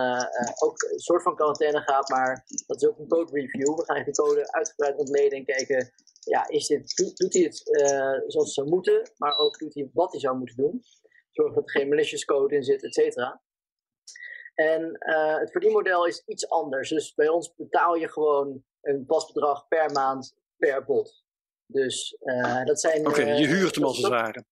ook 0.58 0.82
een 0.82 0.98
soort 0.98 1.22
van 1.22 1.36
quarantaine 1.36 1.80
gaat, 1.80 2.08
maar 2.08 2.44
dat 2.66 2.82
is 2.82 2.88
ook 2.88 2.98
een 2.98 3.08
code 3.08 3.32
review. 3.32 3.76
We 3.76 3.84
gaan 3.84 4.04
de 4.04 4.10
code 4.10 4.52
uitgebreid 4.52 4.96
ontleden 4.96 5.38
en 5.38 5.44
kijken, 5.44 5.92
ja, 6.20 6.48
is 6.48 6.66
dit, 6.66 7.16
doet, 7.16 7.32
hij 7.32 7.42
het 7.42 7.56
zoals 8.26 8.46
ze 8.46 8.52
zou 8.52 8.68
moeten, 8.68 9.10
maar 9.16 9.38
ook 9.38 9.58
doet 9.58 9.74
hij 9.74 9.90
wat 9.92 10.10
hij 10.10 10.20
zou 10.20 10.36
moeten 10.36 10.56
doen. 10.56 10.82
Zorg 11.30 11.54
dat 11.54 11.64
er 11.64 11.70
geen 11.70 11.88
malicious 11.88 12.24
code 12.24 12.54
in 12.54 12.62
zit, 12.62 12.84
et 12.84 12.94
cetera. 12.94 13.42
En 14.54 14.98
het 15.40 15.50
verdienmodel 15.50 16.06
is 16.06 16.22
iets 16.26 16.48
anders. 16.48 16.88
Dus 16.88 17.14
bij 17.14 17.28
ons 17.28 17.54
betaal 17.54 17.94
je 17.94 18.08
gewoon 18.08 18.64
een 18.80 19.04
vast 19.06 19.32
bedrag 19.32 19.68
per 19.68 19.92
maand 19.92 20.36
per 20.56 20.84
bot. 20.84 21.24
Dus 21.66 22.18
dat 22.64 22.80
zijn. 22.80 23.00
Oké, 23.00 23.20
okay, 23.20 23.38
je 23.38 23.46
huurt 23.46 23.74
hem 23.74 23.84
als 23.84 23.96
het 23.96 24.08
ware. 24.08 24.44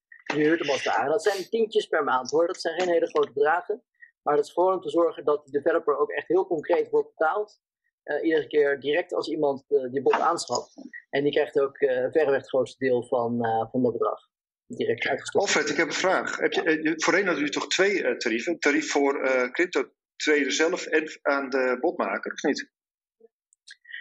Dat 1.07 1.23
zijn 1.23 1.49
tientjes 1.49 1.87
per 1.87 2.05
maand 2.05 2.31
hoor. 2.31 2.47
Dat 2.47 2.61
zijn 2.61 2.81
geen 2.81 2.93
hele 2.93 3.07
grote 3.07 3.33
bedragen. 3.33 3.83
Maar 4.23 4.37
dat 4.37 4.45
is 4.45 4.53
gewoon 4.53 4.75
om 4.75 4.81
te 4.81 4.91
zorgen 4.91 5.25
dat 5.25 5.45
de 5.45 5.51
developer 5.51 5.99
ook 5.99 6.11
echt 6.11 6.29
heel 6.29 6.47
concreet 6.47 6.91
wordt 6.91 7.09
betaald. 7.09 7.61
Uh, 8.05 8.25
iedere 8.25 8.47
keer 8.47 8.81
direct 8.81 9.15
als 9.15 9.29
iemand 9.29 9.65
uh, 9.69 9.91
die 9.91 10.03
bot 10.03 10.13
aanschaft. 10.13 10.75
En 11.11 11.23
die 11.23 11.33
krijgt 11.33 11.61
ook 11.61 11.81
uh, 11.81 11.89
verreweg 11.89 12.37
het 12.37 12.49
grootste 12.49 12.85
deel 12.85 13.03
van, 13.03 13.39
van 13.71 13.83
dat 13.83 13.93
bedrag 13.93 14.21
direct 14.67 15.07
uitgestopt. 15.07 15.45
Alfred, 15.45 15.71
ik 15.71 15.77
heb 15.77 15.87
een 15.87 15.93
vraag. 15.93 16.37
Heb 16.37 16.53
je, 16.53 16.93
voorheen 16.97 17.27
hadden 17.27 17.45
jullie 17.45 17.59
toch 17.59 17.67
twee 17.67 18.17
tarieven? 18.17 18.53
Een 18.53 18.59
tarief 18.59 18.91
voor 18.91 19.29
crypto 19.53 19.85
trader 20.17 20.53
zelf 20.53 20.87
en 20.87 21.19
aan 21.23 21.51
de 21.51 21.77
botmaker, 21.81 22.33
of 22.33 22.43
niet? 22.43 22.73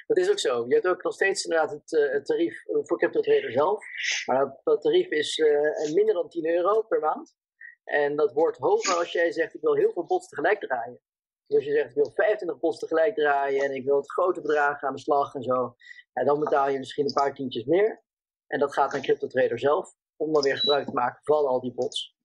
Dat 0.07 0.17
is 0.17 0.29
ook 0.29 0.39
zo. 0.39 0.65
Je 0.67 0.73
hebt 0.73 0.87
ook 0.87 1.03
nog 1.03 1.13
steeds 1.13 1.43
inderdaad 1.43 1.71
het, 1.71 2.11
het 2.11 2.25
tarief 2.25 2.63
voor 2.65 2.97
crypto 2.97 3.19
trader 3.19 3.51
zelf. 3.51 3.85
Maar 4.25 4.59
dat 4.63 4.81
tarief 4.81 5.07
is 5.07 5.37
minder 5.93 6.13
dan 6.13 6.29
10 6.29 6.47
euro 6.47 6.81
per 6.81 6.99
maand. 6.99 7.35
En 7.83 8.15
dat 8.15 8.33
wordt 8.33 8.57
hoger 8.57 8.97
als 8.97 9.11
jij 9.11 9.31
zegt 9.31 9.53
ik 9.53 9.61
wil 9.61 9.75
heel 9.75 9.91
veel 9.91 10.05
bots 10.05 10.27
tegelijk 10.27 10.59
draaien. 10.59 10.99
Dus 11.47 11.55
als 11.57 11.65
je 11.65 11.71
zegt 11.71 11.89
ik 11.89 11.95
wil 11.95 12.11
25 12.11 12.59
bots 12.59 12.79
tegelijk 12.79 13.15
draaien 13.15 13.63
en 13.63 13.75
ik 13.75 13.85
wil 13.85 13.97
het 13.97 14.11
grote 14.11 14.41
bedragen 14.41 14.87
aan 14.87 14.95
de 14.95 15.01
slag 15.01 15.33
en 15.33 15.43
zo. 15.43 15.75
Ja, 16.13 16.23
dan 16.23 16.39
betaal 16.39 16.69
je 16.69 16.79
misschien 16.79 17.05
een 17.05 17.13
paar 17.13 17.33
tientjes 17.33 17.65
meer. 17.65 18.03
En 18.47 18.59
dat 18.59 18.73
gaat 18.73 18.91
naar 18.91 19.01
crypto 19.01 19.27
trader 19.27 19.59
zelf. 19.59 19.93
Om 20.15 20.33
dan 20.33 20.43
weer 20.43 20.57
gebruik 20.57 20.85
te 20.85 20.93
maken 20.93 21.19
van 21.23 21.45
al 21.45 21.61
die 21.61 21.73
bots. 21.73 22.15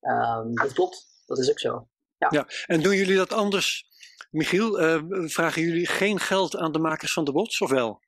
Um, 0.00 0.54
dat 0.54 0.72
klopt, 0.72 1.22
dat 1.26 1.38
is 1.38 1.50
ook 1.50 1.58
zo. 1.58 1.88
Ja. 2.16 2.28
ja. 2.30 2.48
En 2.66 2.82
doen 2.82 2.96
jullie 2.96 3.16
dat 3.16 3.32
anders, 3.32 3.86
Michiel? 4.30 4.82
Uh, 4.82 5.28
vragen 5.28 5.62
jullie 5.62 5.86
geen 5.86 6.20
geld 6.20 6.56
aan 6.56 6.72
de 6.72 6.78
makers 6.78 7.12
van 7.12 7.24
de 7.24 7.32
bots, 7.32 7.60
of 7.60 7.70
wel? 7.70 8.02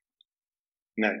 Nee. 0.93 1.11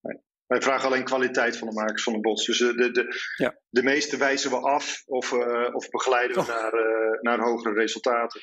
nee. 0.00 0.20
Wij 0.46 0.62
vragen 0.62 0.86
alleen 0.86 1.04
kwaliteit 1.04 1.56
van 1.56 1.68
de 1.68 1.74
makers 1.74 2.02
van 2.02 2.12
de 2.12 2.20
bots. 2.20 2.46
Dus 2.46 2.58
de, 2.58 2.74
de, 2.74 2.90
de, 2.90 3.32
ja. 3.36 3.58
de 3.68 3.82
meeste 3.82 4.16
wijzen 4.16 4.50
we 4.50 4.56
af 4.56 5.02
of, 5.06 5.32
uh, 5.32 5.74
of 5.74 5.88
begeleiden 5.90 6.36
we 6.36 6.42
oh. 6.42 6.48
naar, 6.48 6.74
uh, 6.74 7.20
naar 7.20 7.38
hogere 7.38 7.74
resultaten. 7.74 8.40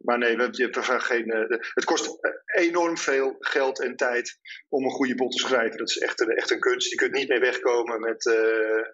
Maar 0.00 0.18
nee, 0.18 0.36
we, 0.36 0.48
geen, 0.82 1.28
uh, 1.28 1.58
het 1.74 1.84
kost 1.84 2.18
enorm 2.44 2.98
veel 2.98 3.36
geld 3.38 3.80
en 3.80 3.96
tijd 3.96 4.38
om 4.68 4.84
een 4.84 4.90
goede 4.90 5.14
bot 5.14 5.32
te 5.32 5.38
schrijven. 5.38 5.78
Dat 5.78 5.88
is 5.88 5.98
echt, 5.98 6.20
een, 6.20 6.28
echt 6.28 6.50
een 6.50 6.60
kunst. 6.60 6.90
Je 6.90 6.96
kunt 6.96 7.12
niet 7.12 7.28
mee 7.28 7.40
wegkomen 7.40 8.00
met, 8.00 8.24
uh, 8.26 8.34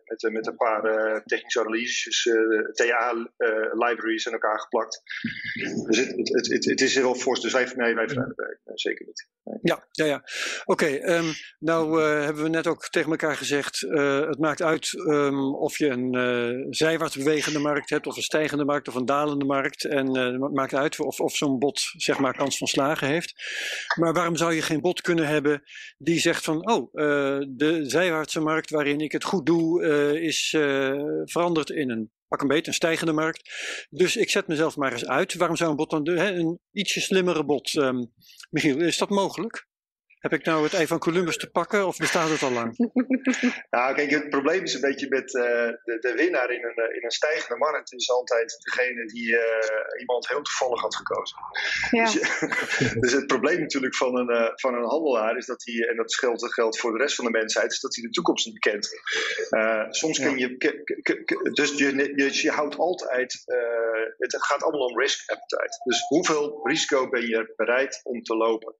met, 0.04 0.32
met 0.32 0.46
een 0.46 0.56
paar 0.56 0.84
uh, 0.84 1.20
technische 1.24 1.60
analyses, 1.60 2.30
TA-libraries 2.72 4.26
aan 4.26 4.32
elkaar 4.32 4.60
geplakt. 4.60 5.02
Dus 5.86 5.98
het, 5.98 6.28
het, 6.28 6.46
het, 6.46 6.64
het 6.64 6.80
is 6.80 6.94
heel 6.94 7.14
fors. 7.14 7.40
Dus 7.40 7.52
wij, 7.52 7.72
nee, 7.74 7.94
wij 7.94 8.08
vragen 8.08 8.60
zeker 8.74 9.06
niet. 9.06 9.28
Nee. 9.44 9.58
Ja, 9.62 9.86
ja, 9.90 10.04
ja. 10.04 10.22
Oké, 10.64 11.14
um, 11.14 11.32
nou 11.58 12.02
hebben 12.02 12.42
we 12.42 12.48
net 12.48 12.66
ook 12.66 12.88
tegen 12.88 13.10
elkaar 13.10 13.36
gezegd, 13.36 13.80
het 13.80 14.38
maakt 14.38 14.62
uit 14.62 14.92
um, 14.92 15.54
of 15.54 15.78
je 15.78 15.86
een 15.86 16.66
zijwaarts 16.70 17.16
bewegende 17.16 17.58
markt 17.58 17.90
hebt, 17.90 18.06
of 18.06 18.16
een 18.16 18.22
stijgende 18.22 18.64
markt, 18.64 18.88
of 18.88 18.94
een 18.94 19.06
dalende 19.06 19.44
markt. 19.44 19.84
En 19.84 20.16
het 20.16 20.54
maakt 20.54 20.74
uit 20.74 20.95
of, 21.00 21.20
of 21.20 21.36
zo'n 21.36 21.58
bot 21.58 21.80
zeg 21.96 22.18
maar 22.18 22.36
kans 22.36 22.58
van 22.58 22.66
slagen 22.66 23.08
heeft. 23.08 23.34
Maar 23.98 24.12
waarom 24.12 24.36
zou 24.36 24.54
je 24.54 24.62
geen 24.62 24.80
bot 24.80 25.00
kunnen 25.00 25.26
hebben 25.26 25.62
die 25.98 26.20
zegt 26.20 26.44
van 26.44 26.70
oh, 26.70 26.92
uh, 26.92 27.38
de 27.48 27.82
zijwaartse 27.86 28.40
markt 28.40 28.70
waarin 28.70 29.00
ik 29.00 29.12
het 29.12 29.24
goed 29.24 29.46
doe 29.46 29.82
uh, 29.82 30.22
is 30.22 30.52
uh, 30.56 31.22
veranderd 31.24 31.70
in 31.70 31.90
een 31.90 32.10
pak 32.28 32.40
een 32.40 32.48
beet, 32.48 32.66
een 32.66 32.74
stijgende 32.74 33.12
markt. 33.12 33.50
Dus 33.90 34.16
ik 34.16 34.30
zet 34.30 34.46
mezelf 34.46 34.76
maar 34.76 34.92
eens 34.92 35.06
uit. 35.06 35.34
Waarom 35.34 35.56
zou 35.56 35.70
een 35.70 35.76
bot 35.76 35.90
dan 35.90 36.04
doen? 36.04 36.18
Een 36.18 36.60
ietsje 36.72 37.00
slimmere 37.00 37.44
bot. 37.44 37.74
Um, 37.74 38.12
Michiel, 38.50 38.80
is 38.80 38.98
dat 38.98 39.10
mogelijk? 39.10 39.68
Heb 40.26 40.38
ik 40.38 40.46
nou 40.46 40.62
het 40.62 40.74
ei 40.74 40.86
van 40.86 40.98
Columbus 40.98 41.36
te 41.36 41.50
pakken 41.50 41.86
of 41.86 41.96
bestaat 41.96 42.28
het 42.28 42.42
al 42.42 42.50
lang? 42.50 42.76
nou, 43.76 43.94
kijk, 43.94 44.10
het 44.10 44.28
probleem 44.28 44.62
is 44.62 44.74
een 44.74 44.80
beetje 44.80 45.08
met 45.08 45.34
uh, 45.34 45.42
de, 45.42 45.96
de, 46.00 46.12
winnaar 46.16 46.50
in 46.50 46.64
een, 46.64 46.84
uh, 46.88 46.96
in 46.96 47.04
een 47.04 47.10
stijgende 47.10 47.56
markt 47.56 47.92
is 47.92 48.10
altijd 48.10 48.56
degene 48.58 49.06
die 49.06 49.28
uh, 49.28 50.00
iemand 50.00 50.28
heel 50.28 50.42
toevallig 50.42 50.80
had 50.80 50.96
gekozen. 50.96 51.38
Ja. 51.90 52.04
Dus, 52.04 52.14
dus, 53.02 53.12
het 53.12 53.26
probleem 53.26 53.60
natuurlijk 53.60 53.94
van 53.94 54.16
een, 54.16 54.52
van 54.54 54.74
een 54.74 54.84
handelaar 54.84 55.36
is 55.36 55.46
dat 55.46 55.62
hij, 55.64 55.88
en 55.88 55.96
dat 55.96 56.14
geldt, 56.14 56.40
dat 56.40 56.52
geldt 56.52 56.80
voor 56.80 56.92
de 56.92 56.98
rest 56.98 57.14
van 57.14 57.24
de 57.24 57.30
mensheid, 57.30 57.72
is 57.72 57.80
dat 57.80 57.94
hij 57.94 58.04
de 58.04 58.10
toekomst 58.10 58.46
niet 58.46 58.58
kent. 58.58 58.88
soms 59.90 60.18
kun 60.18 60.38
je, 60.38 60.56
dus 61.52 61.72
je, 61.78 62.12
je, 62.16 62.42
je 62.42 62.50
houdt 62.50 62.76
altijd, 62.76 63.42
het 64.18 64.36
gaat 64.44 64.62
allemaal 64.62 64.86
om 64.86 65.00
risk 65.00 65.30
appetite. 65.30 65.80
Dus 65.84 66.00
hoeveel 66.08 66.60
risico 66.62 67.08
ben 67.08 67.26
je 67.26 67.52
bereid 67.56 68.00
om 68.02 68.22
te 68.22 68.36
lopen? 68.36 68.74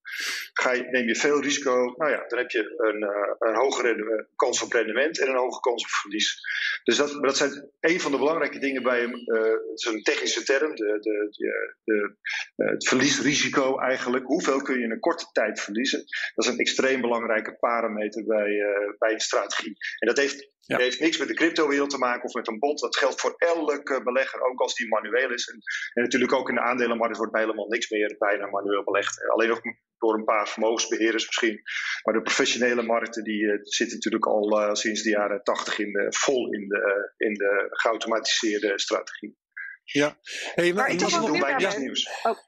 Ga 0.53 0.72
je, 0.72 0.82
neem 0.82 1.07
je 1.07 1.16
veel 1.16 1.36
risico, 1.41 1.95
nou 1.97 2.11
ja, 2.11 2.24
dan 2.28 2.39
heb 2.39 2.51
je 2.51 2.74
een, 2.76 3.03
uh, 3.03 3.34
een 3.39 3.55
hogere 3.55 4.28
kans 4.37 4.62
op 4.62 4.72
rendement 4.72 5.20
en 5.20 5.28
een 5.28 5.37
hoge 5.37 5.61
kans 5.61 5.82
op 5.82 5.91
verlies. 5.91 6.41
Dus 6.84 6.97
dat, 6.97 7.22
dat 7.22 7.37
zijn 7.37 7.70
een 7.80 8.01
van 8.01 8.11
de 8.11 8.18
belangrijke 8.18 8.59
dingen 8.59 8.82
bij 8.82 9.07
uh, 9.07 9.53
zo'n 9.74 10.03
technische 10.03 10.43
term, 10.43 10.74
de, 10.74 10.99
de, 11.01 11.28
de, 11.30 11.76
de 11.84 12.16
uh, 12.57 12.70
het 12.70 12.89
verliesrisico 12.89 13.78
eigenlijk. 13.78 14.26
Hoeveel 14.26 14.62
kun 14.62 14.78
je 14.78 14.84
in 14.84 14.91
een 14.91 15.01
korte 15.01 15.26
tijd 15.32 15.61
verliezen? 15.61 16.05
Dat 16.34 16.45
is 16.45 16.51
een 16.51 16.59
extreem 16.59 17.01
belangrijke 17.01 17.57
parameter 17.57 18.24
bij, 18.24 18.64
bij 18.99 19.12
een 19.12 19.20
strategie. 19.20 19.76
En 19.99 20.07
dat 20.07 20.16
heeft 20.16 20.55
ja. 20.66 20.76
Het 20.76 20.84
heeft 20.84 21.01
niks 21.01 21.18
met 21.18 21.28
de 21.28 21.34
cryptowereld 21.34 21.91
te 21.91 21.99
maken 21.99 22.24
of 22.24 22.34
met 22.34 22.49
een 22.49 22.59
bot. 22.59 22.80
Dat 22.80 22.97
geldt 22.97 23.20
voor 23.20 23.34
elke 23.37 24.03
belegger, 24.03 24.41
ook 24.41 24.61
als 24.61 24.74
die 24.74 24.89
manueel 24.89 25.32
is. 25.32 25.49
En, 25.49 25.59
en 25.93 26.03
natuurlijk 26.03 26.32
ook 26.32 26.49
in 26.49 26.55
de 26.55 26.61
aandelenmarkt 26.61 27.16
wordt 27.16 27.37
helemaal 27.37 27.68
niks 27.68 27.91
meer 27.91 28.16
bijna 28.18 28.47
manueel 28.47 28.84
belegd. 28.84 29.28
Alleen 29.28 29.49
nog 29.49 29.61
door 29.99 30.14
een 30.14 30.24
paar 30.24 30.49
vermogensbeheerders 30.49 31.26
misschien. 31.26 31.61
Maar 32.03 32.14
de 32.14 32.22
professionele 32.22 32.82
markten 32.82 33.24
die 33.24 33.42
uh, 33.42 33.59
zitten 33.62 33.94
natuurlijk 33.94 34.26
al 34.26 34.62
uh, 34.62 34.74
sinds 34.74 35.03
de 35.03 35.11
jaren 35.11 35.42
tachtig 35.42 35.78
in 35.78 35.92
de, 35.92 36.07
vol 36.09 36.53
in 36.53 36.68
de, 36.68 37.12
in 37.16 37.34
de 37.34 37.66
geautomatiseerde 37.70 38.78
strategie. 38.78 39.36
Ja, 39.84 40.18
hey, 40.55 40.72
maar, 40.72 40.74
maar 40.74 40.90
ik 40.90 40.99
doen 40.99 41.40
wij 41.40 41.57
niets 41.57 41.76
nieuws. 41.76 42.09
Oh. 42.22 42.38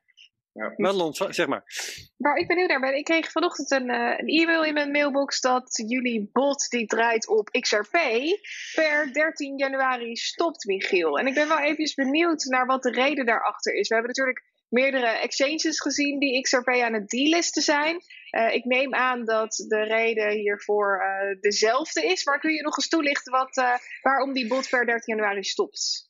Ja. 0.59 0.73
Madelon, 0.77 1.15
zeg 1.15 1.47
maar. 1.47 1.65
Waar 2.17 2.37
ik 2.37 2.47
benieuwd 2.47 2.69
naar 2.69 2.81
ben, 2.81 2.97
ik 2.97 3.05
kreeg 3.05 3.31
vanochtend 3.31 3.71
een, 3.71 3.91
uh, 3.91 4.15
een 4.17 4.27
e-mail 4.29 4.65
in 4.65 4.75
mijn 4.75 4.91
mailbox 4.91 5.41
dat 5.41 5.83
jullie 5.87 6.31
bot 6.33 6.69
die 6.69 6.87
draait 6.87 7.29
op 7.29 7.49
XRP 7.49 7.99
per 8.75 9.13
13 9.13 9.57
januari 9.57 10.17
stopt, 10.17 10.65
Michiel. 10.65 11.19
En 11.19 11.27
ik 11.27 11.35
ben 11.35 11.49
wel 11.49 11.59
even 11.59 12.05
benieuwd 12.05 12.45
naar 12.45 12.67
wat 12.67 12.83
de 12.83 12.91
reden 12.91 13.27
daarachter 13.27 13.75
is. 13.75 13.89
We 13.89 13.95
hebben 13.95 14.13
natuurlijk 14.17 14.45
meerdere 14.69 15.07
exchanges 15.07 15.81
gezien 15.81 16.19
die 16.19 16.41
XRP 16.41 16.69
aan 16.69 16.93
het 16.93 17.09
delisten 17.09 17.63
zijn. 17.63 18.01
Uh, 18.31 18.55
ik 18.55 18.65
neem 18.65 18.95
aan 18.95 19.25
dat 19.25 19.65
de 19.69 19.83
reden 19.83 20.31
hiervoor 20.31 21.03
uh, 21.03 21.41
dezelfde 21.41 22.07
is, 22.07 22.25
maar 22.25 22.41
kun 22.41 22.53
je 22.53 22.63
nog 22.63 22.77
eens 22.77 22.89
toelichten 22.89 23.33
wat, 23.33 23.57
uh, 23.57 23.75
waarom 24.03 24.33
die 24.33 24.47
bot 24.47 24.69
per 24.69 24.87
13 24.87 25.17
januari 25.17 25.43
stopt? 25.43 26.08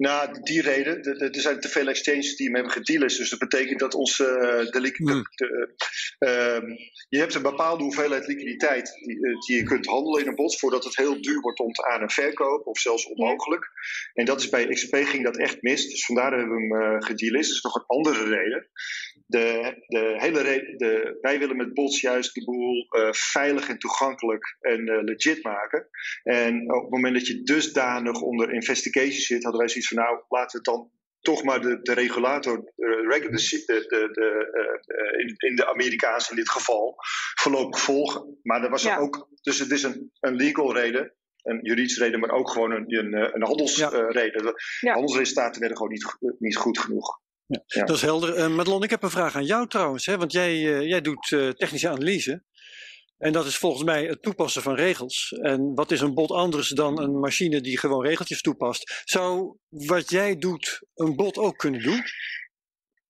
Nou, 0.00 0.40
die 0.42 0.62
reden. 0.62 1.02
Er 1.02 1.40
zijn 1.40 1.60
te 1.60 1.68
veel 1.68 1.88
exchanges 1.88 2.36
die 2.36 2.46
hem 2.46 2.54
hebben 2.54 2.72
gedealist. 2.72 3.18
Dus 3.18 3.30
dat 3.30 3.38
betekent 3.38 3.78
dat 3.78 3.94
onze. 3.94 4.24
Uh, 4.24 4.82
de, 4.82 4.92
Hmm. 4.96 5.22
de, 5.34 5.74
ehm, 6.18 6.66
je 7.08 7.18
hebt 7.18 7.34
een 7.34 7.42
bepaalde 7.42 7.82
hoeveelheid 7.82 8.26
liquiditeit 8.26 8.92
die, 9.04 9.26
eh, 9.26 9.38
die 9.46 9.56
je 9.56 9.62
kunt 9.62 9.86
handelen 9.86 10.20
in 10.20 10.28
een 10.28 10.34
bot. 10.34 10.58
voordat 10.58 10.84
het 10.84 10.96
heel 10.96 11.20
duur 11.22 11.40
wordt 11.40 11.60
om 11.60 11.72
te 11.72 11.86
aan- 11.86 12.00
en 12.00 12.10
verkopen. 12.10 12.66
of 12.66 12.78
zelfs 12.78 13.06
onmogelijk. 13.06 13.70
En 14.14 14.24
dat 14.24 14.40
is 14.40 14.48
bij 14.48 14.66
XP 14.66 14.94
ging 14.96 15.24
dat 15.24 15.36
echt 15.36 15.62
mis. 15.62 15.88
Dus 15.88 16.04
vandaar 16.04 16.38
hebben 16.38 16.56
we 16.56 16.74
hem 16.76 16.92
uh, 16.92 16.96
gedealist. 16.98 17.48
Dat 17.48 17.56
is 17.56 17.62
nog 17.62 17.74
een 17.74 17.86
andere 17.86 18.24
reden. 18.24 18.68
De, 19.26 19.74
de 19.86 20.14
hele 20.16 20.40
reden 20.40 20.78
de, 20.78 21.18
wij 21.20 21.38
willen 21.38 21.56
met 21.56 21.74
bots 21.74 22.00
juist 22.00 22.34
de 22.34 22.44
boel 22.44 22.86
uh, 22.90 23.12
veilig 23.12 23.68
en 23.68 23.78
toegankelijk 23.78 24.56
en 24.60 24.80
uh, 24.88 25.02
legit 25.02 25.42
maken. 25.44 25.88
En 26.22 26.74
op 26.74 26.82
het 26.82 26.90
moment 26.90 27.14
dat 27.14 27.26
je 27.26 27.42
dusdanig 27.42 28.20
onder 28.20 28.52
investigation 28.52 29.20
zit, 29.20 29.42
hadden 29.42 29.60
wij 29.60 29.68
zoiets 29.68 29.89
van 29.94 30.04
nou, 30.04 30.22
laten 30.28 30.58
we 30.58 30.70
dan 30.70 30.90
toch 31.20 31.42
maar 31.42 31.60
de, 31.60 31.78
de 31.82 31.92
regulator, 31.92 32.56
uh, 32.76 33.10
de, 33.10 33.28
de, 33.66 34.08
de, 34.12 35.14
in, 35.18 35.48
in, 35.48 35.56
de 35.56 35.68
Amerikaanse 35.68 36.30
in 36.30 36.36
dit 36.36 36.50
geval, 36.50 36.94
voorlopig 37.34 37.80
volgen. 37.80 38.38
Maar 38.42 38.62
er 38.62 38.70
was 38.70 38.82
ja. 38.82 38.98
ook, 38.98 39.28
dus 39.42 39.58
het 39.58 39.70
is 39.70 39.82
een, 39.82 40.10
een 40.20 40.34
legal 40.34 40.74
reden, 40.74 41.14
een 41.42 41.58
juridische 41.62 42.04
reden, 42.04 42.20
maar 42.20 42.30
ook 42.30 42.50
gewoon 42.50 42.70
een, 42.70 42.98
een, 42.98 43.34
een 43.34 43.42
handelsreden. 43.42 44.44
Ja. 44.44 44.52
ja. 44.80 44.92
Handelsresultaten 44.92 45.60
werden 45.60 45.76
gewoon 45.76 45.92
niet, 45.92 46.16
niet 46.38 46.56
goed 46.56 46.78
genoeg. 46.78 47.20
Ja, 47.46 47.62
ja. 47.66 47.84
Dat 47.84 47.96
is 47.96 48.02
helder. 48.02 48.38
Uh, 48.38 48.48
Madelon, 48.48 48.82
ik 48.82 48.90
heb 48.90 49.02
een 49.02 49.10
vraag 49.10 49.36
aan 49.36 49.44
jou 49.44 49.68
trouwens. 49.68 50.06
Hè? 50.06 50.16
Want 50.16 50.32
jij, 50.32 50.56
uh, 50.56 50.88
jij 50.88 51.00
doet 51.00 51.30
uh, 51.30 51.48
technische 51.48 51.88
analyse. 51.88 52.42
En 53.20 53.32
dat 53.32 53.46
is 53.46 53.56
volgens 53.56 53.84
mij 53.84 54.04
het 54.04 54.22
toepassen 54.22 54.62
van 54.62 54.74
regels. 54.74 55.30
En 55.30 55.74
wat 55.74 55.90
is 55.90 56.00
een 56.00 56.14
bot 56.14 56.30
anders 56.30 56.68
dan 56.68 57.00
een 57.00 57.18
machine 57.18 57.60
die 57.60 57.78
gewoon 57.78 58.06
regeltjes 58.06 58.40
toepast? 58.40 59.02
Zou 59.04 59.56
wat 59.68 60.10
jij 60.10 60.36
doet 60.36 60.80
een 60.94 61.16
bot 61.16 61.38
ook 61.38 61.56
kunnen 61.56 61.82
doen? 61.82 62.02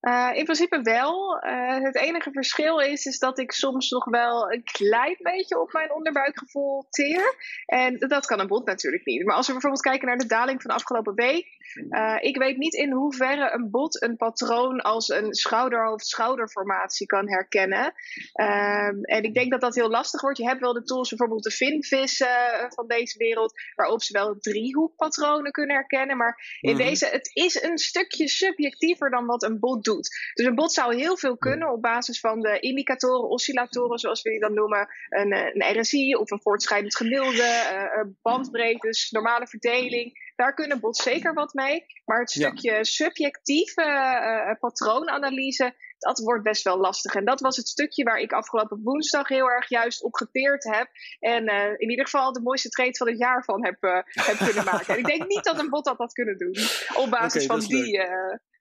Uh, 0.01 0.31
in 0.33 0.45
principe 0.45 0.83
wel. 0.83 1.45
Uh, 1.45 1.83
het 1.83 1.97
enige 1.97 2.31
verschil 2.33 2.79
is, 2.79 3.05
is 3.05 3.19
dat 3.19 3.39
ik 3.39 3.53
soms 3.53 3.91
nog 3.91 4.05
wel 4.05 4.53
een 4.53 4.65
klein 4.65 5.17
beetje 5.19 5.61
op 5.61 5.73
mijn 5.73 5.93
onderbuikgevoel 5.93 6.87
teer. 6.91 7.35
En 7.67 7.99
dat 7.99 8.27
kan 8.27 8.41
een 8.41 8.47
bot 8.47 8.67
natuurlijk 8.67 9.05
niet. 9.05 9.25
Maar 9.25 9.37
als 9.37 9.47
we 9.47 9.53
bijvoorbeeld 9.53 9.83
kijken 9.83 10.09
naar 10.09 10.19
de 10.19 10.27
daling 10.27 10.63
van 10.63 10.71
de 10.71 10.77
afgelopen 10.77 11.15
week. 11.15 11.59
Uh, 11.91 12.17
ik 12.21 12.37
weet 12.37 12.57
niet 12.57 12.75
in 12.75 12.93
hoeverre 12.93 13.53
een 13.53 13.71
bot 13.71 14.03
een 14.03 14.17
patroon 14.17 14.81
als 14.81 15.09
een 15.09 15.35
schouderhoofd-schouderformatie 15.35 17.07
kan 17.07 17.29
herkennen. 17.29 17.85
Um, 17.85 19.05
en 19.05 19.23
ik 19.23 19.35
denk 19.35 19.51
dat 19.51 19.61
dat 19.61 19.75
heel 19.75 19.91
lastig 19.91 20.21
wordt. 20.21 20.39
Je 20.39 20.47
hebt 20.47 20.61
wel 20.61 20.73
de 20.73 20.83
tools, 20.83 21.09
bijvoorbeeld 21.09 21.43
de 21.43 21.51
finvis 21.51 22.25
van 22.69 22.87
deze 22.87 23.19
wereld, 23.19 23.53
waarop 23.75 24.03
ze 24.03 24.13
wel 24.13 24.39
driehoekpatronen 24.39 25.53
kunnen 25.53 25.77
herkennen. 25.77 26.17
Maar 26.17 26.59
in 26.61 26.77
deze, 26.77 27.07
het 27.07 27.31
is 27.33 27.63
een 27.63 27.79
stukje 27.79 28.29
subjectiever 28.29 29.11
dan 29.11 29.27
wat 29.27 29.43
een 29.43 29.59
bot 29.59 29.85
doet. 29.85 29.90
Dus 29.97 30.47
een 30.47 30.55
bot 30.55 30.73
zou 30.73 30.97
heel 30.97 31.17
veel 31.17 31.37
kunnen 31.37 31.73
op 31.73 31.83
basis 31.83 32.21
van 32.21 32.41
de 32.41 32.61
indicatoren, 32.61 33.29
oscillatoren, 33.29 33.99
zoals 33.99 34.23
we 34.23 34.31
die 34.31 34.41
dan 34.41 34.55
noemen. 34.55 34.89
Een, 35.09 35.33
een 35.33 35.81
RSI 35.81 36.15
of 36.15 36.31
een 36.31 36.41
voortschrijdend 36.41 36.97
gemiddelde, 36.97 37.43
uh, 37.73 38.13
bandbreedtes, 38.23 39.11
normale 39.11 39.47
verdeling. 39.47 40.29
Daar 40.37 40.55
kunnen 40.55 40.81
bots 40.81 41.03
zeker 41.03 41.35
wat 41.35 41.55
mee. 41.55 41.85
Maar 42.05 42.21
het 42.21 42.31
stukje 42.31 42.73
ja. 42.73 42.83
subjectieve 42.83 43.83
uh, 43.83 44.59
patroonanalyse, 44.61 45.75
dat 45.99 46.19
wordt 46.19 46.43
best 46.43 46.63
wel 46.63 46.79
lastig. 46.79 47.15
En 47.15 47.25
dat 47.25 47.41
was 47.41 47.57
het 47.57 47.69
stukje 47.69 48.05
waar 48.05 48.19
ik 48.19 48.33
afgelopen 48.33 48.81
woensdag 48.83 49.29
heel 49.29 49.51
erg 49.51 49.69
juist 49.69 50.03
op 50.03 50.15
geteerd 50.15 50.65
heb. 50.65 50.89
En 51.19 51.51
uh, 51.51 51.65
in 51.77 51.91
ieder 51.91 52.05
geval 52.05 52.33
de 52.33 52.41
mooiste 52.41 52.69
trade 52.69 52.97
van 52.97 53.09
het 53.09 53.19
jaar 53.19 53.45
van 53.45 53.65
heb, 53.65 53.85
uh, 53.85 53.99
heb 54.05 54.37
kunnen 54.37 54.65
maken. 54.65 54.95
En 54.95 54.99
ik 54.99 55.07
denk 55.07 55.27
niet 55.27 55.45
dat 55.45 55.59
een 55.59 55.71
bot 55.71 55.85
dat 55.85 55.99
had 55.99 56.13
kunnen 56.13 56.39
doen. 56.39 56.57
Op 56.95 57.11
basis 57.11 57.45
okay, 57.45 57.59
van 57.59 57.69
die. 57.69 58.09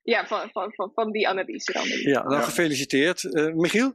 Ja, 0.01 0.27
van, 0.27 0.49
van, 0.51 0.73
van, 0.73 0.91
van 0.93 1.11
die 1.11 1.27
analyse 1.27 1.71
dan. 1.71 1.87
Ja, 1.87 2.23
nou 2.23 2.43
gefeliciteerd. 2.43 3.23
Michiel? 3.53 3.93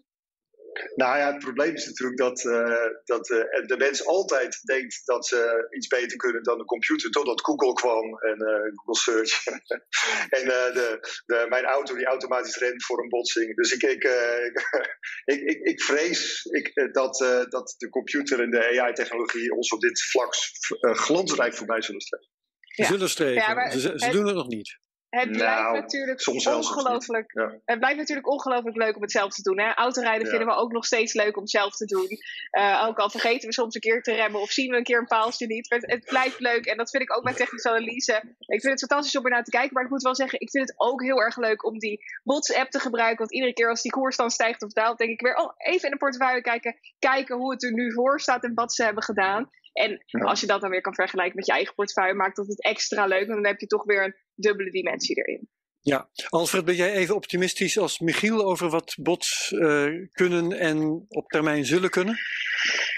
Nou 0.94 1.18
ja, 1.18 1.32
het 1.32 1.38
probleem 1.38 1.74
is 1.74 1.86
natuurlijk 1.86 2.18
dat, 2.18 2.44
uh, 2.44 2.86
dat 3.04 3.30
uh, 3.30 3.66
de 3.66 3.76
mens 3.76 4.06
altijd 4.06 4.60
denkt 4.62 5.00
dat 5.04 5.26
ze 5.26 5.66
iets 5.70 5.86
beter 5.86 6.16
kunnen 6.16 6.42
dan 6.42 6.58
de 6.58 6.64
computer, 6.64 7.10
totdat 7.10 7.44
Google 7.44 7.72
kwam 7.72 8.18
en 8.18 8.42
uh, 8.42 8.72
Google 8.74 8.96
Search. 8.96 9.46
en 10.38 10.44
de, 10.44 10.98
de, 11.26 11.46
mijn 11.48 11.64
auto 11.64 11.94
die 11.96 12.06
automatisch 12.06 12.56
rent 12.56 12.84
voor 12.84 13.02
een 13.02 13.08
botsing. 13.08 13.56
Dus 13.56 13.72
ik, 13.72 13.82
ik, 13.82 14.04
ik, 15.34 15.40
ik, 15.40 15.60
ik, 15.62 15.82
vrees 15.82 16.44
ik, 16.44 16.88
dat, 16.92 17.46
dat 17.48 17.74
de 17.78 17.88
computer 17.88 18.40
en 18.40 18.50
de 18.50 18.80
AI-technologie 18.80 19.54
ons 19.54 19.72
op 19.72 19.80
dit 19.80 20.02
vlak 20.02 20.34
glansrijk 20.80 21.54
voorbij 21.54 21.82
zullen 21.82 22.00
streven. 22.00 22.32
Ja. 22.58 22.86
Zullen 22.86 23.10
streven. 23.10 23.34
Ja, 23.34 23.54
maar, 23.54 23.72
ze, 23.72 23.78
ze 23.78 24.04
het... 24.04 24.12
doen 24.12 24.26
het 24.26 24.36
nog 24.36 24.48
niet. 24.48 24.78
Het 25.14 25.32
blijft 25.32 25.60
nou, 25.60 25.74
natuurlijk 25.74 26.26
ongelooflijk. 26.26 27.32
Ja. 27.32 27.52
Het 27.64 27.78
blijft 27.78 27.98
natuurlijk 27.98 28.28
ongelooflijk 28.28 28.76
leuk 28.76 28.96
om 28.96 29.02
het 29.02 29.10
zelf 29.10 29.34
te 29.34 29.42
doen. 29.42 29.58
Hè? 29.60 29.74
Autorijden 29.74 30.24
ja. 30.24 30.30
vinden 30.30 30.48
we 30.48 30.54
ook 30.54 30.72
nog 30.72 30.84
steeds 30.84 31.12
leuk 31.12 31.36
om 31.36 31.46
zelf 31.46 31.76
te 31.76 31.84
doen. 31.84 32.08
Uh, 32.52 32.84
ook 32.86 32.98
al 32.98 33.10
vergeten 33.10 33.48
we 33.48 33.54
soms 33.54 33.74
een 33.74 33.80
keer 33.80 34.02
te 34.02 34.14
remmen 34.14 34.40
of 34.40 34.50
zien 34.50 34.70
we 34.70 34.76
een 34.76 34.82
keer 34.82 34.98
een 34.98 35.06
paaltje 35.06 35.46
niet. 35.46 35.70
Het, 35.70 35.90
het, 35.90 36.04
blijft 36.04 36.40
leuk 36.40 36.66
en 36.66 36.76
dat 36.76 36.90
vind 36.90 37.02
ik 37.02 37.16
ook 37.16 37.24
met 37.24 37.36
technische 37.36 37.68
analyse. 37.68 38.22
Ik 38.38 38.60
vind 38.60 38.80
het 38.80 38.88
fantastisch 38.88 39.16
om 39.16 39.24
er 39.24 39.30
naar 39.30 39.44
te 39.44 39.50
kijken. 39.50 39.74
Maar 39.74 39.84
ik 39.84 39.90
moet 39.90 40.02
wel 40.02 40.14
zeggen, 40.14 40.40
ik 40.40 40.50
vind 40.50 40.68
het 40.68 40.80
ook 40.80 41.02
heel 41.02 41.22
erg 41.22 41.36
leuk 41.36 41.64
om 41.64 41.78
die 41.78 42.00
bots-app 42.22 42.70
te 42.70 42.78
gebruiken. 42.78 43.18
Want 43.18 43.32
iedere 43.32 43.52
keer 43.52 43.68
als 43.68 43.82
die 43.82 43.92
koers 43.92 44.16
dan 44.16 44.30
stijgt 44.30 44.62
of 44.62 44.72
daalt, 44.72 44.98
denk 44.98 45.10
ik 45.10 45.20
weer: 45.20 45.36
oh, 45.36 45.52
even 45.56 45.84
in 45.84 45.90
de 45.90 45.96
portefeuille 45.96 46.42
kijken. 46.42 46.76
Kijken 46.98 47.36
hoe 47.36 47.52
het 47.52 47.62
er 47.62 47.72
nu 47.72 47.92
voor 47.92 48.20
staat 48.20 48.44
en 48.44 48.54
wat 48.54 48.74
ze 48.74 48.84
hebben 48.84 49.02
gedaan. 49.02 49.50
En 49.74 50.02
ja. 50.04 50.20
als 50.20 50.40
je 50.40 50.46
dat 50.46 50.60
dan 50.60 50.70
weer 50.70 50.80
kan 50.80 50.94
vergelijken 50.94 51.36
met 51.36 51.46
je 51.46 51.52
eigen 51.52 51.74
portefeuille, 51.74 52.14
maakt 52.14 52.36
dat 52.36 52.46
het 52.46 52.62
extra 52.62 53.06
leuk. 53.06 53.28
En 53.28 53.34
dan 53.34 53.46
heb 53.46 53.60
je 53.60 53.66
toch 53.66 53.84
weer 53.84 54.04
een 54.04 54.16
dubbele 54.34 54.70
dimensie 54.70 55.16
erin. 55.16 55.48
Ja, 55.80 56.08
Alfred, 56.28 56.64
ben 56.64 56.74
jij 56.74 56.92
even 56.92 57.14
optimistisch 57.14 57.78
als 57.78 57.98
Michiel 57.98 58.44
over 58.44 58.68
wat 58.68 58.96
bots 59.00 59.50
uh, 59.50 60.08
kunnen 60.12 60.52
en 60.52 61.06
op 61.08 61.28
termijn 61.28 61.64
zullen 61.64 61.90
kunnen? 61.90 62.16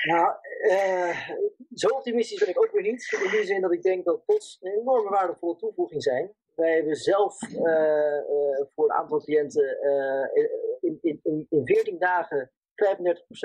Nou, 0.02 0.32
uh, 0.62 1.28
zo 1.74 1.88
optimistisch 1.88 2.38
ben 2.38 2.48
ik 2.48 2.58
ook 2.58 2.72
weer 2.72 2.82
niet. 2.82 3.18
In 3.24 3.30
die 3.30 3.46
zin 3.46 3.60
dat 3.60 3.72
ik 3.72 3.82
denk 3.82 4.04
dat 4.04 4.24
bots 4.24 4.58
een 4.60 4.80
enorme 4.80 5.10
waardevolle 5.10 5.56
toevoeging 5.56 6.02
zijn. 6.02 6.32
Wij 6.54 6.74
hebben 6.74 6.96
zelf 6.96 7.42
uh, 7.42 7.58
voor 8.74 8.84
een 8.84 8.96
aantal 8.96 9.20
cliënten 9.20 9.78
in, 10.80 10.98
in, 11.02 11.20
in, 11.22 11.46
in 11.48 11.66
14 11.66 11.98
dagen 11.98 12.52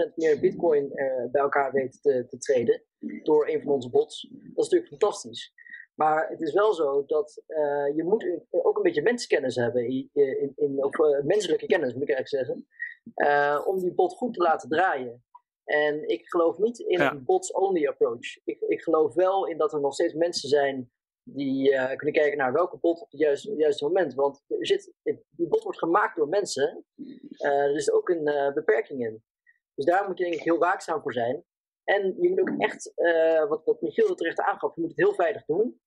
35% 0.10 0.14
meer 0.16 0.40
bitcoin 0.40 0.84
uh, 0.84 1.32
bij 1.32 1.42
elkaar 1.42 1.72
weten 1.72 2.02
te, 2.02 2.26
te 2.28 2.38
traden 2.38 2.84
door 3.24 3.48
een 3.48 3.62
van 3.62 3.72
onze 3.74 3.90
bots. 3.90 4.30
Dat 4.30 4.66
is 4.66 4.72
natuurlijk 4.72 4.88
fantastisch. 4.88 5.54
Maar 5.96 6.30
het 6.30 6.42
is 6.42 6.54
wel 6.54 6.74
zo 6.74 7.06
dat 7.06 7.44
uh, 7.48 7.96
je 7.96 8.04
moet 8.04 8.40
ook 8.50 8.78
een 8.78 8.84
beetje 8.84 9.02
menskennis 9.02 9.56
hebben, 9.56 9.86
in, 9.86 10.10
in, 10.14 10.54
in, 10.56 10.84
of 10.84 11.00
uh, 11.00 11.22
menselijke 11.24 11.66
kennis 11.66 11.94
moet 11.94 12.10
ik 12.10 12.16
eigenlijk 12.16 12.46
zeggen, 12.46 13.66
om 13.66 13.80
die 13.80 13.94
bot 13.94 14.14
goed 14.14 14.34
te 14.34 14.42
laten 14.42 14.70
draaien. 14.70 15.24
En 15.64 16.08
ik 16.08 16.28
geloof 16.28 16.58
niet 16.58 16.80
in 16.80 17.00
ja. 17.00 17.12
een 17.12 17.24
bots-only 17.26 17.88
approach. 17.88 18.38
Ik, 18.44 18.60
ik 18.60 18.82
geloof 18.82 19.14
wel 19.14 19.48
in 19.48 19.58
dat 19.58 19.74
er 19.74 19.80
nog 19.80 19.94
steeds 19.94 20.14
mensen 20.14 20.50
zijn 20.50 20.92
die 21.24 21.72
uh, 21.72 21.88
kunnen 21.88 22.16
kijken 22.16 22.38
naar 22.38 22.54
welke 22.54 22.78
bot 22.78 23.02
op 23.02 23.12
het 23.12 23.20
juiste, 23.20 23.56
juiste 23.56 23.86
moment. 23.86 24.14
Want 24.14 24.44
er 24.48 24.66
zit, 24.68 24.94
die 25.30 25.48
bot 25.48 25.64
wordt 25.64 25.80
gemaakt 25.80 26.16
door 26.16 26.28
mensen. 26.28 26.86
Uh, 26.96 27.48
er 27.48 27.76
is 27.76 27.92
ook 27.92 28.10
een 28.10 28.28
uh, 28.28 28.54
beperking 28.54 29.06
in. 29.06 29.24
Dus 29.76 29.86
daar 29.86 30.08
moet 30.08 30.18
je 30.18 30.24
denk 30.24 30.36
ik 30.36 30.44
heel 30.44 30.58
waakzaam 30.58 31.02
voor 31.02 31.14
zijn. 31.14 31.44
En 31.84 32.16
je 32.22 32.30
moet 32.30 32.40
ook 32.40 32.56
echt, 32.58 32.94
wat, 33.48 33.66
wat 33.66 33.82
Michiel 33.82 34.16
terecht 34.16 34.40
aangaf, 34.40 34.76
je 34.76 34.82
moet 34.82 34.90
het 34.90 35.00
heel 35.00 35.14
veilig 35.14 35.46
doen. 35.46 35.82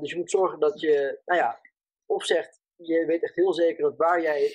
dus 0.00 0.10
je 0.10 0.16
moet 0.16 0.30
zorgen 0.30 0.60
dat 0.60 0.80
je, 0.80 1.20
nou 1.24 1.40
ja, 1.40 1.60
of 2.06 2.24
zegt, 2.24 2.60
je 2.76 3.06
weet 3.06 3.22
echt 3.22 3.34
heel 3.34 3.54
zeker 3.54 3.82
dat 3.82 3.96
waar 3.96 4.22
jij 4.22 4.48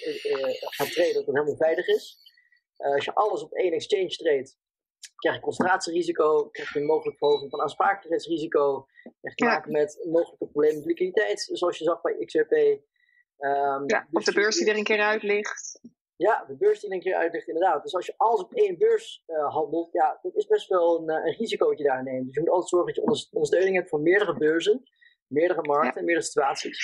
gaat 0.60 0.92
traden, 0.92 1.14
dat 1.14 1.26
het 1.26 1.36
helemaal 1.36 1.56
veilig 1.56 1.88
is. 1.88 2.18
als 2.76 3.06
je 3.06 3.14
alles 3.14 3.44
op 3.44 3.54
één 3.54 3.72
exchange 3.72 4.10
treedt, 4.10 4.58
krijg 5.22 5.36
je 5.36 5.42
concentratierisico, 5.42 6.50
krijg 6.50 6.74
je 6.74 6.80
een 6.80 6.86
mogelijke 6.86 7.18
verhoging 7.18 7.50
van 7.50 7.62
aansprakelijkheidsrisico, 7.62 8.88
krijg 9.02 9.36
je 9.36 9.36
te 9.36 9.46
maken 9.46 9.72
met 9.72 10.06
mogelijke 10.10 10.46
problemen 10.46 10.78
met 10.78 10.86
liquiditeit, 10.86 11.50
zoals 11.52 11.78
je 11.78 11.84
zag 11.84 12.02
bij 12.02 12.26
XRP. 12.26 12.52
Um, 12.52 13.84
ja, 13.88 14.00
dus 14.00 14.08
of 14.12 14.24
de 14.24 14.34
beurs 14.34 14.56
die 14.56 14.70
er 14.70 14.78
een 14.78 14.84
keer 14.84 15.02
uit 15.02 15.24
ligt. 15.24 15.82
Ja, 16.16 16.46
de 16.48 16.58
beurs 16.58 16.80
die 16.80 16.90
er 16.90 16.96
een 16.96 17.02
keer 17.02 17.16
uit 17.16 17.34
ligt, 17.34 17.48
inderdaad. 17.48 17.84
Dus 17.84 17.94
als 17.94 18.06
je 18.06 18.14
alles 18.18 18.42
op 18.42 18.54
één 18.54 18.78
beurs 18.78 19.24
uh, 19.28 19.54
handelt, 19.54 19.90
ja, 19.92 20.20
dat 20.22 20.36
is 20.36 20.48
best 20.48 20.68
wel 20.68 21.00
een, 21.00 21.10
een 21.10 21.36
risicootje 21.36 21.84
daar 21.84 22.04
neemt. 22.04 22.26
Dus 22.26 22.34
je 22.34 22.40
moet 22.40 22.50
altijd 22.50 22.70
zorgen 22.70 22.94
dat 22.94 22.96
je 22.96 23.30
ondersteuning 23.32 23.76
hebt 23.76 23.90
van 23.90 24.02
meerdere 24.02 24.38
beurzen, 24.38 24.84
meerdere 25.28 25.62
markten, 25.62 26.00
ja. 26.00 26.06
meerdere 26.06 26.26
situaties. 26.26 26.80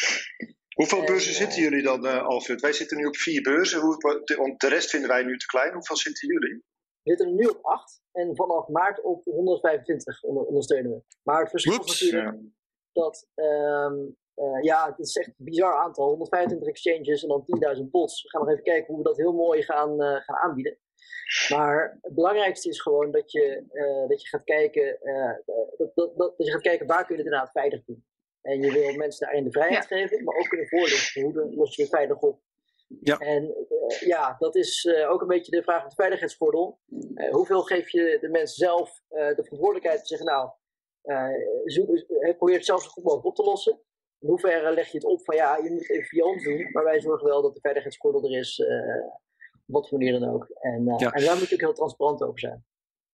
Hoeveel 0.76 1.04
beurzen 1.04 1.32
en, 1.32 1.38
zitten 1.38 1.62
jullie 1.62 1.84
dan, 1.84 2.06
uh, 2.06 2.26
Alfred? 2.26 2.62
Wij 2.62 2.74
zitten 2.74 2.98
nu 2.98 3.06
op 3.06 3.18
vier 3.18 3.42
beurzen, 3.42 3.80
Hoe, 3.80 4.24
want 4.38 4.60
de 4.60 4.68
rest 4.68 4.90
vinden 4.90 5.10
wij 5.10 5.24
nu 5.24 5.38
te 5.38 5.46
klein. 5.46 5.74
Hoeveel 5.74 5.96
zitten 5.96 6.28
jullie? 6.28 6.64
We 7.08 7.16
zitten 7.16 7.36
nu 7.36 7.46
op 7.46 7.60
8 7.62 8.02
en 8.12 8.36
vanaf 8.36 8.68
maart 8.68 9.02
op 9.02 9.24
125 9.24 10.24
onder, 10.24 10.44
ondersteunen 10.44 10.92
we. 10.92 11.02
Maar 11.24 11.42
het 11.42 11.50
verschil 11.50 11.74
Oeps, 11.74 12.02
is 12.02 12.12
natuurlijk 12.12 12.42
ja. 12.42 12.50
dat, 12.92 13.28
um, 13.36 14.18
uh, 14.36 14.62
ja, 14.62 14.90
het 14.90 15.00
is 15.00 15.16
echt 15.16 15.28
een 15.28 15.46
bizar 15.46 15.74
aantal. 15.74 16.08
125 16.08 16.68
exchanges 16.68 17.22
en 17.22 17.28
dan 17.28 17.46
10.000 17.78 17.84
bots. 17.84 18.24
We 18.24 18.30
gaan 18.30 18.42
nog 18.42 18.50
even 18.50 18.64
kijken 18.64 18.88
hoe 18.88 18.98
we 18.98 19.04
dat 19.04 19.18
heel 19.18 19.34
mooi 19.34 19.62
gaan, 19.62 20.02
uh, 20.02 20.16
gaan 20.16 20.36
aanbieden. 20.36 20.78
Maar 21.50 21.98
het 22.02 22.14
belangrijkste 22.14 22.70
is 22.70 22.82
gewoon 22.82 23.12
dat 23.12 23.32
je, 23.32 23.64
uh, 23.72 24.10
dat 24.10 24.22
je 24.22 24.28
gaat 24.28 24.44
kijken, 24.44 25.00
dat, 25.46 25.78
dat, 25.78 25.96
dat, 25.96 26.18
dat, 26.18 26.34
je 26.38 26.52
gaat 26.52 26.62
kijken 26.62 26.88
waar 26.88 27.06
kun 27.06 27.16
je 27.16 27.22
het 27.22 27.32
inderdaad 27.32 27.52
veilig 27.52 27.84
doen. 27.86 28.06
En 28.42 28.62
je 28.62 28.72
wil 28.72 28.96
mensen 28.96 29.26
daarin 29.26 29.44
de 29.44 29.52
vrijheid 29.52 29.86
geven, 29.86 30.24
maar 30.24 30.36
ook 30.36 30.48
kunnen 30.48 30.68
voorlichten. 30.68 31.22
Hoe 31.22 31.56
los 31.56 31.76
je 31.76 31.88
veilig 31.88 32.20
op? 32.20 32.40
Ja. 32.88 33.18
En 33.18 33.44
uh, 33.44 34.08
ja, 34.08 34.36
dat 34.40 34.56
is 34.56 34.84
uh, 34.84 35.12
ook 35.12 35.22
een 35.22 35.28
beetje 35.28 35.52
de 35.52 35.64
vraag 35.64 35.80
van 35.80 35.90
de 35.90 35.96
veiligheidsgordel. 35.96 36.80
Uh, 36.88 37.32
hoeveel 37.32 37.62
geef 37.62 37.90
je 37.90 38.18
de 38.22 38.30
mensen 38.30 38.56
zelf 38.56 39.02
de 39.10 39.44
verantwoordelijkheid 39.44 40.00
te 40.00 40.08
zeggen, 40.08 40.26
nou, 40.26 40.50
zoek, 41.66 42.06
probeer 42.38 42.56
het 42.56 42.66
zelf 42.66 42.84
zo 42.84 42.90
goed 42.90 43.04
mogelijk 43.04 43.28
op 43.28 43.36
te 43.36 43.44
lossen. 43.44 43.82
In 44.20 44.28
hoeverre 44.28 44.74
leg 44.74 44.88
je 44.88 44.98
het 44.98 45.08
op 45.08 45.26
van 45.26 45.36
ja, 45.36 45.58
je 45.58 45.70
moet 45.70 45.80
het 45.80 45.90
even 45.90 46.08
via 46.08 46.26
ons 46.26 46.44
doen, 46.44 46.70
maar 46.72 46.84
wij 46.84 47.02
zorgen 47.02 47.28
wel 47.28 47.42
dat 47.42 47.54
de 47.54 47.60
veiligheidsgordel 47.60 48.24
er 48.24 48.38
is, 48.38 48.60
op 49.68 49.74
wat 49.74 49.90
voor 49.90 49.98
manier 49.98 50.20
dan 50.20 50.34
ook. 50.34 50.48
En, 50.50 50.86
ja. 50.98 51.12
en 51.12 51.26
daar 51.26 51.38
moet 51.38 51.48
je 51.48 51.56
ook 51.56 51.62
heel 51.62 51.74
transparant 51.74 52.22
over 52.22 52.40
zijn. 52.40 52.66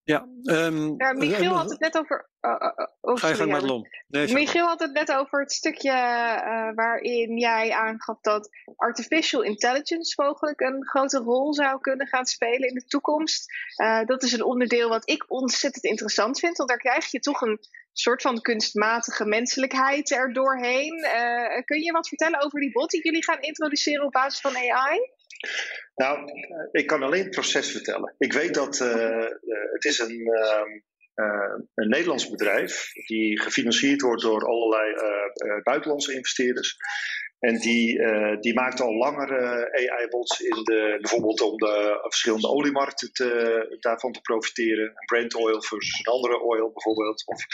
Ja, 0.04 0.28
um, 0.42 0.94
ja 0.96 1.12
Michiel 1.12 1.52
had 1.52 1.70
het 1.70 1.80
net 1.80 1.98
over. 1.98 2.30
Uh, 2.40 2.50
uh, 2.50 2.86
oh, 3.00 3.16
Ga 3.16 3.28
je 3.28 3.34
gang. 3.34 4.04
Nee, 4.08 4.32
Michiel 4.32 4.66
had 4.66 4.80
het 4.80 4.92
net 4.92 5.12
over 5.12 5.40
het 5.40 5.52
stukje 5.52 5.90
uh, 5.90 6.74
waarin 6.74 7.38
jij 7.38 7.72
aangaf 7.72 8.20
dat 8.20 8.48
artificial 8.76 9.42
intelligence 9.42 10.22
mogelijk 10.22 10.60
een 10.60 10.86
grote 10.86 11.18
rol 11.18 11.54
zou 11.54 11.80
kunnen 11.80 12.06
gaan 12.06 12.24
spelen 12.24 12.68
in 12.68 12.74
de 12.74 12.84
toekomst. 12.84 13.52
dat 14.04 14.22
is 14.22 14.32
een 14.32 14.44
onderdeel 14.44 14.88
wat 14.88 15.10
ik 15.10 15.24
ontzettend 15.28 15.84
interessant 15.84 16.38
vind, 16.38 16.56
want 16.56 16.68
daar 16.68 16.78
krijg 16.78 17.10
je 17.10 17.20
toch 17.20 17.40
een 17.40 17.58
soort 17.92 18.22
van 18.22 18.40
kunstmatige 18.40 19.24
menselijkheid 19.24 20.10
er 20.10 20.32
doorheen. 20.32 21.06
kun 21.64 21.82
je 21.82 21.92
wat 21.92 22.08
vertellen 22.08 22.44
over 22.44 22.60
die 22.60 22.72
bot 22.72 22.90
die 22.90 23.02
jullie 23.02 23.24
gaan 23.24 23.40
introduceren 23.40 24.04
op 24.04 24.12
basis 24.12 24.40
van 24.40 24.56
AI? 24.56 24.98
Nou, 25.94 26.30
ik 26.70 26.86
kan 26.86 27.02
alleen 27.02 27.22
het 27.22 27.30
proces 27.30 27.70
vertellen. 27.70 28.14
Ik 28.18 28.32
weet 28.32 28.54
dat 28.54 28.80
uh, 28.80 29.26
het 29.72 29.84
is 29.84 29.98
een, 29.98 30.20
uh, 31.14 31.54
een 31.74 31.88
Nederlands 31.88 32.30
bedrijf 32.30 32.90
die 33.06 33.40
gefinancierd 33.40 34.00
wordt 34.00 34.22
door 34.22 34.46
allerlei 34.46 34.94
buitenlandse 35.62 36.14
investeerders. 36.14 36.76
En 37.38 37.58
die, 37.58 38.00
die 38.40 38.54
maakt 38.54 38.80
al 38.80 38.94
langere 38.94 39.70
AI-bots 39.72 40.40
in 40.40 40.62
de, 40.62 40.98
bijvoorbeeld 41.00 41.40
om 41.40 41.56
de 41.56 41.98
verschillende 42.02 42.48
oliemarkten 42.48 43.12
te, 43.12 43.76
daarvan 43.80 44.12
te 44.12 44.20
profiteren. 44.20 44.92
Brent 45.06 45.34
oil 45.34 45.62
versus 45.62 45.98
een 45.98 46.12
andere 46.12 46.40
oil 46.40 46.72
bijvoorbeeld. 46.72 47.26
Of, 47.26 47.44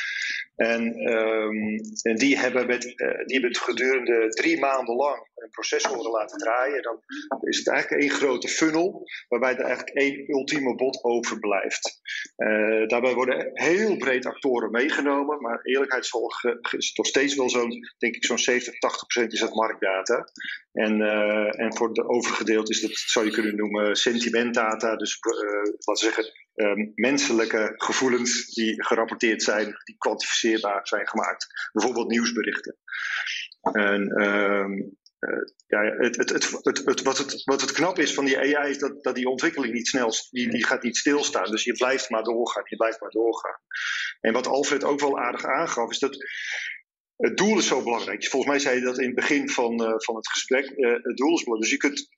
en, 0.56 1.12
um, 1.12 1.80
en 2.02 2.16
die, 2.16 2.38
hebben 2.38 2.66
met, 2.66 2.82
die 3.26 3.38
hebben 3.40 3.56
gedurende 3.56 4.28
drie 4.28 4.58
maanden 4.58 4.94
lang 4.94 5.29
een 5.42 5.50
processor 5.50 6.10
laten 6.10 6.38
draaien. 6.38 6.82
Dan 6.82 7.02
is 7.40 7.58
het 7.58 7.68
eigenlijk 7.68 8.02
één 8.02 8.10
grote 8.10 8.48
funnel, 8.48 9.02
waarbij 9.28 9.56
er 9.56 9.64
eigenlijk 9.64 9.96
één 9.96 10.30
ultieme 10.30 10.74
bot 10.74 11.04
overblijft. 11.04 12.00
Uh, 12.36 12.86
daarbij 12.86 13.14
worden 13.14 13.50
heel 13.52 13.96
breed 13.96 14.26
actoren 14.26 14.70
meegenomen, 14.70 15.40
maar 15.40 15.60
eerlijkheidsvolgens 15.62 16.44
is 16.70 16.86
het 16.86 16.96
nog 16.96 17.06
steeds 17.06 17.34
wel 17.34 17.50
zo'n, 17.50 17.80
denk 17.98 18.14
ik, 18.14 18.24
zo'n 18.24 18.38
70, 18.38 18.78
80 18.78 19.06
procent 19.06 19.32
is 19.32 19.40
het 19.40 19.54
marktdata. 19.54 20.24
En, 20.72 21.00
uh, 21.00 21.60
en 21.60 21.76
voor 21.76 21.92
de 21.92 22.08
overgedeeld 22.08 22.70
is 22.70 22.80
dat, 22.80 22.90
zou 22.92 23.24
je 23.24 23.32
kunnen 23.32 23.56
noemen, 23.56 23.96
sentimentdata. 23.96 24.96
Dus 24.96 25.18
uh, 25.20 25.72
laten 25.78 26.12
zeggen, 26.12 26.32
menselijke 26.94 27.72
gevoelens 27.76 28.54
die 28.54 28.84
gerapporteerd 28.84 29.42
zijn, 29.42 29.76
die 29.84 29.96
kwantificeerbaar 29.98 30.86
zijn 30.86 31.08
gemaakt. 31.08 31.70
Bijvoorbeeld 31.72 32.08
nieuwsberichten. 32.08 32.76
En 33.60 34.22
uh, 34.22 34.66
ja, 35.66 35.82
het, 35.82 36.16
het, 36.16 36.30
het, 36.30 36.84
het, 36.84 37.02
wat, 37.02 37.18
het, 37.18 37.42
wat 37.44 37.60
het 37.60 37.72
knap 37.72 37.98
is 37.98 38.14
van 38.14 38.24
die 38.24 38.38
AI 38.38 38.70
is 38.70 38.78
dat, 38.78 39.02
dat 39.02 39.14
die 39.14 39.28
ontwikkeling 39.28 39.72
niet 39.72 39.88
snel, 39.88 40.12
die, 40.30 40.50
die 40.50 40.66
gaat 40.66 40.82
niet 40.82 40.96
stilstaan. 40.96 41.50
Dus 41.50 41.64
je 41.64 41.72
blijft 41.72 42.10
maar 42.10 42.22
doorgaan, 42.22 42.62
je 42.66 42.76
blijft 42.76 43.00
maar 43.00 43.10
doorgaan. 43.10 43.58
En 44.20 44.32
wat 44.32 44.46
Alfred 44.46 44.84
ook 44.84 45.00
wel 45.00 45.18
aardig 45.18 45.44
aangaf, 45.44 45.90
is 45.90 45.98
dat 45.98 46.16
het 47.20 47.36
doel 47.36 47.58
is 47.58 47.66
zo 47.66 47.82
belangrijk. 47.82 48.26
Volgens 48.26 48.52
mij 48.52 48.60
zei 48.60 48.78
je 48.78 48.84
dat 48.84 48.98
in 48.98 49.06
het 49.06 49.14
begin 49.14 49.48
van, 49.48 49.82
uh, 49.82 49.94
van 49.96 50.16
het 50.16 50.28
gesprek. 50.28 50.72
Uh, 50.76 50.92
het 50.92 51.16
doel 51.16 51.34
is 51.34 51.44
belangrijk. 51.44 51.60
Dus 51.60 51.70
je 51.70 51.76
kunt, 51.76 52.08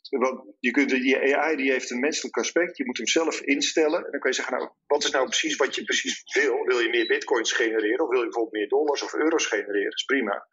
je 0.59 0.71
kunt, 0.71 0.91
die 0.91 1.37
AI 1.37 1.57
die 1.57 1.71
heeft 1.71 1.91
een 1.91 2.01
menselijk 2.01 2.37
aspect. 2.37 2.77
Je 2.77 2.85
moet 2.85 2.97
hem 2.97 3.07
zelf 3.07 3.41
instellen. 3.41 4.05
En 4.05 4.11
dan 4.11 4.21
kun 4.21 4.31
je 4.31 4.37
zeggen, 4.37 4.57
nou, 4.57 4.71
wat 4.87 5.05
is 5.05 5.11
nou 5.11 5.27
precies 5.27 5.57
wat 5.57 5.75
je 5.75 5.85
precies 5.85 6.23
wil? 6.35 6.65
Wil 6.65 6.79
je 6.79 6.89
meer 6.89 7.07
bitcoins 7.07 7.53
genereren? 7.53 8.01
Of 8.01 8.09
wil 8.09 8.19
je 8.19 8.25
bijvoorbeeld 8.25 8.55
meer 8.55 8.69
dollars 8.69 9.03
of 9.03 9.15
euro's 9.15 9.47
genereren? 9.47 9.85
Dat 9.85 9.99
is 9.99 10.05
prima. 10.05 10.47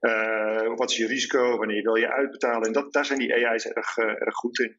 Uh, 0.00 0.76
wat 0.76 0.90
is 0.90 0.96
je 0.96 1.06
risico? 1.06 1.56
Wanneer 1.56 1.82
wil 1.82 1.94
je 1.94 2.12
uitbetalen? 2.12 2.66
En 2.66 2.72
dat, 2.72 2.92
daar 2.92 3.04
zijn 3.04 3.18
die 3.18 3.34
AI's 3.34 3.64
erg, 3.64 3.96
erg 3.96 4.34
goed 4.34 4.58
in. 4.58 4.74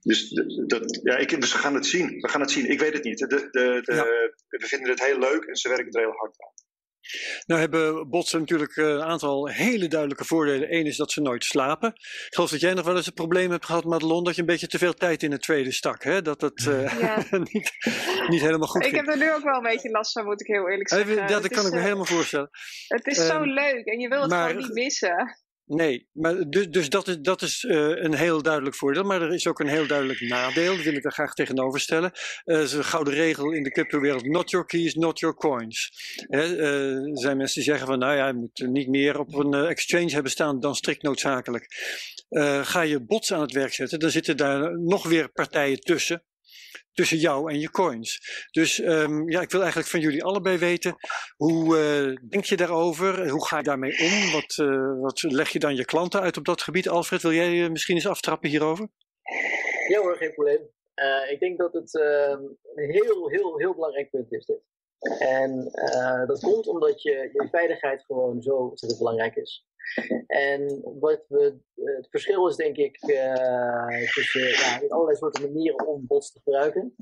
Dus, 0.00 0.28
dat, 0.66 1.00
ja, 1.02 1.16
ik, 1.16 1.40
dus 1.40 1.52
we 1.52 1.58
gaan 1.58 1.74
het 1.74 1.86
zien. 1.86 2.20
We 2.20 2.28
gaan 2.28 2.40
het 2.40 2.50
zien. 2.50 2.70
Ik 2.70 2.80
weet 2.80 2.92
het 2.92 3.04
niet. 3.04 3.18
De, 3.18 3.26
de, 3.26 3.48
de, 3.50 3.94
ja. 3.94 4.04
We 4.48 4.66
vinden 4.66 4.90
het 4.90 5.04
heel 5.04 5.18
leuk 5.18 5.44
en 5.44 5.56
ze 5.56 5.68
werken 5.68 5.92
er 5.92 6.00
heel 6.00 6.18
hard 6.18 6.34
aan. 6.42 6.68
Nou 7.46 7.60
hebben 7.60 8.08
botsen 8.08 8.38
natuurlijk 8.38 8.76
eh, 8.76 8.84
een 8.84 9.02
aantal 9.02 9.48
hele 9.48 9.88
duidelijke 9.88 10.24
voordelen. 10.24 10.74
Eén 10.74 10.86
is 10.86 10.96
dat 10.96 11.12
ze 11.12 11.20
nooit 11.20 11.44
slapen. 11.44 11.88
Ik 11.94 12.34
geloof 12.34 12.50
dat 12.50 12.60
jij 12.60 12.74
nog 12.74 12.84
wel 12.84 12.96
eens 12.96 13.06
een 13.06 13.12
probleem 13.12 13.50
hebt 13.50 13.64
gehad, 13.64 13.84
Madelon, 13.84 14.24
dat 14.24 14.34
je 14.34 14.40
een 14.40 14.46
beetje 14.46 14.66
te 14.66 14.78
veel 14.78 14.94
tijd 14.94 15.22
in 15.22 15.32
het 15.32 15.42
tweede 15.42 15.72
stak. 15.72 16.04
Hè? 16.04 16.22
Dat 16.22 16.40
het 16.40 16.66
uh, 16.68 17.00
ja. 17.00 17.24
niet, 17.52 17.72
niet 18.28 18.40
helemaal 18.40 18.68
goed 18.68 18.84
Ik 18.84 18.94
heb 18.94 19.08
er 19.08 19.18
nu 19.18 19.32
ook 19.32 19.42
wel 19.42 19.56
een 19.56 19.62
beetje 19.62 19.90
last 19.90 20.12
van, 20.12 20.24
moet 20.24 20.40
ik 20.40 20.46
heel 20.46 20.70
eerlijk 20.70 20.88
zeggen. 20.88 21.10
Even, 21.10 21.26
dat 21.26 21.48
kan 21.48 21.66
ik 21.66 21.72
me 21.72 21.80
helemaal 21.80 22.04
voorstellen. 22.04 22.50
Het 22.88 23.06
is 23.06 23.18
um, 23.18 23.26
zo 23.26 23.32
ehm, 23.32 23.48
leuk 23.48 23.84
en 23.84 24.00
je 24.00 24.08
wil 24.08 24.20
het 24.20 24.30
maar, 24.30 24.48
gewoon 24.48 24.62
niet 24.62 24.72
missen. 24.72 25.38
Nee, 25.72 26.08
maar 26.12 26.48
dus, 26.48 26.68
dus 26.68 26.88
dat 26.88 27.08
is, 27.08 27.18
dat 27.20 27.42
is 27.42 27.62
uh, 27.62 28.02
een 28.02 28.14
heel 28.14 28.42
duidelijk 28.42 28.76
voordeel. 28.76 29.02
Maar 29.02 29.22
er 29.22 29.32
is 29.32 29.46
ook 29.46 29.60
een 29.60 29.68
heel 29.68 29.86
duidelijk 29.86 30.20
nadeel. 30.20 30.74
Dat 30.76 30.84
wil 30.84 30.94
ik 30.94 31.04
er 31.04 31.12
graag 31.12 31.34
tegenover 31.34 31.80
stellen. 31.80 32.12
Uh, 32.44 32.60
is 32.60 32.72
een 32.72 32.84
gouden 32.84 33.14
regel 33.14 33.52
in 33.52 33.62
de 33.62 33.70
cryptowereld. 33.70 34.24
Not 34.24 34.50
your 34.50 34.66
keys, 34.66 34.94
not 34.94 35.18
your 35.18 35.34
coins. 35.34 35.90
Uh, 36.28 36.60
er 36.60 37.18
zijn 37.18 37.36
mensen 37.36 37.54
die 37.54 37.70
zeggen 37.70 37.86
van 37.86 37.98
nou 37.98 38.16
ja, 38.16 38.26
je 38.26 38.32
moet 38.32 38.66
niet 38.68 38.88
meer 38.88 39.18
op 39.18 39.34
een 39.34 39.54
exchange 39.54 40.10
hebben 40.10 40.30
staan 40.30 40.60
dan 40.60 40.74
strikt 40.74 41.02
noodzakelijk. 41.02 41.66
ga 42.62 42.80
je 42.80 43.04
bots 43.04 43.32
aan 43.32 43.40
het 43.40 43.52
werk 43.52 43.72
zetten, 43.72 43.98
dan 43.98 44.10
zitten 44.10 44.36
daar 44.36 44.80
nog 44.80 45.08
weer 45.08 45.28
partijen 45.32 45.80
tussen 45.80 46.24
tussen 46.92 47.18
jou 47.18 47.52
en 47.52 47.60
je 47.60 47.70
coins. 47.70 48.20
Dus 48.50 48.78
um, 48.78 49.30
ja, 49.30 49.40
ik 49.40 49.50
wil 49.50 49.60
eigenlijk 49.60 49.90
van 49.90 50.00
jullie 50.00 50.24
allebei 50.24 50.58
weten, 50.58 50.96
hoe 51.36 51.76
uh, 51.76 52.16
denk 52.28 52.44
je 52.44 52.56
daarover? 52.56 53.28
Hoe 53.28 53.46
ga 53.46 53.56
je 53.56 53.62
daarmee 53.62 53.98
om? 53.98 54.32
Wat, 54.32 54.56
uh, 54.56 55.00
wat 55.00 55.22
leg 55.22 55.48
je 55.48 55.58
dan 55.58 55.76
je 55.76 55.84
klanten 55.84 56.20
uit 56.20 56.36
op 56.36 56.44
dat 56.44 56.62
gebied? 56.62 56.88
Alfred, 56.88 57.22
wil 57.22 57.32
jij 57.32 57.52
uh, 57.52 57.70
misschien 57.70 57.94
eens 57.94 58.06
aftrappen 58.06 58.48
hierover? 58.48 58.88
Ja 59.88 60.00
hoor, 60.00 60.16
geen 60.16 60.34
probleem. 60.34 60.68
ik 61.30 61.40
denk 61.40 61.58
dat 61.58 61.72
het 61.72 62.00
ehm, 62.00 62.42
een 62.74 62.90
heel, 62.90 63.28
heel, 63.28 63.58
heel 63.58 63.74
belangrijk 63.74 64.10
punt 64.10 64.32
is 64.32 64.44
dit. 64.44 64.60
En 65.18 65.70
dat 66.26 66.40
komt 66.40 66.68
omdat 66.68 67.02
je, 67.02 67.30
je 67.32 67.48
veiligheid 67.50 68.04
gewoon 68.04 68.42
zo 68.42 68.56
ontzettend 68.56 69.00
belangrijk 69.00 69.36
is. 69.36 69.64
En 70.26 70.80
wat 71.00 71.24
we, 71.28 71.58
het 71.74 72.08
verschil 72.10 72.48
is 72.48 72.56
denk 72.56 72.76
ik 72.76 73.02
uh, 73.02 74.12
tussen 74.14 74.48
ja, 74.48 74.80
allerlei 74.88 75.16
soorten 75.16 75.42
manieren 75.42 75.86
om 75.86 76.06
bots 76.06 76.32
te 76.32 76.40
gebruiken. 76.42 76.94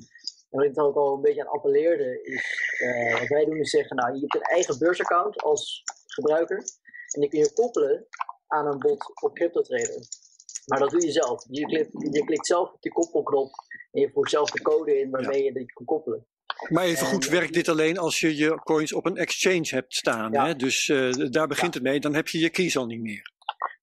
En 0.51 0.59
wat 0.59 0.65
ik 0.65 0.75
dan 0.75 0.87
ook 0.87 0.97
al 0.97 1.15
een 1.15 1.21
beetje 1.21 1.41
aan 1.41 1.53
appelleerde 1.53 2.23
is, 2.23 2.79
uh, 2.83 3.19
wat 3.19 3.29
wij 3.29 3.45
doen 3.45 3.57
is 3.57 3.71
zeggen, 3.71 3.97
nou 3.97 4.15
je 4.15 4.21
hebt 4.21 4.35
een 4.35 4.41
eigen 4.41 4.79
beursaccount 4.79 5.43
als 5.43 5.83
gebruiker. 6.07 6.57
En 7.15 7.21
die 7.21 7.29
kun 7.29 7.39
je 7.39 7.53
koppelen 7.53 8.07
aan 8.47 8.67
een 8.67 8.79
bot 8.79 9.23
op 9.23 9.35
CryptoTrader. 9.35 10.07
Maar 10.67 10.79
dat 10.79 10.91
doe 10.91 11.05
je 11.05 11.13
zelf. 11.13 11.45
Je 11.49 11.67
klikt, 11.67 11.91
je 11.93 12.25
klikt 12.25 12.47
zelf 12.47 12.73
op 12.73 12.83
die 12.83 12.93
koppelknop 12.93 13.51
en 13.91 14.01
je 14.01 14.11
voert 14.11 14.31
zelf 14.31 14.51
de 14.51 14.63
code 14.63 14.99
in 15.01 15.11
waarmee 15.11 15.45
je 15.45 15.53
dit 15.53 15.73
kan 15.73 15.87
koppelen. 15.87 16.27
Maar 16.69 16.85
even 16.85 17.07
goed, 17.07 17.29
werkt 17.29 17.55
dit 17.55 17.69
alleen 17.69 17.99
als 17.99 18.21
je 18.21 18.37
je 18.37 18.61
coins 18.63 18.93
op 18.93 19.07
een 19.07 19.17
exchange 19.17 19.69
hebt 19.69 19.95
staan? 19.95 20.35
Hè? 20.35 20.55
Dus 20.55 20.89
uh, 20.89 21.31
daar 21.31 21.47
begint 21.47 21.75
het 21.75 21.83
mee, 21.83 22.01
dan 22.01 22.15
heb 22.15 22.29
je 22.29 22.39
je 22.39 22.51
keys 22.51 22.77
al 22.77 22.87
niet 22.87 23.01
meer. 23.01 23.33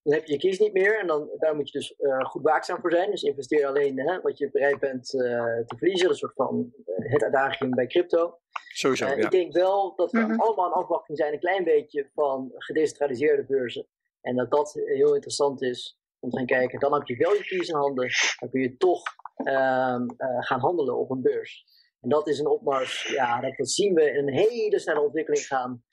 Dan 0.03 0.13
heb 0.13 0.25
je 0.25 0.33
je 0.33 0.39
keys 0.39 0.59
niet 0.59 0.73
meer 0.73 0.99
en 0.99 1.07
dan, 1.07 1.29
daar 1.37 1.55
moet 1.55 1.71
je 1.71 1.77
dus 1.77 1.93
uh, 1.99 2.25
goed 2.25 2.41
waakzaam 2.41 2.79
voor 2.81 2.91
zijn. 2.91 3.11
Dus 3.11 3.21
investeer 3.21 3.65
alleen 3.65 3.99
hè, 3.99 4.21
wat 4.21 4.37
je 4.37 4.51
bereid 4.51 4.79
bent 4.79 5.13
uh, 5.13 5.21
te 5.65 5.75
verliezen. 5.77 6.09
Een 6.09 6.15
soort 6.15 6.33
van 6.35 6.73
het 6.85 7.23
adagium 7.23 7.69
bij 7.69 7.87
crypto. 7.87 8.39
Sowieso, 8.73 9.05
ja. 9.05 9.13
Ik 9.13 9.31
denk 9.31 9.53
wel 9.53 9.95
dat 9.95 10.11
we 10.11 10.19
mm 10.19 10.29
-hmm. 10.29 10.39
allemaal 10.39 10.65
een 10.65 10.83
afwachting 10.83 11.17
zijn, 11.17 11.33
een 11.33 11.39
klein 11.39 11.63
beetje 11.63 12.09
van 12.13 12.51
gedecentraliseerde 12.53 13.45
beurzen. 13.45 13.87
En 14.21 14.35
dat 14.35 14.51
dat 14.51 14.73
heel 14.73 15.13
interessant 15.13 15.61
is 15.61 15.99
om 16.19 16.29
te 16.29 16.37
gaan 16.37 16.45
kijken. 16.45 16.79
Dan 16.79 16.93
heb 16.93 17.07
je 17.07 17.17
wel 17.17 17.33
je 17.33 17.45
keys 17.45 17.69
in 17.69 17.75
handen, 17.75 18.09
dan 18.39 18.49
kun 18.49 18.61
je 18.61 18.77
toch 18.77 19.01
ehm, 19.35 20.05
gaan 20.39 20.59
handelen 20.59 20.97
op 20.97 21.09
een 21.09 21.21
beurs. 21.21 21.65
En 22.05 22.11
dat 22.11 22.27
is 22.27 22.39
een 22.39 22.47
opmars, 22.47 23.07
ja, 23.07 23.41
dat, 23.41 23.57
dat, 23.57 23.69
zien 23.69 23.93
we 23.93 24.11
in 24.11 24.27
een 24.27 24.33
hele 24.33 24.79
snelle 24.79 25.01
ontwikkeling 25.01 25.45
gaan. 25.45 25.83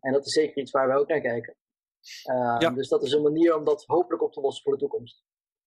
En 0.00 0.12
dat 0.12 0.26
is 0.26 0.32
zeker 0.32 0.56
iets 0.56 0.70
waar 0.70 0.88
we 0.88 0.98
ook 0.98 1.08
naar 1.08 1.20
kijken. 1.20 1.56
Uh, 2.30 2.56
ja. 2.58 2.70
Dus 2.70 2.88
dat 2.88 3.02
is 3.02 3.12
een 3.12 3.22
manier 3.22 3.56
om 3.56 3.64
dat 3.64 3.84
hopelijk 3.86 4.22
op 4.22 4.32
te 4.32 4.40
lossen 4.40 4.62
voor 4.62 4.72
de 4.72 4.78
toekomst. 4.78 5.22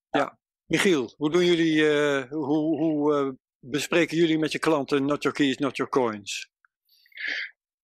Ja, 0.10 0.20
ja. 0.20 0.40
Michiel, 0.66 1.14
hoe 1.18 1.32
doen 1.32 1.46
jullie, 1.46 1.76
uh, 1.76 2.24
hoe, 2.30 2.78
hoe 2.78 3.14
uh, 3.14 3.32
bespreken 3.60 4.18
jullie 4.18 4.40
met 4.40 4.52
je 4.52 4.60
klanten 4.60 5.06
not 5.06 5.24
your 5.24 5.38
keys, 5.38 5.58
not 5.58 5.78
your 5.78 5.92
coins? 5.92 6.52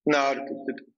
Nou, 0.09 0.37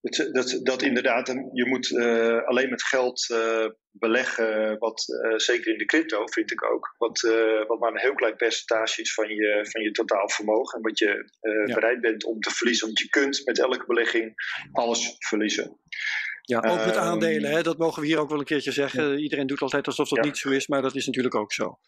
dat, 0.01 0.29
dat, 0.31 0.59
dat 0.63 0.81
inderdaad, 0.81 1.27
je 1.53 1.65
moet 1.65 1.89
uh, 1.89 2.43
alleen 2.43 2.69
met 2.69 2.83
geld 2.83 3.29
uh, 3.31 3.65
beleggen, 3.91 4.77
wat 4.79 5.03
uh, 5.07 5.37
zeker 5.37 5.71
in 5.71 5.77
de 5.77 5.85
crypto 5.85 6.27
vind 6.27 6.51
ik 6.51 6.71
ook, 6.71 6.95
wat, 6.97 7.19
wat 7.67 7.79
maar 7.79 7.91
een 7.91 7.99
heel 7.99 8.13
klein 8.13 8.35
percentage 8.35 9.01
is 9.01 9.13
van 9.13 9.27
je, 9.27 9.67
van 9.71 9.81
je 9.81 9.91
totaal 9.91 10.29
vermogen 10.29 10.77
en 10.77 10.83
wat 10.83 10.99
je 10.99 11.29
ja. 11.65 11.73
bereid 11.73 12.01
bent 12.01 12.23
om 12.25 12.39
te 12.39 12.51
verliezen. 12.51 12.85
Want 12.85 12.99
je 12.99 13.09
kunt 13.09 13.41
met 13.45 13.59
elke 13.59 13.85
belegging 13.85 14.33
alles 14.71 15.15
verliezen. 15.19 15.79
Ja, 16.41 16.57
ook 16.57 16.85
met 16.85 16.95
Ehm, 16.95 17.03
aandelen, 17.03 17.51
hè, 17.51 17.61
dat 17.61 17.77
mogen 17.77 18.01
we 18.01 18.07
hier 18.07 18.19
ook 18.19 18.29
wel 18.29 18.39
een 18.39 18.45
keertje 18.45 18.71
zeggen. 18.71 19.19
Iedereen 19.19 19.47
doet 19.47 19.61
altijd 19.61 19.87
alsof 19.87 20.09
dat 20.09 20.17
Ja. 20.17 20.23
niet 20.25 20.37
zo 20.37 20.49
is, 20.49 20.67
maar 20.67 20.81
dat 20.81 20.95
is 20.95 21.05
natuurlijk 21.05 21.35
ook 21.35 21.53
zo. 21.53 21.79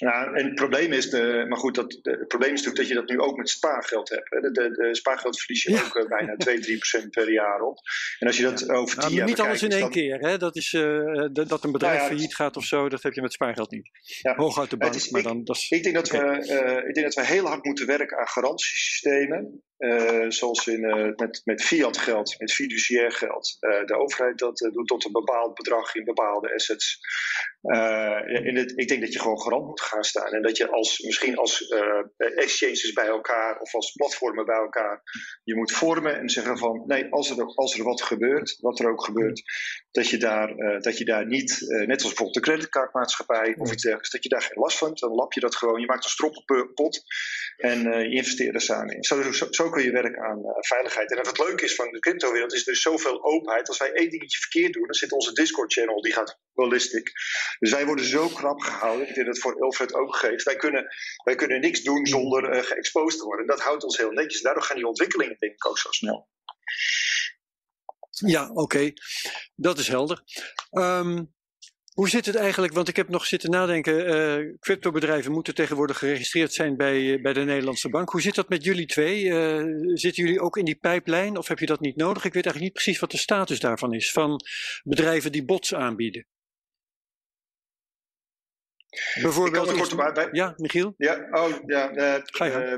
Ja, 0.00 0.32
en 0.32 0.44
het 0.44 0.54
probleem 0.54 0.92
is, 0.92 1.10
de, 1.10 1.44
maar 1.48 1.58
goed, 1.58 1.74
dat, 1.74 1.90
de, 2.02 2.10
het 2.10 2.28
probleem 2.28 2.52
is 2.52 2.62
natuurlijk 2.62 2.76
dat 2.78 2.88
je 2.88 2.94
dat 2.94 3.08
nu 3.08 3.20
ook 3.20 3.36
met 3.36 3.48
spaargeld 3.48 4.08
hebt. 4.08 4.30
Hè. 4.30 4.40
De, 4.40 4.50
de, 4.50 4.70
de 4.70 4.94
spaargeld 4.94 5.40
verlies 5.40 5.62
je 5.62 5.70
Ja. 5.70 5.82
ook 5.84 5.96
eh, 5.96 6.08
bijna 6.08 6.36
2, 6.36 6.58
3 6.60 6.76
procent 6.76 7.10
per 7.10 7.32
jaar 7.32 7.60
op. 7.60 7.78
En 8.18 8.26
als 8.26 8.36
je 8.36 8.42
dat 8.42 8.70
over 8.70 8.96
Ja, 8.96 9.00
tien 9.00 9.08
maar 9.10 9.18
jaar 9.18 9.26
niet 9.26 9.40
alles 9.40 9.62
in 9.62 9.70
één 9.70 9.80
dan- 9.80 9.90
keer. 9.90 10.18
Hè? 10.18 10.36
Dat, 10.38 10.56
is, 10.56 10.72
eh, 10.72 11.24
dat 11.32 11.64
een 11.64 11.72
bedrijf 11.72 11.94
Nou 11.98 12.08
ja, 12.08 12.14
failliet 12.14 12.34
gaat 12.34 12.56
of 12.56 12.64
zo, 12.64 12.88
dat 12.88 13.02
heb 13.02 13.12
je 13.12 13.22
met 13.22 13.32
spaargeld 13.32 13.70
niet. 13.70 13.90
Ja. 14.22 14.34
Hoog 14.34 14.58
uit 14.60 14.70
de 14.70 14.76
bank, 14.76 14.94
is- 14.94 15.10
maar 15.10 15.20
ik- 15.20 15.26
dan... 15.26 15.44
Dat 15.44 15.56
is, 15.56 15.70
Ik 15.70 15.82
denk, 15.82 15.94
dat 15.94 16.08
we, 16.10 16.18
eh, 16.18 16.88
ik 16.88 16.94
denk 16.94 17.06
dat 17.06 17.14
we 17.14 17.32
heel 17.32 17.46
hard 17.46 17.64
moeten 17.64 17.86
werken 17.86 18.18
aan 18.18 18.28
garantiesystemen. 18.28 19.62
Eh, 19.80 20.24
zoals 20.28 20.66
in, 20.66 20.84
eh, 20.84 21.08
met, 21.16 21.40
met 21.44 21.62
fiat 21.62 21.96
geld, 21.96 22.34
met 22.38 22.52
fiduciair 22.52 23.12
geld. 23.12 23.56
Eh, 23.60 23.84
de 23.84 23.96
overheid 23.96 24.38
dat 24.38 24.58
doet 24.58 24.86
tot 24.86 25.04
een 25.04 25.12
bepaald 25.12 25.54
bedrag 25.54 25.94
in 25.94 26.04
bepaalde 26.04 26.54
assets. 26.54 26.98
In 28.42 28.56
het, 28.56 28.72
ik 28.76 28.88
denk 28.88 29.00
dat 29.00 29.12
je 29.12 29.20
gewoon 29.20 29.40
garant 29.40 29.66
moet 29.66 29.80
gaan 29.80 30.04
staan. 30.04 30.32
En 30.32 30.42
dat 30.42 30.56
je 30.56 30.70
als, 30.70 30.98
misschien 30.98 31.36
als 31.36 31.74
exchanges 32.16 32.92
bij 32.92 33.06
elkaar 33.06 33.60
of 33.60 33.74
als 33.74 33.92
platformen 33.92 34.44
bij 34.46 34.56
elkaar 34.56 35.02
je 35.44 35.56
moet 35.56 35.72
vormen 35.72 36.18
en 36.18 36.28
zeggen 36.28 36.58
van 36.58 36.82
nee, 36.86 37.12
als 37.12 37.30
er, 37.30 37.44
als 37.44 37.78
er 37.78 37.84
wat 37.84 38.02
gebeurt, 38.02 38.56
wat 38.60 38.78
er 38.78 38.90
ook 38.90 39.04
gebeurt, 39.04 39.42
dat 39.90 40.08
je 40.08 40.16
daar, 40.16 40.56
dat 40.80 40.98
je 40.98 41.04
daar 41.04 41.26
niet, 41.26 41.56
net 41.60 42.02
als 42.02 42.02
bijvoorbeeld 42.02 42.34
de 42.34 42.40
creditcardmaatschappij 42.40 43.54
of 43.58 43.72
iets 43.72 43.82
dergelijks, 43.82 44.10
dat 44.10 44.22
je 44.22 44.28
daar 44.28 44.42
geen 44.42 44.62
last 44.62 44.78
van 44.78 44.88
hebt. 44.88 45.00
Dan 45.00 45.14
lap 45.14 45.32
je 45.32 45.40
dat 45.40 45.56
gewoon. 45.56 45.80
Je 45.80 45.86
maakt 45.86 46.04
een 46.04 46.10
stroppenpot 46.10 47.02
en 47.56 47.82
je 47.82 48.16
investeert 48.16 48.54
er 48.54 48.60
samen 48.60 48.96
in. 48.96 49.04
Zo, 49.04 49.32
zo, 49.32 49.46
zo 49.50 49.69
je 49.78 49.90
werken 49.90 50.22
aan 50.22 50.44
eh, 50.44 50.50
veiligheid. 50.58 51.10
En 51.10 51.16
wat 51.16 51.26
het 51.26 51.38
leuke 51.38 51.64
is 51.64 51.74
van 51.74 51.90
de 51.90 51.98
cryptowereld 51.98 52.52
is 52.52 52.64
dus 52.64 52.82
zoveel 52.82 53.24
openheid. 53.24 53.68
Als 53.68 53.78
wij 53.78 53.92
één 53.92 54.10
dingetje 54.10 54.38
verkeerd 54.38 54.72
doen, 54.72 54.84
dan 54.84 54.94
zit 54.94 55.12
onze 55.12 55.32
Discord-channel, 55.32 56.00
die 56.00 56.12
gaat 56.12 56.38
ballistic. 56.52 57.12
Dus 57.58 57.70
wij 57.70 57.86
worden 57.86 58.04
zo 58.04 58.28
krap 58.28 58.60
gehouden. 58.60 59.08
Ik 59.08 59.14
denk 59.14 59.26
dat 59.26 59.38
voor 59.38 59.62
Alfred 59.62 59.94
ook 59.94 60.16
geeft. 60.16 60.44
Wij 60.44 60.56
kunnen, 60.56 60.86
wij 61.24 61.34
kunnen 61.34 61.60
niks 61.60 61.82
doen 61.82 62.06
zonder 62.06 62.50
eh 62.50 62.62
geëxposed 62.62 63.18
te 63.18 63.24
worden. 63.24 63.46
En 63.46 63.56
dat 63.56 63.64
houdt 63.64 63.84
ons 63.84 63.96
heel 63.96 64.10
netjes. 64.10 64.42
Daardoor 64.42 64.62
gaan 64.62 64.76
die 64.76 64.86
ontwikkelingen 64.86 65.36
denk 65.38 65.52
ik 65.52 65.66
ook 65.66 65.78
zo 65.78 65.90
snel. 65.90 66.28
Ja, 68.10 68.50
oké. 68.52 68.92
Dat 69.54 69.78
is 69.78 69.88
helder. 69.88 70.22
Ehm, 70.70 71.24
hoe 72.00 72.08
zit 72.08 72.26
het 72.26 72.34
eigenlijk? 72.34 72.72
Want 72.72 72.88
ik 72.88 72.96
heb 72.96 73.08
nog 73.08 73.26
zitten 73.26 73.50
nadenken. 73.50 74.06
eh 74.06 74.56
cryptobedrijven 74.60 75.32
moeten 75.32 75.54
tegenwoordig 75.54 75.98
geregistreerd 75.98 76.52
zijn 76.52 76.76
bij, 76.76 77.14
eh, 77.14 77.22
bij 77.22 77.32
de 77.32 77.40
Nederlandse 77.44 77.88
Bank. 77.88 78.10
Hoe 78.10 78.20
zit 78.20 78.34
dat 78.34 78.48
met 78.48 78.64
jullie 78.64 78.86
twee? 78.86 79.28
Eh, 79.30 79.64
zitten 79.94 80.24
jullie 80.24 80.40
ook 80.40 80.56
in 80.56 80.64
die 80.64 80.74
pijplijn 80.78 81.36
of 81.36 81.48
heb 81.48 81.58
je 81.58 81.66
dat 81.66 81.80
niet 81.80 81.96
nodig? 81.96 82.24
Ik 82.24 82.32
weet 82.32 82.44
eigenlijk 82.44 82.64
niet 82.64 82.72
precies 82.82 82.98
wat 83.00 83.10
de 83.10 83.16
status 83.16 83.60
daarvan 83.60 83.92
is. 83.94 84.12
Van 84.12 84.40
bedrijven 84.82 85.32
die 85.32 85.44
bots 85.44 85.74
aanbieden. 85.74 86.26
Ik 89.14 89.22
Bijvoorbeeld. 89.22 89.66
kan 89.66 89.76
kort 89.76 89.92
op 89.92 90.00
uit. 90.00 90.16
Wij- 90.16 90.28
Ja, 90.32 90.52
Michiel? 90.56 90.94
Ja, 90.96 91.26
oh, 91.30 91.52
ja 91.66 91.92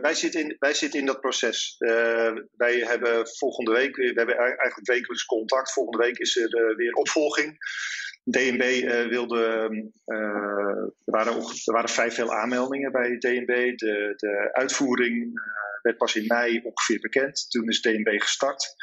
wij, 0.01 0.15
zitten 0.15 0.41
in, 0.41 0.57
wij 0.59 0.75
zitten 0.75 1.01
in 1.01 1.07
dat 1.07 1.21
proces. 1.21 1.75
Eh, 1.79 2.33
wij 2.57 2.79
hebben 2.79 3.29
volgende 3.29 3.73
week, 3.73 3.97
we 3.97 4.13
hebben 4.15 4.37
eigenlijk 4.37 4.87
wekelijks 4.89 5.25
contact. 5.25 5.73
Volgende 5.73 6.05
week 6.05 6.19
is 6.19 6.37
er 6.37 6.77
weer 6.77 6.93
opvolging. 6.93 7.59
DNB 8.25 8.61
eh, 8.61 9.09
wilde, 9.09 9.45
eh, 10.05 10.17
er, 11.05 11.13
waren, 11.13 11.33
er 11.43 11.73
waren 11.73 11.89
vrij 11.89 12.11
veel 12.11 12.35
aanmeldingen 12.35 12.93
bij 12.93 13.19
DNB. 13.19 13.79
De, 13.79 14.13
de 14.17 14.49
uitvoering 14.53 15.39
eh, 15.39 15.83
werd 15.83 15.97
pas 15.97 16.17
in 16.17 16.27
mei 16.27 16.61
ongeveer 16.63 17.01
bekend. 17.01 17.51
Toen 17.51 17.69
is 17.69 17.81
DNB 17.81 18.21
gestart. 18.21 18.75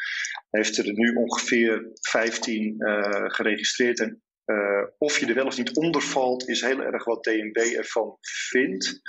Heeft 0.49 0.77
er 0.77 0.93
nu 0.93 1.13
ongeveer 1.13 1.89
15 1.93 2.75
eh, 2.79 3.23
geregistreerd. 3.27 3.99
En 3.99 4.21
eh, 4.49 4.83
of 4.97 5.19
je 5.19 5.25
er 5.25 5.33
wel 5.33 5.45
of 5.45 5.57
niet 5.57 5.75
onder 5.77 6.01
valt, 6.01 6.47
is 6.47 6.61
heel 6.61 6.81
erg 6.81 7.03
wat 7.03 7.23
DNB 7.23 7.57
ervan 7.57 8.17
vindt. 8.21 9.01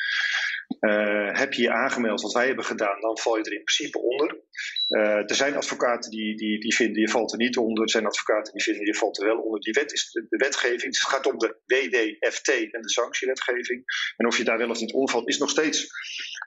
Eh, 0.78 1.32
heb 1.32 1.52
je 1.52 1.62
je 1.62 1.70
aangemeld, 1.72 2.20
wat 2.20 2.32
wij 2.32 2.46
hebben 2.46 2.64
gedaan, 2.64 3.00
dan 3.00 3.18
val 3.18 3.36
je 3.36 3.44
er 3.44 3.52
in 3.52 3.64
principe 3.64 3.98
onder. 3.98 4.40
Eh, 4.86 5.30
er 5.30 5.34
zijn 5.34 5.56
advocaten 5.56 6.10
die, 6.10 6.36
die, 6.36 6.60
die 6.60 6.74
vinden 6.74 7.00
je 7.00 7.08
valt 7.08 7.32
er 7.32 7.38
niet 7.38 7.56
onder. 7.56 7.82
Er 7.82 7.90
zijn 7.90 8.06
advocaten 8.06 8.52
die 8.52 8.62
vinden 8.62 8.86
je 8.86 8.94
valt 8.94 9.18
er 9.20 9.26
wel 9.26 9.38
onder. 9.38 9.60
Die 9.60 9.72
wet 9.72 9.92
is 9.92 10.10
de, 10.10 10.26
de 10.28 10.36
wetgeving. 10.36 10.82
Het 10.82 11.00
gaat 11.00 11.26
om 11.26 11.38
de 11.38 11.60
WDFT 11.66 12.48
en 12.48 12.82
de 12.82 12.90
sanctiewetgeving. 12.90 13.82
En 14.16 14.26
of 14.26 14.36
je 14.36 14.44
daar 14.44 14.58
wel 14.58 14.70
of 14.70 14.80
niet 14.80 14.92
onder 14.92 15.10
valt, 15.10 15.28
is 15.28 15.38
nog 15.38 15.50
steeds. 15.50 15.86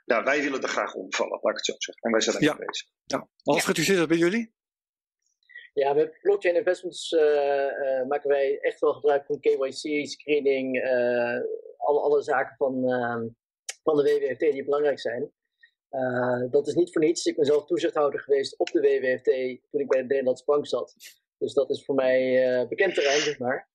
Nou, 0.06 0.24
wij 0.24 0.42
willen 0.42 0.62
er 0.62 0.70
graag 0.70 0.94
onder 0.94 1.16
vallen, 1.16 1.40
laat 1.42 1.52
ik 1.52 1.58
het 1.58 1.66
zo 1.66 1.74
zeggen. 1.78 2.04
En 2.04 2.12
wij 2.12 2.22
zijn 2.22 2.36
Ja. 2.40 2.52
ermee 2.52 2.68
bezig. 2.68 2.88
Ja. 3.06 3.28
Alfred, 3.44 3.76
hoe 3.76 3.86
zit 3.86 3.98
dat 3.98 4.08
bij 4.08 4.18
jullie? 4.18 4.54
Ja, 5.74 5.94
met 5.94 6.20
blockchain 6.22 6.56
investments 6.56 7.12
eh, 7.12 7.66
eh, 7.66 8.08
maken 8.08 8.30
wij 8.30 8.60
echt 8.60 8.80
wel 8.80 8.94
gebruik 8.94 9.26
van 9.26 9.40
KYC, 9.40 10.08
screening, 10.08 10.82
eh, 10.82 11.40
alle, 11.78 12.00
alle 12.00 12.22
zaken 12.22 12.56
van, 12.58 12.90
ehm, 12.90 13.28
van 13.84 13.98
de 13.98 14.04
WWFT 14.04 14.40
die 14.40 14.64
belangrijk 14.64 15.00
zijn. 15.00 15.32
Dat 16.50 16.68
is 16.68 16.74
niet 16.74 16.92
voor 16.92 17.02
niets. 17.02 17.26
Ik 17.26 17.36
ben 17.36 17.46
zelf 17.46 17.66
toezichthouder 17.66 18.20
geweest 18.20 18.60
op 18.60 18.72
de 18.72 18.80
WWFT 18.80 19.60
toen 19.72 19.82
ik 19.82 19.88
bij 19.88 20.02
de 20.02 20.08
Nederlandse 20.08 20.46
Bank 20.46 20.68
zat. 20.68 20.96
Dus 21.38 21.54
dat 21.54 21.70
is 21.70 21.86
voor 21.86 21.96
mij 21.96 22.66
bekend 22.70 22.94
terrein, 22.94 23.20
zeg 23.20 23.40
maar. 23.40 23.72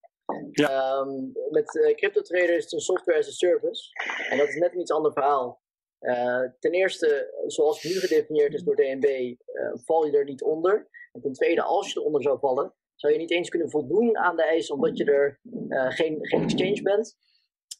Ja. 0.51 0.69
Ehm, 0.69 1.25
met 1.51 1.81
eh, 1.81 1.95
crypto 1.95 2.21
is 2.21 2.65
het 2.65 2.73
een 2.73 2.81
software 2.81 3.19
as 3.19 3.29
a 3.29 3.31
service. 3.31 3.91
En 4.31 4.39
dat 4.39 4.49
is 4.49 4.55
net 4.55 4.73
een 4.73 4.81
iets 4.81 4.91
ander 4.91 5.13
verhaal. 5.13 5.61
Eh, 5.99 6.43
ten 6.59 6.73
eerste, 6.73 7.35
zoals 7.47 7.83
het 7.83 7.93
nu 7.93 7.99
gedefinieerd 7.99 8.55
is 8.55 8.63
door 8.63 8.77
DNB, 8.77 9.05
eh, 9.05 9.71
val 9.75 10.07
je 10.07 10.19
er 10.19 10.25
niet 10.25 10.43
onder. 10.43 10.89
En 11.13 11.21
ten 11.21 11.33
tweede, 11.33 11.63
als 11.63 11.93
je 11.93 12.01
eronder 12.01 12.23
zou 12.23 12.39
vallen, 12.39 12.75
zou 12.95 13.13
je 13.13 13.19
niet 13.19 13.31
eens 13.31 13.49
kunnen 13.49 13.71
voldoen 13.71 14.17
aan 14.17 14.37
de 14.37 14.43
eisen 14.43 14.75
omdat 14.75 14.97
je 14.97 15.05
er 15.05 15.41
eh, 15.69 15.91
geen, 15.91 16.19
geen 16.27 16.43
exchange 16.43 16.83
bent. 16.83 17.17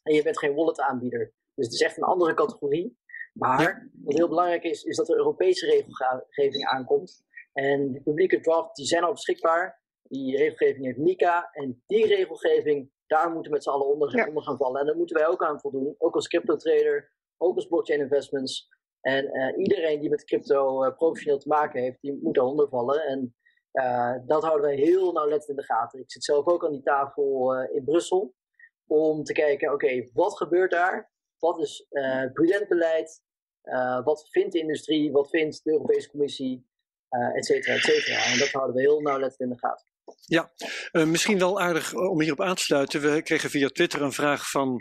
En 0.03 0.15
je 0.15 0.23
bent 0.23 0.39
geen 0.39 0.55
wallet 0.55 0.81
aanbieder. 0.81 1.33
Dus 1.55 1.65
het 1.65 1.75
is 1.75 1.81
echt 1.83 1.97
een 1.97 2.03
andere 2.03 2.35
categorie. 2.35 2.99
Maar 3.33 3.91
wat 4.05 4.17
heel 4.17 4.29
belangrijk 4.29 4.63
is, 4.63 4.83
is 4.83 4.97
dat 4.97 5.09
er 5.09 5.17
Europese 5.17 5.67
regelgeving 5.67 6.65
aankomt. 6.65 7.25
En 7.53 7.93
de 7.93 8.01
publieke 8.03 8.41
draft, 8.41 8.77
die 8.77 8.87
zijn 8.87 9.03
al 9.03 9.13
beschikbaar. 9.13 9.83
Die 10.03 10.37
regelgeving 10.37 10.85
heeft 10.85 10.99
MICA. 10.99 11.51
En 11.53 11.83
die 11.87 12.07
regelgeving, 12.07 12.91
daar 13.07 13.31
moeten 13.31 13.51
we 13.51 13.57
met 13.57 13.63
z'n 13.63 13.71
allen 13.71 13.87
onder, 13.87 14.17
Ja. 14.17 14.27
onder 14.27 14.43
gaan 14.43 14.57
vallen. 14.57 14.81
En 14.81 14.87
daar 14.87 14.97
moeten 14.97 15.17
wij 15.17 15.27
ook 15.27 15.45
aan 15.45 15.61
voldoen. 15.61 15.95
Ook 15.99 16.15
als 16.15 16.29
crypto 16.29 16.57
trader, 16.57 17.13
ook 17.39 17.69
blockchain 17.69 18.01
investments. 18.01 18.69
En 19.01 19.27
eh, 19.27 19.59
iedereen 19.59 20.01
die 20.01 20.11
met 20.11 20.25
crypto 20.25 20.85
eh, 20.85 20.97
professioneel 20.97 21.39
te 21.39 21.49
maken 21.49 21.83
heeft, 21.83 22.01
die 22.01 22.19
moet 22.23 22.35
daaronder 22.35 22.69
vallen. 22.69 23.07
En 23.07 23.35
eh, 23.71 24.15
dat 24.27 24.43
houden 24.43 24.67
wij 24.67 24.77
heel 24.77 25.13
nauwlettend 25.13 25.51
in 25.51 25.57
de 25.57 25.63
gaten. 25.63 26.01
Ik 26.01 26.11
zit 26.11 26.25
zelf 26.25 26.47
ook 26.47 26.65
aan 26.65 26.73
die 26.73 26.83
tafel 26.83 27.55
in 27.63 27.85
Brussel. 27.85 28.35
Om 28.87 29.23
te 29.23 29.33
kijken, 29.33 29.73
oké, 29.73 30.09
wat 30.13 30.37
gebeurt 30.37 30.71
daar? 30.71 31.11
Wat 31.39 31.59
is 31.59 31.87
eh 31.89 32.33
prudent 32.33 32.69
beleid? 32.69 33.23
Wat 34.05 34.29
vindt 34.31 34.53
de 34.53 34.59
industrie? 34.59 35.13
Wat 35.13 35.29
vindt 35.29 35.65
de 35.65 35.71
Europese 35.71 36.11
Commissie? 36.11 36.67
eh 37.09 37.37
et 37.37 37.45
cetera, 37.45 37.75
et 37.75 37.81
cetera. 37.81 38.33
En 38.33 38.39
dat 38.39 38.49
houden 38.49 38.75
we 38.75 38.81
heel 38.81 39.01
nauwlettend 39.01 39.41
in 39.41 39.49
de 39.49 39.59
gaten. 39.59 39.88
Eh, 40.29 41.05
misschien 41.05 41.39
wel 41.39 41.61
aardig 41.61 41.93
eh, 41.93 42.11
om 42.11 42.21
hierop 42.21 42.41
aan 42.41 42.55
te 42.55 42.63
sluiten. 42.63 43.01
We 43.01 43.23
kregen 43.23 43.51
via 43.51 43.69
Twitter 43.69 44.03
een 44.03 44.13
vraag 44.13 44.51
van 44.51 44.81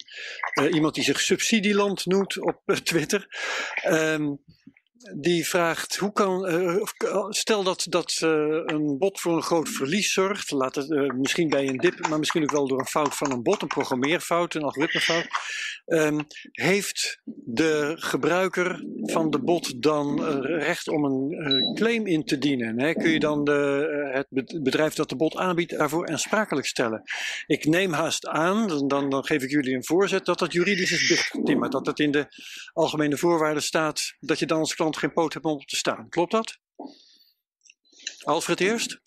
eh, 0.53 0.73
iemand 0.73 0.95
die 0.95 1.03
zich 1.03 1.19
subsidieland 1.19 2.05
noemt 2.05 2.41
op 2.41 2.61
Twitter. 2.83 3.27
Ehm, 3.83 4.35
die 5.15 5.47
vraagt, 5.47 5.95
hoe 5.95 6.11
kan, 6.11 6.45
eh, 6.45 6.75
stel 7.29 7.63
dat, 7.63 7.85
dat 7.89 8.17
eh, 8.19 8.29
een 8.65 8.97
bot 8.97 9.19
voor 9.19 9.35
een 9.35 9.43
groot 9.43 9.69
verlies 9.69 10.13
zorgt, 10.13 10.51
laat 10.51 10.75
het, 10.75 10.91
eh, 10.91 11.09
misschien 11.09 11.49
bij 11.49 11.67
een 11.67 11.77
dip, 11.77 12.07
maar 12.07 12.19
misschien 12.19 12.43
ook 12.43 12.51
wel 12.51 12.67
door 12.67 12.79
een 12.79 12.85
fout 12.85 13.15
van 13.15 13.31
een 13.31 13.43
bot, 13.43 13.61
een 13.61 13.67
programmeerfout, 13.67 14.53
een 14.53 14.63
algoritmefout. 14.63 15.27
Ehm, 15.85 16.19
heeft 16.51 17.21
de 17.45 17.93
gebruiker 17.95 18.85
van 19.01 19.29
de 19.29 19.39
bot 19.39 19.81
dan 19.81 20.23
recht 20.41 20.87
om 20.87 21.05
een 21.05 21.75
claim 21.75 22.07
in 22.07 22.23
te 22.23 22.37
dienen? 22.37 22.79
Hè? 22.79 22.93
Kun 22.93 23.09
je 23.09 23.19
dan 23.19 23.43
de, 23.43 24.09
het 24.13 24.27
bed- 24.29 24.63
bedrijf 24.63 24.93
dat 24.93 25.09
de 25.09 25.15
bot 25.15 25.35
aanbiedt 25.35 25.77
daarvoor 25.77 26.07
aansprakelijk 26.07 26.67
stellen? 26.67 27.01
Ik 27.45 27.65
neem 27.65 27.93
haast 27.93 28.27
aan, 28.27 28.87
dan, 28.87 29.09
dan, 29.09 29.25
geef 29.25 29.43
ik 29.43 29.49
jullie 29.49 29.75
een 29.75 29.85
voorzet, 29.85 30.25
dat 30.25 30.39
dat 30.39 30.53
juridisch 30.53 30.91
is 30.91 31.07
dichtgetimmerd. 31.07 31.71
Dat 31.71 31.85
het 31.85 31.99
in 31.99 32.11
de 32.11 32.27
algemene 32.73 33.17
voorwaarden 33.17 33.63
staat 33.63 34.15
dat 34.19 34.39
je 34.39 34.45
dan 34.45 34.59
als 34.59 34.75
klant 34.75 34.86
geen 34.95 35.13
poot 35.13 35.33
hebt 35.33 35.45
om 35.45 35.51
op 35.51 35.65
te 35.65 35.75
staan. 35.75 36.09
Klopt 36.09 36.31
dat? 36.31 36.57
Alfred 38.23 38.59
eerst? 38.59 39.01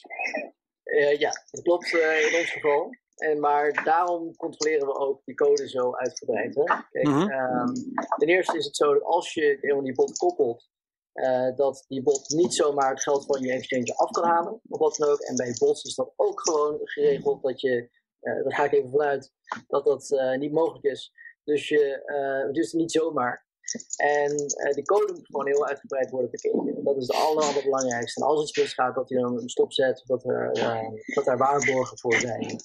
Eh, 0.83 1.19
ja, 1.19 1.31
dat 1.51 1.63
klopt 1.63 1.95
eh, 1.95 2.27
in 2.33 2.39
ons 2.41 2.51
geval. 2.51 2.91
En, 3.17 3.41
maar 3.41 3.85
daarom 3.85 4.37
controleren 4.37 4.87
we 4.87 4.95
ook 4.95 5.25
die 5.25 5.35
code 5.35 5.69
zo 5.69 5.95
uitgebreid. 5.97 6.55
Hè? 6.55 6.63
Kijk, 6.65 7.07
Mhm. 7.07 7.31
ehm, 7.31 7.73
ten 8.19 8.29
eerste 8.29 8.59
is 8.59 8.65
het 8.65 8.77
zo 8.77 8.93
dat 8.93 9.03
als 9.03 9.35
je 9.35 9.59
helemaal 9.61 9.85
die 9.85 9.95
bot 9.95 10.19
koppelt, 10.19 10.69
eh, 11.13 11.57
dat 11.57 11.85
die 11.89 12.03
bot 12.03 12.29
niet 12.29 12.55
zomaar 12.55 12.91
het 12.91 13.03
geld 13.03 13.25
van 13.27 13.41
je 13.41 13.53
exchange 13.53 13.95
af 13.97 14.11
kan 14.11 14.25
halen, 14.25 14.61
of 14.69 14.79
wat 14.79 14.97
dan 14.97 15.09
ook. 15.09 15.21
En 15.21 15.37
bij 15.37 15.57
bots 15.59 15.85
is 15.85 15.95
dat 15.95 16.13
ook 16.17 16.41
gewoon 16.41 16.79
geregeld 16.85 17.43
dat 17.43 17.61
je, 17.61 17.91
daar 18.21 18.55
ga 18.55 18.65
ik 18.65 18.73
even 18.73 18.91
vanuit, 18.91 19.33
dat 19.67 19.85
dat 19.85 20.37
niet 20.39 20.53
mogelijk 20.53 20.85
is. 20.85 21.13
Dus 21.45 21.69
je, 21.69 22.49
dus 22.53 22.73
niet 22.73 22.93
zomaar. 22.93 23.49
En 23.97 24.33
uh, 24.33 24.73
die 24.73 24.85
code 24.85 25.13
moet 25.13 25.27
gewoon 25.27 25.47
heel 25.47 25.67
uitgebreid 25.67 26.11
worden 26.11 26.31
bekeken. 26.31 26.85
Dat 26.85 26.97
is 26.97 27.07
het 27.07 27.17
aller, 27.17 27.45
allerbelangrijkste. 27.45 28.21
En 28.21 28.27
als 28.27 28.43
iets 28.43 28.59
misgaat, 28.59 28.95
dat 28.95 29.09
hij 29.09 29.21
dan 29.21 29.41
een 29.41 29.49
stop 29.49 29.73
zet, 29.73 30.03
dat 30.07 30.25
er, 30.25 30.51
uh, 30.57 30.89
dat 31.15 31.27
er 31.27 31.37
waarborgen 31.37 31.99
voor 31.99 32.15
zijn. 32.15 32.61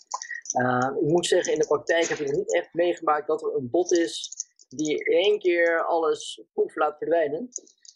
Uh, 0.62 0.90
ik 1.02 1.08
moet 1.08 1.26
zeggen, 1.28 1.54
in 1.54 1.60
de 1.60 1.68
praktijk 1.68 2.08
heb 2.08 2.20
ik 2.20 2.28
nog 2.28 2.38
niet 2.38 2.54
echt 2.54 2.74
meegemaakt 2.74 3.28
dat 3.28 3.42
er 3.44 3.56
een 3.56 3.70
bot 3.70 3.92
is 3.92 4.32
die 4.70 4.98
in 4.98 5.06
één 5.06 5.40
keer 5.40 5.86
alles 5.86 6.44
poef 6.54 6.76
laat 6.76 6.98
verdwijnen. 6.98 7.50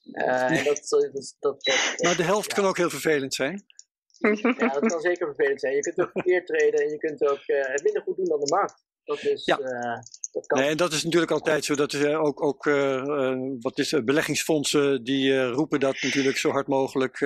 Uh, 0.03 0.64
dat, 0.64 0.88
dat, 0.90 1.36
dat, 1.40 1.64
maar 1.98 2.15
de 2.15 2.23
helft 2.23 2.53
kan 2.53 2.65
ook 2.65 2.77
heel 2.77 2.90
vervelend 2.90 3.34
zijn. 3.34 3.65
Ja, 4.41 4.68
dat 4.68 4.91
kan 4.91 5.02
zeker 5.02 5.26
vervelend 5.26 5.60
zijn. 5.60 5.76
Je 5.76 5.81
kunt 5.81 5.99
ook 5.99 6.11
verkeerd 6.11 6.45
treden 6.45 6.80
en 6.80 6.90
je 6.90 6.98
kunt 6.98 7.27
ook 7.27 7.48
uh, 7.48 7.65
het 7.65 7.84
minder 7.84 8.02
goed 8.02 8.15
doen 8.15 8.26
dan 8.26 8.40
de 8.40 8.56
markt. 8.56 8.86
Dat 9.03 9.23
is, 9.23 9.45
ja. 9.45 9.57
Nee, 10.48 10.70
en 10.70 10.78
dat 10.78 10.94
is 10.94 11.04
natuurlijk 11.04 11.32
altijd 11.32 11.66
zo. 11.66 11.76
Dat 11.76 11.94
is 11.94 12.06
ook, 12.06 12.44
ook 12.44 12.64
wat 13.60 13.78
is, 13.78 13.96
beleggingsfondsen 14.04 15.04
die 15.04 15.44
roepen 15.44 15.80
dat 15.80 16.02
natuurlijk 16.02 16.38
zo 16.38 16.50
hard 16.50 16.68
mogelijk. 16.68 17.18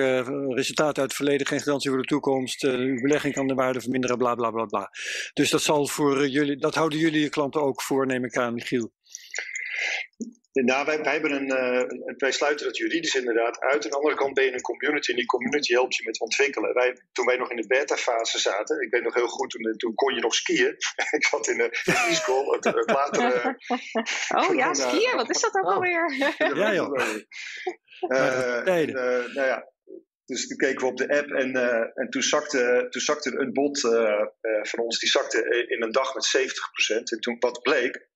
resultaten 0.48 0.84
uit 0.84 0.96
het 0.96 1.14
verleden, 1.14 1.46
geen 1.46 1.60
garantie 1.60 1.90
voor 1.90 2.00
de 2.00 2.06
toekomst. 2.06 2.62
uw 2.62 3.00
belegging 3.00 3.34
kan 3.34 3.46
de 3.46 3.54
waarde 3.54 3.80
verminderen, 3.80 4.18
bla 4.18 4.34
bla 4.34 4.50
bla 4.50 4.64
bla. 4.64 4.90
Dus 5.32 5.50
dat 5.50 5.62
zal 5.62 5.86
voor 5.86 6.28
jullie, 6.28 6.56
dat 6.56 6.74
houden 6.74 6.98
jullie 6.98 7.28
klanten 7.28 7.62
ook 7.62 7.82
voor, 7.82 8.06
neem 8.06 8.24
ik 8.24 8.36
aan, 8.36 8.54
Michiel. 8.54 8.92
Nou, 10.62 10.86
wij, 10.86 11.02
wij, 11.02 11.12
hebben 11.12 11.32
een, 11.32 11.48
uh, 11.48 12.14
wij 12.16 12.32
sluiten 12.32 12.66
dat 12.66 12.76
juridisch 12.76 13.14
inderdaad 13.14 13.60
uit. 13.60 13.84
Aan 13.84 13.90
de 13.90 13.96
andere 13.96 14.14
kant 14.14 14.34
ben 14.34 14.44
je 14.44 14.52
een 14.52 14.60
community 14.60 15.10
en 15.10 15.16
die 15.16 15.26
community 15.26 15.72
helpt 15.72 15.94
je 15.94 16.02
met 16.04 16.20
ontwikkelen. 16.20 16.74
Wij, 16.74 16.98
toen 17.12 17.26
wij 17.26 17.36
nog 17.36 17.50
in 17.50 17.56
de 17.56 17.66
beta-fase 17.66 18.38
zaten, 18.38 18.80
ik 18.80 18.90
weet 18.90 19.02
nog 19.02 19.14
heel 19.14 19.26
goed, 19.26 19.50
toen, 19.50 19.74
toen 19.76 19.94
kon 19.94 20.14
je 20.14 20.20
nog 20.20 20.34
skiën. 20.34 20.76
ik 21.18 21.24
zat 21.24 21.48
in 21.48 21.56
de 21.56 21.68
e-school, 21.84 22.52
het, 22.52 22.64
het 22.64 22.90
later... 22.90 23.56
oh 24.48 24.54
ja, 24.54 24.74
skiën, 24.84 25.16
wat 25.16 25.30
is 25.30 25.40
dat 25.40 25.54
ook 25.54 25.66
oh. 25.66 25.74
alweer? 25.74 26.14
ja 26.54 26.74
joh. 26.74 26.98
Uh, 28.08 28.64
nou 28.64 29.34
ja, 29.34 29.72
dus 30.24 30.46
toen 30.46 30.56
keken 30.56 30.80
we 30.80 30.86
op 30.86 30.96
de 30.96 31.08
app 31.08 31.30
en, 31.30 31.56
uh, 31.56 31.98
en 31.98 32.08
toen, 32.10 32.22
zakte, 32.22 32.86
toen 32.90 33.02
zakte 33.02 33.38
een 33.38 33.52
bot 33.52 33.84
uh, 33.84 33.92
uh, 33.92 34.62
van 34.62 34.84
ons, 34.84 34.98
die 34.98 35.08
zakte 35.08 35.66
in 35.68 35.82
een 35.82 35.92
dag 35.92 36.14
met 36.14 36.36
70%. 36.36 37.02
En 37.02 37.20
toen 37.20 37.36
wat 37.38 37.62
bleek, 37.62 38.08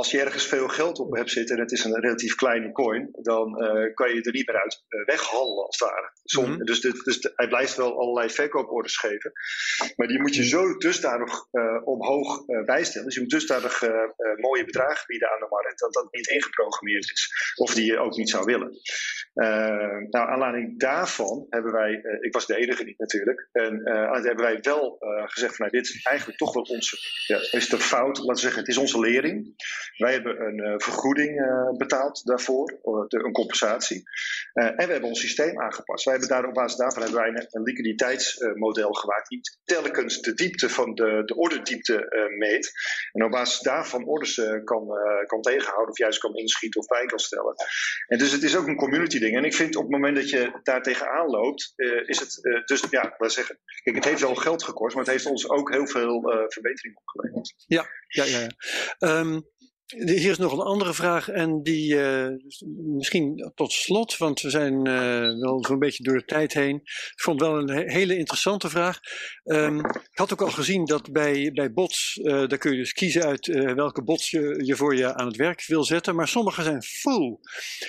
als 0.00 0.10
je 0.10 0.20
ergens 0.20 0.46
veel 0.46 0.68
geld 0.68 0.98
op 0.98 1.16
hebt 1.16 1.30
zitten 1.30 1.56
en 1.56 1.62
het 1.62 1.72
is 1.72 1.84
een 1.84 2.00
relatief 2.00 2.34
kleine 2.34 2.72
coin, 2.72 3.08
dan 3.22 3.52
kan 3.94 4.14
je 4.14 4.22
er 4.22 4.32
niet 4.32 4.46
meer 4.46 4.62
uit 4.62 4.84
weghandelen 5.04 5.66
als 5.66 5.78
het 5.78 5.88
ware. 5.88 6.10
Som, 6.24 6.50
mm 6.50 6.64
Dus, 6.64 6.80
dus 6.80 7.30
hij 7.34 7.48
blijft 7.48 7.76
wel 7.76 7.98
allerlei 7.98 8.30
verkooporders 8.30 8.96
geven, 8.96 9.32
maar 9.96 10.06
die 10.06 10.20
moet 10.20 10.34
je 10.34 10.44
zo 10.44 10.76
dusdanig 10.76 11.32
omhoog 11.84 12.44
bijstellen. 12.64 13.06
Dus 13.06 13.14
je 13.14 13.20
moet 13.20 13.30
dusdanig 13.30 13.82
mooie 14.36 14.64
bedragen 14.64 15.06
bieden 15.06 15.30
aan 15.30 15.40
de 15.40 15.46
markt 15.50 15.80
dat 15.80 15.92
dat 15.92 16.08
niet 16.10 16.28
ingeprogrammeerd 16.28 17.10
is. 17.10 17.52
Of 17.54 17.74
die 17.74 17.84
je 17.84 17.98
ook 17.98 18.16
niet 18.16 18.30
zou 18.30 18.44
willen. 18.44 18.80
nou, 20.10 20.28
aanleiding 20.28 20.78
daarvan 20.78 21.46
hebben 21.50 21.72
wij, 21.72 21.90
uh, 22.02 22.16
ik 22.20 22.32
was 22.32 22.46
de 22.46 22.56
enige 22.56 22.84
niet 22.84 22.98
natuurlijk, 22.98 23.48
en 23.52 23.80
uh, 23.84 24.12
hebben 24.12 24.44
wij 24.44 24.58
wel 24.60 24.98
uh, 25.00 25.28
gezegd 25.28 25.56
van 25.56 25.66
nou, 25.66 25.82
dit 25.82 25.94
is 25.94 26.02
eigenlijk 26.02 26.38
toch 26.38 26.54
wel 26.54 26.62
onze, 26.62 26.96
ja, 27.26 27.38
is 27.58 27.68
de 27.68 27.78
fout, 27.78 28.18
laten 28.18 28.34
we 28.34 28.40
zeggen, 28.40 28.60
het 28.60 28.68
is 28.68 28.76
onze 28.76 29.00
lering. 29.00 29.54
Wij 29.96 30.12
hebben 30.12 30.40
een 30.40 30.80
vergoeding 30.80 31.40
betaald 31.76 32.24
daarvoor, 32.24 32.78
een 33.08 33.32
compensatie. 33.32 34.02
en 34.52 34.86
we 34.86 34.92
hebben 34.92 35.08
ons 35.08 35.20
systeem 35.20 35.60
aangepast. 35.60 36.04
Wij 36.04 36.14
hebben 36.14 36.30
daar, 36.30 36.48
op 36.48 36.54
basis 36.54 36.78
daarvan 36.78 37.02
hebben 37.02 37.20
wij 37.20 37.46
een, 37.50 37.62
liquiditeitsmodel 37.62 38.92
gemaakt 38.92 39.28
die 39.28 39.40
telkens 39.64 40.20
de 40.20 40.34
diepte 40.34 40.68
van 40.68 40.94
de, 40.94 41.22
de 41.24 41.36
orderdiepte 41.36 42.28
meet. 42.38 42.70
En 43.12 43.24
op 43.24 43.30
basis 43.30 43.60
daarvan 43.60 44.04
orders 44.04 44.34
kan, 44.64 44.88
kan 45.26 45.40
tegenhouden 45.40 45.90
of 45.90 45.98
juist 45.98 46.18
kan 46.18 46.34
inschieten 46.34 46.80
of 46.80 46.86
bij 46.86 47.06
kan 47.06 47.18
stellen. 47.18 47.54
En 48.06 48.18
dus 48.18 48.32
het 48.32 48.42
is 48.42 48.56
ook 48.56 48.66
een 48.66 48.76
community 48.76 49.18
ding. 49.18 49.36
En 49.36 49.44
ik 49.44 49.54
vind 49.54 49.76
op 49.76 49.82
het 49.82 49.92
moment 49.92 50.16
dat 50.16 50.30
je 50.30 50.60
daar 50.62 50.82
tegenaan 50.82 51.26
loopt, 51.26 51.72
is 52.06 52.20
het 52.20 52.62
dus 52.64 52.84
ja, 52.90 53.14
we 53.18 53.28
zeggen, 53.28 53.58
kijk, 53.82 53.96
het 53.96 54.04
heeft 54.04 54.20
wel 54.20 54.34
geld 54.34 54.62
gekost, 54.62 54.94
maar 54.94 55.04
het 55.04 55.12
heeft 55.12 55.26
ons 55.26 55.48
ook 55.48 55.70
heel 55.70 55.86
veel 55.86 56.20
verbetering 56.48 56.96
opgeleverd. 56.96 57.54
Ja, 57.66 57.86
ja, 58.08 58.24
ja. 58.24 58.38
ja. 58.38 59.18
Um, 59.18 59.48
hier 59.90 60.30
is 60.30 60.38
nog 60.38 60.52
een 60.52 60.58
andere 60.58 60.94
vraag 60.94 61.28
en 61.28 61.62
die 61.62 61.94
uh, 61.94 62.28
misschien 62.96 63.52
tot 63.54 63.72
slot, 63.72 64.16
want 64.16 64.40
we 64.40 64.50
zijn 64.50 64.88
uh, 64.88 65.40
wel 65.40 65.64
zo'n 65.64 65.78
beetje 65.78 66.02
door 66.02 66.18
de 66.18 66.24
tijd 66.24 66.52
heen. 66.52 66.76
Ik 66.84 67.20
vond 67.22 67.40
wel 67.40 67.58
een 67.58 67.88
hele 67.88 68.16
interessante 68.16 68.70
vraag. 68.70 68.98
Um, 69.44 69.78
ik 69.86 70.10
had 70.12 70.32
ook 70.32 70.42
al 70.42 70.50
gezien 70.50 70.84
dat 70.84 71.12
bij, 71.12 71.50
bij 71.52 71.72
bots, 71.72 72.16
uh, 72.16 72.48
daar 72.48 72.58
kun 72.58 72.70
je 72.70 72.76
dus 72.76 72.92
kiezen 72.92 73.24
uit 73.24 73.46
welke 73.74 74.02
bots 74.02 74.30
je, 74.30 74.60
je 74.64 74.76
voor 74.76 74.96
je 74.96 75.14
aan 75.14 75.26
het 75.26 75.36
werk 75.36 75.66
wil 75.66 75.84
zetten, 75.84 76.14
maar 76.14 76.28
sommige 76.28 76.62
zijn 76.62 76.82
full. 76.82 77.38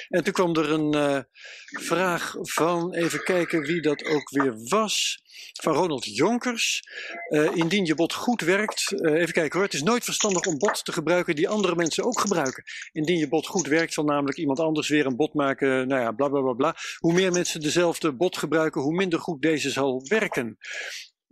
En 0.07 0.23
toen 0.23 0.33
kwam 0.33 0.55
er 0.55 0.71
een 0.71 1.25
vraag 1.65 2.35
van, 2.41 2.93
even 2.93 3.23
kijken 3.23 3.61
wie 3.61 3.81
dat 3.81 4.05
ook 4.05 4.29
weer 4.29 4.53
was 4.63 5.21
van 5.61 5.73
Ronald 5.73 6.15
Jonkers. 6.15 6.81
Uh, 7.29 7.55
indien 7.55 7.85
je 7.85 7.95
bot 7.95 8.13
goed 8.13 8.41
werkt, 8.41 8.91
uh, 8.91 9.13
even 9.13 9.33
kijken 9.33 9.53
hoor, 9.53 9.67
het 9.67 9.73
is 9.73 9.83
nooit 9.83 10.03
verstandig 10.03 10.45
om 10.45 10.57
bot 10.57 10.85
te 10.85 10.91
gebruiken 10.91 11.35
die 11.35 11.49
andere 11.49 11.75
mensen 11.75 12.03
ook 12.03 12.19
gebruiken. 12.19 12.63
Indien 12.91 13.17
je 13.17 13.27
bot 13.27 13.47
goed 13.47 13.67
werkt, 13.67 13.93
zal 13.93 14.03
namelijk 14.03 14.37
iemand 14.37 14.59
anders 14.59 14.89
weer 14.89 15.05
een 15.05 15.15
bot 15.15 15.33
maken, 15.33 15.87
nou 15.87 16.01
ja, 16.01 16.11
bla 16.11 16.27
bla 16.27 16.41
bla 16.41 16.53
bla. 16.53 16.75
Hoe 16.97 17.13
meer 17.13 17.31
mensen 17.31 17.61
dezelfde 17.61 18.15
bot 18.15 18.37
gebruiken, 18.37 18.81
hoe 18.81 18.95
minder 18.95 19.19
goed 19.19 19.41
deze 19.41 19.69
zal 19.69 20.05
werken. 20.07 20.57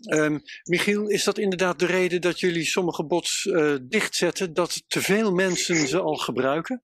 Um, 0.07 0.41
Michiel, 0.63 1.07
is 1.07 1.23
dat 1.23 1.37
inderdaad 1.37 1.79
de 1.79 1.85
reden 1.85 2.21
dat 2.21 2.39
jullie 2.39 2.65
sommige 2.65 3.05
bots 3.05 3.45
uh, 3.45 3.75
dichtzetten, 3.81 4.53
dat 4.53 4.83
te 4.87 5.01
veel 5.01 5.31
mensen 5.31 5.87
ze 5.87 5.99
al 5.99 6.15
gebruiken? 6.15 6.83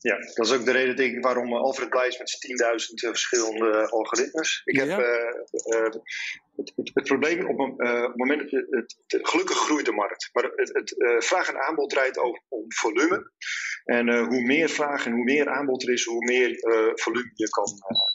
Ja, 0.00 0.16
dat 0.34 0.46
is 0.46 0.52
ook 0.52 0.64
de 0.64 0.72
reden 0.72 0.96
denk 0.96 1.16
ik 1.16 1.22
waarom 1.22 1.52
eh, 1.52 1.60
Alfred 1.60 1.88
blij 1.88 2.08
is 2.08 2.18
met 2.18 2.38
10.000 2.88 2.94
eh, 2.94 3.08
verschillende 3.08 3.88
algoritmes. 3.88 4.62
Ik 4.64 4.76
heb, 4.76 4.88
ja. 4.88 5.00
het, 5.00 6.00
het, 6.56 6.90
het, 6.94 7.04
probleem 7.04 7.48
op, 7.48 7.58
op 7.58 7.78
het 7.78 8.16
moment 8.16 8.50
dat 8.50 8.50
het, 8.70 8.96
het, 9.06 9.28
gelukkig 9.28 9.56
groeit 9.56 9.84
de 9.84 9.92
markt, 9.92 10.30
maar 10.32 10.50
het, 10.54 10.74
het 10.74 11.24
vraag 11.24 11.48
en 11.48 11.60
aanbod 11.60 11.90
draait 11.90 12.18
over 12.18 12.42
om 12.48 12.64
volume. 12.68 13.30
En 13.84 14.24
hoe 14.24 14.40
meer 14.40 14.68
vraag 14.68 15.06
en 15.06 15.12
hoe 15.12 15.24
meer 15.24 15.48
aanbod 15.48 15.82
er 15.82 15.92
is, 15.92 16.04
hoe 16.04 16.24
meer 16.24 16.56
volume 16.94 17.30
je 17.34 17.48
kan, 17.48 17.68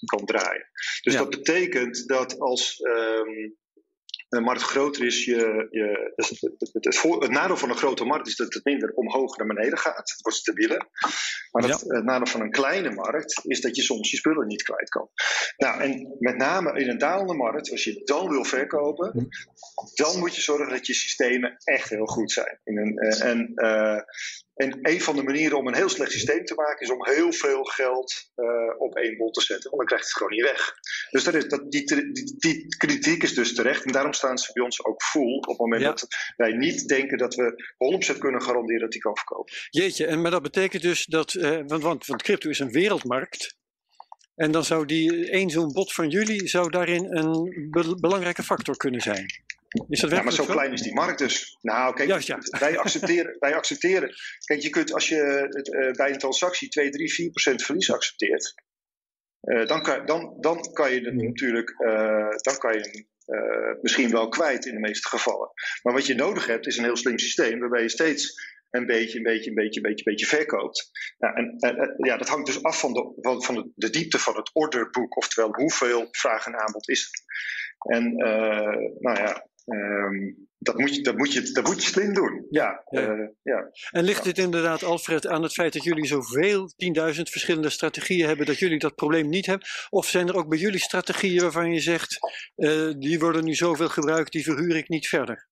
kan 0.05 0.25
draaien. 0.25 0.69
Dus 1.01 1.13
ja. 1.13 1.19
dat 1.19 1.29
betekent 1.29 2.07
dat 2.07 2.39
als 2.39 2.79
um, 2.81 3.55
de 4.33 4.41
markt 4.41 4.61
groter 4.61 5.05
is, 5.05 5.25
je, 5.25 5.67
je, 5.69 6.11
dus 6.15 6.29
het, 6.29 6.41
het, 6.41 6.69
het, 6.73 7.01
het, 7.03 7.31
nadeel 7.31 7.57
van 7.57 7.69
een 7.69 7.77
grote 7.77 8.05
markt 8.05 8.27
is 8.27 8.35
dat 8.35 8.53
het 8.53 8.65
minder 8.65 8.91
omhoog 8.93 9.37
naar 9.37 9.47
beneden 9.47 9.77
gaat. 9.77 10.09
Het 10.09 10.21
wordt 10.21 10.37
stabieler. 10.37 10.87
Maar 11.51 11.67
ja. 11.67 11.77
het, 11.87 12.03
nadeel 12.03 12.25
van 12.25 12.41
een 12.41 12.51
kleine 12.51 12.91
markt 12.91 13.39
is 13.43 13.61
dat 13.61 13.75
je 13.75 13.81
soms 13.81 14.11
je 14.11 14.17
spullen 14.17 14.47
niet 14.47 14.63
kwijt 14.63 14.89
kan. 14.89 15.09
Nou, 15.57 15.81
en 15.81 16.15
met 16.19 16.37
name 16.37 16.79
in 16.79 16.89
een 16.89 16.97
dalende 16.97 17.33
markt, 17.33 17.71
als 17.71 17.83
je 17.83 18.01
dan 18.03 18.29
wil 18.29 18.43
verkopen, 18.43 19.29
dan 19.93 20.19
moet 20.19 20.35
je 20.35 20.41
zorgen 20.41 20.69
dat 20.69 20.87
je 20.87 20.93
systemen 20.93 21.57
echt 21.63 21.89
heel 21.89 22.05
goed 22.05 22.31
zijn. 22.31 22.59
In 22.63 22.77
een, 22.77 22.97
en 22.97 23.51
uh, 23.55 23.99
en 24.53 24.79
een 24.81 25.01
van 25.01 25.15
de 25.15 25.23
manieren 25.23 25.57
om 25.57 25.67
een 25.67 25.75
heel 25.75 25.89
slecht 25.89 26.11
systeem 26.11 26.45
te 26.45 26.53
maken 26.53 26.81
is 26.81 26.91
om 26.91 27.05
heel 27.05 27.31
veel 27.31 27.63
geld 27.63 28.31
uh, 28.35 28.45
op 28.77 28.95
één 28.95 29.17
bol 29.17 29.31
te 29.31 29.41
zetten. 29.41 29.69
Want 29.69 29.77
dan 29.77 29.85
krijg 29.85 30.01
je 30.01 30.07
het 30.07 30.17
gewoon 30.17 30.31
niet 30.31 30.43
weg. 30.43 30.73
Dus 31.09 31.23
dat 31.23 31.33
is, 31.33 31.47
dat, 31.47 31.71
die, 31.71 31.85
die, 31.85 32.37
die, 32.37 32.77
kritiek 32.77 33.23
is 33.23 33.33
dus 33.33 33.53
terecht. 33.53 33.85
En 33.85 33.91
daarom 33.91 34.13
staan 34.13 34.37
ze 34.37 34.53
bij 34.53 34.63
ons 34.63 34.85
ook 34.85 35.03
full 35.03 35.35
op 35.35 35.45
het 35.45 35.57
moment 35.57 35.81
ja. 35.81 35.87
dat 35.87 36.07
wij 36.35 36.51
niet 36.51 36.87
denken 36.87 37.17
dat 37.17 37.35
we 37.35 37.73
100% 38.15 38.17
kunnen 38.17 38.41
garanderen 38.41 38.81
dat 38.81 38.91
die 38.91 39.01
kan 39.01 39.17
verkopen. 39.17 39.53
Jeetje, 39.69 40.05
en 40.05 40.21
maar 40.21 40.31
dat 40.31 40.41
betekent 40.41 40.81
dus 40.81 41.05
dat, 41.05 41.33
uh, 41.33 41.59
want, 41.67 41.83
want, 41.83 42.05
want 42.05 42.21
crypto 42.21 42.49
is 42.49 42.59
een 42.59 42.71
wereldmarkt. 42.71 43.55
En 44.35 44.51
dan 44.51 44.63
zou 44.63 44.85
die 44.85 45.29
één 45.29 45.49
zo'n 45.49 45.73
bot 45.73 45.93
van 45.93 46.09
jullie 46.09 46.47
zou 46.47 46.69
daarin 46.69 47.17
een 47.17 47.67
be 47.71 47.97
belangrijke 47.99 48.43
factor 48.43 48.77
kunnen 48.77 49.01
zijn. 49.01 49.25
Is 49.89 49.99
dat 49.99 50.11
ja, 50.11 50.21
maar 50.21 50.33
zo, 50.33 50.45
klein 50.45 50.73
is 50.73 50.81
die 50.81 50.93
markt 50.93 51.19
dus. 51.19 51.57
Nou, 51.61 51.95
kijk, 51.95 52.21
ja. 52.21 52.37
wij, 52.59 52.77
accepteren, 52.77 53.35
wij 53.39 53.55
accepteren. 53.55 54.13
Kijk, 54.45 54.61
je 54.61 54.69
kunt 54.69 54.93
als 54.93 55.07
je 55.07 55.47
uh, 55.71 55.91
bij 55.91 56.11
een 56.11 56.17
transactie 56.17 56.69
2, 56.69 56.89
3, 56.89 57.13
4 57.13 57.29
procent 57.29 57.63
verlies 57.63 57.91
accepteert, 57.91 58.53
uh, 59.41 59.65
dan, 59.65 59.81
kan, 59.81 60.05
dan, 60.05 60.37
dan 60.39 60.73
kan 60.73 60.93
je 60.93 61.01
het 61.01 61.13
natuurlijk 61.13 61.75
uh, 61.79 62.29
dan 62.29 62.57
kan 62.57 62.73
je 62.73 63.05
misschien 63.81 64.11
wel 64.11 64.29
kwijt 64.29 64.65
in 64.65 64.73
de 64.73 64.79
meeste 64.79 65.07
gevallen. 65.07 65.51
Maar 65.81 65.93
wat 65.93 66.05
je 66.05 66.15
nodig 66.15 66.45
hebt 66.45 66.67
is 66.67 66.77
een 66.77 66.83
heel 66.83 66.97
slim 66.97 67.19
systeem 67.19 67.59
waarbij 67.59 67.81
je 67.81 67.89
steeds 67.89 68.51
een 68.69 68.85
beetje, 68.85 69.17
een 69.17 69.23
beetje, 69.23 69.49
een 69.49 69.55
beetje, 69.55 69.79
een 69.79 69.89
beetje, 69.89 70.03
een 70.05 70.15
beetje 70.15 70.25
verkoopt. 70.25 70.89
Nou, 71.17 71.35
en, 71.35 71.55
en, 71.59 71.95
ja, 71.97 72.17
dat 72.17 72.27
hangt 72.27 72.45
dus 72.45 72.63
af 72.63 72.79
van, 72.79 72.93
de, 72.93 73.13
van, 73.21 73.43
van 73.43 73.71
de, 73.75 73.89
diepte 73.89 74.19
van 74.19 74.35
het 74.35 74.49
orderboek, 74.53 75.17
oftewel 75.17 75.53
hoeveel 75.55 76.07
vraag 76.11 76.45
en 76.45 76.59
aanbod 76.59 76.89
is 76.89 77.01
het. 77.01 77.23
En 77.95 78.15
nou 78.99 79.17
ja, 79.17 79.47
Um, 79.65 80.47
dat, 80.57 80.77
moet 80.77 80.95
je, 80.95 81.01
dat, 81.01 81.17
moet 81.17 81.33
je, 81.33 81.51
dat 81.51 81.65
moet 81.65 81.83
je 81.83 81.89
slim 81.89 82.13
doen. 82.13 82.45
Ja, 82.49 82.83
ja. 82.89 83.15
Uh, 83.15 83.27
ja. 83.41 83.71
En 83.91 84.03
ligt 84.03 84.23
dit 84.23 84.37
inderdaad, 84.37 84.83
Alfred, 84.83 85.27
aan 85.27 85.43
het 85.43 85.53
feit 85.53 85.73
dat 85.73 85.83
jullie 85.83 86.05
zoveel, 86.05 86.69
10.000 87.13 87.21
verschillende 87.21 87.69
strategieën 87.69 88.27
hebben, 88.27 88.45
dat 88.45 88.57
jullie 88.59 88.79
dat 88.79 88.95
probleem 88.95 89.29
niet 89.29 89.45
hebben? 89.45 89.67
Of 89.89 90.05
zijn 90.05 90.27
er 90.27 90.35
ook 90.35 90.49
bij 90.49 90.57
jullie 90.57 90.79
strategieën 90.79 91.41
waarvan 91.41 91.73
je 91.73 91.79
zegt, 91.79 92.17
uh, 92.55 92.93
die 92.97 93.19
worden 93.19 93.43
nu 93.43 93.53
zoveel 93.53 93.89
gebruikt, 93.89 94.31
die 94.31 94.43
verhuur 94.43 94.75
ik 94.75 94.89
niet 94.89 95.07
verder? 95.07 95.47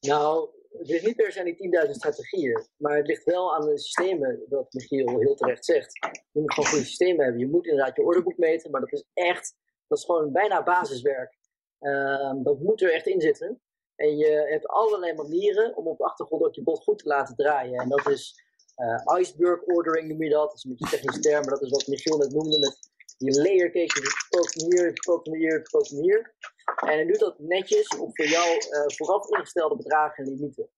Nou, 0.00 0.50
het 0.78 0.88
ligt 0.88 1.06
niet 1.06 1.16
per 1.16 1.32
se 1.32 1.38
aan 1.38 1.44
die 1.44 1.84
10.000 1.86 1.90
strategieën, 1.90 2.66
maar 2.76 2.96
het 2.96 3.06
ligt 3.06 3.24
wel 3.24 3.54
aan 3.54 3.66
de 3.66 3.78
systemen, 3.78 4.44
wat 4.48 4.72
Michiel 4.72 5.18
heel 5.18 5.34
terecht 5.34 5.64
zegt. 5.64 5.92
Je 6.32 6.40
moet 6.40 6.54
gewoon 6.54 6.70
goede 6.70 6.84
systemen 6.84 7.24
hebben. 7.24 7.40
Je 7.40 7.48
moet 7.48 7.66
inderdaad 7.66 7.96
je 7.96 8.02
orderboek 8.02 8.36
meten, 8.36 8.70
maar 8.70 8.80
dat 8.80 8.92
is 8.92 9.04
echt, 9.14 9.54
dat 9.86 9.98
is 9.98 10.04
gewoon 10.04 10.32
bijna 10.32 10.62
basiswerk. 10.62 11.37
Ehm, 11.78 12.42
dat 12.42 12.60
moet 12.60 12.82
er 12.82 12.92
echt 12.92 13.06
in 13.06 13.20
zitten. 13.20 13.60
En 13.96 14.16
je 14.16 14.46
hebt 14.50 14.66
allerlei 14.66 15.14
manieren 15.14 15.76
om 15.76 15.86
op 15.86 15.98
de 15.98 16.04
achtergrond 16.04 16.42
ook 16.42 16.54
je 16.54 16.62
bot 16.62 16.82
goed 16.82 16.98
te 16.98 17.08
laten 17.08 17.36
draaien. 17.36 17.80
En 17.80 17.88
dat 17.88 18.08
is 18.08 18.46
uh, 18.76 19.18
iceberg 19.18 19.62
ordering 19.62 20.08
noem 20.08 20.22
je 20.22 20.30
dat. 20.30 20.48
Dat 20.48 20.56
is 20.56 20.64
een 20.64 20.70
beetje 20.70 20.84
een 20.84 20.90
technische 20.90 21.20
term, 21.20 21.40
maar 21.40 21.54
dat 21.54 21.62
is 21.62 21.70
wat 21.70 21.86
Michiel 21.86 22.16
net 22.16 22.32
noemde 22.32 22.58
met 22.58 22.90
die 23.18 23.42
layer 23.42 23.70
cake. 23.70 24.00
Je 24.00 24.10
verkoopt 24.28 24.54
hem 24.54 24.70
hier, 24.70 24.84
je 24.84 24.92
verkoopt 24.92 25.26
hem 25.26 25.34
hier, 25.34 25.52
je 25.52 25.60
verkoopt 25.60 25.90
hem 25.90 26.00
hier. 26.00 26.34
En 26.76 26.88
hij 26.88 27.06
doet 27.06 27.18
dat 27.18 27.38
netjes 27.38 27.88
op 27.88 28.16
voor 28.16 28.26
jou 28.26 28.48
uh, 28.48 28.82
vooraf 28.86 29.28
ingestelde 29.28 29.76
bedragen 29.76 30.24
en 30.24 30.30
limieten. 30.30 30.68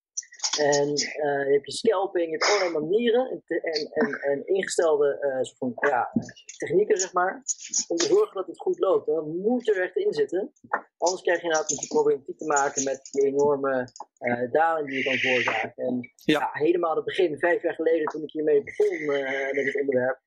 En 0.60 0.88
uh, 0.88 1.46
je 1.46 1.52
hebt 1.52 1.66
je 1.66 1.72
scalping, 1.72 2.24
je 2.24 2.30
hebt 2.30 2.44
allerlei 2.44 2.86
manieren 2.86 3.42
en, 3.46 3.90
en, 3.92 4.12
en, 4.12 4.46
ingestelde 4.46 5.18
uh, 5.20 5.42
soort 5.42 5.58
van, 5.58 5.90
ja, 5.90 6.10
technieken, 6.56 6.98
zeg 6.98 7.12
maar, 7.12 7.42
om 7.88 7.96
te 7.96 8.06
zorgen 8.06 8.34
dat 8.34 8.46
het 8.46 8.60
goed 8.60 8.78
loopt. 8.78 9.08
En 9.08 9.14
dat 9.14 9.26
moet 9.26 9.68
er 9.68 9.82
echt 9.82 9.96
in 9.96 10.12
zitten. 10.12 10.52
Anders 10.98 11.22
krijg 11.22 11.38
je 11.38 11.44
inderdaad 11.44 11.70
met 11.70 11.80
je 11.80 11.86
problematiek 11.86 12.38
te 12.38 12.46
maken 12.46 12.84
met 12.84 13.08
die 13.10 13.22
enorme 13.22 13.88
uh, 14.20 14.52
dalen 14.52 14.86
die 14.86 14.96
je 14.96 15.04
kan 15.04 15.16
veroorzaken. 15.18 15.84
En 15.84 16.10
ja. 16.24 16.38
ja. 16.38 16.50
helemaal 16.52 16.96
het 16.96 17.04
begin, 17.04 17.38
vijf 17.38 17.62
jaar 17.62 17.74
geleden, 17.74 18.06
toen 18.06 18.22
ik 18.22 18.32
hiermee 18.32 18.62
begon 18.62 19.04
met 19.04 19.64
dit 19.64 19.80
onderwerp, 19.80 20.20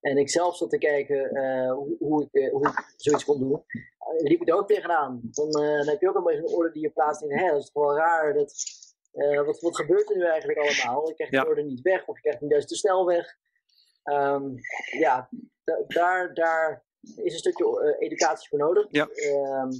en 0.00 0.16
ik 0.16 0.30
zelf 0.30 0.56
zat 0.56 0.70
te 0.70 0.78
kijken 0.78 1.28
hoe, 1.70 1.96
hoe, 1.98 2.28
ik, 2.30 2.50
hoe 2.50 2.68
ik 2.68 2.94
zoiets 2.96 3.24
kon 3.24 3.38
doen, 3.38 3.64
liep 4.18 4.40
ik 4.40 4.48
er 4.48 4.56
ook 4.56 4.68
tegenaan. 4.68 5.20
Dan, 5.22 5.50
dan 5.50 5.88
heb 5.88 6.00
je 6.00 6.08
ook 6.08 6.16
een 6.16 6.24
beetje 6.24 6.42
een 6.42 6.54
orde 6.54 6.72
die 6.72 6.82
je 6.82 6.90
plaatst 6.90 7.22
in, 7.22 7.38
hé, 7.38 7.50
dat 7.50 7.60
is 7.60 7.70
toch 7.70 7.84
wel 7.84 7.96
raar 7.96 8.34
dat 8.34 8.52
uh, 9.16 9.44
wat, 9.44 9.60
wat 9.60 9.76
gebeurt 9.76 10.10
er 10.10 10.16
nu 10.16 10.24
eigenlijk 10.24 10.58
allemaal? 10.58 11.10
Ik 11.10 11.14
krijg 11.14 11.30
de 11.30 11.48
order 11.48 11.64
niet 11.64 11.80
weg 11.80 12.06
of 12.06 12.14
je 12.14 12.22
krijgt 12.22 12.40
hem 12.40 12.50
juist 12.50 12.68
te 12.68 12.76
snel 12.76 13.06
weg. 13.06 13.36
Um, 14.04 14.54
ja, 14.98 15.28
daar, 15.86 16.34
daar 16.34 16.84
is 17.16 17.32
een 17.32 17.38
stukje 17.38 17.94
uh, 17.98 18.06
educatie 18.06 18.48
voor 18.48 18.58
nodig. 18.58 18.86
Ja. 18.90 19.08
Um, 19.62 19.70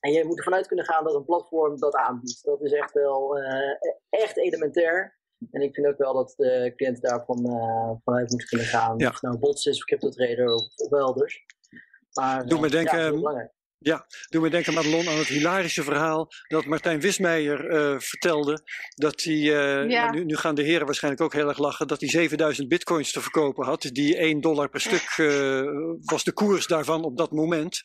en 0.00 0.12
je 0.12 0.24
moet 0.24 0.38
ervan 0.38 0.54
uit 0.54 0.66
kunnen 0.66 0.84
gaan 0.84 1.04
dat 1.04 1.14
een 1.14 1.24
platform 1.24 1.78
dat 1.78 1.94
aanbiedt. 1.94 2.44
Dat 2.44 2.62
is 2.62 2.72
echt 2.72 2.92
wel 2.92 3.38
uh, 3.38 3.76
echt 4.08 4.36
elementair. 4.36 5.20
En 5.50 5.62
ik 5.62 5.74
vind 5.74 5.86
ook 5.86 5.98
wel 5.98 6.14
dat 6.14 6.34
de 6.36 6.72
cliënten 6.76 7.02
daarvan 7.02 7.38
vanuit 8.04 8.30
moeten 8.30 8.48
kunnen 8.48 8.66
gaan. 8.66 8.98
Ja. 8.98 9.06
Of 9.06 9.12
het 9.12 9.22
nou 9.22 9.38
bots 9.38 9.66
is, 9.66 9.78
of 9.78 9.84
CryptoTrader 9.84 10.52
of, 10.52 10.76
of 10.76 10.92
elders. 10.92 11.44
Maar, 12.12 12.46
Doe 12.46 12.60
me 12.60 12.70
denken, 12.70 13.20
ja. 13.20 13.50
Ja, 13.82 14.06
doe 14.28 14.42
me 14.42 14.50
denken, 14.50 14.74
Madelon, 14.74 15.08
aan 15.08 15.18
het 15.18 15.26
hilarische 15.26 15.82
verhaal 15.82 16.28
dat 16.48 16.64
Martijn 16.64 17.00
Wismeijer 17.00 17.70
uh, 17.70 17.98
vertelde. 17.98 18.62
Dat 18.94 19.22
hij, 19.22 19.34
uh, 19.34 19.90
Ja. 19.90 20.10
nu, 20.10 20.24
nu 20.24 20.36
gaan 20.36 20.54
de 20.54 20.62
heren 20.62 20.86
waarschijnlijk 20.86 21.22
ook 21.22 21.32
heel 21.32 21.48
erg 21.48 21.58
lachen, 21.58 21.86
dat 21.86 22.00
hij 22.00 22.08
7000 22.08 22.68
bitcoins 22.68 23.12
te 23.12 23.20
verkopen 23.20 23.64
had. 23.66 23.88
Die 23.92 24.16
1 24.16 24.40
dollar 24.40 24.68
per 24.68 24.80
stuk 24.80 25.16
uh, 25.16 25.62
was 26.00 26.24
de 26.24 26.32
koers 26.32 26.66
daarvan 26.66 27.04
op 27.04 27.16
dat 27.16 27.30
moment. 27.32 27.82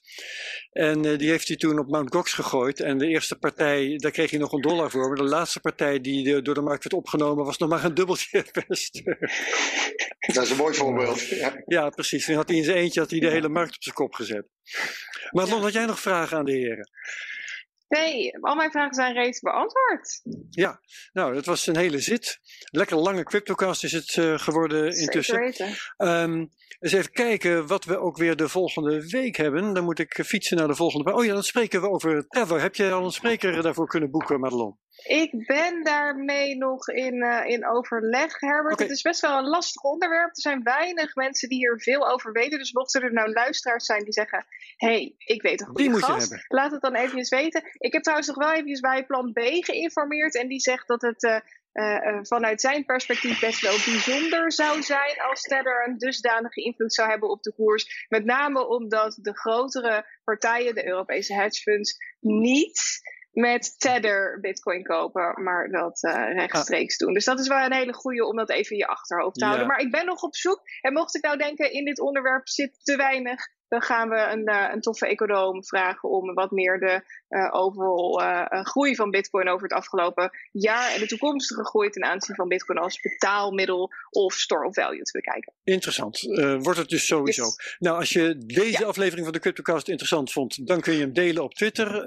En 0.72 1.06
uh, 1.06 1.18
die 1.18 1.30
heeft 1.30 1.48
hij 1.48 1.58
toen 1.58 1.80
op 1.80 1.88
Mt. 1.88 2.14
Gox 2.14 2.34
gegooid. 2.34 2.80
En 2.80 2.98
de 2.98 3.08
eerste 3.08 3.36
partij, 3.36 3.98
daar 3.98 4.12
kreeg 4.12 4.30
hij 4.30 4.40
nog 4.40 4.52
een 4.52 4.62
dollar 4.62 4.92
voor. 4.92 5.08
Maar 5.08 5.18
de 5.18 5.24
laatste 5.24 5.60
partij 5.60 6.00
die 6.02 6.24
de, 6.24 6.42
door 6.42 6.54
de 6.54 6.62
markt 6.62 6.84
werd 6.84 6.96
opgenomen, 6.96 7.46
was 7.46 7.58
nog 7.58 7.70
maar 7.70 7.84
een 7.84 7.94
dubbeltje 7.94 8.46
per 8.52 8.66
stuk. 8.70 9.18
Dat 10.34 10.44
is 10.44 10.50
een 10.50 10.58
mooi 10.58 10.74
voorbeeld. 10.74 11.20
Ja, 11.28 11.62
Ja, 11.66 11.90
precies. 11.90 12.26
Toen 12.26 12.36
had 12.36 12.48
hij 12.48 12.58
in 12.58 12.64
zijn 12.64 12.78
eentje 12.78 13.00
had 13.00 13.10
hij 13.10 13.20
de 13.20 13.30
hele 13.30 13.50
markt 13.50 13.76
op 13.76 13.84
zijn 13.84 13.96
kop 13.96 14.14
gezet. 14.14 14.46
Madelon, 15.32 15.62
had 15.62 15.74
jij 15.74 15.86
nog 15.86 16.00
vragen 16.00 16.38
aan 16.38 16.46
de 16.46 16.52
heren? 16.52 16.90
Nee, 17.88 18.38
al 18.42 18.56
mijn 18.56 18.72
vragen 18.72 18.94
zijn 18.94 19.14
reeds 19.14 19.40
beantwoord. 19.40 20.22
Ja, 20.50 20.82
nou, 21.14 21.34
dat 21.34 21.46
was 21.46 21.68
een 21.68 21.78
hele 21.78 22.00
zit. 22.00 22.40
Lekker 22.72 22.98
lange 22.98 23.24
CryptoCast 23.24 23.84
is 23.84 23.92
het 23.92 24.16
uh, 24.16 24.40
geworden 24.40 24.98
intussen. 24.98 25.36
Zeker 25.36 25.66
weten. 25.66 26.22
Um, 26.22 26.50
eens 26.80 26.92
even 26.92 27.12
kijken 27.12 27.68
wat 27.68 27.86
we 27.86 27.98
ook 27.98 28.18
weer 28.18 28.36
de 28.36 28.50
volgende 28.50 29.10
week 29.10 29.36
hebben. 29.36 29.74
Dan 29.74 29.84
moet 29.84 30.00
ik 30.00 30.24
fietsen 30.26 30.58
naar 30.58 30.68
de 30.68 30.76
volgende. 30.76 31.14
Oh 31.14 31.26
ja, 31.26 31.34
dan 31.34 31.44
spreken 31.44 31.82
we 31.82 31.90
over 31.90 32.28
Trevor. 32.28 32.62
Heb 32.62 32.76
je 32.76 32.92
al 32.92 33.06
een 33.06 33.12
spreker 33.12 33.62
daarvoor 33.62 33.88
kunnen 33.88 34.12
boeken, 34.12 34.40
Madelon? 34.40 34.78
Ik 35.04 35.46
ben 35.46 35.84
daarmee 35.84 36.58
nog 36.58 36.90
in, 36.90 37.16
uh, 37.16 37.46
in 37.46 37.68
overleg, 37.68 38.40
Herbert. 38.40 38.80
Het 38.80 38.90
is 38.90 39.02
best 39.02 39.22
wel 39.22 39.38
een 39.38 39.48
lastig 39.48 39.82
onderwerp. 39.82 40.30
Er 40.30 40.42
zijn 40.42 40.64
weinig 40.64 41.16
mensen 41.16 41.50
die 41.50 41.58
hier 41.58 41.80
veel 41.80 42.10
over 42.10 42.32
weten. 42.32 42.58
Dus 42.58 42.72
mochten 42.72 43.02
er 43.02 43.14
nou 43.14 43.32
luisteraars 43.32 43.86
zijn 43.86 44.04
die 44.04 44.14
zeggen... 44.14 44.46
hé, 44.76 44.88
hey, 44.88 45.16
ik 45.18 45.42
weet 45.42 45.62
een 45.62 45.74
Die 45.74 45.92
goede 45.92 46.06
gast. 46.06 46.20
hebben. 46.20 46.46
Laat 46.48 46.72
het 46.72 46.82
dan 46.82 46.96
eventjes 46.96 47.30
weten. 47.30 47.64
Ik 47.78 47.94
heb 47.94 48.02
trouwens 48.02 48.28
nog 48.28 48.38
wel 48.38 48.52
eventjes 48.52 48.80
bij 48.80 49.06
plan 49.06 49.34
B 49.34 49.40
geïnformeerd. 49.40 50.36
En 50.36 50.48
die 50.48 50.60
zegt 50.60 50.88
dat 50.88 51.02
het... 51.02 51.24
eh, 51.24 51.38
eh, 51.78 52.08
eh, 52.08 52.20
vanuit 52.22 52.62
zijn 52.62 52.86
perspectief 52.86 53.40
best 53.40 53.62
wel 53.62 53.78
bijzonder 53.86 54.52
zou 54.52 54.82
zijn 54.82 55.22
als 55.30 55.42
Tether 55.42 55.88
een 55.88 55.98
dusdanige 55.98 56.62
invloed 56.62 56.94
zou 56.94 57.10
hebben 57.10 57.30
op 57.30 57.44
de 57.44 57.54
koers. 57.54 58.06
Met 58.10 58.26
name 58.26 58.68
omdat 58.68 59.18
de 59.22 59.38
grotere 59.38 60.06
partijen, 60.24 60.76
de 60.76 60.88
Europese 60.88 61.34
hedge 61.34 61.62
funds, 61.62 61.98
niet 62.20 62.82
met 63.38 63.80
Tether 63.80 64.40
bitcoin 64.42 64.84
kopen, 64.84 65.44
maar 65.44 65.70
dat 65.70 66.04
uh, 66.04 66.34
rechtstreeks 66.34 66.98
doen. 66.98 67.14
Dus 67.14 67.26
dat 67.26 67.40
is 67.40 67.48
wel 67.48 67.66
een 67.66 67.74
hele 67.74 67.94
goede 67.94 68.26
om 68.26 68.36
dat 68.36 68.50
even 68.50 68.72
in 68.72 68.78
je 68.78 68.88
achterhoofd 68.88 69.34
te 69.34 69.40
Ja. 69.40 69.46
houden. 69.48 69.68
Maar 69.68 69.80
ik 69.80 69.92
ben 69.92 70.06
nog 70.06 70.22
op 70.22 70.36
zoek. 70.36 70.62
En 70.82 70.94
mocht 70.94 71.16
ik 71.16 71.24
nou 71.24 71.38
denken, 71.38 71.72
in 71.72 71.86
dit 71.86 72.00
onderwerp 72.00 72.48
zit 72.48 72.80
te 72.84 72.96
weinig, 72.96 73.48
dan 73.68 73.82
gaan 73.82 74.10
we 74.10 74.28
een, 74.32 74.50
uh, 74.50 74.70
een 74.74 74.82
toffe 74.82 75.08
econoom 75.08 75.66
vragen 75.66 76.10
om 76.10 76.34
wat 76.34 76.52
meer 76.52 76.80
de 76.80 77.02
uh, 77.30 77.50
overal 77.52 78.22
uh, 78.22 78.46
groei 78.50 78.96
van 78.96 79.12
Bitcoin 79.12 79.50
over 79.50 79.64
het 79.64 79.78
afgelopen 79.78 80.30
jaar 80.52 80.94
en 80.94 81.00
de 81.00 81.08
toekomstige 81.08 81.66
groei 81.66 81.90
ten 81.90 82.04
aanzien 82.04 82.36
van 82.36 82.48
Bitcoin 82.48 82.80
als 82.80 83.00
betaalmiddel 83.00 83.92
of 84.10 84.34
store 84.34 84.66
of 84.66 84.74
value 84.74 85.02
te 85.02 85.12
bekijken. 85.12 85.54
Interessant. 85.64 86.22
Wordt 86.62 86.80
het 86.80 86.90
dus 86.90 87.06
sowieso. 87.06 87.44
Yes. 87.44 87.78
Nou, 87.80 87.98
als 87.98 88.10
je 88.10 88.38
deze 88.38 88.82
ja. 88.82 88.88
aflevering 88.88 89.24
van 89.24 89.34
de 89.34 89.40
CryptoCast 89.40 89.88
interessant 89.88 90.32
vond, 90.32 90.68
dan 90.68 90.82
kun 90.82 90.94
je 90.94 91.00
hem 91.00 91.14
delen 91.14 91.44
op 91.44 91.54
Twitter. 91.54 92.06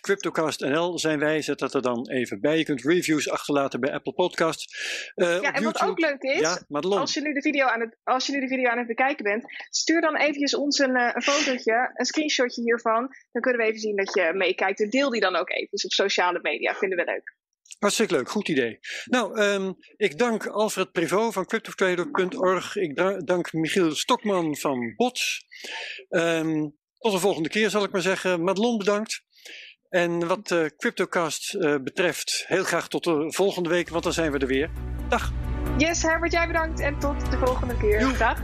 CryptoCastNL 0.00 0.98
zijn 0.98 1.18
wij. 1.18 1.42
Zet 1.42 1.58
dat 1.58 1.74
er 1.74 1.82
dan 1.82 2.10
even 2.10 2.40
bij. 2.40 2.58
Je 2.58 2.64
kunt 2.64 2.84
reviews 2.84 3.30
achterlaten 3.30 3.80
bij 3.80 3.92
Apple 3.92 4.12
Podcasts. 4.12 5.12
Ja, 5.14 5.52
en 5.52 5.64
wat 5.64 5.82
ook 5.82 5.98
leuk 5.98 6.22
is, 6.22 6.40
ja, 6.40 6.58
als, 6.80 7.14
je 7.14 7.20
nu 7.20 7.32
de 7.32 7.42
video 7.42 7.66
aan 7.66 7.80
het, 7.80 7.96
als 8.04 8.26
je 8.26 8.32
nu 8.32 8.40
de 8.40 8.48
video 8.48 8.70
aan 8.70 8.78
het 8.78 8.86
bekijken 8.86 9.24
bent, 9.24 9.44
stuur 9.70 10.00
dan 10.00 10.16
eventjes 10.16 10.54
ons 10.54 10.78
een, 10.78 10.95
een 11.00 11.22
fotootje, 11.22 11.90
een 11.94 12.04
screenshotje 12.04 12.62
hiervan. 12.62 13.14
Dan 13.32 13.42
kunnen 13.42 13.60
we 13.60 13.66
even 13.66 13.80
zien 13.80 13.96
dat 13.96 14.14
je 14.14 14.32
meekijkt. 14.34 14.80
En 14.80 14.90
deel 14.90 15.10
die 15.10 15.20
dan 15.20 15.36
ook 15.36 15.50
eventjes 15.50 15.84
op 15.84 15.92
sociale 15.92 16.38
media. 16.42 16.74
Vinden 16.74 16.98
we 16.98 17.04
leuk. 17.04 17.34
Hartstikke 17.78 18.14
leuk, 18.14 18.28
goed 18.28 18.48
idee. 18.48 18.78
Nou, 19.04 19.40
um, 19.40 19.74
ik 19.96 20.18
dank 20.18 20.46
Alfred 20.46 20.92
Prevot 20.92 21.32
van 21.32 21.46
CryptoTrader.org. 21.46 22.76
Ik 22.76 22.96
dank 23.24 23.52
Michiel 23.52 23.94
Stokman 23.94 24.56
van 24.56 24.94
Bots. 24.96 25.44
Um, 26.08 26.76
tot 26.98 27.12
de 27.12 27.18
volgende 27.18 27.48
keer 27.48 27.70
zal 27.70 27.84
ik 27.84 27.92
maar 27.92 28.00
zeggen. 28.00 28.42
Madelon 28.42 28.78
bedankt. 28.78 29.24
En 29.88 30.26
wat 30.26 30.50
uh, 30.50 30.66
CryptoCast 30.76 31.54
uh, 31.54 31.76
betreft, 31.82 32.44
heel 32.46 32.64
graag 32.64 32.88
tot 32.88 33.04
de 33.04 33.32
volgende 33.32 33.68
week, 33.68 33.88
want 33.88 34.04
dan 34.04 34.12
zijn 34.12 34.32
we 34.32 34.38
er 34.38 34.46
weer. 34.46 34.70
Dag. 35.08 35.32
Yes, 35.78 36.02
Herbert, 36.02 36.32
jij 36.32 36.46
bedankt 36.46 36.80
en 36.80 36.98
tot 36.98 37.30
de 37.30 37.38
volgende 37.38 37.76
keer. 37.76 38.18
Dag. 38.18 38.40